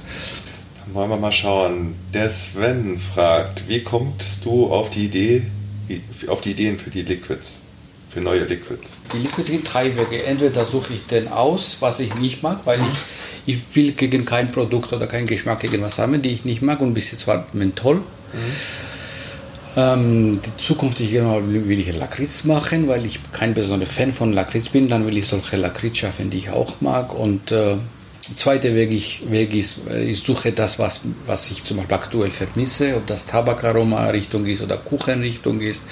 Dann 0.85 0.93
wollen 0.93 1.09
wir 1.09 1.17
mal 1.17 1.31
schauen. 1.31 1.95
Der 2.13 2.29
Sven 2.29 2.99
fragt, 2.99 3.67
wie 3.67 3.81
kommst 3.83 4.45
du 4.45 4.67
auf 4.67 4.89
die 4.89 5.05
Idee, 5.05 5.43
auf 6.27 6.41
die 6.41 6.51
Ideen 6.51 6.79
für 6.79 6.91
die 6.91 7.03
Liquids? 7.03 7.61
Für 8.15 8.21
neue 8.21 8.45
Liquids? 8.45 9.01
Die 9.13 9.17
Liquids 9.17 9.49
sind 9.49 9.71
drei 9.71 9.93
Wege. 9.97 10.23
Entweder 10.23 10.63
suche 10.63 10.93
ich 10.93 11.05
den 11.05 11.27
aus, 11.27 11.77
was 11.81 11.99
ich 11.99 12.15
nicht 12.15 12.43
mag, 12.43 12.61
weil 12.63 12.79
ich, 12.79 13.57
ich 13.57 13.75
will 13.75 13.91
gegen 13.91 14.23
kein 14.23 14.49
Produkt 14.49 14.93
oder 14.93 15.05
keinen 15.05 15.27
Geschmack 15.27 15.59
gegen 15.59 15.81
was 15.81 15.99
haben, 15.99 16.21
die 16.21 16.29
ich 16.29 16.45
nicht 16.45 16.61
mag. 16.61 16.79
Und 16.79 16.93
bis 16.93 17.11
jetzt 17.11 17.27
war 17.27 17.45
Menthol. 17.51 17.97
Mhm. 17.97 18.03
Ähm, 19.75 20.41
die 20.41 20.63
Zukunft 20.63 21.01
ich 21.01 21.11
will 21.11 21.79
ich 21.79 21.93
Lakritz 21.93 22.45
machen, 22.45 22.87
weil 22.87 23.05
ich 23.05 23.19
kein 23.33 23.53
besonderer 23.53 23.89
Fan 23.89 24.13
von 24.13 24.31
Lakritz 24.31 24.69
bin. 24.69 24.87
Dann 24.87 25.05
will 25.05 25.17
ich 25.17 25.27
solche 25.27 25.57
Lakritz 25.57 25.97
schaffen, 25.97 26.29
die 26.29 26.37
ich 26.37 26.49
auch 26.51 26.75
mag. 26.79 27.13
Und 27.13 27.51
äh, 27.51 27.75
Zweiter 28.37 28.73
Weg, 28.73 28.91
ich, 28.91 29.29
Weg 29.29 29.53
ist, 29.53 29.81
ich 29.89 30.19
suche 30.19 30.51
das, 30.51 30.79
was, 30.79 31.01
was 31.25 31.51
ich 31.51 31.63
zum 31.63 31.77
Beispiel 31.77 31.95
aktuell 31.95 32.31
vermisse, 32.31 32.95
ob 32.95 33.05
das 33.07 33.25
Tabakaroma-Richtung 33.25 34.45
ist 34.45 34.61
oder 34.61 34.77
Kuchenrichtung 34.77 35.61
ist. 35.61 35.83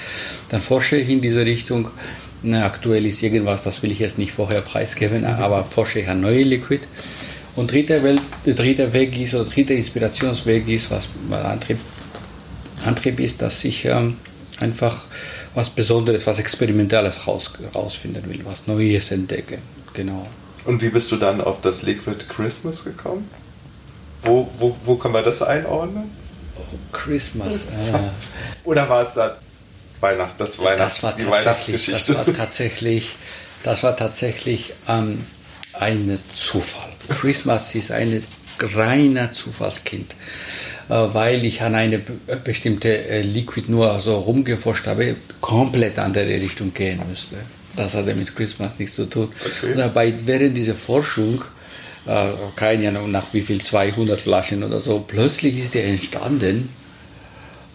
Dann 0.48 0.60
forsche 0.60 0.96
ich 0.96 1.08
in 1.08 1.20
diese 1.20 1.44
Richtung. 1.44 1.90
Na, 2.42 2.66
aktuell 2.66 3.06
ist 3.06 3.22
irgendwas, 3.22 3.62
das 3.62 3.82
will 3.82 3.90
ich 3.90 4.00
jetzt 4.00 4.18
nicht 4.18 4.32
vorher 4.32 4.60
preisgeben, 4.60 5.20
mhm. 5.20 5.26
aber 5.26 5.64
forsche 5.64 6.00
ich 6.00 6.08
an 6.08 6.20
neue 6.20 6.42
Liquid. 6.42 6.80
Und 7.56 7.70
dritter, 7.70 8.02
Welt, 8.02 8.20
dritter 8.44 8.92
Weg 8.92 9.18
ist, 9.18 9.34
oder 9.34 9.44
dritter 9.44 9.74
Inspirationsweg 9.74 10.66
ist, 10.68 10.90
was 10.90 11.08
Antrieb, 11.30 11.78
Antrieb 12.84 13.20
ist, 13.20 13.40
dass 13.42 13.64
ich 13.64 13.84
ähm, 13.84 14.16
einfach 14.60 15.04
was 15.54 15.70
Besonderes, 15.70 16.26
was 16.26 16.38
Experimentelles 16.38 17.26
raus, 17.26 17.52
rausfinden 17.74 18.28
will, 18.28 18.44
was 18.44 18.66
Neues 18.66 19.10
entdecken. 19.12 19.58
Genau. 19.92 20.26
Und 20.64 20.82
wie 20.82 20.88
bist 20.88 21.10
du 21.12 21.16
dann 21.16 21.40
auf 21.40 21.60
das 21.60 21.82
Liquid 21.82 22.24
Christmas 22.28 22.84
gekommen? 22.84 23.28
Wo, 24.22 24.48
wo, 24.58 24.76
wo 24.84 24.96
können 24.96 25.14
wir 25.14 25.22
das 25.22 25.42
einordnen? 25.42 26.10
Oh, 26.56 26.62
Christmas. 26.92 27.66
Ah. 27.92 28.10
Oder 28.64 28.88
war 28.88 29.02
es 29.02 29.14
da 29.14 29.36
Weihnacht, 30.00 30.34
das 30.38 30.58
Weihnacht, 30.58 30.80
das 30.80 31.02
war 31.02 31.12
die 31.12 31.28
Weihnachtsgeschichte? 31.28 32.14
Das 32.14 32.26
war 32.26 32.34
tatsächlich, 32.34 33.16
das 33.62 33.82
war 33.82 33.96
tatsächlich 33.96 34.72
ähm, 34.88 35.26
ein 35.74 36.18
Zufall. 36.32 36.88
Christmas 37.08 37.74
ist 37.74 37.90
ein 37.90 38.24
reiner 38.60 39.32
Zufallskind, 39.32 40.14
äh, 40.88 40.94
weil 40.94 41.44
ich 41.44 41.62
an 41.62 41.74
eine 41.74 41.98
bestimmte 41.98 43.06
äh, 43.08 43.22
Liquid 43.22 43.70
nur 43.70 44.00
so 44.00 44.16
rumgeforscht 44.18 44.86
habe, 44.86 45.16
komplett 45.40 45.98
andere 45.98 46.28
Richtung 46.40 46.72
gehen 46.72 47.00
müsste. 47.08 47.36
Das 47.76 47.94
hatte 47.94 48.14
mit 48.14 48.34
Christmas 48.34 48.78
nichts 48.78 48.96
zu 48.96 49.06
tun. 49.06 49.28
Okay. 49.44 49.74
Dabei, 49.76 50.14
während 50.24 50.56
dieser 50.56 50.74
Forschung, 50.74 51.42
äh, 52.06 52.32
keine 52.56 52.88
Ahnung 52.88 53.10
nach 53.10 53.32
wie 53.32 53.42
viel, 53.42 53.62
200 53.62 54.20
Flaschen 54.20 54.62
oder 54.62 54.80
so, 54.80 55.00
plötzlich 55.00 55.58
ist 55.58 55.74
der 55.74 55.86
entstanden. 55.86 56.68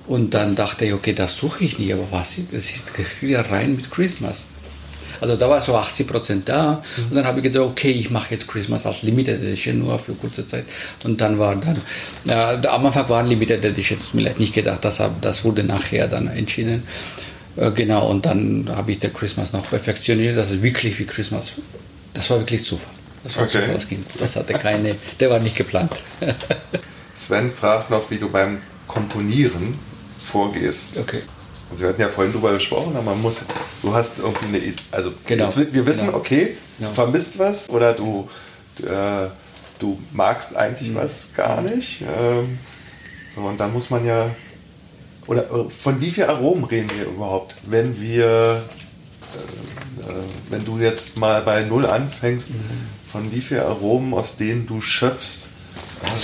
Und 0.08 0.34
dann 0.34 0.56
dachte 0.56 0.86
ich, 0.86 0.93
okay, 0.93 1.14
das 1.14 1.38
suche 1.38 1.64
ich 1.64 1.78
nicht, 1.78 1.93
aber 1.93 2.08
was 2.10 2.38
ist, 2.38 2.52
das 2.52 2.70
ist 2.70 2.93
ja 3.22 3.41
rein 3.41 3.76
mit 3.76 3.91
Christmas. 3.91 4.47
Also 5.22 5.36
da 5.36 5.50
war 5.50 5.62
so 5.62 5.76
80 5.76 6.08
Prozent 6.08 6.50
da. 6.50 6.84
Und 7.10 7.16
dann 7.16 7.26
habe 7.26 7.39
ich 7.39 7.43
gedacht, 7.43 7.66
okay, 7.66 7.91
ich 7.91 8.10
mache 8.10 8.32
jetzt 8.32 8.47
Christmas 8.47 8.86
als 8.86 9.04
Limited 9.04 9.41
Edition 9.41 9.80
nur 9.80 10.00
für 10.00 10.14
kurze 10.14 10.47
Zeit. 10.47 10.66
Und 11.04 11.20
dann 11.22 11.38
war 11.39 11.56
dann, 11.56 11.82
äh, 12.28 12.68
am 12.68 12.86
Anfang 12.86 13.10
waren 13.10 13.28
Limited 13.28 13.64
Editions, 13.64 14.14
mir 14.14 14.34
nicht 14.38 14.54
gedacht, 14.54 14.84
das, 14.84 15.02
das 15.22 15.43
wurde 15.43 15.64
nachher 15.64 16.08
dann 16.08 16.28
entschieden. 16.28 16.84
Äh, 17.60 17.72
genau, 17.72 18.10
und 18.10 18.26
dann 18.26 18.70
habe 18.74 18.91
ich 18.91 18.99
der 18.99 19.10
Christmas 19.12 19.51
noch 19.51 19.70
perfektioniert. 19.70 20.38
Das 20.38 20.49
ist 20.49 20.64
wirklich 20.64 20.97
wie 20.99 21.05
Christmas. 21.05 21.53
Das 22.14 22.30
war 22.30 22.39
wirklich 22.39 22.64
Zufall. 22.64 22.93
Das 23.24 23.36
war 23.36 23.43
okay. 23.43 23.78
Zufall, 23.78 23.99
das 24.18 24.36
hatte 24.38 24.53
keine, 24.53 24.95
der 25.20 25.30
war 25.30 25.39
nicht 25.39 25.57
geplant. 25.57 25.91
Sven 27.16 27.51
fragt 27.51 27.89
noch, 27.89 28.10
wie 28.10 28.18
du 28.18 28.30
beim 28.30 28.62
Komponieren 28.88 29.78
vorgehst. 30.24 30.99
Okay. 30.99 31.22
Also 31.70 31.84
wir 31.84 31.89
hatten 31.89 32.01
ja 32.01 32.07
vorhin 32.07 32.32
drüber 32.32 32.53
gesprochen, 32.53 32.95
aber 32.95 33.12
man 33.12 33.22
muss, 33.22 33.41
du 33.84 33.93
hast 33.93 34.20
irgendwie 34.20 34.47
eine, 34.47 34.74
also 34.89 35.12
genau. 35.26 35.53
wir 35.55 35.86
wissen, 35.86 36.07
genau. 36.07 36.18
okay, 36.18 36.55
genau. 36.78 36.89
du 36.89 36.95
vermisst 36.95 37.38
was 37.38 37.70
oder 37.70 37.93
du, 37.93 38.28
äh, 38.82 39.28
du 39.78 39.99
magst 40.12 40.55
eigentlich 40.55 40.89
mhm. 40.89 40.95
was 40.95 41.34
gar 41.36 41.62
nicht. 41.62 42.01
Ähm, 42.01 42.57
so, 43.36 43.41
und 43.41 43.60
dann 43.60 43.72
muss 43.74 43.89
man 43.89 44.03
ja 44.05 44.32
oder 45.30 45.43
äh, 45.43 45.69
von 45.69 46.01
wie 46.01 46.09
viel 46.09 46.25
Aromen 46.25 46.63
reden 46.65 46.89
wir 46.97 47.05
überhaupt, 47.05 47.55
wenn 47.67 48.01
wir, 48.01 48.25
äh, 48.25 50.09
äh, 50.09 50.13
wenn 50.49 50.65
du 50.65 50.80
jetzt 50.80 51.17
mal 51.17 51.41
bei 51.43 51.61
Null 51.61 51.86
anfängst, 51.86 52.55
mhm. 52.55 52.59
von 53.11 53.32
wie 53.32 53.39
viel 53.39 53.59
Aromen, 53.59 54.13
aus 54.13 54.38
denen 54.38 54.65
du 54.65 54.82
schöpfst, 54.82 55.49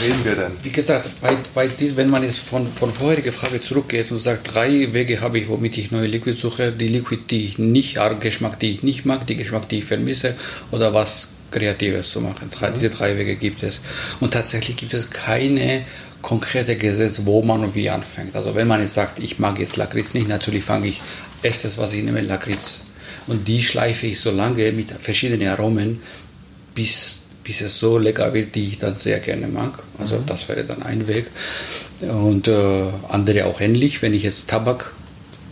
reden 0.03 0.25
wir 0.25 0.35
denn? 0.35 0.51
Wie 0.63 0.71
gesagt, 0.71 1.11
bei, 1.21 1.37
bei 1.53 1.67
dies, 1.67 1.95
wenn 1.95 2.09
man 2.09 2.23
jetzt 2.23 2.39
von, 2.39 2.67
von 2.67 2.91
vorheriger 2.91 3.31
Frage 3.31 3.61
zurückgeht 3.61 4.11
und 4.11 4.19
sagt, 4.19 4.55
drei 4.55 4.91
Wege 4.93 5.21
habe 5.21 5.37
ich, 5.37 5.49
womit 5.49 5.77
ich 5.77 5.91
neue 5.91 6.07
Liquid 6.07 6.39
suche, 6.39 6.71
die 6.71 6.87
Liquid, 6.87 7.23
die 7.29 7.45
ich 7.45 7.59
nicht, 7.59 7.99
Geschmack, 8.19 8.59
die 8.59 8.71
ich 8.71 8.83
nicht 8.83 9.05
mag, 9.05 9.27
die 9.27 9.35
Geschmack, 9.35 9.69
die 9.69 9.79
ich 9.79 9.85
vermisse 9.85 10.35
oder 10.71 10.93
was 10.93 11.29
Kreatives 11.51 12.09
zu 12.09 12.21
machen. 12.21 12.49
Drei, 12.49 12.69
mhm. 12.69 12.73
Diese 12.73 12.89
drei 12.89 13.17
Wege 13.17 13.35
gibt 13.35 13.61
es. 13.61 13.81
Und 14.19 14.33
tatsächlich 14.33 14.77
gibt 14.77 14.93
es 14.93 15.11
keine 15.11 15.85
konkrete 16.25 16.75
Gesetz, 16.75 17.21
wo 17.25 17.43
man 17.43 17.63
und 17.63 17.75
wie 17.75 17.87
anfängt. 17.87 18.35
Also 18.35 18.55
wenn 18.55 18.67
man 18.67 18.81
jetzt 18.81 18.95
sagt, 18.95 19.19
ich 19.19 19.37
mag 19.37 19.59
jetzt 19.59 19.77
Lakritz 19.77 20.15
nicht, 20.15 20.27
natürlich 20.27 20.63
fange 20.63 20.87
ich 20.87 21.03
erstes, 21.43 21.77
was 21.77 21.93
ich 21.93 22.01
nehme, 22.01 22.21
Lakritz. 22.21 22.85
Und 23.27 23.47
die 23.47 23.61
schleife 23.61 24.07
ich 24.07 24.19
so 24.19 24.31
lange 24.31 24.71
mit 24.71 24.89
verschiedenen 24.89 25.47
Aromen, 25.49 26.01
bis, 26.73 27.21
bis 27.43 27.61
es 27.61 27.77
so 27.77 27.99
lecker 27.99 28.33
wird, 28.33 28.55
die 28.55 28.69
ich 28.69 28.79
dann 28.79 28.97
sehr 28.97 29.19
gerne 29.19 29.47
mag. 29.47 29.83
Also 29.99 30.15
mhm. 30.15 30.25
das 30.25 30.49
wäre 30.49 30.63
dann 30.63 30.81
ein 30.81 31.07
Weg. 31.07 31.27
Und 32.01 32.47
äh, 32.47 32.85
andere 33.07 33.45
auch 33.45 33.61
ähnlich. 33.61 34.01
Wenn 34.01 34.15
ich 34.15 34.23
jetzt 34.23 34.47
Tabak 34.47 34.93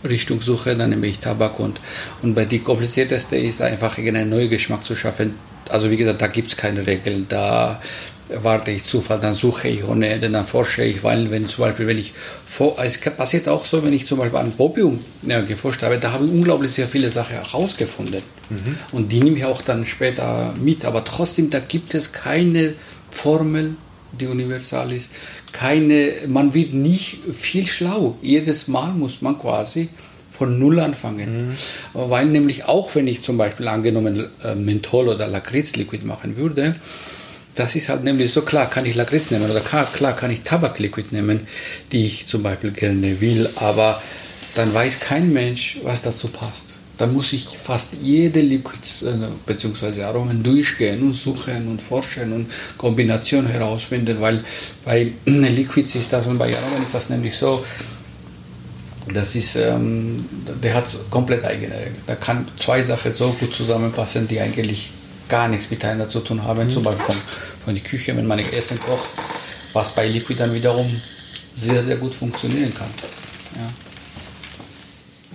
Richtung 0.02 0.42
suche, 0.42 0.74
dann 0.74 0.90
nehme 0.90 1.06
ich 1.06 1.20
Tabak 1.20 1.60
und, 1.60 1.78
und 2.20 2.34
bei 2.34 2.46
die 2.46 2.58
komplizierteste 2.58 3.36
ist 3.36 3.62
einfach 3.62 3.96
irgendeinen 3.96 4.30
neuen 4.30 4.50
Geschmack 4.50 4.84
zu 4.84 4.96
schaffen. 4.96 5.34
Also 5.68 5.92
wie 5.92 5.96
gesagt, 5.96 6.20
da 6.20 6.26
gibt 6.26 6.48
es 6.48 6.56
keine 6.56 6.84
Regeln. 6.84 7.26
Da 7.28 7.80
warte 8.42 8.70
ich 8.70 8.84
Zufall, 8.84 9.20
dann 9.20 9.34
suche 9.34 9.68
ich 9.68 9.84
ohne 9.84 10.08
Ende, 10.08 10.30
dann 10.30 10.46
forsche 10.46 10.84
ich, 10.84 11.02
weil 11.02 11.30
wenn 11.30 11.46
zum 11.46 11.64
Beispiel, 11.64 11.86
wenn 11.86 11.98
ich, 11.98 12.12
es 12.82 13.00
passiert 13.16 13.48
auch 13.48 13.64
so, 13.64 13.82
wenn 13.84 13.92
ich 13.92 14.06
zum 14.06 14.18
Beispiel 14.18 14.38
an 14.38 14.52
Bobium 14.52 14.98
ja, 15.22 15.40
geforscht 15.40 15.82
habe, 15.82 15.98
da 15.98 16.12
habe 16.12 16.24
ich 16.24 16.30
unglaublich 16.30 16.72
sehr 16.72 16.88
viele 16.88 17.10
Sachen 17.10 17.34
herausgefunden. 17.34 18.22
Mhm. 18.50 18.76
Und 18.92 19.12
die 19.12 19.20
nehme 19.20 19.38
ich 19.38 19.44
auch 19.44 19.62
dann 19.62 19.86
später 19.86 20.54
mit. 20.60 20.84
Aber 20.84 21.04
trotzdem, 21.04 21.50
da 21.50 21.60
gibt 21.60 21.94
es 21.94 22.12
keine 22.12 22.74
Formel, 23.10 23.74
die 24.12 24.26
universal 24.26 24.92
ist. 24.92 25.10
Keine, 25.52 26.12
man 26.26 26.54
wird 26.54 26.74
nicht 26.74 27.18
viel 27.32 27.66
schlau. 27.66 28.16
Jedes 28.22 28.68
Mal 28.68 28.92
muss 28.92 29.22
man 29.22 29.38
quasi 29.38 29.88
von 30.30 30.58
Null 30.58 30.80
anfangen. 30.80 31.48
Mhm. 31.48 31.54
Weil 31.92 32.26
nämlich 32.26 32.64
auch, 32.64 32.94
wenn 32.94 33.06
ich 33.06 33.22
zum 33.22 33.38
Beispiel 33.38 33.68
angenommen 33.68 34.26
äh, 34.42 34.54
Menthol 34.54 35.08
oder 35.08 35.28
Lakritzliquid 35.28 36.04
machen 36.04 36.36
würde, 36.36 36.76
das 37.54 37.76
ist 37.76 37.88
halt 37.88 38.04
nämlich 38.04 38.32
so 38.32 38.42
klar, 38.42 38.68
kann 38.68 38.86
ich 38.86 38.94
Lakritz 38.94 39.30
nehmen 39.30 39.50
oder 39.50 39.60
klar, 39.60 39.86
klar 39.92 40.16
kann 40.16 40.30
ich 40.30 40.42
Tabakliquid 40.42 41.12
nehmen, 41.12 41.46
die 41.92 42.06
ich 42.06 42.26
zum 42.26 42.42
Beispiel 42.42 42.72
gerne 42.72 43.20
will, 43.20 43.48
aber 43.56 44.02
dann 44.54 44.72
weiß 44.72 45.00
kein 45.00 45.32
Mensch, 45.32 45.78
was 45.82 46.02
dazu 46.02 46.28
passt. 46.28 46.78
Dann 46.96 47.12
muss 47.12 47.32
ich 47.32 47.58
fast 47.60 47.88
jede 48.00 48.40
Liquids 48.40 49.02
äh, 49.02 49.16
bzw. 49.46 50.02
Aromen 50.04 50.44
durchgehen 50.44 51.02
und 51.02 51.14
suchen 51.14 51.66
und 51.66 51.82
forschen 51.82 52.32
und 52.32 52.50
Kombinationen 52.78 53.50
herausfinden, 53.50 54.20
weil 54.20 54.44
bei 54.84 55.12
Liquids 55.24 55.96
ist 55.96 56.12
das 56.12 56.26
und 56.26 56.38
bei 56.38 56.54
Aromen 56.56 56.82
ist 56.82 56.94
das 56.94 57.08
nämlich 57.08 57.36
so, 57.36 57.64
das 59.12 59.34
ist, 59.34 59.56
ähm, 59.56 60.24
der 60.62 60.74
hat 60.74 60.86
komplett 61.10 61.44
eigene 61.44 61.74
Regeln. 61.74 61.96
Da 62.06 62.14
kann 62.14 62.46
zwei 62.58 62.82
Sachen 62.82 63.12
so 63.12 63.30
gut 63.40 63.54
zusammenpassen, 63.54 64.28
die 64.28 64.40
eigentlich 64.40 64.92
gar 65.28 65.48
nichts 65.48 65.70
miteinander 65.70 66.08
zu 66.08 66.20
tun 66.20 66.42
haben. 66.42 66.66
Mhm. 66.66 66.72
Zum 66.72 66.82
Beispiel 66.82 67.04
von, 67.04 67.16
von 67.64 67.74
der 67.74 67.82
Küche, 67.82 68.16
wenn 68.16 68.26
man 68.26 68.38
Essen 68.38 68.78
kocht, 68.80 69.10
was 69.72 69.90
bei 69.90 70.06
Liquid 70.08 70.38
dann 70.38 70.54
wiederum 70.54 71.00
sehr, 71.56 71.82
sehr 71.82 71.96
gut 71.96 72.14
funktionieren 72.14 72.72
kann. 72.74 72.90
Ja. 73.56 73.70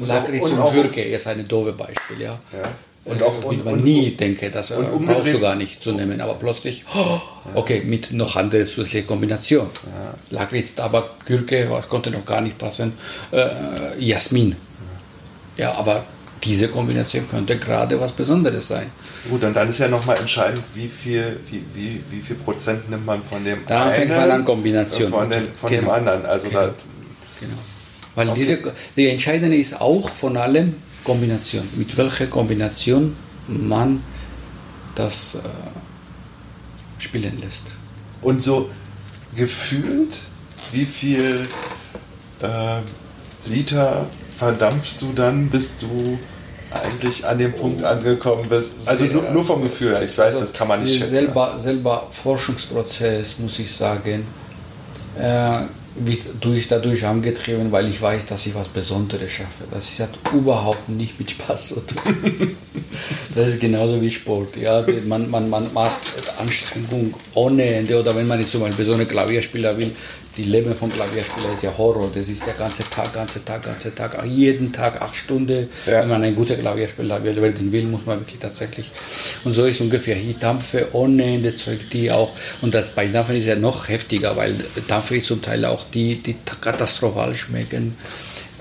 Lakritz 0.06 0.46
und, 0.46 0.60
und 0.60 0.74
Würge 0.74 1.04
ist 1.04 1.28
ein 1.28 1.48
doofe 1.48 1.74
Beispiel. 1.74 2.22
Ja. 2.22 2.40
ja. 2.54 2.70
Und 3.06 3.24
auch, 3.24 3.44
und, 3.44 3.66
man 3.66 3.82
nie 3.84 4.12
denke, 4.12 4.52
das 4.52 4.72
und 4.72 5.06
brauchst 5.06 5.34
du 5.34 5.40
gar 5.40 5.56
nicht 5.56 5.82
zu 5.82 5.94
nehmen, 5.94 6.22
aber 6.22 6.36
plötzlich, 6.36 6.86
oh, 6.94 7.20
okay, 7.56 7.82
mit 7.84 8.12
noch 8.12 8.36
andere 8.36 8.66
zusätzliche 8.66 9.06
Kombination. 9.06 9.68
Ja. 9.86 10.14
Lakritz, 10.38 10.76
Tabak, 10.76 11.26
Gürke, 11.26 11.68
was 11.72 11.88
konnte 11.88 12.12
noch 12.12 12.26
gar 12.26 12.42
nicht 12.42 12.58
passen, 12.58 12.94
äh, 13.32 13.48
Jasmin. 13.98 14.56
Ja, 15.58 15.74
aber 15.74 16.06
diese 16.44 16.70
Kombination 16.70 17.30
könnte 17.30 17.58
gerade 17.58 18.00
was 18.00 18.12
Besonderes 18.12 18.68
sein. 18.68 18.88
Gut, 19.30 19.44
und 19.44 19.54
dann 19.54 19.68
ist 19.68 19.80
ja 19.80 19.88
nochmal 19.88 20.18
entscheidend, 20.18 20.64
wie 20.74 20.88
viel, 20.88 21.40
wie, 21.50 21.64
wie, 21.74 22.02
wie 22.10 22.22
viel 22.22 22.36
Prozent 22.38 22.90
nimmt 22.90 23.06
man 23.06 23.24
von 23.24 23.44
dem 23.44 23.60
da 23.68 23.86
einen 23.86 23.96
fängt 23.96 24.10
man 24.10 24.32
an 24.32 24.46
Kombination. 24.46 25.12
Von, 25.12 25.30
den, 25.30 25.48
von 25.54 25.70
genau. 25.70 25.82
dem 25.82 25.90
anderen. 25.90 26.26
Also 26.26 26.48
genau. 26.48 26.62
Da, 26.62 26.74
genau. 27.40 27.58
Weil 28.16 28.34
diese, 28.36 28.74
die 28.96 29.08
Entscheidende 29.08 29.58
ist 29.58 29.80
auch 29.80 30.10
von 30.10 30.38
allem 30.38 30.76
Kombination. 31.04 31.68
Mit 31.76 31.96
welcher 31.98 32.28
Kombination 32.28 33.16
man 33.48 34.04
das 34.96 35.36
äh, 35.36 35.40
spielen 37.02 37.40
lässt. 37.42 37.76
Und 38.22 38.44
so 38.44 38.70
gefühlt, 39.36 40.20
wie 40.72 40.86
viel 40.86 41.48
äh, 42.42 42.80
Liter 43.46 44.06
verdampfst 44.40 45.02
du 45.02 45.12
dann, 45.14 45.50
bis 45.50 45.70
du 45.80 46.18
eigentlich 46.72 47.26
an 47.26 47.38
dem 47.38 47.54
Punkt 47.54 47.84
angekommen 47.84 48.46
bist? 48.50 48.74
Also 48.86 49.06
nur, 49.06 49.30
nur 49.32 49.44
vom 49.44 49.62
Gefühl 49.62 49.92
her, 49.92 50.04
ich 50.04 50.18
weiß, 50.18 50.34
also 50.34 50.42
das 50.42 50.54
kann 50.54 50.68
man 50.68 50.82
nicht 50.82 50.98
schätzen. 50.98 51.12
Selber, 51.12 51.60
selber 51.60 52.08
Forschungsprozess, 52.12 53.40
muss 53.40 53.60
ich 53.60 53.72
sagen, 53.72 54.26
äh, 55.18 55.62
wird 55.96 56.22
durch, 56.40 56.68
dadurch 56.68 57.06
angetrieben, 57.06 57.72
weil 57.72 57.90
ich 57.90 58.02
weiß, 58.02 58.28
dass 58.28 58.46
ich 58.46 58.56
was 58.56 58.70
Besonderes 58.70 59.32
schaffe. 59.32 59.66
Das 59.72 60.00
hat 60.00 60.12
überhaupt 60.34 60.88
nicht 60.88 61.20
mit 61.20 61.32
Spaß 61.32 61.70
zu 61.70 61.76
tun. 61.82 62.56
Das 63.36 63.50
ist 63.50 63.60
genauso 63.62 64.02
wie 64.02 64.12
Sport. 64.12 64.58
Ja, 64.58 64.84
man, 65.06 65.30
man, 65.30 65.50
man 65.50 65.72
macht 65.72 66.02
Anstrengung 66.40 67.14
ohne 67.36 67.64
Ende. 67.64 68.00
Oder 68.00 68.16
wenn 68.16 68.28
man 68.28 68.40
jetzt 68.40 68.52
zum 68.52 68.62
Beispiel 68.62 68.86
so 68.86 68.94
eine 68.94 69.06
Klavierspieler 69.06 69.78
will, 69.78 69.92
die 70.38 70.44
Leben 70.44 70.74
vom 70.76 70.90
Klavierspieler 70.90 71.54
ist 71.54 71.64
ja 71.64 71.78
Horror. 71.78 72.10
Das 72.14 72.30
ist 72.30 72.46
der 72.46 72.54
ganze 72.54 72.84
Tag, 72.90 73.14
ganze 73.14 73.44
Tag, 73.44 73.64
ganze 73.64 73.94
Tag, 73.94 74.24
jeden 74.26 74.72
Tag 74.72 75.02
acht 75.02 75.16
Stunden. 75.16 75.70
Ja. 75.86 76.02
Wenn 76.02 76.10
man 76.10 76.24
ein 76.24 76.36
guter 76.36 76.56
Klavierspieler 76.56 77.24
werden 77.24 77.72
will, 77.72 77.84
muss 77.84 78.06
man 78.06 78.20
wirklich 78.20 78.40
tatsächlich. 78.40 78.92
Und 79.44 79.54
so 79.54 79.66
ist 79.66 79.82
ungefähr 79.82 80.16
hier 80.16 80.36
Dampfe 80.36 80.90
ohne 80.94 81.24
Ende 81.24 81.56
Zeug, 81.56 81.90
die 81.92 82.12
auch. 82.12 82.34
Und 82.62 82.74
das, 82.74 82.90
bei 82.90 83.08
Dampfen 83.08 83.36
ist 83.36 83.46
ja 83.46 83.56
noch 83.56 83.90
heftiger, 83.90 84.36
weil 84.36 84.56
Dampfe 84.88 85.18
ist 85.18 85.28
zum 85.28 85.42
Teil 85.42 85.66
auch 85.66 85.86
die, 85.94 86.16
die 86.16 86.36
katastrophal 86.62 87.36
schmecken 87.36 87.96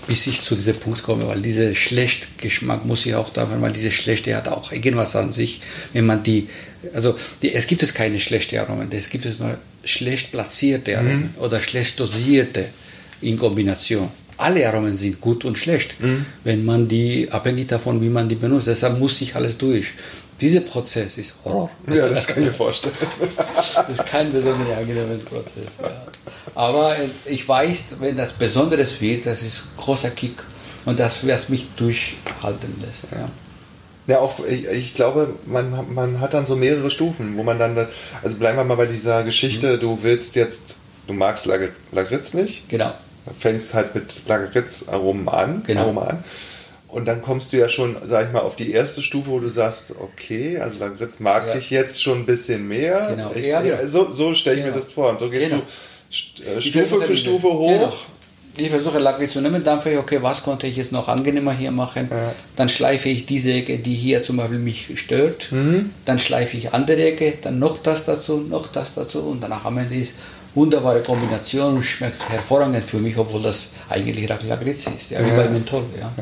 bis 0.08 0.26
ich 0.26 0.42
zu 0.42 0.54
diesem 0.54 0.76
Punkt 0.76 1.02
komme, 1.02 1.28
weil 1.28 1.42
dieser 1.42 1.74
schlechte 1.74 2.28
Geschmack 2.38 2.86
muss 2.86 3.04
ich 3.04 3.14
auch 3.14 3.28
da, 3.28 3.50
wenn 3.50 3.60
man 3.60 3.74
diese 3.74 3.90
schlechte 3.90 4.34
hat 4.34 4.48
auch 4.48 4.72
irgendwas 4.72 5.14
an 5.14 5.30
sich, 5.30 5.60
wenn 5.92 6.06
man 6.06 6.22
die, 6.22 6.48
also 6.94 7.16
die, 7.42 7.54
es 7.54 7.66
gibt 7.66 7.82
es 7.82 7.94
keine 7.94 8.20
schlechten 8.20 8.58
Aromen, 8.58 8.88
es 8.90 9.10
gibt 9.10 9.24
es 9.24 9.38
nur 9.38 9.56
schlecht 9.84 10.32
platzierte 10.32 10.96
Aromen 10.96 11.32
mhm. 11.36 11.42
oder 11.42 11.60
schlecht 11.60 11.98
dosierte 11.98 12.66
in 13.20 13.38
Kombination. 13.38 14.08
Alle 14.36 14.68
Aromen 14.68 14.94
sind 14.94 15.20
gut 15.20 15.44
und 15.44 15.58
schlecht, 15.58 16.00
mhm. 16.00 16.24
wenn 16.44 16.64
man 16.64 16.86
die, 16.86 17.28
abhängig 17.30 17.66
davon, 17.68 18.00
wie 18.00 18.08
man 18.08 18.28
die 18.28 18.36
benutzt. 18.36 18.68
Deshalb 18.68 18.98
muss 18.98 19.20
ich 19.20 19.34
alles 19.34 19.58
durch. 19.58 19.94
Dieser 20.40 20.60
Prozess 20.60 21.18
ist 21.18 21.34
Horror. 21.44 21.68
Ja, 21.92 22.08
das 22.08 22.28
kann 22.28 22.38
ich 22.38 22.48
mir 22.50 22.54
vorstellen. 22.54 22.94
das 22.94 23.88
ist 23.88 24.06
kein 24.06 24.30
besonders 24.30 24.70
angenehmer 24.70 25.16
Prozess. 25.24 25.78
Ja. 25.82 26.06
Aber 26.54 26.94
ich 27.24 27.48
weiß, 27.48 27.96
wenn 27.98 28.16
das 28.16 28.32
Besonderes 28.32 29.00
wird, 29.00 29.26
das 29.26 29.42
ist 29.42 29.64
großer 29.76 30.10
Kick. 30.10 30.44
Und 30.84 31.00
das, 31.00 31.26
was 31.26 31.48
mich 31.48 31.66
durchhalten 31.76 32.72
lässt. 32.80 33.10
Ja. 33.10 33.28
Ja, 34.08 34.20
auch 34.20 34.40
ich, 34.44 34.66
ich, 34.68 34.94
glaube, 34.94 35.34
man, 35.44 35.94
man 35.94 36.20
hat 36.20 36.32
dann 36.32 36.46
so 36.46 36.56
mehrere 36.56 36.90
Stufen, 36.90 37.36
wo 37.36 37.42
man 37.42 37.58
dann, 37.58 37.86
also 38.22 38.36
bleiben 38.38 38.56
wir 38.56 38.64
mal 38.64 38.76
bei 38.76 38.86
dieser 38.86 39.22
Geschichte, 39.22 39.76
mhm. 39.76 39.80
du 39.80 39.98
willst 40.00 40.34
jetzt, 40.34 40.78
du 41.06 41.12
magst 41.12 41.46
Lagritz 41.46 42.32
nicht. 42.32 42.70
Genau. 42.70 42.94
Fängst 43.38 43.74
halt 43.74 43.94
mit 43.94 44.26
Lagritz-Aromen 44.26 45.28
an. 45.28 45.62
Genau. 45.66 45.82
Aroma 45.82 46.02
an. 46.04 46.24
Und 46.88 47.04
dann 47.04 47.20
kommst 47.20 47.52
du 47.52 47.58
ja 47.58 47.68
schon, 47.68 47.98
sag 48.06 48.26
ich 48.26 48.32
mal, 48.32 48.40
auf 48.40 48.56
die 48.56 48.72
erste 48.72 49.02
Stufe, 49.02 49.28
wo 49.28 49.40
du 49.40 49.50
sagst, 49.50 49.92
okay, 50.00 50.58
also 50.58 50.78
Lagritz 50.78 51.20
mag 51.20 51.46
ja. 51.46 51.56
ich 51.56 51.68
jetzt 51.68 52.02
schon 52.02 52.20
ein 52.20 52.26
bisschen 52.26 52.66
mehr. 52.66 53.08
Genau. 53.10 53.32
Ich, 53.34 53.44
ja, 53.44 53.86
so 53.86 54.10
so 54.10 54.32
stelle 54.32 54.56
ich 54.56 54.64
genau. 54.64 54.74
mir 54.74 54.82
das 54.82 54.92
vor. 54.92 55.10
Und 55.10 55.20
so 55.20 55.28
gehst 55.28 55.50
genau. 55.50 55.62
du 56.10 56.60
Stufe 56.62 57.02
für 57.02 57.16
Stufe 57.16 57.48
hoch. 57.48 57.92
Ich 58.56 58.70
versuche 58.70 58.98
Lagritz 58.98 59.34
zu 59.34 59.40
nehmen, 59.40 59.62
dann 59.62 59.80
ich, 59.84 59.98
okay, 59.98 60.18
was 60.20 60.42
konnte 60.42 60.66
ich 60.66 60.76
jetzt 60.76 60.90
noch 60.90 61.06
angenehmer 61.06 61.52
hier 61.52 61.70
machen? 61.70 62.08
Ja. 62.10 62.32
Dann 62.56 62.68
schleife 62.68 63.08
ich 63.08 63.24
diese 63.24 63.52
Ecke, 63.52 63.78
die 63.78 63.94
hier 63.94 64.22
zum 64.22 64.38
Beispiel 64.38 64.58
mich 64.58 64.90
stört. 64.94 65.52
Mhm. 65.52 65.90
Dann 66.04 66.18
schleife 66.18 66.56
ich 66.56 66.72
andere 66.72 67.04
Ecke, 67.04 67.34
dann 67.40 67.58
noch 67.58 67.78
das 67.78 68.04
dazu, 68.04 68.38
noch 68.38 68.66
das 68.66 68.94
dazu 68.94 69.20
und 69.20 69.40
danach 69.40 69.64
am 69.64 69.78
Ende 69.78 69.94
ist 69.94 70.16
wunderbare 70.54 71.02
Kombination 71.02 71.76
und 71.76 71.82
schmeckt 71.84 72.28
hervorragend 72.28 72.82
für 72.82 72.98
mich, 72.98 73.16
obwohl 73.16 73.42
das 73.42 73.72
eigentlich 73.88 74.28
Lagritz 74.28 74.86
ist, 74.86 75.10
ja, 75.10 75.20
wie 75.24 75.36
bei 75.36 75.48
Menthol. 75.48 75.84
Ja. 75.98 76.12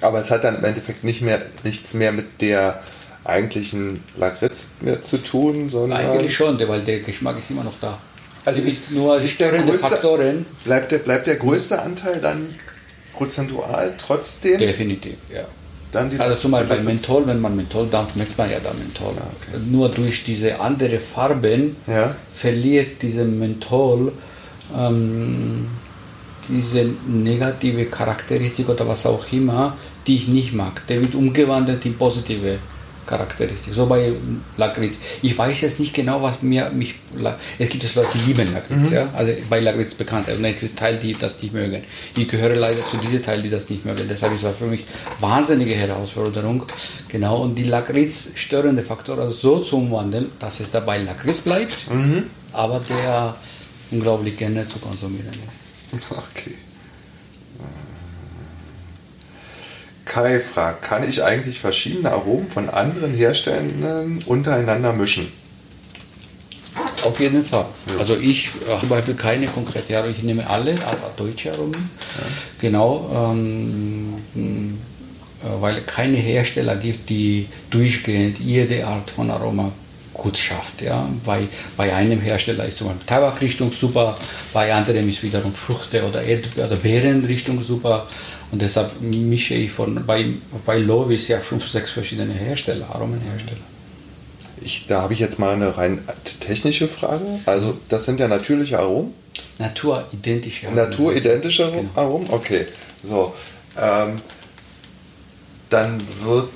Aber 0.00 0.18
es 0.18 0.30
hat 0.30 0.42
dann 0.42 0.56
im 0.56 0.64
Endeffekt 0.64 1.04
nicht 1.04 1.22
mehr, 1.22 1.40
nichts 1.62 1.94
mehr 1.94 2.10
mit 2.10 2.40
der 2.40 2.82
eigentlichen 3.24 4.02
Lagritz 4.16 4.72
mehr 4.80 5.02
zu 5.02 5.18
tun, 5.18 5.68
sondern. 5.68 6.00
Eigentlich 6.00 6.34
schon, 6.34 6.58
weil 6.68 6.80
der 6.82 7.00
Geschmack 7.00 7.38
ist 7.38 7.50
immer 7.50 7.62
noch 7.62 7.78
da. 7.80 7.98
Also 8.44 8.60
ist, 8.62 8.90
nur 8.90 9.20
ist 9.20 9.38
der 9.40 9.50
größte, 9.52 9.78
Faktoren. 9.78 10.46
Bleibt 10.64 10.92
der, 10.92 10.98
bleibt 10.98 11.26
der 11.26 11.36
größte 11.36 11.80
Anteil 11.80 12.20
dann 12.20 12.54
prozentual 13.14 13.94
trotzdem? 13.98 14.58
Definitiv, 14.58 15.14
ja. 15.32 15.44
also 16.18 16.36
zum 16.36 16.50
Beispiel 16.50 16.76
bei 16.76 16.82
Menthol, 16.82 17.26
wenn 17.26 17.40
man 17.40 17.54
Menthol 17.54 17.86
dampft, 17.88 18.16
merkt 18.16 18.36
man 18.36 18.50
ja 18.50 18.58
da 18.58 18.72
Menthol. 18.72 19.14
Ja, 19.14 19.22
okay. 19.22 19.62
Nur 19.70 19.88
durch 19.90 20.24
diese 20.24 20.58
andere 20.58 20.98
Farben 20.98 21.76
ja. 21.86 22.16
verliert 22.32 23.02
diese 23.02 23.24
Menthol 23.24 24.12
ähm, 24.76 25.68
diese 26.48 26.90
negative 27.06 27.86
Charakteristik 27.86 28.68
oder 28.68 28.88
was 28.88 29.06
auch 29.06 29.30
immer, 29.32 29.76
die 30.06 30.16
ich 30.16 30.28
nicht 30.28 30.52
mag. 30.52 30.86
Der 30.88 31.00
wird 31.00 31.14
umgewandelt 31.14 31.84
in 31.86 31.96
positive 31.96 32.58
Charakteristik. 33.12 33.74
So 33.74 33.84
bei 33.84 34.14
Lakritz. 34.56 34.98
Ich 35.20 35.36
weiß 35.36 35.60
jetzt 35.60 35.78
nicht 35.78 35.92
genau, 35.92 36.22
was 36.22 36.40
mir 36.40 36.70
mich. 36.70 36.94
Es 37.58 37.68
gibt 37.68 37.84
es 37.84 37.94
Leute, 37.94 38.16
die 38.16 38.24
lieben 38.28 38.50
Lakritz, 38.54 38.88
mhm. 38.88 38.94
ja. 38.94 39.08
Also 39.14 39.34
bei 39.50 39.60
Lakritz 39.60 39.92
bekannt. 39.92 40.28
Also 40.28 40.42
es 40.42 40.60
gibt 40.60 40.78
Teil, 40.78 40.96
die 40.96 41.12
das 41.12 41.40
nicht 41.42 41.52
mögen. 41.52 41.84
Ich 42.16 42.26
gehöre 42.26 42.56
leider 42.56 42.82
zu 42.82 42.96
diesen 42.96 43.22
Teil, 43.22 43.42
die 43.42 43.50
das 43.50 43.68
nicht 43.68 43.84
mögen. 43.84 44.06
Deshalb 44.08 44.34
ist 44.34 44.44
es 44.44 44.56
für 44.56 44.64
mich 44.64 44.86
wahnsinnige 45.20 45.74
Herausforderung. 45.74 46.64
Genau. 47.08 47.42
Und 47.42 47.56
die 47.56 47.64
Lakritz 47.64 48.30
störende 48.34 48.82
Faktor 48.82 49.18
also 49.18 49.32
so 49.32 49.58
zu 49.58 49.76
umwandeln, 49.76 50.32
dass 50.38 50.60
es 50.60 50.70
dabei 50.70 50.96
Lakritz 50.98 51.42
bleibt, 51.42 51.90
mhm. 51.90 52.24
aber 52.54 52.80
der 52.88 53.36
unglaublich 53.90 54.38
gerne 54.38 54.66
zu 54.66 54.78
konsumieren 54.78 55.34
ist. 55.34 56.02
Okay. 56.10 56.54
Kai 60.04 60.40
fragt, 60.40 60.82
kann 60.82 61.08
ich 61.08 61.22
eigentlich 61.22 61.60
verschiedene 61.60 62.10
Aromen 62.10 62.50
von 62.50 62.68
anderen 62.68 63.14
Herstellern 63.14 64.22
untereinander 64.26 64.92
mischen? 64.92 65.32
Auf 67.04 67.18
jeden 67.20 67.44
Fall. 67.44 67.66
Ja. 67.92 67.98
Also 67.98 68.16
ich 68.16 68.48
arbeite 68.68 69.14
keine 69.14 69.46
konkrete 69.46 69.96
Aromen, 69.96 70.14
ich 70.16 70.22
nehme 70.22 70.48
alle, 70.48 70.72
aber 70.72 71.12
deutsche 71.16 71.52
Aromen. 71.52 71.72
Ja. 71.74 72.26
Genau, 72.60 73.10
ähm, 73.14 74.78
äh, 75.42 75.60
weil 75.60 75.78
es 75.78 75.86
keine 75.86 76.16
Hersteller 76.16 76.76
gibt, 76.76 77.10
die 77.10 77.48
durchgehend 77.70 78.38
jede 78.38 78.86
Art 78.86 79.10
von 79.10 79.30
Aroma 79.30 79.72
gut 80.14 80.38
schafft. 80.38 80.82
Ja? 80.82 81.08
Bei, 81.24 81.48
bei 81.76 81.92
einem 81.92 82.20
Hersteller 82.20 82.66
ist 82.66 82.78
zum 82.78 82.88
Beispiel 82.88 83.06
Tabakrichtung 83.06 83.72
super, 83.72 84.16
bei 84.52 84.72
anderem 84.72 85.08
ist 85.08 85.22
wiederum 85.22 85.52
Früchte- 85.54 86.04
oder 86.06 86.22
Erdbeer- 86.22 86.66
oder 86.66 86.76
Beerenrichtung 86.76 87.62
super. 87.62 88.06
Und 88.52 88.60
deshalb 88.60 89.00
mische 89.00 89.54
ich 89.54 89.72
von, 89.72 90.04
bei, 90.06 90.26
bei 90.66 90.78
Lovis 90.78 91.26
ja 91.28 91.40
fünf, 91.40 91.66
sechs 91.66 91.90
verschiedene 91.90 92.34
Hersteller, 92.34 92.86
Aromenhersteller. 92.94 93.56
Ich, 94.60 94.86
da 94.86 95.00
habe 95.00 95.14
ich 95.14 95.20
jetzt 95.20 95.38
mal 95.38 95.54
eine 95.54 95.76
rein 95.76 96.00
technische 96.38 96.86
Frage. 96.86 97.24
Also 97.46 97.78
das 97.88 98.04
sind 98.04 98.20
ja 98.20 98.28
natürliche 98.28 98.78
Aromen? 98.78 99.14
Naturidentische 99.58 100.66
Aromen. 100.66 100.84
Naturidentische 100.84 101.72
genau. 101.72 101.88
Aromen? 101.94 102.28
Okay. 102.30 102.66
So. 103.02 103.34
Ähm, 103.80 104.20
dann 105.70 105.98
wird, 106.22 106.50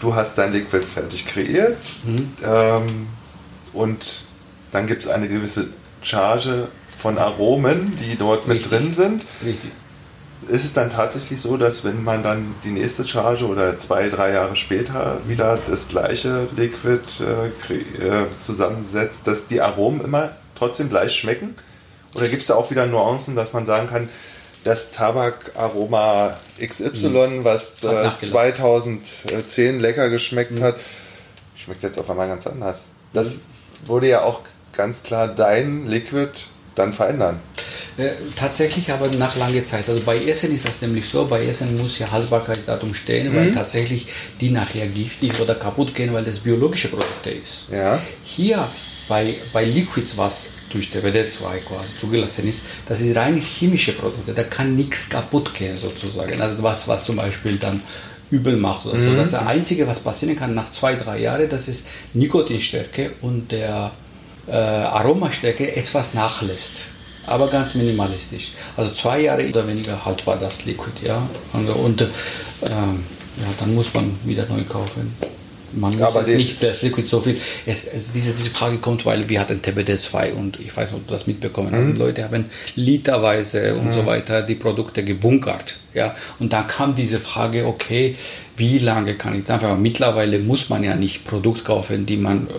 du 0.00 0.14
hast 0.14 0.36
dein 0.36 0.52
Liquid 0.52 0.84
fertig 0.84 1.26
kreiert 1.26 1.78
mhm. 2.04 2.32
ähm, 2.44 3.06
und 3.72 4.24
dann 4.70 4.86
gibt 4.86 5.02
es 5.02 5.08
eine 5.08 5.28
gewisse 5.28 5.68
Charge 6.02 6.68
von 6.98 7.16
Aromen, 7.16 7.96
die 7.98 8.16
dort 8.18 8.46
Richtig. 8.46 8.70
mit 8.70 8.80
drin 8.80 8.92
sind. 8.92 9.24
Richtig 9.42 9.70
ist 10.48 10.64
es 10.64 10.72
dann 10.72 10.90
tatsächlich 10.90 11.40
so, 11.40 11.56
dass 11.56 11.84
wenn 11.84 12.02
man 12.02 12.22
dann 12.22 12.54
die 12.64 12.70
nächste 12.70 13.06
Charge 13.06 13.46
oder 13.46 13.78
zwei, 13.78 14.08
drei 14.08 14.32
Jahre 14.32 14.56
später 14.56 15.18
wieder 15.26 15.58
das 15.68 15.88
gleiche 15.88 16.48
Liquid 16.56 17.02
äh, 17.20 17.76
äh, 17.76 18.26
zusammensetzt, 18.40 19.26
dass 19.26 19.46
die 19.46 19.60
Aromen 19.60 20.00
immer 20.00 20.30
trotzdem 20.56 20.88
gleich 20.88 21.14
schmecken? 21.14 21.54
Oder 22.14 22.28
gibt 22.28 22.42
es 22.42 22.48
da 22.48 22.54
auch 22.54 22.70
wieder 22.70 22.86
Nuancen, 22.86 23.36
dass 23.36 23.52
man 23.52 23.66
sagen 23.66 23.88
kann, 23.88 24.08
das 24.64 24.90
Tabakaroma 24.90 26.36
XY, 26.64 27.08
mhm. 27.08 27.44
was 27.44 27.82
äh, 27.84 28.08
2010 28.20 29.80
lecker 29.80 30.08
geschmeckt 30.08 30.52
mhm. 30.52 30.62
hat, 30.62 30.76
schmeckt 31.56 31.82
jetzt 31.82 31.98
auf 31.98 32.08
einmal 32.10 32.28
ganz 32.28 32.46
anders. 32.46 32.88
Das 33.12 33.34
mhm. 33.34 33.40
wurde 33.86 34.08
ja 34.08 34.22
auch 34.22 34.40
ganz 34.72 35.02
klar 35.02 35.28
dein 35.28 35.88
Liquid 35.88 36.30
dann 36.74 36.92
verändern. 36.92 37.40
Äh, 37.96 38.10
tatsächlich 38.36 38.90
aber 38.90 39.08
nach 39.18 39.36
langer 39.36 39.62
Zeit. 39.62 39.88
Also 39.88 40.00
bei 40.00 40.16
Essen 40.16 40.54
ist 40.54 40.66
das 40.66 40.80
nämlich 40.80 41.06
so, 41.06 41.26
bei 41.26 41.44
Essen 41.44 41.76
muss 41.76 41.98
ja 41.98 42.10
Haltbarkeitsdatum 42.10 42.94
stehen, 42.94 43.30
mhm. 43.30 43.36
weil 43.36 43.52
tatsächlich 43.52 44.06
die 44.40 44.50
nachher 44.50 44.86
giftig 44.86 45.38
oder 45.40 45.54
kaputt 45.54 45.94
gehen, 45.94 46.12
weil 46.12 46.24
das 46.24 46.38
biologische 46.38 46.88
Produkte 46.88 47.30
ist. 47.30 47.64
Ja. 47.70 48.00
Hier 48.24 48.68
bei, 49.08 49.36
bei 49.52 49.64
Liquids, 49.64 50.16
was 50.16 50.46
durch 50.70 50.90
der 50.90 51.02
WD2 51.02 51.58
quasi 51.68 51.98
zugelassen 52.00 52.48
ist, 52.48 52.62
das 52.88 53.00
ist 53.02 53.14
rein 53.14 53.42
chemische 53.42 53.92
Produkte, 53.92 54.32
da 54.32 54.42
kann 54.44 54.74
nichts 54.74 55.10
kaputt 55.10 55.54
gehen 55.54 55.76
sozusagen. 55.76 56.40
Also 56.40 56.62
was, 56.62 56.88
was 56.88 57.04
zum 57.04 57.16
Beispiel 57.16 57.56
dann 57.56 57.82
übel 58.30 58.56
macht 58.56 58.86
oder 58.86 58.98
so. 58.98 59.10
Mhm. 59.10 59.18
Das 59.18 59.34
Einzige, 59.34 59.86
was 59.86 60.00
passieren 60.00 60.34
kann 60.36 60.54
nach 60.54 60.72
zwei, 60.72 60.94
drei 60.94 61.20
Jahren, 61.20 61.48
das 61.50 61.68
ist 61.68 61.86
Nikotinstärke 62.14 63.12
und 63.20 63.52
der 63.52 63.90
äh, 64.48 64.52
Aromastärke 64.52 65.76
etwas 65.76 66.14
nachlässt 66.14 66.92
aber 67.26 67.48
ganz 67.48 67.74
minimalistisch. 67.74 68.52
Also 68.76 68.92
zwei 68.92 69.20
Jahre 69.20 69.48
oder 69.48 69.66
weniger 69.66 70.04
haltbar 70.04 70.38
das 70.38 70.64
Liquid, 70.64 71.06
ja. 71.06 71.22
Und, 71.52 71.68
und 71.68 72.02
ähm, 72.02 72.08
ja, 72.62 73.46
dann 73.58 73.74
muss 73.74 73.94
man 73.94 74.18
wieder 74.24 74.46
neu 74.46 74.62
kaufen. 74.64 75.14
Man 75.74 75.96
muss 75.96 76.02
aber 76.02 76.22
nicht 76.24 76.62
das 76.62 76.82
Liquid 76.82 77.06
so 77.08 77.20
viel. 77.20 77.40
Es, 77.64 77.86
es, 77.86 78.12
diese, 78.12 78.34
diese 78.34 78.50
Frage 78.50 78.76
kommt, 78.76 79.06
weil 79.06 79.26
wir 79.28 79.40
hatten 79.40 79.62
TBD 79.62 79.96
2 79.96 80.34
und 80.34 80.60
ich 80.60 80.76
weiß 80.76 80.90
nicht, 80.90 81.00
ob 81.00 81.06
du 81.06 81.14
das 81.14 81.26
mitbekommen 81.26 81.72
hast. 81.72 81.80
Mhm. 81.80 81.96
Leute 81.96 82.24
haben 82.24 82.46
literweise 82.76 83.74
und 83.74 83.86
mhm. 83.86 83.92
so 83.92 84.04
weiter 84.04 84.42
die 84.42 84.56
Produkte 84.56 85.02
gebunkert. 85.02 85.78
Ja? 85.94 86.14
Und 86.38 86.52
dann 86.52 86.66
kam 86.66 86.94
diese 86.94 87.20
Frage, 87.20 87.66
okay, 87.66 88.16
wie 88.56 88.80
lange 88.80 89.14
kann 89.14 89.34
ich 89.34 89.44
da? 89.44 89.74
Mittlerweile 89.76 90.40
muss 90.40 90.68
man 90.68 90.84
ja 90.84 90.94
nicht 90.94 91.24
Produkt 91.24 91.64
kaufen, 91.64 92.04
die 92.04 92.18
man. 92.18 92.48
Äh, 92.48 92.52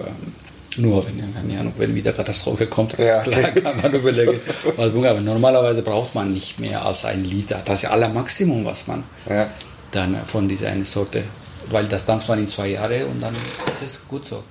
nur 0.77 1.05
wenn, 1.05 1.33
keine 1.33 1.59
Ahnung, 1.59 1.73
wenn 1.77 1.95
wieder 1.95 2.13
Katastrophe 2.13 2.67
kommt, 2.67 2.97
ja. 2.97 3.21
klar 3.23 3.51
kann 3.51 3.81
man 3.81 3.93
überlegen. 3.93 4.39
aber 4.77 5.21
normalerweise 5.21 5.81
braucht 5.81 6.15
man 6.15 6.33
nicht 6.33 6.59
mehr 6.59 6.85
als 6.85 7.05
ein 7.05 7.23
Liter. 7.23 7.61
Das 7.65 7.75
ist 7.75 7.81
ja 7.83 7.89
aller 7.89 8.09
Maximum, 8.09 8.65
was 8.65 8.87
man 8.87 9.03
ja. 9.29 9.47
dann 9.91 10.17
von 10.25 10.47
dieser 10.47 10.69
eine 10.69 10.85
Sorte 10.85 11.23
weil 11.69 11.85
das 11.85 12.05
dampft 12.05 12.29
man 12.29 12.39
in 12.39 12.47
zwei 12.47 12.67
Jahre 12.67 13.05
und 13.07 13.21
dann 13.21 13.33
ist 13.33 13.63
es 13.81 14.07
gut 14.07 14.25
so. 14.25 14.43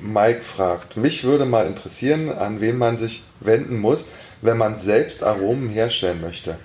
Mike 0.00 0.42
fragt, 0.42 0.96
mich 0.96 1.24
würde 1.24 1.44
mal 1.44 1.66
interessieren, 1.66 2.30
an 2.30 2.60
wen 2.60 2.78
man 2.78 2.96
sich 2.96 3.24
wenden 3.40 3.78
muss, 3.78 4.06
wenn 4.42 4.56
man 4.56 4.76
selbst 4.76 5.24
Aromen 5.24 5.70
herstellen 5.70 6.20
möchte. 6.20 6.56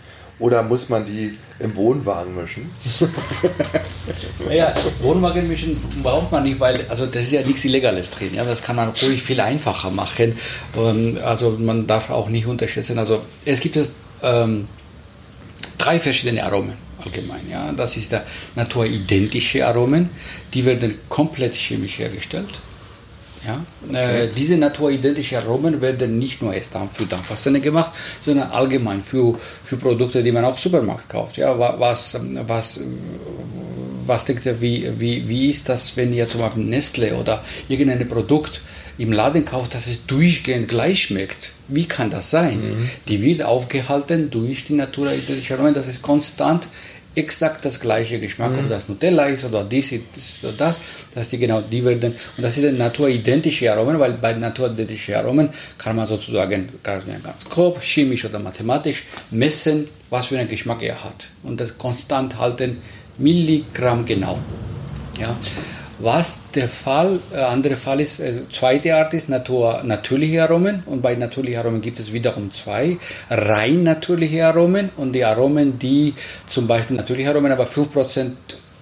Oder 0.43 0.61
muss 0.61 0.89
man 0.89 1.05
die 1.05 1.37
im 1.59 1.73
Wohnwagen 1.73 2.35
mischen? 2.35 2.69
ja, 4.51 4.75
Wohnwagen 5.01 5.47
mischen 5.47 5.81
braucht 6.03 6.33
man 6.33 6.43
nicht, 6.43 6.59
weil 6.59 6.85
also 6.89 7.05
das 7.05 7.21
ist 7.21 7.31
ja 7.31 7.41
nichts 7.43 7.63
Illegales 7.63 8.11
drin. 8.11 8.31
Ja, 8.35 8.43
das 8.43 8.61
kann 8.61 8.75
man 8.75 8.89
ruhig 8.89 9.23
viel 9.23 9.39
einfacher 9.39 9.89
machen. 9.89 10.37
Ähm, 10.75 11.17
also 11.23 11.51
man 11.51 11.87
darf 11.87 12.09
auch 12.09 12.27
nicht 12.27 12.45
unterschätzen. 12.45 12.99
Also 12.99 13.21
es 13.45 13.61
gibt 13.61 13.77
jetzt 13.77 13.93
ähm, 14.21 14.67
drei 15.77 15.97
verschiedene 15.97 16.43
Aromen 16.43 16.73
allgemein. 17.01 17.49
Ja. 17.49 17.71
Das 17.71 17.95
ist 17.95 18.11
der 18.11 18.25
naturidentische 18.55 19.65
Aromen, 19.65 20.09
die 20.53 20.65
werden 20.65 20.95
komplett 21.07 21.53
chemisch 21.53 21.99
hergestellt. 21.99 22.59
Ja. 23.45 23.65
Äh, 23.97 24.29
diese 24.35 24.57
naturidentische 24.57 25.37
Aromen 25.37 25.81
werden 25.81 26.17
nicht 26.17 26.41
nur 26.41 26.53
erst 26.53 26.71
für 26.93 27.05
Dampfwasser 27.05 27.51
gemacht, 27.59 27.91
sondern 28.25 28.51
allgemein 28.51 29.01
für, 29.01 29.37
für 29.63 29.77
Produkte, 29.77 30.23
die 30.23 30.31
man 30.31 30.45
auch 30.45 30.55
im 30.55 30.57
Supermarkt 30.57 31.09
kauft. 31.09 31.37
Ja. 31.37 31.57
Was, 31.57 32.17
was, 32.47 32.79
was 34.05 34.25
denkt 34.25 34.45
ihr, 34.45 34.61
wie, 34.61 34.87
wie, 34.97 35.27
wie 35.27 35.49
ist 35.49 35.69
das, 35.69 35.97
wenn 35.97 36.13
ihr 36.13 36.27
zum 36.27 36.41
Beispiel 36.41 36.63
Nestle 36.63 37.15
oder 37.15 37.43
irgendein 37.67 38.07
Produkt 38.07 38.61
im 38.97 39.11
Laden 39.11 39.43
kauft, 39.43 39.73
dass 39.73 39.87
es 39.87 40.05
durchgehend 40.05 40.67
gleich 40.67 41.03
schmeckt? 41.03 41.53
Wie 41.67 41.85
kann 41.85 42.09
das 42.09 42.29
sein? 42.29 42.59
Mhm. 42.59 42.89
Die 43.07 43.21
wird 43.21 43.43
aufgehalten 43.43 44.29
durch 44.29 44.65
die 44.65 44.73
naturidentische 44.73 45.55
Aromen, 45.55 45.73
das 45.73 45.87
ist 45.87 46.01
konstant 46.01 46.67
exakt 47.15 47.63
das 47.65 47.79
gleiche 47.79 48.19
Geschmack, 48.19 48.51
mhm. 48.51 48.59
ob 48.59 48.69
das 48.69 48.87
Nutella 48.87 49.25
ist 49.25 49.45
oder 49.45 49.63
dies 49.63 49.91
ist 49.91 50.43
oder 50.43 50.53
das, 50.53 50.81
dass 51.13 51.29
die 51.29 51.37
genau 51.37 51.61
die 51.61 51.83
werden 51.83 52.15
und 52.37 52.43
das 52.43 52.55
sind 52.55 52.77
naturidentische 52.77 53.71
Aromen, 53.71 53.99
weil 53.99 54.13
bei 54.13 54.33
naturidentischen 54.33 55.15
Aromen 55.15 55.49
kann 55.77 55.95
man 55.95 56.07
sozusagen 56.07 56.69
ganz, 56.81 57.03
ganz 57.23 57.49
grob 57.49 57.81
chemisch 57.81 58.25
oder 58.25 58.39
mathematisch 58.39 59.03
messen, 59.31 59.87
was 60.09 60.27
für 60.27 60.39
einen 60.39 60.49
Geschmack 60.49 60.81
er 60.81 61.03
hat 61.03 61.29
und 61.43 61.59
das 61.59 61.77
konstant 61.77 62.37
halten 62.39 62.77
Milligramm 63.17 64.05
genau. 64.05 64.39
Ja. 65.19 65.37
Was 65.99 66.37
der 66.55 66.67
Fall, 66.69 67.19
äh, 67.33 67.37
andere 67.37 67.75
Fall 67.75 68.01
ist, 68.01 68.19
äh, 68.19 68.41
zweite 68.49 68.95
Art 68.95 69.13
ist 69.13 69.29
Natur, 69.29 69.83
natürliche 69.83 70.43
Aromen 70.43 70.83
und 70.85 71.01
bei 71.01 71.15
natürlichen 71.15 71.59
Aromen 71.59 71.81
gibt 71.81 71.99
es 71.99 72.11
wiederum 72.11 72.51
zwei, 72.51 72.97
rein 73.29 73.83
natürliche 73.83 74.45
Aromen 74.45 74.89
und 74.97 75.13
die 75.13 75.23
Aromen, 75.23 75.77
die 75.79 76.13
zum 76.47 76.67
Beispiel 76.67 76.97
natürliche 76.97 77.29
Aromen, 77.29 77.51
aber 77.51 77.65
5% 77.65 78.31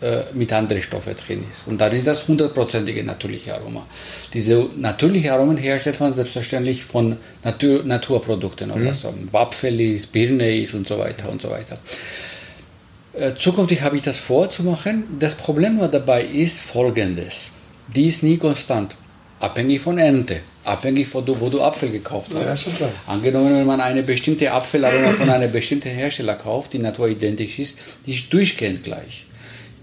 äh, 0.02 0.24
mit 0.34 0.52
anderen 0.52 0.82
Stoffen 0.82 1.16
drin 1.16 1.44
ist. 1.48 1.68
Und 1.68 1.80
dann 1.80 1.92
ist 1.92 2.08
das 2.08 2.28
hundertprozentige 2.28 3.04
natürliche 3.04 3.54
Aroma. 3.54 3.86
Diese 4.34 4.68
natürliche 4.76 5.32
Aromen 5.32 5.58
herstellt 5.58 6.00
man 6.00 6.12
selbstverständlich 6.12 6.84
von 6.84 7.18
Natur, 7.44 7.84
Naturprodukten, 7.84 8.70
mhm. 8.70 8.82
oder 8.82 8.96
so 8.96 9.14
Wapfel 9.32 9.80
ist, 9.80 10.12
Birne 10.12 10.58
ist 10.58 10.74
und 10.74 10.88
so 10.88 10.98
weiter 10.98 11.30
und 11.30 11.40
so 11.40 11.52
weiter. 11.52 11.78
Äh, 13.14 13.34
zukünftig 13.36 13.82
habe 13.82 13.98
ich 13.98 14.04
das 14.04 14.20
vorzumachen. 14.20 15.04
Das 15.20 15.36
Problem 15.36 15.80
dabei 15.92 16.24
ist 16.24 16.60
folgendes. 16.60 17.52
Die 17.94 18.08
ist 18.08 18.24
nie 18.24 18.38
konstant. 18.38 18.96
Abhängig 19.40 19.82
von 19.82 19.98
Ernte. 19.98 20.42
Abhängig 20.64 21.08
von 21.08 21.28
wo 21.28 21.50
du 21.50 21.62
Apfel 21.62 21.90
gekauft 21.90 22.32
hast. 22.36 22.68
Ja, 22.68 22.90
Angenommen, 23.08 23.56
wenn 23.56 23.66
man 23.66 23.82
eine 23.82 24.04
bestimmte 24.04 24.52
Apfelaroma 24.52 25.14
von 25.14 25.30
einem 25.30 25.52
bestimmten 25.52 25.90
Hersteller 25.90 26.36
kauft, 26.36 26.74
die 26.74 26.78
naturidentisch 26.78 27.58
ist, 27.58 27.80
die 28.06 28.14
ist 28.14 28.32
durchgehend 28.32 28.84
gleich. 28.84 29.26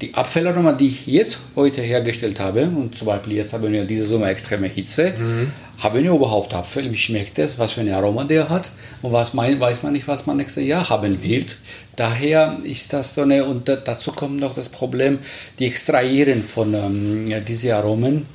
Die 0.00 0.14
Apfelaroma, 0.14 0.72
die 0.74 0.86
ich 0.86 1.06
jetzt 1.08 1.38
heute 1.56 1.82
hergestellt 1.82 2.38
habe, 2.38 2.62
und 2.62 2.94
zum 2.94 3.08
Beispiel 3.08 3.32
jetzt 3.34 3.52
haben 3.52 3.72
wir 3.72 3.84
diese 3.84 4.06
Sommer 4.06 4.28
extreme 4.28 4.68
Hitze, 4.68 5.14
mhm. 5.18 5.50
Haben 5.78 6.02
wir 6.02 6.12
überhaupt 6.12 6.54
Apfel? 6.54 6.90
Wie 6.90 6.96
schmeckt 6.96 7.38
das? 7.38 7.58
Was 7.58 7.72
für 7.72 7.82
ein 7.82 7.92
Aroma 7.92 8.24
der 8.24 8.48
hat? 8.48 8.72
Und 9.00 9.12
was 9.12 9.32
mein, 9.32 9.60
weiß 9.60 9.82
man 9.84 9.92
nicht, 9.92 10.08
was 10.08 10.26
man 10.26 10.36
nächstes 10.36 10.64
Jahr 10.64 10.88
haben 10.88 11.22
wird. 11.22 11.56
Daher 11.96 12.58
ist 12.64 12.92
das 12.92 13.14
so 13.14 13.22
eine, 13.22 13.44
und 13.44 13.68
dazu 13.68 14.12
kommt 14.12 14.40
noch 14.40 14.54
das 14.54 14.68
Problem, 14.68 15.20
die 15.58 15.66
Extrahieren 15.66 16.42
von 16.42 16.74
ähm, 16.74 17.44
diesen 17.44 17.72
Aromen 17.72 18.26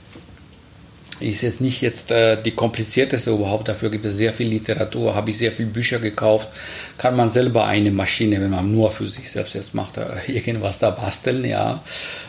ist 1.19 1.41
jetzt 1.41 1.61
nicht 1.61 1.81
jetzt 1.81 2.11
äh, 2.11 2.41
die 2.41 2.51
komplizierteste 2.51 3.31
überhaupt. 3.31 3.67
Dafür 3.67 3.89
gibt 3.89 4.05
es 4.05 4.15
sehr 4.15 4.33
viel 4.33 4.47
Literatur, 4.47 5.15
habe 5.15 5.29
ich 5.29 5.37
sehr 5.37 5.51
viele 5.51 5.69
Bücher 5.69 5.99
gekauft. 5.99 6.49
Kann 6.97 7.15
man 7.15 7.29
selber 7.29 7.65
eine 7.65 7.91
Maschine, 7.91 8.41
wenn 8.41 8.49
man 8.49 8.71
nur 8.71 8.91
für 8.91 9.07
sich 9.07 9.29
selbst 9.29 9.55
jetzt 9.55 9.73
macht, 9.73 9.97
äh, 9.97 10.03
irgendwas 10.31 10.79
da 10.79 10.89
basteln, 10.91 11.45
ja. 11.45 11.81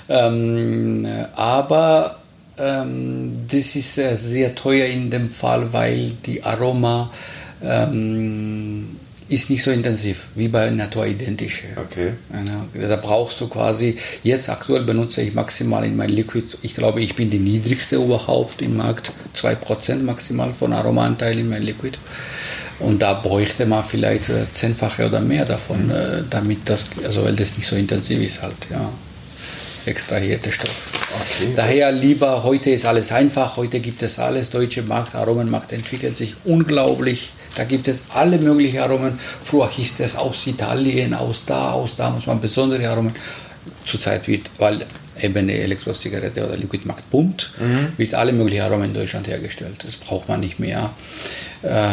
Ähm, 0.08 1.06
aber 1.34 2.18
ähm, 2.58 3.36
das 3.50 3.76
ist 3.76 3.98
äh, 3.98 4.16
sehr 4.16 4.54
teuer 4.54 4.86
in 4.86 5.10
dem 5.10 5.30
Fall, 5.30 5.72
weil 5.72 6.12
die 6.24 6.42
Aroma 6.42 7.10
ähm, 7.62 8.96
ist 9.28 9.50
nicht 9.50 9.62
so 9.62 9.70
intensiv 9.70 10.26
wie 10.34 10.48
bei 10.48 10.70
naturidentisch. 10.70 11.64
Okay. 11.76 12.12
Da 12.88 12.96
brauchst 12.96 13.40
du 13.40 13.48
quasi, 13.48 13.96
jetzt 14.22 14.50
aktuell 14.50 14.82
benutze 14.82 15.22
ich 15.22 15.34
maximal 15.34 15.84
in 15.84 15.96
mein 15.96 16.10
Liquid, 16.10 16.46
ich 16.62 16.74
glaube, 16.74 17.00
ich 17.00 17.16
bin 17.16 17.30
die 17.30 17.38
niedrigste 17.38 17.96
überhaupt 17.96 18.60
im 18.60 18.76
Markt, 18.76 19.12
2% 19.34 20.02
maximal 20.02 20.52
von 20.52 20.72
Aromaanteil 20.72 21.38
in 21.38 21.48
mein 21.48 21.62
Liquid. 21.62 21.98
Und 22.80 23.02
da 23.02 23.14
bräuchte 23.14 23.66
man 23.66 23.84
vielleicht 23.84 24.28
äh, 24.28 24.50
zehnfache 24.50 25.06
oder 25.06 25.20
mehr 25.20 25.44
davon, 25.44 25.86
mhm. 25.86 26.26
damit 26.28 26.68
das, 26.68 26.88
also 27.04 27.24
weil 27.24 27.34
das 27.34 27.56
nicht 27.56 27.66
so 27.66 27.76
intensiv 27.76 28.20
ist 28.20 28.42
halt, 28.42 28.54
ja. 28.70 28.90
Extrahierte 29.86 30.50
Stoff. 30.52 30.70
Okay. 31.14 31.52
Daher 31.54 31.92
lieber, 31.92 32.42
heute 32.42 32.70
ist 32.70 32.84
alles 32.84 33.12
einfach, 33.12 33.56
heute 33.56 33.80
gibt 33.80 34.02
es 34.02 34.18
alles, 34.18 34.50
deutsche 34.50 34.82
Markt, 34.82 35.14
Aromenmarkt 35.14 35.72
entwickelt 35.72 36.16
sich 36.16 36.34
unglaublich 36.44 37.32
da 37.56 37.64
gibt 37.64 37.88
es 37.88 38.04
alle 38.12 38.38
möglichen 38.38 38.78
Aromen. 38.78 39.18
Früher 39.18 39.70
hieß 39.70 39.94
es 39.98 40.16
aus 40.16 40.46
Italien, 40.46 41.14
aus 41.14 41.44
da, 41.46 41.72
aus 41.72 41.96
da 41.96 42.10
muss 42.10 42.26
man 42.26 42.40
besondere 42.40 42.88
Aromen. 42.88 43.14
Zurzeit 43.84 44.26
wird, 44.28 44.50
weil 44.58 44.84
eben 45.20 45.36
eine 45.36 45.52
Elektrosigarette 45.52 46.46
oder 46.46 46.56
Liquidmarkt 46.56 47.10
pumpt, 47.10 47.52
mhm. 47.60 47.92
wird 47.96 48.14
alle 48.14 48.32
möglichen 48.32 48.62
Aromen 48.62 48.86
in 48.86 48.94
Deutschland 48.94 49.28
hergestellt. 49.28 49.84
Das 49.84 49.96
braucht 49.96 50.28
man 50.28 50.40
nicht 50.40 50.58
mehr 50.58 50.90
äh, 51.62 51.92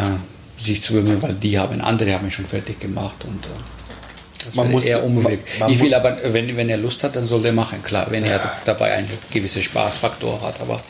sich 0.56 0.82
zu 0.82 0.94
bemühen, 0.94 1.22
weil 1.22 1.34
die 1.34 1.58
haben, 1.58 1.80
andere 1.80 2.14
haben 2.14 2.30
schon 2.30 2.46
fertig 2.46 2.80
gemacht 2.80 3.24
und 3.24 3.44
äh, 3.46 3.48
das 4.44 4.54
man 4.56 4.70
muss 4.70 4.84
eher 4.84 5.04
Umweg. 5.04 5.40
Ich 5.68 5.80
will 5.80 5.94
aber, 5.94 6.16
wenn, 6.32 6.56
wenn 6.56 6.68
er 6.68 6.76
Lust 6.76 7.02
hat, 7.04 7.16
dann 7.16 7.26
soll 7.26 7.44
er 7.46 7.52
machen, 7.52 7.82
klar, 7.82 8.06
wenn 8.10 8.24
ja. 8.24 8.32
er 8.32 8.52
dabei 8.64 8.92
einen 8.94 9.08
gewissen 9.30 9.62
Spaßfaktor 9.62 10.42
hat. 10.42 10.60
Aber, 10.60 10.80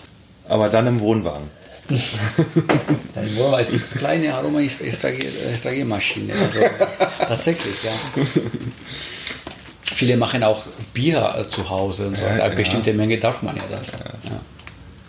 aber 0.49 0.69
dann 0.69 0.87
im 0.87 1.01
Wohnwagen. 1.01 1.51
Dann 3.15 3.35
nur, 3.35 3.51
weil 3.51 3.65
es 3.65 3.71
gibt 3.71 3.91
kleine 3.91 4.33
Aromaextragiermaschinen. 4.35 6.31
Also, 6.31 6.61
tatsächlich, 7.19 7.83
ja. 7.83 7.91
Viele 9.83 10.17
machen 10.17 10.43
auch 10.45 10.63
Bier 10.95 11.35
äh, 11.39 11.49
zu 11.49 11.69
Hause 11.69 12.07
und 12.07 12.17
so. 12.17 12.23
Ja, 12.25 12.45
Eine 12.45 12.55
bestimmte 12.55 12.91
ja. 12.91 12.97
Menge 12.97 13.19
darf 13.19 13.43
man 13.43 13.57
ja 13.57 13.65
das. 13.71 13.89
Ja. 13.89 14.41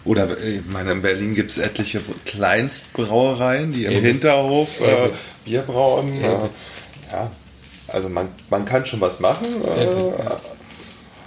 Oder 0.03 0.37
äh, 0.39 0.57
ich 0.57 0.65
meine, 0.65 0.91
in 0.91 1.01
Berlin 1.01 1.35
gibt 1.35 1.51
es 1.51 1.57
etliche 1.57 2.01
Kleinstbrauereien, 2.25 3.71
die 3.71 3.85
im 3.85 3.93
Eben. 3.93 4.05
Hinterhof 4.05 4.81
äh, 4.81 5.09
Bier 5.45 5.61
brauen. 5.61 6.13
Äh, 6.15 6.27
ja, 7.11 7.31
also 7.93 8.09
man, 8.09 8.27
man 8.49 8.65
kann 8.65 8.85
schon 8.85 9.01
was 9.01 9.19
machen. 9.19 9.47
Äh, 9.63 9.87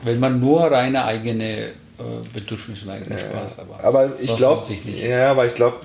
Wenn 0.03 0.21
man 0.21 0.41
nur 0.41 0.71
reine 0.71 1.05
eigene 1.05 1.69
äh, 1.99 2.29
Bedürfnis 2.35 2.83
und 2.83 2.91
eigenen 2.91 3.19
ja, 3.19 3.25
Spaß. 3.25 3.59
Aber, 3.59 3.83
aber 3.83 4.21
ich 4.21 4.37
glaube, 4.37 4.67
ja, 4.85 5.31
aber 5.31 5.47
ich 5.47 5.55
glaube, 5.55 5.79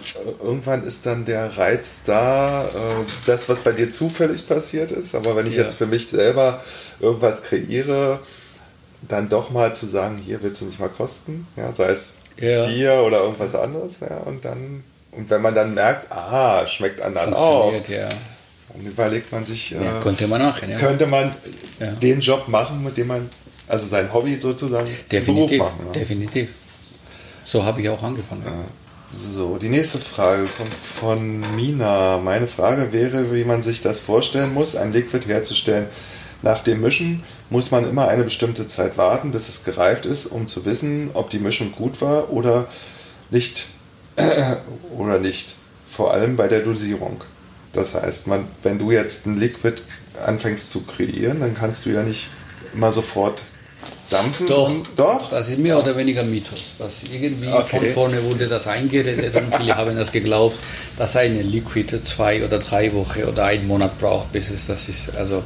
irgendwann 0.44 0.84
ist 0.84 1.06
dann 1.06 1.26
der 1.26 1.58
Reiz 1.58 2.02
da, 2.06 2.66
äh, 2.66 3.06
das, 3.26 3.48
was 3.48 3.60
bei 3.60 3.72
dir 3.72 3.92
zufällig 3.92 4.48
passiert 4.48 4.92
ist. 4.92 5.16
Aber 5.16 5.36
wenn 5.36 5.48
ich 5.48 5.56
ja. 5.56 5.64
jetzt 5.64 5.76
für 5.76 5.88
mich 5.88 6.10
selber 6.10 6.62
irgendwas 7.00 7.44
kreiere, 7.44 8.20
dann 9.08 9.30
doch 9.30 9.50
mal 9.52 9.76
zu 9.76 9.86
sagen, 9.86 10.18
hier 10.18 10.44
willst 10.44 10.62
du 10.62 10.66
mich 10.66 10.80
mal 10.80 10.90
kosten, 10.90 11.48
ja, 11.56 11.74
sei 11.74 11.90
es 11.90 12.16
ja. 12.38 12.68
Bier 12.68 13.04
oder 13.06 13.22
irgendwas 13.24 13.56
anderes, 13.56 14.00
ja, 14.02 14.18
und 14.18 14.46
dann 14.46 14.84
und 15.12 15.30
wenn 15.30 15.42
man 15.42 15.54
dann 15.54 15.74
merkt, 15.74 16.12
ah, 16.12 16.66
schmeckt 16.66 17.02
anderen 17.02 17.34
auch, 17.34 17.74
ja. 17.88 18.10
Dann 18.74 18.86
überlegt 18.86 19.32
man 19.32 19.46
sich, 19.46 19.74
äh, 19.74 19.80
könnte 20.02 20.28
man 20.28 20.42
machen, 20.42 20.70
könnte 20.80 21.08
man 21.08 21.36
den 22.02 22.20
Job 22.20 22.48
machen, 22.48 22.84
mit 22.84 22.98
dem 22.98 23.08
man 23.08 23.30
Also 23.68 23.88
sein 23.88 24.12
Hobby 24.14 24.38
sozusagen 24.42 24.90
definitiv, 25.12 25.60
Beruf 25.60 25.72
machen. 25.72 25.86
Ja. 25.88 25.92
Definitiv. 25.94 26.50
So 27.44 27.64
habe 27.64 27.82
ich 27.82 27.90
auch 27.90 28.04
angefangen. 28.04 28.44
Ja. 28.46 28.52
So, 29.14 29.58
die 29.58 29.70
nächste 29.70 29.98
Frage 29.98 30.44
kommt 30.44 30.74
von 30.74 31.42
Mina. 31.56 32.18
Meine 32.20 32.48
Frage 32.48 32.94
wäre, 32.94 33.34
wie 33.34 33.44
man 33.44 33.62
sich 33.62 33.82
das 33.82 34.00
vorstellen 34.00 34.54
muss, 34.54 34.76
ein 34.76 34.94
Liquid 34.94 35.28
herzustellen. 35.28 35.88
Nach 36.42 36.62
dem 36.62 36.82
Mischen 36.82 37.24
muss 37.50 37.72
man 37.72 37.88
immer 37.90 38.08
eine 38.08 38.24
bestimmte 38.24 38.68
Zeit 38.68 38.98
warten, 38.98 39.32
bis 39.32 39.50
es 39.50 39.64
gereift 39.64 40.06
ist, 40.06 40.28
um 40.28 40.48
zu 40.48 40.66
wissen, 40.66 41.12
ob 41.14 41.30
die 41.30 41.40
Mischung 41.40 41.72
gut 41.74 42.02
war 42.02 42.32
oder 42.32 42.68
nicht. 43.30 43.68
oder 44.98 45.20
nicht. 45.20 45.56
Vor 45.90 46.14
allem 46.14 46.38
bei 46.38 46.48
der 46.48 46.62
Dosierung. 46.62 47.22
Das 47.74 47.96
heißt, 47.96 48.28
man, 48.28 48.46
wenn 48.64 48.80
du 48.80 48.92
jetzt 48.92 49.26
ein 49.26 49.40
Liquid 49.40 49.82
anfängst 50.26 50.72
zu 50.72 50.84
kreieren, 50.84 51.40
dann 51.40 51.54
kannst 51.54 51.86
du 51.86 51.90
ja 51.90 52.04
nicht 52.04 52.30
immer 52.74 52.92
sofort 52.92 53.44
dampfen. 54.12 54.48
Doch, 54.48 54.72
doch. 54.98 55.30
Das 55.30 55.50
ist 55.50 55.58
mehr 55.58 55.80
oder 55.80 55.96
weniger 55.96 56.24
Mythos. 56.24 56.76
Das 56.78 57.04
irgendwie 57.10 57.48
okay. 57.48 57.80
von 57.80 57.88
vorne 57.88 58.24
wurde 58.24 58.48
das 58.48 58.68
eingeredet 58.68 59.36
und 59.36 59.56
viele 59.56 59.76
haben 59.76 59.96
das 59.96 60.12
geglaubt, 60.12 60.60
dass 60.98 61.16
eine 61.16 61.42
Liquid 61.42 62.00
zwei 62.04 62.44
oder 62.44 62.60
drei 62.60 62.94
Wochen 62.94 63.24
oder 63.24 63.46
einen 63.46 63.68
Monat 63.68 63.98
braucht, 63.98 64.32
bis 64.34 64.50
es 64.50 64.68
das 64.68 64.90
ist. 64.90 65.16
Also 65.16 65.44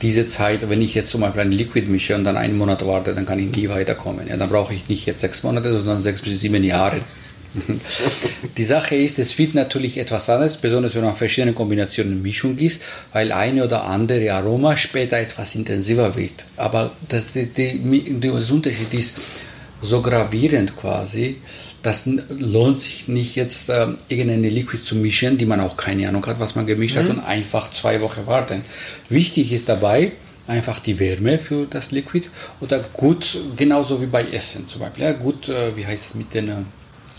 diese 0.00 0.28
Zeit, 0.28 0.68
wenn 0.68 0.80
ich 0.80 0.94
jetzt 0.94 1.10
zum 1.10 1.22
Beispiel 1.22 1.42
ein 1.42 1.52
Liquid 1.52 1.88
mische 1.88 2.14
und 2.14 2.24
dann 2.24 2.36
einen 2.36 2.56
Monat 2.56 2.86
warte, 2.86 3.14
dann 3.14 3.26
kann 3.26 3.38
ich 3.38 3.54
nie 3.54 3.68
weiterkommen. 3.68 4.28
Ja, 4.28 4.36
dann 4.36 4.48
brauche 4.48 4.74
ich 4.74 4.88
nicht 4.88 5.06
jetzt 5.06 5.20
sechs 5.20 5.42
Monate, 5.42 5.72
sondern 5.76 6.02
sechs 6.02 6.22
bis 6.22 6.40
sieben 6.40 6.62
Jahre. 6.62 7.00
Die 8.56 8.64
Sache 8.64 8.96
ist, 8.96 9.18
es 9.18 9.38
wird 9.38 9.54
natürlich 9.54 9.98
etwas 9.98 10.28
anders, 10.28 10.56
besonders 10.56 10.94
wenn 10.94 11.04
man 11.04 11.14
verschiedene 11.14 11.52
Kombinationen 11.52 12.20
Mischung 12.20 12.58
ist, 12.58 12.82
weil 13.12 13.32
eine 13.32 13.64
oder 13.64 13.84
andere 13.84 14.32
Aroma 14.32 14.76
später 14.76 15.18
etwas 15.18 15.54
intensiver 15.54 16.16
wird. 16.16 16.46
Aber 16.56 16.92
das, 17.08 17.32
die, 17.32 17.46
die, 17.46 18.20
das 18.20 18.50
Unterschied 18.50 18.92
ist 18.94 19.14
so 19.80 20.02
gravierend 20.02 20.76
quasi, 20.76 21.36
das 21.82 22.06
lohnt 22.06 22.80
sich 22.80 23.08
nicht 23.08 23.36
jetzt 23.36 23.68
äh, 23.68 23.88
irgendeine 24.08 24.48
Liquid 24.48 24.82
zu 24.82 24.96
mischen, 24.96 25.36
die 25.36 25.44
man 25.44 25.60
auch 25.60 25.76
keine 25.76 26.08
Ahnung 26.08 26.24
hat, 26.26 26.40
was 26.40 26.54
man 26.54 26.66
gemischt 26.66 26.96
mhm. 26.96 27.00
hat 27.00 27.10
und 27.10 27.20
einfach 27.20 27.70
zwei 27.70 28.00
Wochen 28.00 28.26
warten. 28.26 28.64
Wichtig 29.10 29.52
ist 29.52 29.68
dabei, 29.68 30.12
einfach 30.46 30.80
die 30.80 30.98
Wärme 30.98 31.38
für 31.38 31.66
das 31.66 31.90
Liquid 31.90 32.28
oder 32.60 32.80
gut, 32.94 33.38
genauso 33.56 34.00
wie 34.00 34.06
bei 34.06 34.24
Essen 34.24 34.66
zum 34.66 34.80
Beispiel, 34.80 35.04
ja, 35.04 35.12
gut, 35.12 35.50
äh, 35.50 35.76
wie 35.76 35.86
heißt 35.86 36.06
es 36.06 36.14
mit 36.14 36.32
den 36.32 36.48
äh, 36.48 36.52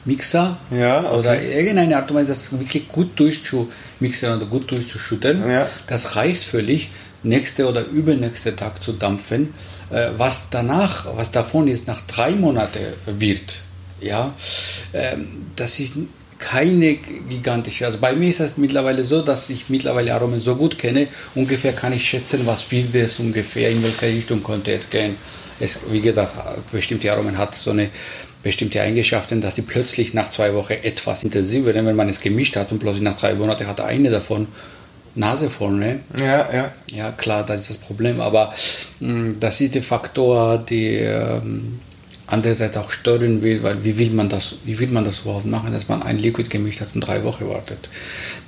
Mixer 0.05 0.57
ja, 0.71 0.99
okay. 0.99 1.17
oder 1.17 1.41
irgendeine 1.41 1.97
Art 1.97 2.09
und 2.11 2.17
Weise, 2.17 2.27
das 2.27 2.51
wirklich 2.51 2.87
gut 2.87 3.19
durchzumixen 3.19 4.35
oder 4.37 4.45
gut 4.45 4.69
durchzuschütteln. 4.69 5.49
Ja. 5.49 5.67
Das 5.87 6.15
reicht 6.15 6.43
völlig, 6.43 6.89
nächste 7.23 7.67
oder 7.67 7.85
übernächste 7.85 8.55
Tag 8.55 8.81
zu 8.81 8.93
dampfen. 8.93 9.53
Äh, 9.89 10.09
was 10.17 10.49
danach, 10.51 11.05
was 11.15 11.31
davon 11.31 11.67
jetzt 11.67 11.87
nach 11.87 12.01
drei 12.01 12.31
Monaten 12.31 12.79
wird, 13.05 13.57
ja, 13.99 14.33
ähm, 14.93 15.47
das 15.55 15.79
ist 15.79 15.95
keine 16.37 16.95
gigantische. 16.95 17.85
Also 17.85 17.99
bei 17.99 18.13
mir 18.13 18.29
ist 18.29 18.39
es 18.39 18.57
mittlerweile 18.57 19.03
so, 19.03 19.21
dass 19.21 19.49
ich 19.49 19.69
mittlerweile 19.69 20.13
Aromen 20.13 20.39
so 20.39 20.55
gut 20.55 20.77
kenne, 20.77 21.07
ungefähr 21.33 21.73
kann 21.73 21.93
ich 21.93 22.07
schätzen, 22.07 22.41
was 22.45 22.69
wird 22.71 22.93
es 22.93 23.19
ungefähr, 23.19 23.69
in 23.71 23.81
welche 23.81 24.07
Richtung 24.07 24.43
könnte 24.43 24.73
es 24.73 24.89
gehen. 24.89 25.15
Es, 25.59 25.79
wie 25.89 26.01
gesagt, 26.01 26.33
bestimmte 26.71 27.11
Aromen 27.11 27.37
hat 27.37 27.55
so 27.55 27.71
eine 27.71 27.89
bestimmte 28.45 28.79
Eigenschaften, 28.79 29.41
dass 29.41 29.55
die 29.55 29.63
plötzlich 29.63 30.13
nach 30.13 30.29
zwei 30.29 30.53
Wochen 30.53 30.73
etwas 30.73 31.23
intensiver 31.23 31.73
werden, 31.73 31.87
wenn 31.87 31.95
man 31.95 32.09
es 32.09 32.21
gemischt 32.21 32.55
hat 32.55 32.71
und 32.71 32.77
plötzlich 32.77 33.01
nach 33.01 33.17
drei 33.19 33.33
Monaten 33.33 33.65
hat 33.65 33.81
eine 33.81 34.11
davon 34.11 34.47
Nase 35.15 35.49
vorne. 35.49 36.01
Ja, 36.19 36.47
ja. 36.53 36.71
Ja, 36.91 37.11
klar, 37.11 37.43
dann 37.43 37.57
ist 37.57 37.71
das 37.71 37.79
Problem. 37.79 38.21
Aber 38.21 38.53
mh, 38.99 39.09
hm, 39.09 39.39
das 39.39 39.59
ist 39.61 39.73
der 39.73 39.81
Faktor, 39.81 40.59
der 40.59 41.41
ähm, 41.43 41.79
andererseits 42.27 42.77
auch 42.77 42.91
stören 42.91 43.41
will, 43.41 43.63
weil 43.63 43.83
wie 43.83 43.97
will 43.97 44.11
man 44.11 44.29
das, 44.29 44.57
wie 44.63 44.77
will 44.77 44.89
man 44.89 45.05
das 45.05 45.21
überhaupt 45.21 45.47
machen, 45.47 45.73
dass 45.73 45.87
man 45.87 46.03
ein 46.03 46.19
Liquid 46.19 46.47
gemischt 46.47 46.81
hat 46.81 46.89
und 46.93 47.01
drei 47.01 47.23
Wochen 47.23 47.49
wartet. 47.49 47.89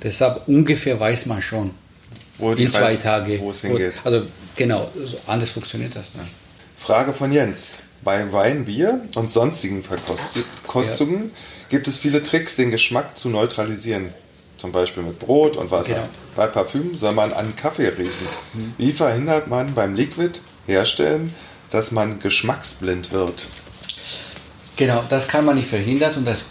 Deshalb 0.00 0.46
ungefähr 0.46 1.00
weiß 1.00 1.26
man 1.26 1.42
schon. 1.42 1.72
Wo 2.36 2.52
in 2.52 2.70
zwei 2.70 2.94
Tagen. 2.94 3.40
Wo 3.40 3.50
es 3.50 3.62
hingeht. 3.62 3.94
Also 4.04 4.26
genau, 4.54 4.92
anders 5.26 5.50
funktioniert 5.50 5.96
das 5.96 6.14
nicht. 6.14 6.30
Frage 6.76 7.12
von 7.12 7.32
Jens. 7.32 7.80
Bei 8.02 8.32
Wein, 8.32 8.64
Bier 8.64 9.02
und 9.14 9.32
sonstigen 9.32 9.82
Verkostungen 9.82 11.24
ja. 11.24 11.30
gibt 11.68 11.88
es 11.88 11.98
viele 11.98 12.22
Tricks, 12.22 12.56
den 12.56 12.70
Geschmack 12.70 13.18
zu 13.18 13.28
neutralisieren. 13.28 14.12
Zum 14.56 14.72
Beispiel 14.72 15.02
mit 15.02 15.18
Brot 15.18 15.56
und 15.56 15.70
Wasser. 15.70 15.94
Genau. 15.94 16.08
Bei 16.34 16.46
Parfüm 16.46 16.96
soll 16.96 17.12
man 17.12 17.32
an 17.32 17.54
Kaffee 17.56 17.88
riechen. 17.88 18.26
Mhm. 18.54 18.74
Wie 18.76 18.92
verhindert 18.92 19.48
man 19.48 19.74
beim 19.74 19.94
Liquid 19.94 20.40
herstellen, 20.66 21.34
dass 21.70 21.90
man 21.90 22.20
geschmacksblind 22.20 23.12
wird? 23.12 23.46
Genau, 24.76 25.02
das 25.08 25.26
kann 25.26 25.44
man 25.44 25.56
nicht 25.56 25.68
verhindern 25.68 26.14
und 26.16 26.24
das, 26.24 26.44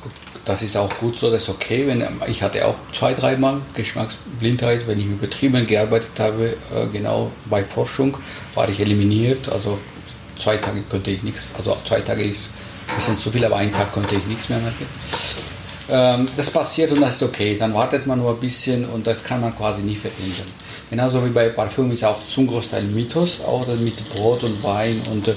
das 0.44 0.62
ist 0.62 0.76
auch 0.76 0.94
gut 0.96 1.18
so, 1.18 1.32
das 1.32 1.44
ist 1.44 1.50
okay. 1.50 1.88
Wenn, 1.88 2.06
ich 2.28 2.44
hatte 2.44 2.66
auch 2.66 2.76
zwei, 2.92 3.14
dreimal 3.14 3.62
Geschmacksblindheit, 3.74 4.86
wenn 4.88 5.00
ich 5.00 5.06
übertrieben 5.06 5.66
gearbeitet 5.66 6.20
habe, 6.20 6.58
äh, 6.76 6.88
genau 6.92 7.32
bei 7.46 7.64
Forschung 7.64 8.18
war 8.54 8.68
ich 8.68 8.82
eliminiert, 8.82 9.48
also 9.50 9.80
zwei 10.38 10.58
Tage 10.58 10.82
konnte 10.90 11.12
ich 11.12 11.24
nichts, 11.24 11.52
also 11.58 11.78
zwei 11.86 12.02
Tage 12.02 12.24
ist 12.24 12.50
ein 12.88 12.96
bisschen 12.96 13.18
zu 13.18 13.32
viel, 13.32 13.44
aber 13.46 13.58
einen 13.58 13.74
Tag 13.74 13.92
konnte 13.92 14.16
ich 14.16 14.26
nichts 14.26 14.50
mehr 14.50 14.60
merken. 14.60 14.86
Ähm, 15.90 16.28
das 16.36 16.50
passiert 16.50 16.92
und 16.92 17.02
das 17.02 17.16
ist 17.16 17.24
okay, 17.24 17.56
dann 17.58 17.74
wartet 17.74 18.06
man 18.08 18.20
nur 18.20 18.32
ein 18.32 18.40
bisschen 18.40 18.86
und 18.86 19.08
das 19.08 19.24
kann 19.24 19.42
man 19.42 19.56
quasi 19.56 19.84
nicht 19.84 20.02
verhindern. 20.02 20.48
Genauso 20.90 21.26
wie 21.26 21.30
bei 21.30 21.50
Parfüm 21.50 21.92
ist 21.92 22.04
auch 22.04 22.26
zum 22.26 22.48
Großteil 22.48 22.84
Mythos, 22.84 23.42
auch 23.42 23.68
mit 23.68 24.08
Brot 24.10 24.44
und 24.44 24.62
Wein 24.64 25.02
und 25.12 25.34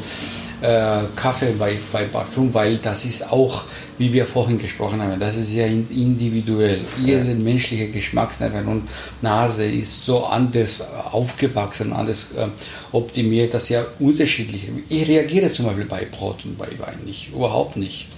äh, 0.61 1.03
Kaffee 1.17 1.53
bei, 1.59 1.77
bei 1.93 2.05
Parfüm, 2.05 2.53
weil 2.53 2.79
das 2.79 3.05
ist 3.05 3.31
auch, 3.31 3.65
wie 3.99 4.13
wir 4.13 4.27
vorhin 4.27 4.59
gesprochen 4.59 5.01
haben, 5.03 5.19
das 5.19 5.37
ist 5.37 5.53
ja 5.55 5.67
individuell. 5.67 6.81
Jede 7.03 7.35
menschliche 7.35 7.89
Geschmacksnerven 7.89 8.67
und 8.67 8.89
Nase 9.23 9.65
ist 9.65 10.05
so 10.05 10.25
anders 10.25 10.85
aufgewachsen, 11.11 11.93
anders 11.93 12.29
äh, 12.37 12.47
optimiert, 12.93 13.55
dass 13.55 13.69
ja 13.69 13.85
unterschiedlich. 13.99 14.69
Ich 14.89 15.09
reagiere 15.09 15.51
zum 15.51 15.67
Beispiel 15.67 15.87
bei 15.87 16.07
Brot 16.11 16.45
und 16.45 16.59
bei 16.59 16.69
Wein 16.79 17.01
nicht, 17.05 17.33
überhaupt 17.33 17.77
nicht. 17.77 18.09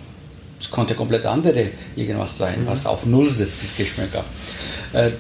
Es 0.61 0.71
konnte 0.71 0.95
komplett 0.95 1.27
andere 1.27 1.71
irgendwas 1.97 2.39
sein, 2.39 2.63
mhm. 2.63 2.67
was 2.69 2.87
auf 2.87 3.07
Null 3.07 3.29
setzt, 3.29 3.63
das 3.63 3.77
Geschmäcker. 3.77 4.25
Äh, 4.93 5.11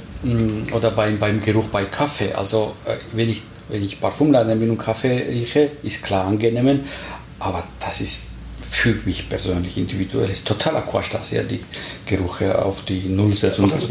oder 0.73 0.93
beim, 0.93 1.19
beim 1.19 1.41
Geruch 1.41 1.67
bei 1.67 1.85
Kaffee. 1.85 2.33
Also 2.33 2.75
äh, 2.85 2.95
wenn 3.13 3.29
ich 3.29 3.43
wenn 3.69 3.83
ich 3.83 4.01
Parfumladen 4.01 4.61
bin 4.61 4.71
und 4.71 4.79
Kaffee 4.79 5.25
rieche, 5.31 5.71
ist 5.83 6.03
klar 6.03 6.27
angenehm, 6.27 6.81
aber 7.43 7.65
das 7.81 8.01
ist 8.01 8.27
für 8.71 8.95
mich 9.05 9.29
persönlich 9.29 9.77
individuell 9.77 10.31
ist 10.31 10.47
totaler 10.47 10.81
Quatsch, 10.83 11.13
dass 11.13 11.33
er 11.33 11.45
die 11.45 11.61
Gerüche 12.07 12.65
auf 12.65 12.85
die 12.85 13.01
Null 13.09 13.37
setzt. 13.37 13.59
Und 13.59 13.71
das 13.71 13.89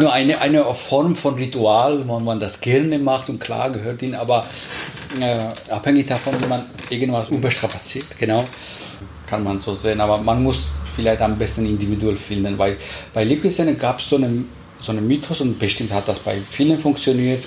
nur 0.00 0.12
eine, 0.12 0.40
eine 0.40 0.64
Form 0.74 1.16
von 1.16 1.34
Ritual, 1.34 2.06
wo 2.06 2.18
man 2.18 2.40
das 2.40 2.60
gerne 2.60 2.98
macht 2.98 3.28
und 3.28 3.38
klar 3.38 3.70
gehört 3.70 4.02
ihn, 4.02 4.14
aber 4.14 4.46
äh, 5.20 5.38
abhängig 5.70 6.06
davon, 6.06 6.34
wie 6.42 6.46
man 6.46 6.64
irgendwas 6.90 7.28
überstrapaziert, 7.28 8.06
genau, 8.18 8.42
kann 9.26 9.44
man 9.44 9.60
so 9.60 9.74
sehen. 9.74 10.00
Aber 10.00 10.18
man 10.18 10.42
muss 10.42 10.70
vielleicht 10.94 11.20
am 11.20 11.36
besten 11.36 11.66
individuell 11.66 12.16
finden, 12.16 12.58
weil 12.58 12.76
bei 13.12 13.24
Liquid 13.24 13.74
gab 13.78 14.00
es 14.00 14.08
so 14.08 14.16
einen, 14.16 14.48
so 14.80 14.92
einen 14.92 15.06
Mythos 15.06 15.40
und 15.40 15.58
bestimmt 15.58 15.92
hat 15.92 16.08
das 16.08 16.18
bei 16.18 16.40
vielen 16.40 16.78
funktioniert, 16.78 17.44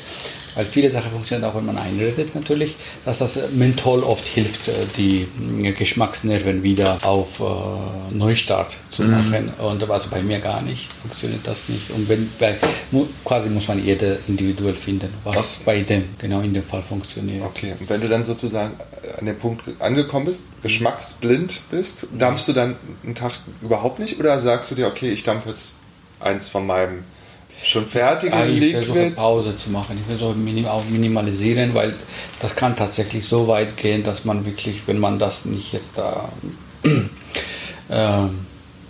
weil 0.55 0.65
viele 0.65 0.89
Sachen 0.89 1.11
funktionieren 1.11 1.49
auch, 1.49 1.55
wenn 1.55 1.65
man 1.65 1.77
einredet 1.77 2.33
natürlich, 2.33 2.75
dass 3.03 3.19
das 3.19 3.37
Menthol 3.53 4.03
oft 4.03 4.25
hilft, 4.25 4.67
äh, 4.67 4.73
die 4.97 5.27
äh, 5.61 5.71
Geschmacksnerven 5.71 6.63
wieder 6.63 6.97
auf 7.03 7.39
äh, 7.39 8.15
Neustart 8.15 8.77
zu 8.89 9.03
mhm. 9.03 9.11
machen. 9.11 9.51
Und 9.59 9.89
also 9.89 10.09
bei 10.09 10.21
mir 10.21 10.39
gar 10.39 10.61
nicht, 10.61 10.89
funktioniert 11.01 11.45
das 11.45 11.69
nicht. 11.69 11.91
Und 11.91 12.09
wenn 12.09 12.29
bei, 12.39 12.55
quasi 13.23 13.49
muss 13.49 13.67
man 13.67 13.83
jeder 13.83 14.17
individuell 14.27 14.75
finden, 14.75 15.13
was 15.23 15.57
okay. 15.57 15.63
bei 15.65 15.81
dem 15.81 16.03
genau 16.17 16.41
in 16.41 16.53
dem 16.53 16.63
Fall 16.63 16.81
funktioniert. 16.81 17.43
Okay, 17.43 17.73
und 17.79 17.89
wenn 17.89 18.01
du 18.01 18.07
dann 18.07 18.23
sozusagen 18.23 18.73
an 19.19 19.25
dem 19.25 19.37
Punkt 19.37 19.63
angekommen 19.79 20.25
bist, 20.25 20.43
geschmacksblind 20.63 21.61
bist, 21.69 22.07
dampfst 22.17 22.47
du 22.47 22.53
dann 22.53 22.75
einen 23.03 23.15
Tag 23.15 23.33
überhaupt 23.61 23.99
nicht 23.99 24.19
oder 24.19 24.39
sagst 24.39 24.71
du 24.71 24.75
dir, 24.75 24.87
okay, 24.87 25.09
ich 25.09 25.23
dampfe 25.23 25.49
jetzt 25.49 25.73
eins 26.19 26.49
von 26.49 26.65
meinem 26.65 27.03
Schon 27.63 27.87
fertig 27.87 28.31
ja, 28.31 28.45
ich 28.45 28.73
versuche 28.73 29.11
Pause 29.11 29.55
zu 29.57 29.71
machen. 29.71 29.97
Ich 29.99 30.05
versuche 30.05 30.35
minim, 30.35 30.65
auch 30.65 30.83
minimalisieren, 30.85 31.73
weil 31.73 31.95
das 32.39 32.55
kann 32.55 32.75
tatsächlich 32.75 33.25
so 33.25 33.47
weit 33.47 33.77
gehen, 33.77 34.03
dass 34.03 34.25
man 34.25 34.45
wirklich, 34.45 34.87
wenn 34.87 34.99
man 34.99 35.17
das 35.17 35.45
nicht 35.45 35.73
jetzt 35.73 35.97
da 35.97 36.29
äh, 37.89 38.27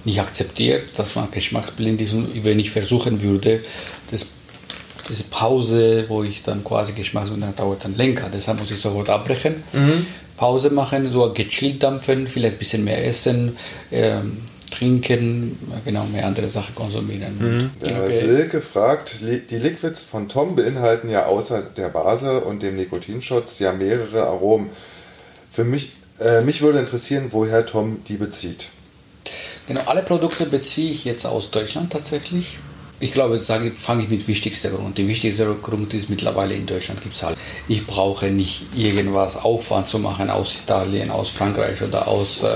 nicht 0.04 0.20
akzeptiert, 0.20 0.84
dass 0.98 1.16
man 1.16 1.32
geschmacksblind 1.32 2.02
ist 2.02 2.14
und 2.14 2.44
wenn 2.44 2.60
ich 2.60 2.72
versuchen 2.72 3.22
würde, 3.22 3.64
das, 4.12 4.28
diese 5.10 5.24
Pause, 5.24 6.06
wo 6.08 6.24
ich 6.24 6.44
dann 6.44 6.64
quasi 6.64 6.94
geschmacksblind, 6.94 7.44
dann 7.44 7.56
dauert 7.56 7.86
dann 7.86 7.96
länger. 7.96 8.30
Deshalb 8.34 8.60
muss 8.60 8.72
ich 8.72 8.80
sofort 8.80 9.10
abbrechen, 9.10 9.64
mhm. 9.74 10.06
Pause 10.38 10.70
machen, 10.70 11.12
so 11.12 11.32
gechillt 11.34 11.82
dampfen, 11.82 12.28
vielleicht 12.28 12.56
ein 12.56 12.60
bisschen 12.60 12.84
mehr 12.84 13.06
essen. 13.06 13.58
Ähm, 13.92 14.38
trinken, 14.78 15.58
genau, 15.84 16.06
mehr 16.12 16.26
andere 16.26 16.50
Sachen 16.50 16.76
konsumieren. 16.76 17.38
Mhm. 17.40 17.72
Der 17.82 18.04
okay. 18.04 18.18
Silke 18.18 18.62
fragt, 18.62 19.20
die 19.22 19.58
Liquids 19.58 20.04
von 20.04 20.30
Tom 20.30 20.56
beinhalten 20.56 21.10
ja 21.10 21.26
außer 21.26 21.62
der 21.62 21.90
Base 21.90 22.42
und 22.42 22.64
dem 22.64 22.76
Nikotinschutz 22.76 23.60
ja 23.60 23.72
mehrere 23.72 24.24
Aromen. 24.24 24.70
Für 25.52 25.64
mich, 25.64 25.92
äh, 26.20 26.42
mich 26.42 26.62
würde 26.62 26.80
interessieren, 26.80 27.28
woher 27.32 27.66
Tom 27.66 28.04
die 28.08 28.18
bezieht. 28.18 28.68
Genau, 29.68 29.82
alle 29.86 30.04
Produkte 30.04 30.46
beziehe 30.46 30.92
ich 30.92 31.06
jetzt 31.06 31.26
aus 31.26 31.50
Deutschland 31.50 31.92
tatsächlich. 31.92 32.60
Ich 33.00 33.12
glaube, 33.12 33.40
da 33.46 33.60
fange 33.76 34.04
ich 34.04 34.10
mit 34.10 34.28
wichtigster 34.28 34.70
Grund. 34.70 34.98
Die 34.98 35.08
wichtigste 35.08 35.46
Grund 35.62 35.94
ist 35.94 36.10
mittlerweile 36.10 36.54
in 36.54 36.66
Deutschland 36.66 37.02
gibt 37.02 37.16
es 37.16 37.24
halt. 37.24 37.38
Ich 37.68 37.86
brauche 37.86 38.28
nicht 38.28 38.68
irgendwas 38.76 39.36
Aufwand 39.36 39.90
zu 39.90 40.00
machen 40.00 40.30
aus 40.30 40.60
Italien, 40.64 41.12
aus 41.12 41.30
Frankreich 41.30 41.82
oder 41.82 42.08
aus 42.08 42.44
äh, 42.44 42.48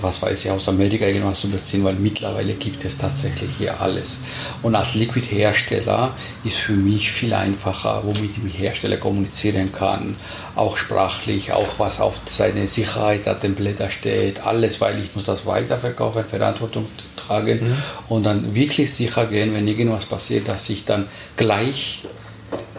was 0.00 0.22
weiß 0.22 0.44
ich, 0.44 0.50
aus 0.50 0.68
Amerika 0.68 1.04
irgendwas 1.04 1.40
zu 1.40 1.50
beziehen, 1.50 1.84
weil 1.84 1.94
mittlerweile 1.94 2.54
gibt 2.54 2.84
es 2.84 2.96
tatsächlich 2.96 3.50
hier 3.58 3.80
alles. 3.80 4.20
Und 4.62 4.74
als 4.74 4.94
Liquid-Hersteller 4.94 6.12
ist 6.44 6.56
für 6.56 6.72
mich 6.72 7.12
viel 7.12 7.34
einfacher, 7.34 8.02
womit 8.04 8.30
ich 8.46 8.58
Hersteller 8.58 8.96
kommunizieren 8.96 9.70
kann, 9.72 10.16
auch 10.56 10.76
sprachlich, 10.76 11.52
auch 11.52 11.68
was 11.78 12.00
auf 12.00 12.20
seine 12.30 12.66
Sicherheitsdatenblätter 12.66 13.90
steht, 13.90 14.46
alles, 14.46 14.80
weil 14.80 14.98
ich 15.00 15.14
muss 15.14 15.24
das 15.24 15.44
weiterverkaufen, 15.44 16.24
Verantwortung 16.24 16.86
tragen 17.16 17.60
mhm. 17.60 17.76
und 18.08 18.22
dann 18.24 18.54
wirklich 18.54 18.92
sicher 18.92 19.26
gehen, 19.26 19.52
wenn 19.54 19.68
irgendwas 19.68 20.06
passiert, 20.06 20.48
dass 20.48 20.68
ich 20.70 20.84
dann 20.86 21.06
gleich 21.36 22.04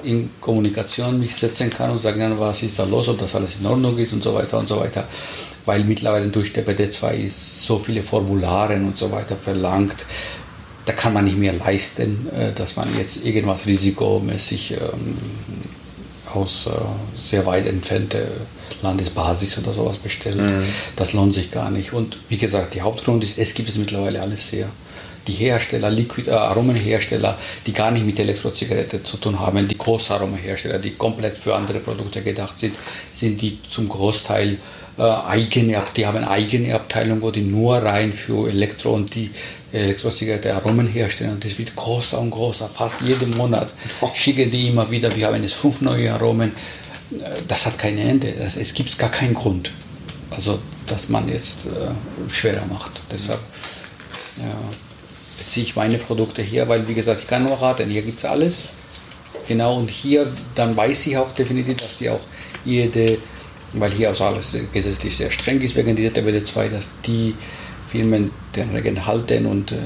in 0.04 0.32
Kommunikation 0.42 1.20
mich 1.20 1.36
setzen 1.36 1.70
kann 1.70 1.92
und 1.92 2.00
sagen, 2.00 2.34
was 2.40 2.64
ist 2.64 2.80
da 2.80 2.86
los, 2.86 3.08
ob 3.08 3.20
das 3.20 3.36
alles 3.36 3.58
in 3.60 3.68
Ordnung 3.68 3.96
ist 4.00 4.14
und 4.14 4.24
so 4.24 4.34
weiter 4.34 4.58
und 4.58 4.68
so 4.68 4.80
weiter 4.80 5.08
weil 5.66 5.84
mittlerweile 5.84 6.28
durch 6.28 6.54
der 6.54 6.66
BD2 6.66 7.28
so 7.30 7.78
viele 7.78 8.04
Formulare 8.04 8.76
und 8.76 8.98
so 8.98 9.12
weiter 9.12 9.36
verlangt. 9.36 10.06
Da 10.86 10.94
kann 10.94 11.14
man 11.14 11.26
nicht 11.26 11.38
mehr 11.38 11.54
leisten, 11.54 12.28
äh, 12.36 12.52
dass 12.54 12.76
man 12.76 12.88
jetzt 12.98 13.26
irgendwas 13.26 13.66
risikomäßig 13.68 14.72
ähm, 14.74 15.18
aus 16.34 16.68
äh, 16.68 16.72
sehr 17.20 17.46
weit 17.46 17.68
entfernte 17.68 18.28
Landesbasis 18.82 19.58
oder 19.60 19.74
sowas 19.74 19.98
bestellt. 19.98 20.38
Mhm. 20.38 20.64
Das 20.96 21.14
lohnt 21.14 21.34
sich 21.34 21.52
gar 21.52 21.72
nicht. 21.72 21.94
Und 21.94 22.18
wie 22.30 22.38
gesagt, 22.38 22.76
der 22.76 22.84
Hauptgrund 22.84 23.24
ist, 23.24 23.38
es 23.38 23.54
gibt 23.54 23.70
es 23.70 23.76
mittlerweile 23.76 24.22
alles 24.22 24.48
sehr. 24.48 24.68
Die 25.28 25.34
Hersteller, 25.34 25.92
Liquid, 25.92 26.30
äh, 26.30 26.34
Aromenhersteller, 26.34 27.38
die 27.68 27.74
gar 27.74 27.92
nicht 27.92 28.06
mit 28.06 28.18
Elektrozigarette 28.18 29.04
zu 29.04 29.18
tun 29.18 29.40
haben, 29.40 29.68
die 29.68 29.78
Großaromenhersteller, 29.78 30.80
die 30.80 30.92
komplett 30.92 31.38
für 31.38 31.54
andere 31.54 31.80
Produkte 31.80 32.22
gedacht 32.22 32.58
sind, 32.58 32.76
sind 33.12 33.40
die 33.42 33.60
zum 33.70 33.88
Großteil 33.88 34.58
äh, 35.02 35.04
eigene, 35.04 35.82
die 35.98 36.06
haben 36.06 36.18
eine 36.18 36.30
eigene 36.30 36.76
Abteilung, 36.76 37.24
wo 37.24 37.32
die 37.32 37.42
nur 37.42 37.78
rein 37.78 38.14
für 38.14 38.50
Elektro 38.50 38.94
und 38.94 39.16
die 39.16 39.32
Elektrozigarette 39.74 40.54
Aromen 40.54 40.86
herstellen. 40.86 41.32
Und 41.32 41.44
das 41.44 41.58
wird 41.58 41.76
größer 41.76 42.20
und 42.20 42.30
größer. 42.30 42.70
Fast 42.70 43.02
jeden 43.02 43.36
Monat 43.36 43.74
schicken 44.14 44.52
die 44.52 44.68
immer 44.68 44.92
wieder, 44.92 45.16
wir 45.16 45.26
haben 45.26 45.42
jetzt 45.42 45.56
fünf 45.56 45.82
neue 45.82 46.14
Aromen. 46.14 46.52
Äh, 47.14 47.42
das 47.48 47.66
hat 47.66 47.80
kein 47.80 47.98
Ende. 47.98 48.32
Das, 48.34 48.56
es 48.56 48.76
gibt 48.76 48.96
gar 49.00 49.10
keinen 49.10 49.34
Grund. 49.34 49.72
Also, 50.30 50.60
dass 50.86 51.10
man 51.10 51.28
jetzt 51.28 51.66
äh, 51.66 52.32
schwerer 52.32 52.68
macht. 52.68 52.92
Deshalb 53.12 53.40
ja, 54.38 54.54
beziehe 55.40 55.66
ich 55.66 55.76
meine 55.76 55.98
Produkte 55.98 56.44
her, 56.44 56.70
weil, 56.70 56.88
wie 56.88 56.94
gesagt, 56.94 57.22
ich 57.22 57.28
kann 57.28 57.44
nur 57.44 57.60
raten, 57.60 57.90
hier 57.90 58.04
gibt 58.04 58.20
es 58.20 58.26
alles. 58.26 58.70
Genau, 59.48 59.78
und 59.78 59.90
hier, 59.90 60.32
dann 60.54 60.78
weiß 60.78 61.08
ich 61.08 61.18
auch 61.18 61.34
definitiv, 61.34 61.78
dass 61.78 61.98
die 61.98 62.10
auch 62.12 62.20
jede 62.64 63.18
weil 63.74 63.92
hier 63.92 64.12
auch 64.12 64.22
alles 64.22 64.58
gesetzlich 64.74 65.16
sehr 65.16 65.32
streng 65.32 65.62
ist 65.62 65.76
wegen 65.76 65.96
dieser 65.96 66.14
TBD 66.14 66.44
2, 66.44 66.70
dass 66.70 66.90
die 67.06 67.36
Firmen 67.90 68.32
den 68.56 68.72
Regeln 68.72 69.06
halten 69.06 69.46
und. 69.46 69.72
Äh, 69.72 69.78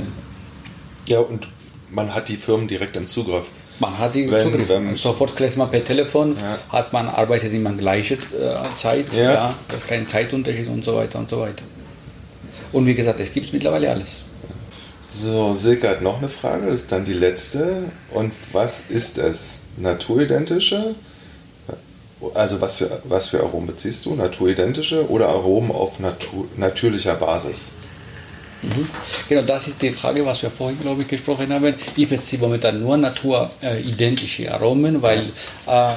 ja, 1.07 1.19
und 1.19 1.47
man 1.91 2.13
hat 2.13 2.29
die 2.29 2.37
Firmen 2.37 2.67
direkt 2.67 2.95
im 2.95 3.07
Zugriff. 3.07 3.45
Man 3.79 3.97
hat 3.97 4.15
die 4.15 4.31
wenn, 4.31 4.41
Zugriff. 4.41 4.69
Wenn, 4.69 4.95
Sofort 4.95 5.35
klärt 5.35 5.57
man 5.57 5.69
per 5.69 5.83
Telefon, 5.83 6.35
ja. 6.35 6.57
hat 6.69 6.93
man 6.93 7.07
arbeitet 7.07 7.53
immer 7.53 7.73
gleiche 7.73 8.15
äh, 8.15 8.63
Zeit, 8.75 9.13
ja. 9.13 9.33
ja, 9.33 9.55
das 9.67 9.79
ist 9.79 9.87
kein 9.87 10.07
Zeitunterschied 10.07 10.67
und 10.67 10.83
so 10.83 10.95
weiter 10.95 11.19
und 11.19 11.29
so 11.29 11.41
weiter. 11.41 11.63
Und 12.71 12.85
wie 12.85 12.95
gesagt, 12.95 13.19
es 13.19 13.31
gibt 13.33 13.53
mittlerweile 13.53 13.91
alles. 13.91 14.23
So, 15.01 15.53
Silke 15.53 15.89
hat 15.89 16.01
noch 16.01 16.17
eine 16.17 16.29
Frage, 16.29 16.65
das 16.67 16.75
ist 16.75 16.91
dann 16.91 17.05
die 17.05 17.13
letzte. 17.13 17.91
Und 18.11 18.33
was 18.51 18.89
ist 18.89 19.17
es? 19.17 19.59
Naturidentische? 19.77 20.95
Also 22.33 22.61
was 22.61 22.75
für, 22.75 23.01
was 23.03 23.29
für 23.29 23.41
Aromen 23.41 23.67
beziehst 23.67 24.05
du? 24.05 24.15
Naturidentische 24.15 25.09
oder 25.09 25.27
Aromen 25.29 25.71
auf 25.71 25.99
Natur, 25.99 26.47
natürlicher 26.55 27.15
Basis? 27.15 27.71
Mhm. 28.65 28.87
Genau, 29.29 29.41
das 29.43 29.67
ist 29.67 29.81
die 29.81 29.91
Frage, 29.91 30.25
was 30.25 30.41
wir 30.41 30.49
vorhin, 30.49 30.79
glaube 30.79 31.01
ich, 31.01 31.07
gesprochen 31.07 31.51
haben. 31.53 31.73
Ich 31.95 32.09
beziehe 32.09 32.41
momentan 32.41 32.79
nur 32.79 32.97
naturidentische 32.97 34.51
Aromen, 34.51 35.01
weil 35.01 35.19
äh, 35.67 35.89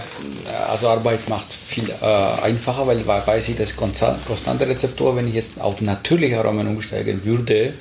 also 0.69 0.89
Arbeit 0.89 1.29
macht 1.29 1.53
viel 1.53 1.89
äh, 1.89 2.43
einfacher, 2.43 2.87
weil 2.87 3.07
weiß 3.07 3.49
ich, 3.49 3.57
das 3.57 3.75
konstante 3.77 4.69
Rezeptor, 4.69 5.16
wenn 5.16 5.29
ich 5.29 5.35
jetzt 5.35 5.61
auf 5.61 5.81
natürliche 5.81 6.39
Aromen 6.39 6.66
umsteigen 6.66 7.25
würde, 7.25 7.75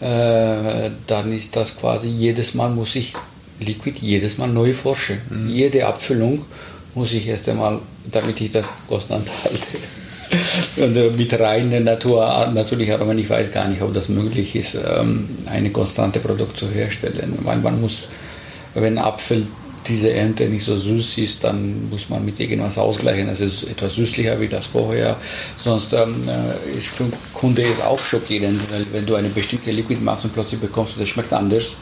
äh, 0.00 0.90
dann 1.06 1.32
ist 1.32 1.56
das 1.56 1.76
quasi 1.76 2.08
jedes 2.08 2.54
Mal 2.54 2.68
muss 2.70 2.96
ich 2.96 3.14
Liquid 3.60 3.98
jedes 4.00 4.38
Mal 4.38 4.48
neu 4.48 4.72
forschen. 4.72 5.20
Mhm. 5.30 5.48
Jede 5.48 5.86
Abfüllung 5.86 6.44
muss 6.98 7.12
ich 7.12 7.26
erst 7.28 7.48
einmal, 7.48 7.78
damit 8.10 8.40
ich 8.40 8.50
das 8.50 8.68
konstant 8.88 9.28
halte. 9.44 9.78
Und 10.76 10.96
äh, 10.96 11.10
mit 11.10 11.32
reiner 11.38 11.80
Natur, 11.80 12.50
natürlich, 12.52 12.92
aber 12.92 13.14
ich 13.14 13.30
weiß 13.30 13.52
gar 13.52 13.68
nicht, 13.68 13.80
ob 13.80 13.94
das 13.94 14.08
möglich 14.08 14.54
ist, 14.56 14.74
ähm, 14.74 15.28
eine 15.46 15.70
konstante 15.70 16.18
Produkt 16.20 16.58
zu 16.58 16.68
herstellen. 16.68 17.38
Weil 17.42 17.58
man 17.58 17.80
muss, 17.80 18.08
wenn 18.74 18.98
Apfel 18.98 19.46
diese 19.86 20.12
Ernte 20.12 20.48
nicht 20.48 20.64
so 20.64 20.76
süß 20.76 21.18
ist, 21.18 21.44
dann 21.44 21.88
muss 21.88 22.10
man 22.10 22.24
mit 22.24 22.38
irgendwas 22.40 22.76
ausgleichen. 22.76 23.28
Es 23.28 23.40
ist 23.40 23.62
etwas 23.62 23.94
süßlicher 23.94 24.38
wie 24.40 24.48
das 24.48 24.66
vorher. 24.66 25.16
Sonst 25.56 25.92
ähm, 25.94 26.22
äh, 26.28 26.78
ist 26.78 26.88
für 26.88 27.04
den 27.04 27.12
Kunde 27.32 27.64
auch 27.86 27.98
schockierend, 27.98 28.60
weil 28.70 28.84
wenn 28.92 29.06
du 29.06 29.14
eine 29.14 29.28
bestimmte 29.28 29.70
Liquid 29.70 30.02
machst 30.02 30.24
und 30.24 30.34
plötzlich 30.34 30.60
bekommst 30.60 30.96
du, 30.96 31.00
das 31.00 31.08
schmeckt 31.08 31.32
anders, 31.32 31.76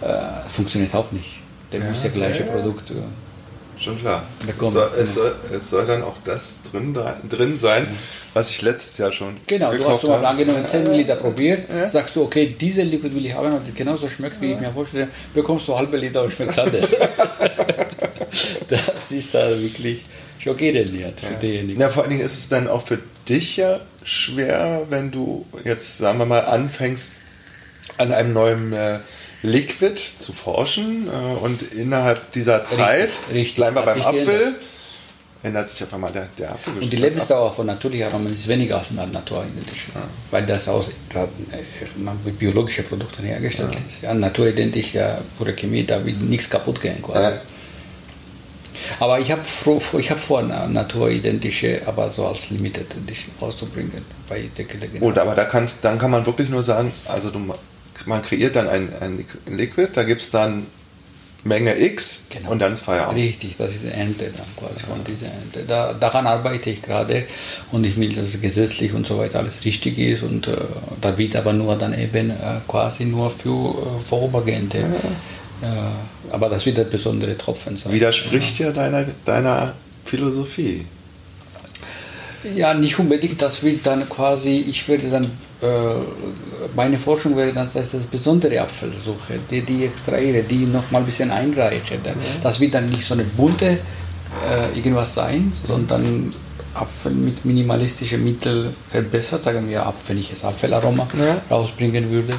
äh, 0.00 0.48
funktioniert 0.48 0.94
auch 0.94 1.12
nicht. 1.12 1.34
Der 1.72 1.80
ja, 1.80 1.90
muss 1.90 2.02
das 2.02 2.12
gleiche 2.12 2.44
ja. 2.44 2.52
Produkt. 2.52 2.90
Schon 3.78 4.00
klar. 4.00 4.24
Es 4.46 4.56
soll, 4.72 4.90
es, 4.98 5.14
soll, 5.14 5.34
es 5.52 5.70
soll, 5.70 5.86
dann 5.86 6.02
auch 6.02 6.16
das 6.24 6.60
drin, 6.70 6.96
drin 7.28 7.58
sein, 7.58 7.86
was 8.32 8.50
ich 8.50 8.62
letztes 8.62 8.96
Jahr 8.98 9.12
schon 9.12 9.36
Genau, 9.46 9.72
du 9.74 9.86
hast 9.86 10.00
zum 10.00 10.10
Beispiel 10.10 10.26
angenommen 10.26 10.66
10 10.66 10.92
Liter 10.94 11.16
probiert, 11.16 11.68
ja. 11.68 11.88
sagst 11.88 12.16
du, 12.16 12.22
okay, 12.22 12.56
diese 12.58 12.82
Liquid 12.82 13.14
will 13.14 13.26
ich 13.26 13.34
haben 13.34 13.52
und 13.52 13.76
genauso 13.76 14.08
schmeckt, 14.08 14.40
wie 14.40 14.52
ich 14.52 14.60
mir 14.60 14.72
vorstelle, 14.72 15.08
bekommst 15.34 15.68
du 15.68 15.76
halbe 15.76 15.96
Liter 15.98 16.22
und 16.22 16.32
schmeckt 16.32 16.58
anders. 16.58 16.90
das 18.68 19.10
ist 19.10 19.34
da 19.34 19.50
wirklich 19.60 20.04
schockierend 20.38 20.88
für 20.88 20.96
ja. 21.32 21.38
diejenigen. 21.40 21.80
Ja, 21.80 21.90
vor 21.90 22.04
allen 22.04 22.12
Dingen 22.12 22.24
ist 22.24 22.34
es 22.34 22.48
dann 22.48 22.68
auch 22.68 22.82
für 22.82 22.98
dich 23.28 23.58
ja 23.58 23.80
schwer, 24.04 24.86
wenn 24.88 25.10
du 25.10 25.44
jetzt, 25.64 25.98
sagen 25.98 26.18
wir 26.18 26.26
mal, 26.26 26.44
anfängst 26.46 27.20
an 27.98 28.12
einem 28.12 28.32
neuen 28.32 28.72
äh, 28.72 28.98
Liquid 29.42 29.96
zu 29.96 30.32
forschen 30.32 31.08
äh, 31.08 31.44
und 31.44 31.62
innerhalb 31.72 32.32
dieser 32.32 32.66
Zeit, 32.66 33.18
richtig, 33.32 33.56
bleiben 33.56 33.76
wir 33.76 33.82
beim 33.82 34.02
Apfel, 34.02 34.54
ändert 35.42 35.68
sich 35.68 35.82
auf 35.84 35.94
einmal 35.94 36.12
der, 36.12 36.28
der 36.38 36.52
Apfel. 36.52 36.82
Und 36.82 36.92
die 36.92 36.96
Lebensdauer 36.96 37.54
von 37.54 37.66
natürlicher 37.66 38.06
Aromen 38.06 38.32
ist 38.32 38.48
weniger 38.48 38.78
als 38.78 38.90
mit 38.90 39.12
naturidentisch, 39.12 39.86
ja. 39.94 40.02
weil 40.30 40.44
das 40.46 40.68
aus 40.68 40.86
mit 42.24 42.38
biologischen 42.38 42.84
Produkten 42.84 43.24
hergestellt 43.24 43.72
ja. 43.72 43.78
ist. 43.78 44.02
Ja, 44.02 44.14
naturidentisch, 44.14 44.94
ja, 44.94 45.18
pure 45.38 45.52
Chemie, 45.52 45.84
da 45.84 46.04
will 46.04 46.14
nichts 46.14 46.50
kaputt 46.50 46.80
gehen 46.80 47.00
quasi. 47.02 47.34
Ja. 47.34 47.40
Aber 49.00 49.18
ich 49.20 49.30
habe 49.30 49.42
ich 49.98 50.10
hab 50.10 50.18
vor, 50.20 50.42
naturidentische, 50.42 51.82
aber 51.86 52.10
so 52.10 52.26
als 52.26 52.50
Limited 52.50 52.86
Edition 52.94 53.32
auszubringen 53.40 54.04
bei 54.28 54.48
Deckel. 54.56 54.80
Gut, 55.00 55.18
aber 55.18 55.34
da 55.34 55.44
kannst, 55.44 55.84
dann 55.84 55.98
kann 55.98 56.10
man 56.10 56.24
wirklich 56.26 56.48
nur 56.48 56.62
sagen, 56.62 56.92
also 57.06 57.30
du 57.30 57.40
man 58.04 58.22
kreiert 58.22 58.56
dann 58.56 58.68
ein, 58.68 58.88
ein 59.00 59.24
Liquid, 59.56 59.90
da 59.94 60.02
gibt 60.04 60.20
es 60.22 60.30
dann 60.30 60.66
Menge 61.46 61.78
X 61.80 62.26
genau. 62.28 62.50
und 62.50 62.58
dann 62.58 62.72
ist 62.72 62.80
Feierabend. 62.80 63.18
Richtig, 63.22 63.56
das 63.56 63.74
ist 63.74 63.84
die 63.84 63.88
Ernte 63.88 64.30
dann 64.36 64.46
quasi 64.56 64.80
ja. 64.80 64.86
von 64.88 65.04
dieser 65.04 65.26
Ernte. 65.26 65.64
Da, 65.66 65.92
daran 65.92 66.26
arbeite 66.26 66.70
ich 66.70 66.82
gerade 66.82 67.24
und 67.72 67.84
ich 67.84 67.96
will, 67.96 68.12
dass 68.12 68.34
es 68.34 68.40
gesetzlich 68.40 68.92
und 68.92 69.06
so 69.06 69.18
weiter 69.18 69.38
alles 69.38 69.64
richtig 69.64 69.98
ist 69.98 70.22
und 70.22 70.48
äh, 70.48 70.56
da 71.00 71.16
wird 71.16 71.36
aber 71.36 71.52
nur 71.52 71.76
dann 71.76 71.98
eben 71.98 72.30
äh, 72.30 72.34
quasi 72.66 73.04
nur 73.04 73.30
für 73.30 73.48
äh, 73.48 74.04
vorübergehende. 74.08 74.78
Ja. 74.78 75.68
Äh, 75.68 76.32
aber 76.32 76.48
das 76.48 76.66
wird 76.66 76.78
der 76.78 76.84
besondere 76.84 77.38
Tropfen 77.38 77.76
sein. 77.76 77.92
Widerspricht 77.92 78.58
ja, 78.58 78.66
ja 78.66 78.72
deiner, 78.72 79.06
deiner 79.24 79.74
Philosophie. 80.04 80.84
Ja, 82.54 82.74
nicht 82.74 82.98
unbedingt. 82.98 83.40
Das 83.42 83.62
wird 83.62 83.86
dann 83.86 84.08
quasi, 84.08 84.64
ich 84.68 84.86
würde 84.88 85.10
dann 85.10 85.30
meine 86.74 86.98
Forschung 86.98 87.36
wäre 87.36 87.52
dann, 87.52 87.70
dass 87.72 87.86
ich 87.86 87.92
das 87.92 88.06
besondere 88.06 88.60
Apfel 88.60 88.92
suche, 88.92 89.38
die, 89.50 89.62
die 89.62 89.86
extrahiere, 89.86 90.42
die 90.42 90.66
noch 90.66 90.90
mal 90.90 90.98
ein 90.98 91.06
bisschen 91.06 91.30
einreiche. 91.30 91.98
Das 92.42 92.60
wird 92.60 92.74
dann 92.74 92.90
nicht 92.90 93.06
so 93.06 93.14
eine 93.14 93.24
bunte 93.24 93.78
äh, 94.48 94.76
irgendwas 94.76 95.14
sein, 95.14 95.50
sondern 95.52 96.34
Apfel 96.74 97.12
mit 97.12 97.44
minimalistischen 97.44 98.22
Mitteln 98.22 98.74
verbessert, 98.90 99.44
sagen 99.44 99.68
wir 99.68 99.86
ab, 99.86 99.94
wenn 100.06 100.18
ich 100.18 100.28
jetzt 100.28 100.44
Apfelaroma 100.44 101.08
ja. 101.18 101.40
rausbringen 101.50 102.10
würde. 102.10 102.34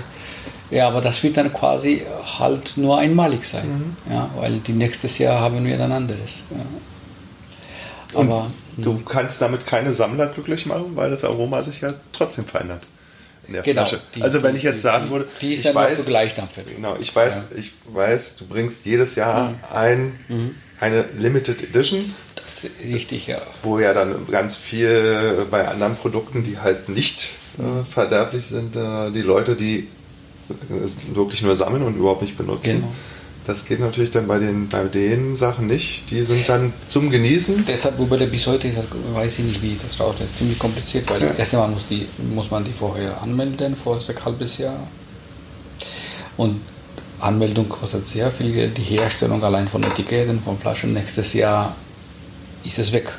Ja, 0.69 0.89
aber 0.89 1.01
das 1.01 1.23
wird 1.23 1.37
dann 1.37 1.51
quasi 1.51 2.03
halt 2.37 2.77
nur 2.77 2.99
einmalig 2.99 3.45
sein, 3.45 3.95
mhm. 4.05 4.13
ja, 4.13 4.29
weil 4.37 4.59
die 4.59 4.73
nächstes 4.73 5.17
Jahr 5.17 5.39
haben 5.39 5.65
wir 5.65 5.77
dann 5.77 5.91
anderes. 5.91 6.41
Ja. 6.51 8.19
Aber 8.19 8.47
du 8.77 8.91
hm. 8.91 9.05
kannst 9.05 9.41
damit 9.41 9.65
keine 9.65 9.91
Sammler 9.91 10.27
glücklich 10.27 10.65
machen, 10.65 10.91
weil 10.95 11.09
das 11.09 11.25
Aroma 11.25 11.61
sich 11.61 11.81
ja 11.81 11.93
trotzdem 12.13 12.45
verändert 12.45 12.83
in 13.47 13.53
der 13.53 13.63
genau, 13.63 13.85
Flasche. 13.85 14.01
Die, 14.15 14.21
also 14.21 14.43
wenn 14.43 14.55
ich 14.55 14.63
jetzt 14.63 14.81
sagen 14.81 15.09
würde, 15.09 15.27
die 15.41 15.53
ist 15.53 15.59
ich 15.59 15.65
ja 15.65 15.75
weiß, 15.75 16.05
Genau, 16.75 16.95
ich 16.99 17.15
weiß, 17.15 17.33
ja. 17.51 17.57
ich 17.57 17.71
weiß, 17.85 18.35
du 18.37 18.45
bringst 18.45 18.85
jedes 18.85 19.15
Jahr 19.15 19.51
mhm. 19.51 19.55
ein, 19.71 20.19
mhm. 20.27 20.55
eine 20.79 21.05
Limited 21.17 21.63
Edition. 21.63 22.13
Richtig, 22.83 23.27
ja. 23.27 23.39
Wo 23.63 23.79
ja 23.79 23.93
dann 23.93 24.27
ganz 24.31 24.55
viel 24.55 25.45
bei 25.51 25.67
anderen 25.67 25.95
Produkten, 25.95 26.43
die 26.43 26.57
halt 26.57 26.89
nicht 26.89 27.29
äh, 27.59 27.61
mhm. 27.61 27.85
verderblich 27.85 28.45
sind, 28.45 28.75
äh, 28.75 29.11
die 29.11 29.21
Leute, 29.21 29.55
die 29.55 29.87
wirklich 31.13 31.41
nur 31.41 31.55
sammeln 31.55 31.83
und 31.83 31.97
überhaupt 31.97 32.21
nicht 32.21 32.37
benutzen. 32.37 32.77
Genau. 32.77 32.93
Das 33.47 33.65
geht 33.65 33.79
natürlich 33.79 34.11
dann 34.11 34.27
bei 34.27 34.39
den, 34.39 34.67
bei 34.67 34.83
den 34.83 35.37
Sachen 35.37 35.67
nicht. 35.67 36.11
Die 36.11 36.21
sind 36.21 36.47
dann 36.49 36.73
zum 36.87 37.09
Genießen. 37.09 37.63
Deshalb, 37.65 37.97
wobei 37.97 38.17
bis 38.25 38.45
heute 38.45 38.67
ist, 38.67 38.77
weiß 39.13 39.39
ich 39.39 39.45
nicht, 39.45 39.61
wie 39.61 39.77
das 39.81 39.97
raus 39.99 40.15
ist. 40.23 40.37
ziemlich 40.37 40.59
kompliziert, 40.59 41.09
weil 41.09 41.21
ja. 41.21 41.29
das 41.29 41.39
erste 41.39 41.57
Mal 41.57 41.69
muss, 41.69 41.87
die, 41.87 42.05
muss 42.35 42.51
man 42.51 42.65
die 42.65 42.73
vorher 42.73 43.21
anmelden, 43.21 43.75
vor 43.77 43.95
ein 43.95 44.25
halbes 44.25 44.57
Jahr. 44.57 44.77
Und 46.35 46.59
Anmeldung 47.21 47.69
kostet 47.69 48.05
sehr 48.05 48.29
viel 48.31 48.51
Geld. 48.51 48.77
Die 48.77 48.83
Herstellung 48.83 49.41
allein 49.41 49.69
von 49.69 49.81
Etiketten, 49.81 50.41
von 50.41 50.59
Flaschen, 50.59 50.93
nächstes 50.93 51.33
Jahr 51.33 51.73
ist 52.65 52.79
es 52.79 52.91
weg 52.91 53.13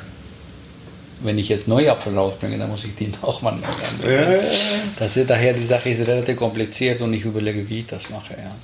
wenn 1.21 1.37
ich 1.37 1.49
jetzt 1.49 1.67
neue 1.67 1.91
Apfel 1.91 2.17
rausbringe, 2.17 2.57
dann 2.57 2.69
muss 2.69 2.85
ich 2.85 2.95
die 2.95 3.07
nochmal 3.21 3.55
neu 3.55 3.67
anmelden. 3.67 4.23
Ja, 4.23 4.31
ja, 4.31 4.41
ja. 4.41 4.53
Das 4.97 5.17
ist, 5.17 5.29
daher 5.29 5.53
die 5.53 5.65
Sache 5.65 5.89
ist 5.89 6.07
relativ 6.07 6.37
kompliziert 6.37 7.01
und 7.01 7.13
ich 7.13 7.25
überlege, 7.25 7.67
wie 7.69 7.79
ich 7.79 7.87
das 7.87 8.09
mache. 8.09 8.33
Ja. 8.33 8.55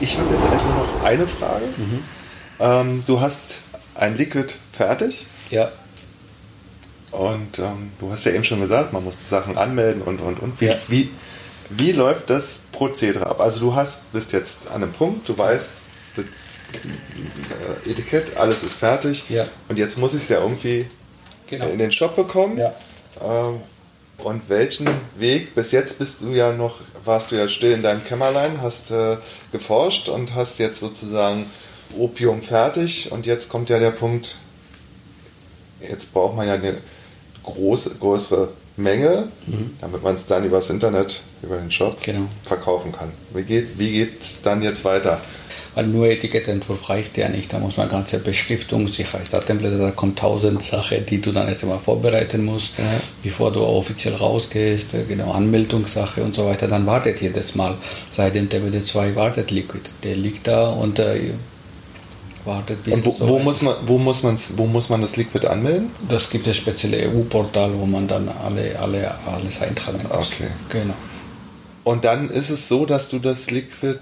Ich 0.00 0.16
habe 0.18 0.34
jetzt 0.34 0.44
endlich 0.44 0.62
noch 0.62 1.04
eine 1.04 1.26
Frage. 1.26 1.64
Mhm. 1.76 2.04
Ähm, 2.60 3.04
du 3.06 3.20
hast 3.20 3.40
ein 3.94 4.16
Liquid 4.16 4.54
fertig. 4.72 5.26
Ja. 5.50 5.70
Und 7.10 7.58
ähm, 7.58 7.90
du 7.98 8.10
hast 8.10 8.24
ja 8.24 8.32
eben 8.32 8.44
schon 8.44 8.60
gesagt, 8.60 8.92
man 8.92 9.04
muss 9.04 9.16
die 9.16 9.24
Sachen 9.24 9.56
anmelden 9.56 10.02
und 10.02 10.20
und 10.20 10.40
und. 10.40 10.60
Wie, 10.60 10.66
ja. 10.66 10.76
wie, 10.88 11.10
wie 11.70 11.92
läuft 11.92 12.30
das 12.30 12.60
Prozedere 12.72 13.26
ab? 13.26 13.40
Also 13.40 13.60
du 13.60 13.74
hast, 13.74 14.12
bist 14.12 14.32
jetzt 14.32 14.68
an 14.68 14.82
einem 14.82 14.92
Punkt, 14.92 15.28
du 15.28 15.36
weißt, 15.36 15.70
äh, 16.18 17.90
Etikett, 17.90 18.36
alles 18.36 18.62
ist 18.62 18.74
fertig. 18.74 19.30
Ja. 19.30 19.46
Und 19.68 19.78
jetzt 19.78 19.98
muss 19.98 20.14
ich 20.14 20.22
es 20.22 20.28
ja 20.28 20.40
irgendwie 20.40 20.86
genau. 21.46 21.68
in 21.68 21.78
den 21.78 21.92
Shop 21.92 22.16
bekommen. 22.16 22.58
Ja. 22.58 22.74
Ähm, 23.22 23.60
und 24.22 24.48
welchen 24.48 24.88
Weg, 25.16 25.54
bis 25.54 25.72
jetzt 25.72 25.98
bist 25.98 26.22
du 26.22 26.32
ja 26.32 26.52
noch, 26.52 26.80
warst 27.04 27.30
du 27.30 27.36
ja 27.36 27.48
still 27.48 27.72
in 27.72 27.82
deinem 27.82 28.04
Kämmerlein, 28.04 28.62
hast 28.62 28.90
äh, 28.90 29.18
geforscht 29.52 30.08
und 30.08 30.34
hast 30.34 30.58
jetzt 30.58 30.80
sozusagen 30.80 31.46
Opium 31.96 32.42
fertig 32.42 33.12
und 33.12 33.26
jetzt 33.26 33.48
kommt 33.48 33.70
ja 33.70 33.78
der 33.78 33.90
Punkt, 33.90 34.38
jetzt 35.80 36.12
braucht 36.12 36.36
man 36.36 36.46
ja 36.46 36.54
eine 36.54 36.78
große, 37.44 37.96
größere 38.00 38.48
Menge, 38.76 39.28
mhm. 39.46 39.76
damit 39.80 40.02
man 40.02 40.16
es 40.16 40.26
dann 40.26 40.44
übers 40.44 40.68
Internet, 40.68 41.22
über 41.42 41.56
den 41.56 41.70
Shop 41.70 42.00
genau. 42.02 42.28
verkaufen 42.44 42.92
kann. 42.92 43.12
Wie 43.32 43.42
geht 43.42 43.78
wie 43.78 44.02
es 44.02 44.42
dann 44.42 44.62
jetzt 44.62 44.84
weiter? 44.84 45.20
Weil 45.76 45.86
nur 45.86 46.08
Etikettentwurf 46.08 46.88
reicht 46.88 47.18
ja 47.18 47.28
nicht. 47.28 47.52
Da 47.52 47.58
muss 47.58 47.76
man 47.76 47.90
ganze 47.90 48.18
Beschriftung, 48.18 48.88
Sicherheitsdatenblätter, 48.88 49.76
da 49.76 49.90
kommen 49.90 50.16
tausend 50.16 50.62
Sachen, 50.62 51.04
die 51.04 51.20
du 51.20 51.32
dann 51.32 51.48
erst 51.48 51.64
einmal 51.64 51.78
vorbereiten 51.78 52.46
musst, 52.46 52.78
ja. 52.78 52.84
bevor 53.22 53.52
du 53.52 53.60
offiziell 53.60 54.14
rausgehst, 54.14 54.96
genau, 55.06 55.32
Anmeldungssache 55.32 56.24
und 56.24 56.34
so 56.34 56.46
weiter. 56.46 56.66
Dann 56.66 56.86
wartet 56.86 57.20
jedes 57.20 57.54
Mal. 57.54 57.76
Seitdem 58.10 58.48
der 58.48 58.62
WD2 58.62 59.14
wartet 59.16 59.50
Liquid. 59.50 59.82
Der 60.02 60.16
liegt 60.16 60.46
da 60.46 60.70
und 60.70 60.98
äh, 60.98 61.32
wartet 62.46 62.82
bis. 62.82 62.94
Und 62.94 63.04
wo, 63.04 63.10
so 63.10 63.28
wo 63.28 63.38
muss 63.38 63.60
man, 63.60 63.74
wo 63.84 63.98
muss 63.98 64.22
man's, 64.22 64.54
wo 64.56 64.64
muss 64.64 64.88
man 64.88 65.02
das 65.02 65.18
Liquid 65.18 65.46
anmelden? 65.46 65.90
Das 66.08 66.30
gibt 66.30 66.46
es 66.46 66.56
spezielle 66.56 67.06
EU-Portal, 67.10 67.72
wo 67.78 67.84
man 67.84 68.08
dann 68.08 68.30
alle, 68.42 68.78
alle 68.80 69.14
alles 69.26 69.60
eintragen 69.60 70.00
muss. 70.04 70.26
Okay. 70.26 70.48
Genau. 70.70 70.94
Und 71.84 72.06
dann 72.06 72.30
ist 72.30 72.48
es 72.48 72.66
so, 72.66 72.86
dass 72.86 73.10
du 73.10 73.18
das 73.18 73.50
Liquid 73.50 74.00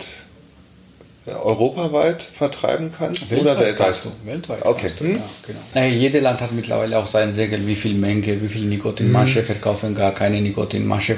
europaweit 1.27 2.23
vertreiben 2.23 2.93
kannst 2.97 3.31
weltweit 3.31 3.57
oder 3.57 3.65
weltweit? 3.65 4.01
Du, 4.05 4.27
weltweit. 4.27 4.67
Okay. 4.67 4.91
Du, 4.99 5.05
hm? 5.05 5.17
ja, 5.17 5.23
genau. 5.47 5.59
naja, 5.75 5.95
jede 5.95 6.21
Land 6.21 6.41
hat 6.43 6.53
mittlerweile 6.53 6.99
auch 6.99 7.07
seine 7.07 7.35
Regeln, 7.35 7.67
wie 7.67 7.75
viel 7.75 7.95
Menge, 7.95 8.43
wie 8.43 8.49
viel 8.49 8.67
Nikotin. 8.67 9.07
Hm. 9.07 9.13
Manche 9.13 9.43
verkaufen 9.43 9.95
gar 9.95 10.13
keine 10.13 10.41
Nikotin. 10.41 10.87
Manche, 10.87 11.17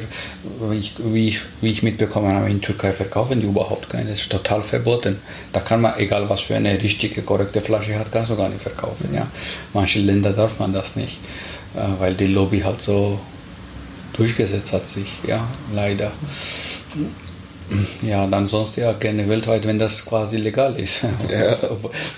wie 0.60 0.78
ich, 0.78 0.94
wie 0.98 1.28
ich, 1.28 1.40
wie 1.60 1.72
ich 1.72 1.82
mitbekommen 1.82 2.32
habe, 2.36 2.48
in 2.48 2.60
Türkei 2.60 2.92
verkaufen 2.92 3.40
die 3.40 3.46
überhaupt 3.46 3.90
keine. 3.90 4.10
Das 4.10 4.20
ist 4.20 4.30
total 4.30 4.62
verboten. 4.62 5.18
Da 5.52 5.58
kann 5.58 5.80
man, 5.80 5.98
egal 5.98 6.28
was 6.28 6.42
für 6.42 6.54
eine 6.54 6.80
richtige, 6.80 7.22
korrekte 7.22 7.60
Flasche 7.60 7.98
hat, 7.98 8.12
kannst 8.12 8.30
du 8.30 8.36
gar 8.36 8.48
nicht 8.48 8.62
verkaufen. 8.62 9.10
Ja. 9.12 9.26
Manche 9.72 9.98
Länder 9.98 10.32
darf 10.32 10.60
man 10.60 10.72
das 10.72 10.94
nicht, 10.94 11.18
äh, 11.74 11.80
weil 11.98 12.14
die 12.14 12.28
Lobby 12.28 12.60
halt 12.60 12.80
so 12.80 13.18
durchgesetzt 14.12 14.72
hat 14.72 14.88
sich, 14.88 15.18
ja, 15.26 15.46
leider. 15.74 16.12
Ja, 18.02 18.26
dann 18.26 18.46
sonst 18.46 18.76
ja 18.76 18.92
gerne 18.92 19.28
weltweit, 19.28 19.66
wenn 19.66 19.78
das 19.78 20.04
quasi 20.04 20.36
legal 20.36 20.78
ist. 20.78 21.00
Ja. 21.30 21.56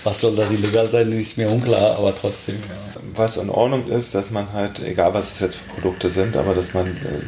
Was 0.03 0.21
soll 0.21 0.35
das 0.35 0.49
illegal 0.51 0.87
sein, 0.87 1.11
ist 1.11 1.37
mir 1.37 1.49
unklar, 1.49 1.97
aber 1.97 2.13
trotzdem. 2.15 2.55
Ja. 2.55 3.01
Was 3.15 3.37
in 3.37 3.49
Ordnung 3.49 3.87
ist, 3.87 4.13
dass 4.15 4.31
man 4.31 4.51
halt, 4.53 4.81
egal 4.85 5.13
was 5.13 5.33
es 5.33 5.39
jetzt 5.39 5.55
für 5.55 5.81
Produkte 5.81 6.09
sind, 6.09 6.37
aber 6.37 6.53
dass 6.53 6.73
man, 6.73 6.87
äh, 6.87 7.21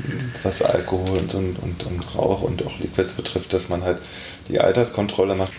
was 0.43 0.61
Alkohol 0.61 1.17
und, 1.17 1.33
und, 1.33 1.55
und, 1.59 1.85
und 1.85 2.15
Rauch 2.15 2.41
und 2.41 2.65
auch 2.65 2.79
Liquids 2.79 3.13
betrifft, 3.13 3.51
dass 3.53 3.69
man 3.69 3.83
halt 3.83 3.97
die 4.47 4.59
Alterskontrolle 4.59 5.35
macht. 5.35 5.51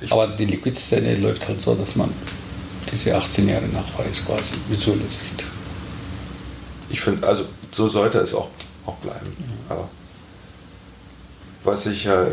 Ich 0.00 0.12
aber 0.12 0.28
die 0.28 0.44
Liquidszene 0.44 1.16
läuft 1.16 1.48
halt 1.48 1.60
so, 1.60 1.74
dass 1.74 1.96
man 1.96 2.12
diese 2.92 3.14
18 3.16 3.48
Jahre 3.48 3.66
nachweist, 3.66 4.26
quasi 4.26 4.54
visuelle 4.68 5.02
Sicht. 5.02 5.44
Ich 6.90 7.00
finde, 7.00 7.26
also 7.26 7.44
so 7.72 7.88
sollte 7.88 8.18
es 8.18 8.34
auch, 8.34 8.48
auch 8.86 8.96
bleiben. 8.96 9.26
Ja. 9.68 9.76
Aber 9.76 9.88
was 11.68 11.86
ich, 11.86 12.06
äh, 12.06 12.26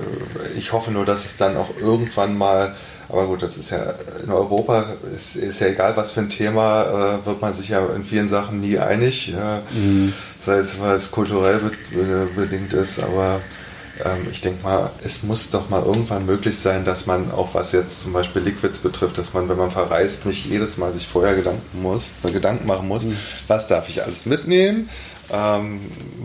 ich 0.57 0.73
hoffe 0.73 0.91
nur, 0.91 1.05
dass 1.05 1.25
es 1.25 1.37
dann 1.37 1.57
auch 1.57 1.69
irgendwann 1.79 2.37
mal, 2.37 2.75
aber 3.09 3.27
gut, 3.27 3.43
das 3.43 3.57
ist 3.57 3.69
ja 3.69 3.93
in 4.23 4.31
Europa, 4.31 4.85
ist, 5.15 5.35
ist 5.35 5.59
ja 5.59 5.67
egal, 5.67 5.95
was 5.95 6.11
für 6.11 6.21
ein 6.21 6.29
Thema, 6.29 7.19
äh, 7.21 7.25
wird 7.25 7.41
man 7.41 7.53
sich 7.55 7.69
ja 7.69 7.85
in 7.95 8.03
vielen 8.03 8.29
Sachen 8.29 8.61
nie 8.61 8.79
einig, 8.79 9.33
äh, 9.33 9.59
mhm. 9.77 10.13
sei 10.39 10.57
es, 10.57 10.79
weil 10.79 10.95
es 10.95 11.11
kulturell 11.11 11.59
bedingt 12.35 12.73
ist, 12.73 12.99
aber 12.99 13.41
ähm, 14.03 14.27
ich 14.31 14.41
denke 14.41 14.63
mal, 14.63 14.91
es 15.03 15.23
muss 15.23 15.49
doch 15.49 15.69
mal 15.69 15.83
irgendwann 15.83 16.25
möglich 16.25 16.57
sein, 16.59 16.83
dass 16.83 17.05
man 17.05 17.31
auch 17.31 17.53
was 17.53 17.71
jetzt 17.71 18.01
zum 18.01 18.13
Beispiel 18.13 18.41
Liquids 18.41 18.79
betrifft, 18.79 19.17
dass 19.17 19.33
man, 19.33 19.47
wenn 19.47 19.57
man 19.57 19.71
verreist, 19.71 20.25
nicht 20.25 20.45
jedes 20.45 20.77
Mal 20.77 20.91
sich 20.93 21.07
vorher 21.07 21.35
Gedanken 21.35 21.81
muss, 21.81 22.11
Gedanken 22.23 22.67
machen 22.67 22.87
muss, 22.87 23.03
mhm. 23.03 23.17
was 23.47 23.67
darf 23.67 23.87
ich 23.87 24.03
alles 24.03 24.25
mitnehmen, 24.25 24.89
ähm, 25.31 25.81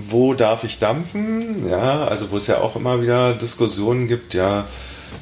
wo 0.09 0.35
darf 0.35 0.65
ich 0.65 0.79
dampfen? 0.79 1.69
Ja, 1.69 2.05
also 2.05 2.31
wo 2.31 2.37
es 2.37 2.47
ja 2.47 2.59
auch 2.59 2.77
immer 2.77 3.03
wieder 3.03 3.35
Diskussionen 3.35 4.09
gibt, 4.09 4.35
ja, 4.35 4.67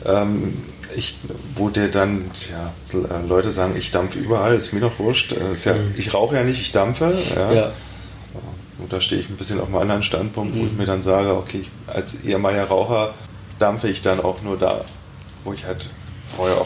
ähm, 0.05 0.55
ich, 0.97 1.19
wo 1.55 1.69
dir 1.69 1.91
dann 1.91 2.31
ja, 2.51 2.73
Leute 3.29 3.51
sagen, 3.51 3.75
ich 3.77 3.91
dampfe 3.91 4.19
überall, 4.19 4.55
ist 4.55 4.73
mir 4.73 4.81
doch 4.81 4.99
wurscht. 4.99 5.33
Äh, 5.33 5.55
ja, 5.55 5.75
mhm. 5.75 5.95
Ich 5.97 6.15
rauche 6.15 6.37
ja 6.37 6.45
nicht, 6.45 6.61
ich 6.61 6.73
dampfe. 6.73 7.17
Ja. 7.37 7.53
ja. 7.53 7.73
Und 8.79 8.93
da 8.93 9.01
stehe 9.01 9.21
ich 9.21 9.29
ein 9.29 9.37
bisschen 9.37 9.61
auf 9.61 9.67
einem 9.67 9.77
anderen 9.77 10.03
Standpunkt, 10.03 10.55
wo 10.55 10.61
mhm. 10.61 10.67
ich 10.67 10.73
mir 10.73 10.87
dann 10.87 11.03
sage, 11.03 11.37
okay, 11.37 11.65
als 11.87 12.23
ehemaliger 12.25 12.65
Raucher 12.65 13.15
dampfe 13.59 13.89
ich 13.89 14.03
dann 14.03 14.21
auch 14.21 14.43
nur 14.43 14.57
da, 14.57 14.85
wo 15.45 15.53
ich 15.53 15.67
halt 15.67 15.91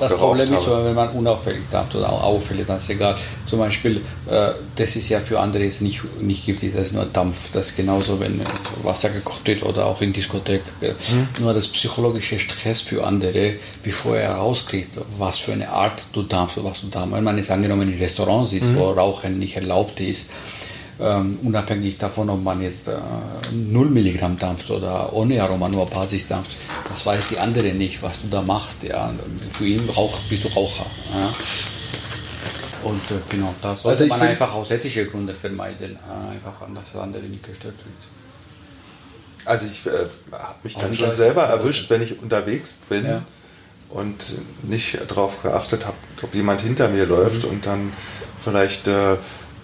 Das 0.00 0.16
Problem 0.16 0.52
ist, 0.52 0.68
wenn 0.68 0.94
man 0.94 1.08
unauffällig 1.10 1.62
dampft 1.70 1.94
oder 1.94 2.12
auffällig, 2.12 2.66
dann 2.66 2.78
ist 2.78 2.90
egal. 2.90 3.16
Zum 3.46 3.58
Beispiel, 3.58 4.02
äh, 4.28 4.50
das 4.76 4.96
ist 4.96 5.08
ja 5.08 5.20
für 5.20 5.40
andere 5.40 5.64
jetzt 5.64 5.80
nicht, 5.80 6.02
nicht 6.20 6.44
giftig, 6.44 6.72
das 6.74 6.88
ist 6.88 6.92
nur 6.92 7.06
Dampf. 7.06 7.36
Das 7.52 7.70
ist 7.70 7.76
genauso, 7.76 8.20
wenn 8.20 8.40
Wasser 8.82 9.10
gekocht 9.10 9.46
wird 9.46 9.62
oder 9.62 9.86
auch 9.86 10.00
in 10.00 10.12
Diskothek. 10.12 10.62
Mhm. 10.80 11.28
Nur 11.40 11.54
das 11.54 11.68
psychologische 11.68 12.38
Stress 12.38 12.80
für 12.82 13.04
andere, 13.04 13.54
bevor 13.82 14.16
er 14.16 14.34
rauskriegt, 14.34 14.98
was 15.18 15.38
für 15.38 15.52
eine 15.52 15.70
Art 15.70 16.04
du 16.12 16.22
dampfst 16.22 16.58
oder 16.58 16.70
was 16.70 16.80
du 16.80 16.88
dampfst. 16.88 17.16
Wenn 17.16 17.24
man 17.24 17.38
jetzt 17.38 17.50
angenommen 17.50 17.92
in 17.92 17.98
Restaurants 17.98 18.52
ist, 18.52 18.72
mhm. 18.72 18.78
wo 18.78 18.90
Rauchen 18.90 19.38
nicht 19.38 19.56
erlaubt 19.56 20.00
ist, 20.00 20.26
ähm, 21.02 21.38
unabhängig 21.42 21.98
davon, 21.98 22.30
ob 22.30 22.42
man 22.42 22.62
jetzt 22.62 22.88
äh, 22.88 22.94
0 23.52 23.90
Milligramm 23.90 24.38
dampft 24.38 24.70
oder 24.70 25.12
ohne 25.12 25.42
Aroma, 25.42 25.68
nur 25.68 25.86
Basis 25.86 26.28
dampft, 26.28 26.56
das 26.88 27.04
weiß 27.04 27.30
die 27.30 27.38
andere 27.38 27.68
nicht, 27.68 28.02
was 28.02 28.20
du 28.22 28.28
da 28.28 28.42
machst. 28.42 28.82
Ja. 28.82 29.12
Für 29.52 29.66
ihn 29.66 29.88
Rauch, 29.90 30.20
bist 30.28 30.44
du 30.44 30.48
Raucher. 30.48 30.86
Ja. 31.14 31.32
Und 32.84 33.10
äh, 33.10 33.14
genau, 33.28 33.54
das 33.62 33.82
sollte 33.82 34.04
also 34.04 34.14
man 34.14 34.22
einfach 34.22 34.54
aus 34.54 34.70
ethischen 34.70 35.10
Gründen 35.10 35.36
vermeiden, 35.36 35.96
äh, 35.96 36.34
einfach 36.34 36.62
an 36.62 36.74
das 36.74 36.96
andere 36.96 37.22
nicht 37.24 37.44
gestört 37.44 37.74
wird. 37.76 39.44
Also 39.44 39.66
ich 39.66 39.84
äh, 39.86 40.06
habe 40.32 40.58
mich 40.62 40.76
dann 40.76 40.94
schon 40.94 41.12
selber 41.12 41.42
erwischt, 41.44 41.90
wenn 41.90 42.02
ich 42.02 42.20
unterwegs 42.22 42.80
bin. 42.88 43.04
Ja 43.04 43.22
und 43.94 44.38
nicht 44.62 44.98
darauf 45.10 45.42
geachtet 45.42 45.86
habe, 45.86 45.96
ob 46.22 46.34
jemand 46.34 46.62
hinter 46.62 46.88
mir 46.88 47.06
läuft 47.06 47.44
mhm. 47.44 47.50
und 47.50 47.66
dann 47.66 47.92
vielleicht 48.42 48.88
äh, 48.88 49.16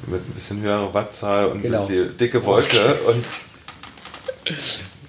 mit 0.06 0.26
ein 0.26 0.32
bisschen 0.32 0.60
höherer 0.60 0.92
Wattzahl 0.94 1.46
und 1.46 1.62
genau. 1.62 1.80
mit 1.80 1.88
die 1.90 2.16
dicke 2.16 2.44
Wolke 2.44 2.94
und, 3.06 3.24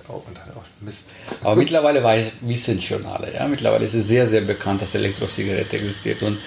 oh, 0.07 0.21
und 0.25 0.37
dann 0.37 0.55
auch 0.55 0.63
Mist. 0.81 1.11
Aber 1.41 1.55
mittlerweile 1.55 2.03
weiß, 2.03 2.31
wissen 2.41 2.81
schon 2.81 3.05
alle. 3.05 3.33
Ja? 3.33 3.47
Mittlerweile 3.47 3.85
ist 3.85 3.93
es 3.93 4.07
sehr, 4.07 4.27
sehr 4.27 4.41
bekannt, 4.41 4.81
dass 4.81 4.95
Elektrosigarette 4.95 5.77
existiert 5.77 6.23
und 6.23 6.37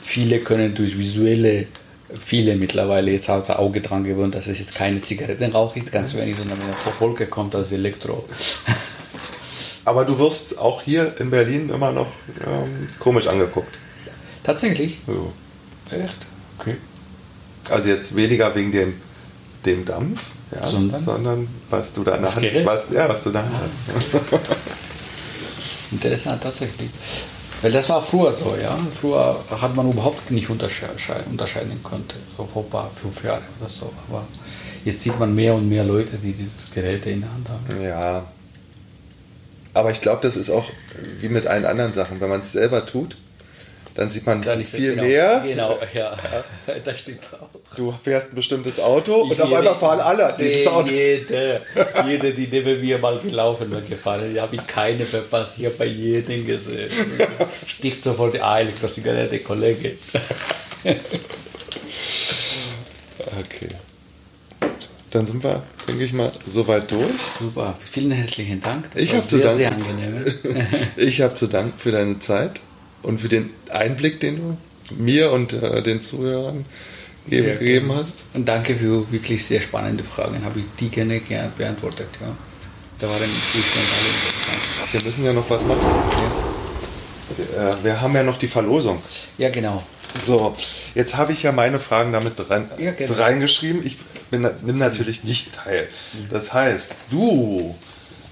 viele 0.00 0.38
können 0.40 0.74
durch 0.74 0.96
visuelle 0.96 1.66
viele 2.12 2.56
mittlerweile 2.56 3.10
jetzt 3.12 3.28
hat 3.28 3.48
das 3.48 3.58
Auge 3.58 3.80
dran 3.80 4.04
gewöhnt, 4.04 4.34
dass 4.34 4.46
es 4.46 4.58
jetzt 4.58 4.74
keine 4.74 5.02
Zigarettenrauch 5.02 5.76
ist, 5.76 5.92
ganz 5.92 6.14
wenig, 6.14 6.36
sondern 6.36 6.58
wenn 6.58 6.66
eine 6.66 7.00
Wolke 7.00 7.26
kommt, 7.26 7.54
als 7.54 7.72
Elektro. 7.72 8.24
Aber 9.84 10.04
du 10.04 10.18
wirst 10.18 10.58
auch 10.58 10.82
hier 10.82 11.18
in 11.18 11.30
Berlin 11.30 11.70
immer 11.70 11.92
noch 11.92 12.08
ähm, 12.46 12.86
komisch 12.98 13.26
angeguckt. 13.26 13.74
Tatsächlich? 14.42 15.00
Ja. 15.06 15.98
Echt? 16.04 16.26
Okay. 16.58 16.76
Also 17.70 17.88
jetzt 17.88 18.14
weniger 18.16 18.54
wegen 18.54 18.72
dem, 18.72 18.94
dem 19.64 19.84
Dampf, 19.84 20.20
ja, 20.54 20.68
sondern? 20.68 21.02
sondern 21.02 21.48
was 21.70 21.92
du 21.92 22.04
da 22.04 22.16
in 22.16 22.22
der 22.22 22.34
Hand, 22.34 22.66
was, 22.66 22.84
ja, 22.90 23.08
was 23.08 23.24
du 23.24 23.30
da 23.30 23.42
hast. 23.42 24.40
Interessant, 25.92 26.42
tatsächlich. 26.42 26.90
Weil 27.60 27.72
das 27.72 27.88
war 27.88 28.00
früher 28.02 28.32
so, 28.32 28.56
ja. 28.60 28.78
Früher 29.00 29.36
hat 29.50 29.74
man 29.74 29.90
überhaupt 29.90 30.30
nicht 30.30 30.48
unterscheiden, 30.48 30.96
unterscheiden 31.30 31.82
konnte, 31.82 32.16
so 32.36 32.44
vor 32.44 32.62
ein 32.64 32.70
paar 32.70 32.90
fünf 32.90 33.24
Jahren 33.24 33.42
oder 33.60 33.68
so. 33.68 33.92
Aber 34.08 34.24
jetzt 34.84 35.00
sieht 35.02 35.18
man 35.18 35.34
mehr 35.34 35.54
und 35.54 35.68
mehr 35.68 35.84
Leute, 35.84 36.18
die 36.18 36.32
dieses 36.32 36.70
Gerät 36.72 37.04
in 37.06 37.22
der 37.22 37.32
Hand 37.32 37.48
haben. 37.48 37.82
Ja. 37.82 38.26
Aber 39.74 39.90
ich 39.90 40.00
glaube, 40.00 40.20
das 40.22 40.36
ist 40.36 40.50
auch 40.50 40.70
wie 41.20 41.28
mit 41.28 41.46
allen 41.46 41.64
anderen 41.64 41.92
Sachen. 41.92 42.20
Wenn 42.20 42.28
man 42.28 42.40
es 42.40 42.52
selber 42.52 42.86
tut, 42.86 43.16
dann 43.98 44.10
sieht 44.10 44.26
man 44.26 44.44
viel 44.44 44.94
genau, 44.94 45.02
mehr. 45.02 45.42
Genau, 45.44 45.76
ja, 45.92 46.16
das 46.84 47.00
stimmt 47.00 47.28
auch. 47.32 47.48
Du 47.74 47.92
fährst 48.00 48.30
ein 48.30 48.36
bestimmtes 48.36 48.78
Auto 48.78 49.22
und 49.22 49.40
auf 49.40 49.52
einmal 49.52 49.74
fahren 49.74 49.98
alle 49.98 50.32
dieses 50.38 50.68
Auto. 50.68 50.92
Jede, 50.92 51.62
jede, 52.06 52.32
die 52.32 52.46
neben 52.46 52.80
mir 52.80 52.98
mal 52.98 53.18
gelaufen 53.18 53.72
und 53.72 53.90
gefahren 53.90 54.32
ist, 54.32 54.40
habe 54.40 54.54
ich 54.54 54.64
keine 54.68 55.04
verpasst. 55.04 55.54
Ich 55.58 55.64
habe 55.64 55.74
bei 55.74 55.86
jedem 55.86 56.46
gesehen. 56.46 56.88
Sticht 57.66 58.04
sofort 58.04 58.34
die 58.34 58.42
Eile, 58.42 58.70
was 58.80 58.94
die 58.94 59.00
der 59.00 59.26
Kollege. 59.40 59.96
okay. 60.84 61.00
Dann 65.10 65.26
sind 65.26 65.42
wir, 65.42 65.64
denke 65.88 66.04
ich 66.04 66.12
mal, 66.12 66.30
soweit 66.48 66.88
durch. 66.88 67.10
Super, 67.10 67.76
vielen 67.80 68.12
herzlichen 68.12 68.60
Dank. 68.60 68.92
Das 68.94 69.02
ich 69.02 69.12
habe 69.12 69.26
zu 69.26 69.38
danken. 69.38 70.38
ich 70.96 71.20
habe 71.20 71.34
zu 71.34 71.48
danken 71.48 71.76
für 71.76 71.90
deine 71.90 72.20
Zeit 72.20 72.60
und 73.08 73.22
für 73.22 73.28
den 73.28 73.50
Einblick, 73.70 74.20
den 74.20 74.36
du 74.36 74.56
mir 74.94 75.32
und 75.32 75.54
äh, 75.54 75.82
den 75.82 76.02
Zuhörern 76.02 76.66
ge 77.26 77.42
gegeben 77.42 77.90
hast. 77.94 78.26
Und 78.34 78.46
danke 78.46 78.76
für 78.76 79.10
wirklich 79.10 79.46
sehr 79.46 79.62
spannende 79.62 80.04
Fragen. 80.04 80.44
Habe 80.44 80.60
ich 80.60 80.66
die 80.78 80.90
gerne, 80.90 81.20
beantwortet. 81.56 82.08
Ja. 82.20 82.36
Da 82.98 83.08
waren 83.08 83.22
alle 83.22 83.30
Wir 84.92 85.02
müssen 85.02 85.24
ja 85.24 85.32
noch 85.32 85.48
was 85.48 85.64
machen. 85.64 85.80
Ja. 85.80 86.32
Wir, 87.36 87.70
äh, 87.70 87.84
wir 87.84 88.00
haben 88.00 88.14
ja 88.14 88.22
noch 88.22 88.38
die 88.38 88.48
Verlosung. 88.48 89.00
Ja, 89.38 89.48
genau. 89.48 89.82
So, 90.24 90.54
jetzt 90.94 91.16
habe 91.16 91.32
ich 91.32 91.42
ja 91.42 91.52
meine 91.52 91.80
Fragen 91.80 92.12
damit 92.12 92.50
rein, 92.50 92.70
ja, 92.78 92.92
genau. 92.92 93.14
reingeschrieben. 93.14 93.86
Ich 93.86 93.96
bin, 94.30 94.48
nimm 94.62 94.78
natürlich 94.78 95.24
nicht 95.24 95.54
teil. 95.54 95.88
Das 96.30 96.52
heißt, 96.52 96.94
du 97.10 97.74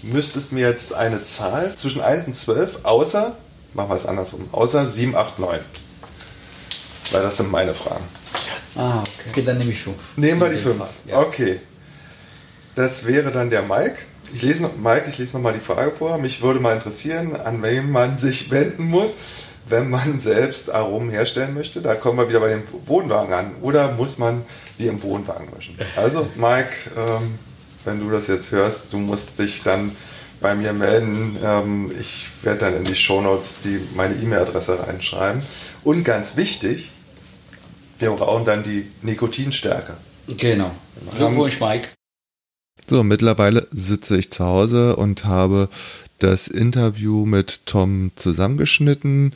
müsstest 0.03 0.53
mir 0.53 0.69
jetzt 0.69 0.95
eine 0.95 1.23
Zahl 1.23 1.75
zwischen 1.77 2.03
1 2.03 2.27
und 2.27 2.35
12, 2.35 2.79
außer 2.83 3.37
machen 3.77 3.91
wir 3.91 3.97
es 3.97 4.07
andersrum. 4.07 4.49
Außer 4.53 4.87
7, 4.87 5.15
8, 5.15 5.39
9. 5.39 5.61
Weil 7.13 7.23
das 7.23 7.37
sind 7.37 7.51
meine 7.51 7.75
Fragen. 7.75 8.05
Ah, 8.75 9.01
okay. 9.01 9.11
okay 9.31 9.43
dann 9.43 9.59
nehme 9.59 9.71
ich 9.71 9.81
5. 9.81 9.97
Nehmen 10.17 10.41
wir 10.41 10.49
die 10.49 10.59
5. 10.59 10.83
Ja. 11.07 11.21
Okay. 11.21 11.61
Das 12.75 13.07
wäre 13.07 13.31
dann 13.31 13.51
der 13.51 13.63
Mike. 13.63 13.97
Ich 14.35 14.43
lese 14.43 14.65
noch, 14.65 14.77
Mike, 14.77 15.07
ich 15.09 15.19
lese 15.19 15.35
nochmal 15.35 15.53
die 15.53 15.61
Frage 15.61 15.93
vor. 15.93 16.19
Mich 16.19 16.43
würde 16.43 16.59
mal 16.59 16.75
interessieren, 16.75 17.37
an 17.37 17.63
wen 17.63 17.91
man 17.91 18.19
sich 18.19 18.51
wenden 18.51 18.85
muss, 18.85 19.15
wenn 19.69 19.89
man 19.89 20.19
selbst 20.19 20.73
Aromen 20.73 21.11
herstellen 21.11 21.55
möchte. 21.55 21.81
Da 21.81 21.95
kommen 21.95 22.19
wir 22.19 22.29
wieder 22.29 22.41
bei 22.41 22.49
dem 22.49 22.63
Wohnwagen 22.87 23.33
an. 23.33 23.53
Oder 23.63 23.93
muss 23.93 24.19
man 24.19 24.45
die 24.79 24.89
im 24.89 25.03
Wohnwagen 25.03 25.49
mischen? 25.55 25.79
Also, 25.95 26.27
Mike, 26.35 26.73
ähm, 26.97 27.39
wenn 27.85 28.01
du 28.01 28.11
das 28.11 28.27
jetzt 28.27 28.51
hörst, 28.51 28.93
du 28.93 28.99
musst 28.99 29.39
dich 29.39 29.63
dann 29.63 29.93
bei 30.41 30.55
mir 30.55 30.73
melden. 30.73 31.37
Ähm, 31.43 31.93
ich 31.99 32.27
werde 32.43 32.61
dann 32.61 32.77
in 32.77 32.85
die 32.85 32.97
Shownotes 32.97 33.61
die, 33.63 33.81
meine 33.95 34.15
E-Mail-Adresse 34.15 34.79
reinschreiben. 34.87 35.43
Und 35.85 36.05
ganz 36.05 36.37
wichtig, 36.37 36.91
wir 37.99 38.11
brauchen 38.11 38.45
dann 38.45 38.63
die 38.63 38.91
Nikotinstärke. 39.03 39.97
Genau. 40.29 40.73
Glückwunsch, 41.17 41.61
Mike. 41.61 41.89
So, 42.89 43.03
mittlerweile 43.03 43.67
sitze 43.73 44.17
ich 44.17 44.31
zu 44.31 44.45
Hause 44.45 44.97
und 44.97 45.25
habe 45.25 45.69
das 46.19 46.49
Interview 46.49 47.27
mit 47.27 47.67
Tom 47.67 48.13
zusammengeschnitten 48.17 49.35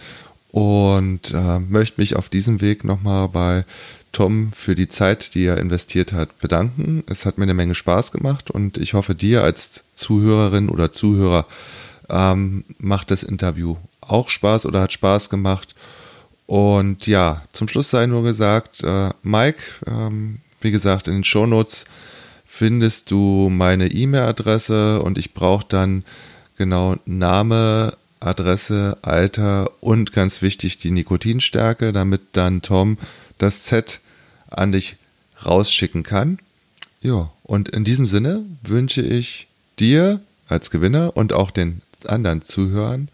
und 0.53 1.33
äh, 1.33 1.59
möchte 1.59 2.01
mich 2.01 2.17
auf 2.17 2.29
diesem 2.29 2.61
Weg 2.61 2.85
nochmal 2.85 3.29
bei 3.29 3.65
Tom 4.13 4.53
für 4.53 4.75
die 4.75 4.89
Zeit, 4.89 5.35
die 5.35 5.45
er 5.45 5.59
investiert 5.59 6.13
hat, 6.13 6.39
bedanken. 6.41 7.05
Es 7.09 7.27
hat 7.27 7.39
mir 7.39 7.45
eine 7.45 7.55
Menge 7.55 7.75
Spaß 7.75 8.11
gemacht 8.13 8.51
und 8.51 8.77
ich 8.77 8.95
hoffe, 8.95 9.15
dir 9.15 9.45
als 9.45 9.85
Zuhörerin 9.95 10.69
oder 10.69 10.91
Zuhörer 10.91 11.47
ähm, 12.09 12.65
macht 12.79 13.11
das 13.11 13.23
Interview 13.23 13.77
auch 14.01 14.29
Spaß 14.29 14.67
oder 14.67 14.83
hat 14.83 14.93
Spaß 14.93 15.31
gemacht. 15.31 15.75
Und 16.47 17.07
ja, 17.07 17.43
zum 17.53 17.69
Schluss 17.69 17.91
sei 17.91 18.07
nur 18.07 18.25
gesagt, 18.25 18.83
äh, 18.83 19.11
Mike, 19.23 19.63
ähm, 19.87 20.41
wie 20.61 20.73
gesagt, 20.73 21.07
in 21.07 21.15
den 21.15 21.25
Shownotes 21.25 21.85
findest 22.45 23.13
du 23.13 23.49
meine 23.49 23.87
E-Mail-Adresse 23.87 25.01
und 25.03 25.17
ich 25.19 25.33
brauche 25.35 25.67
dann 25.69 26.05
genau 26.59 26.97
Name, 27.07 27.97
Adresse, 28.21 28.99
Alter 29.03 29.71
und 29.81 30.13
ganz 30.13 30.43
wichtig 30.43 30.79
die 30.79 30.91
Nikotinstärke, 30.91 31.93
damit 31.93 32.23
dann 32.33 32.63
Tom 32.63 32.99
das 33.39 33.65
Z 33.65 34.01
an 34.49 34.73
dich 34.73 34.97
rausschicken 35.45 36.03
kann. 36.03 36.39
Ja, 37.01 37.31
und 37.43 37.69
in 37.71 37.85
diesem 37.85 38.07
Sinne 38.07 38.45
wünsche 38.63 39.01
ich 39.01 39.47
dir 39.79 40.21
als 40.49 40.71
Gewinner 40.71 41.17
und 41.17 41.33
auch 41.33 41.51
den 41.51 41.81
anderen 42.07 42.43
Zuhörern 42.43 43.09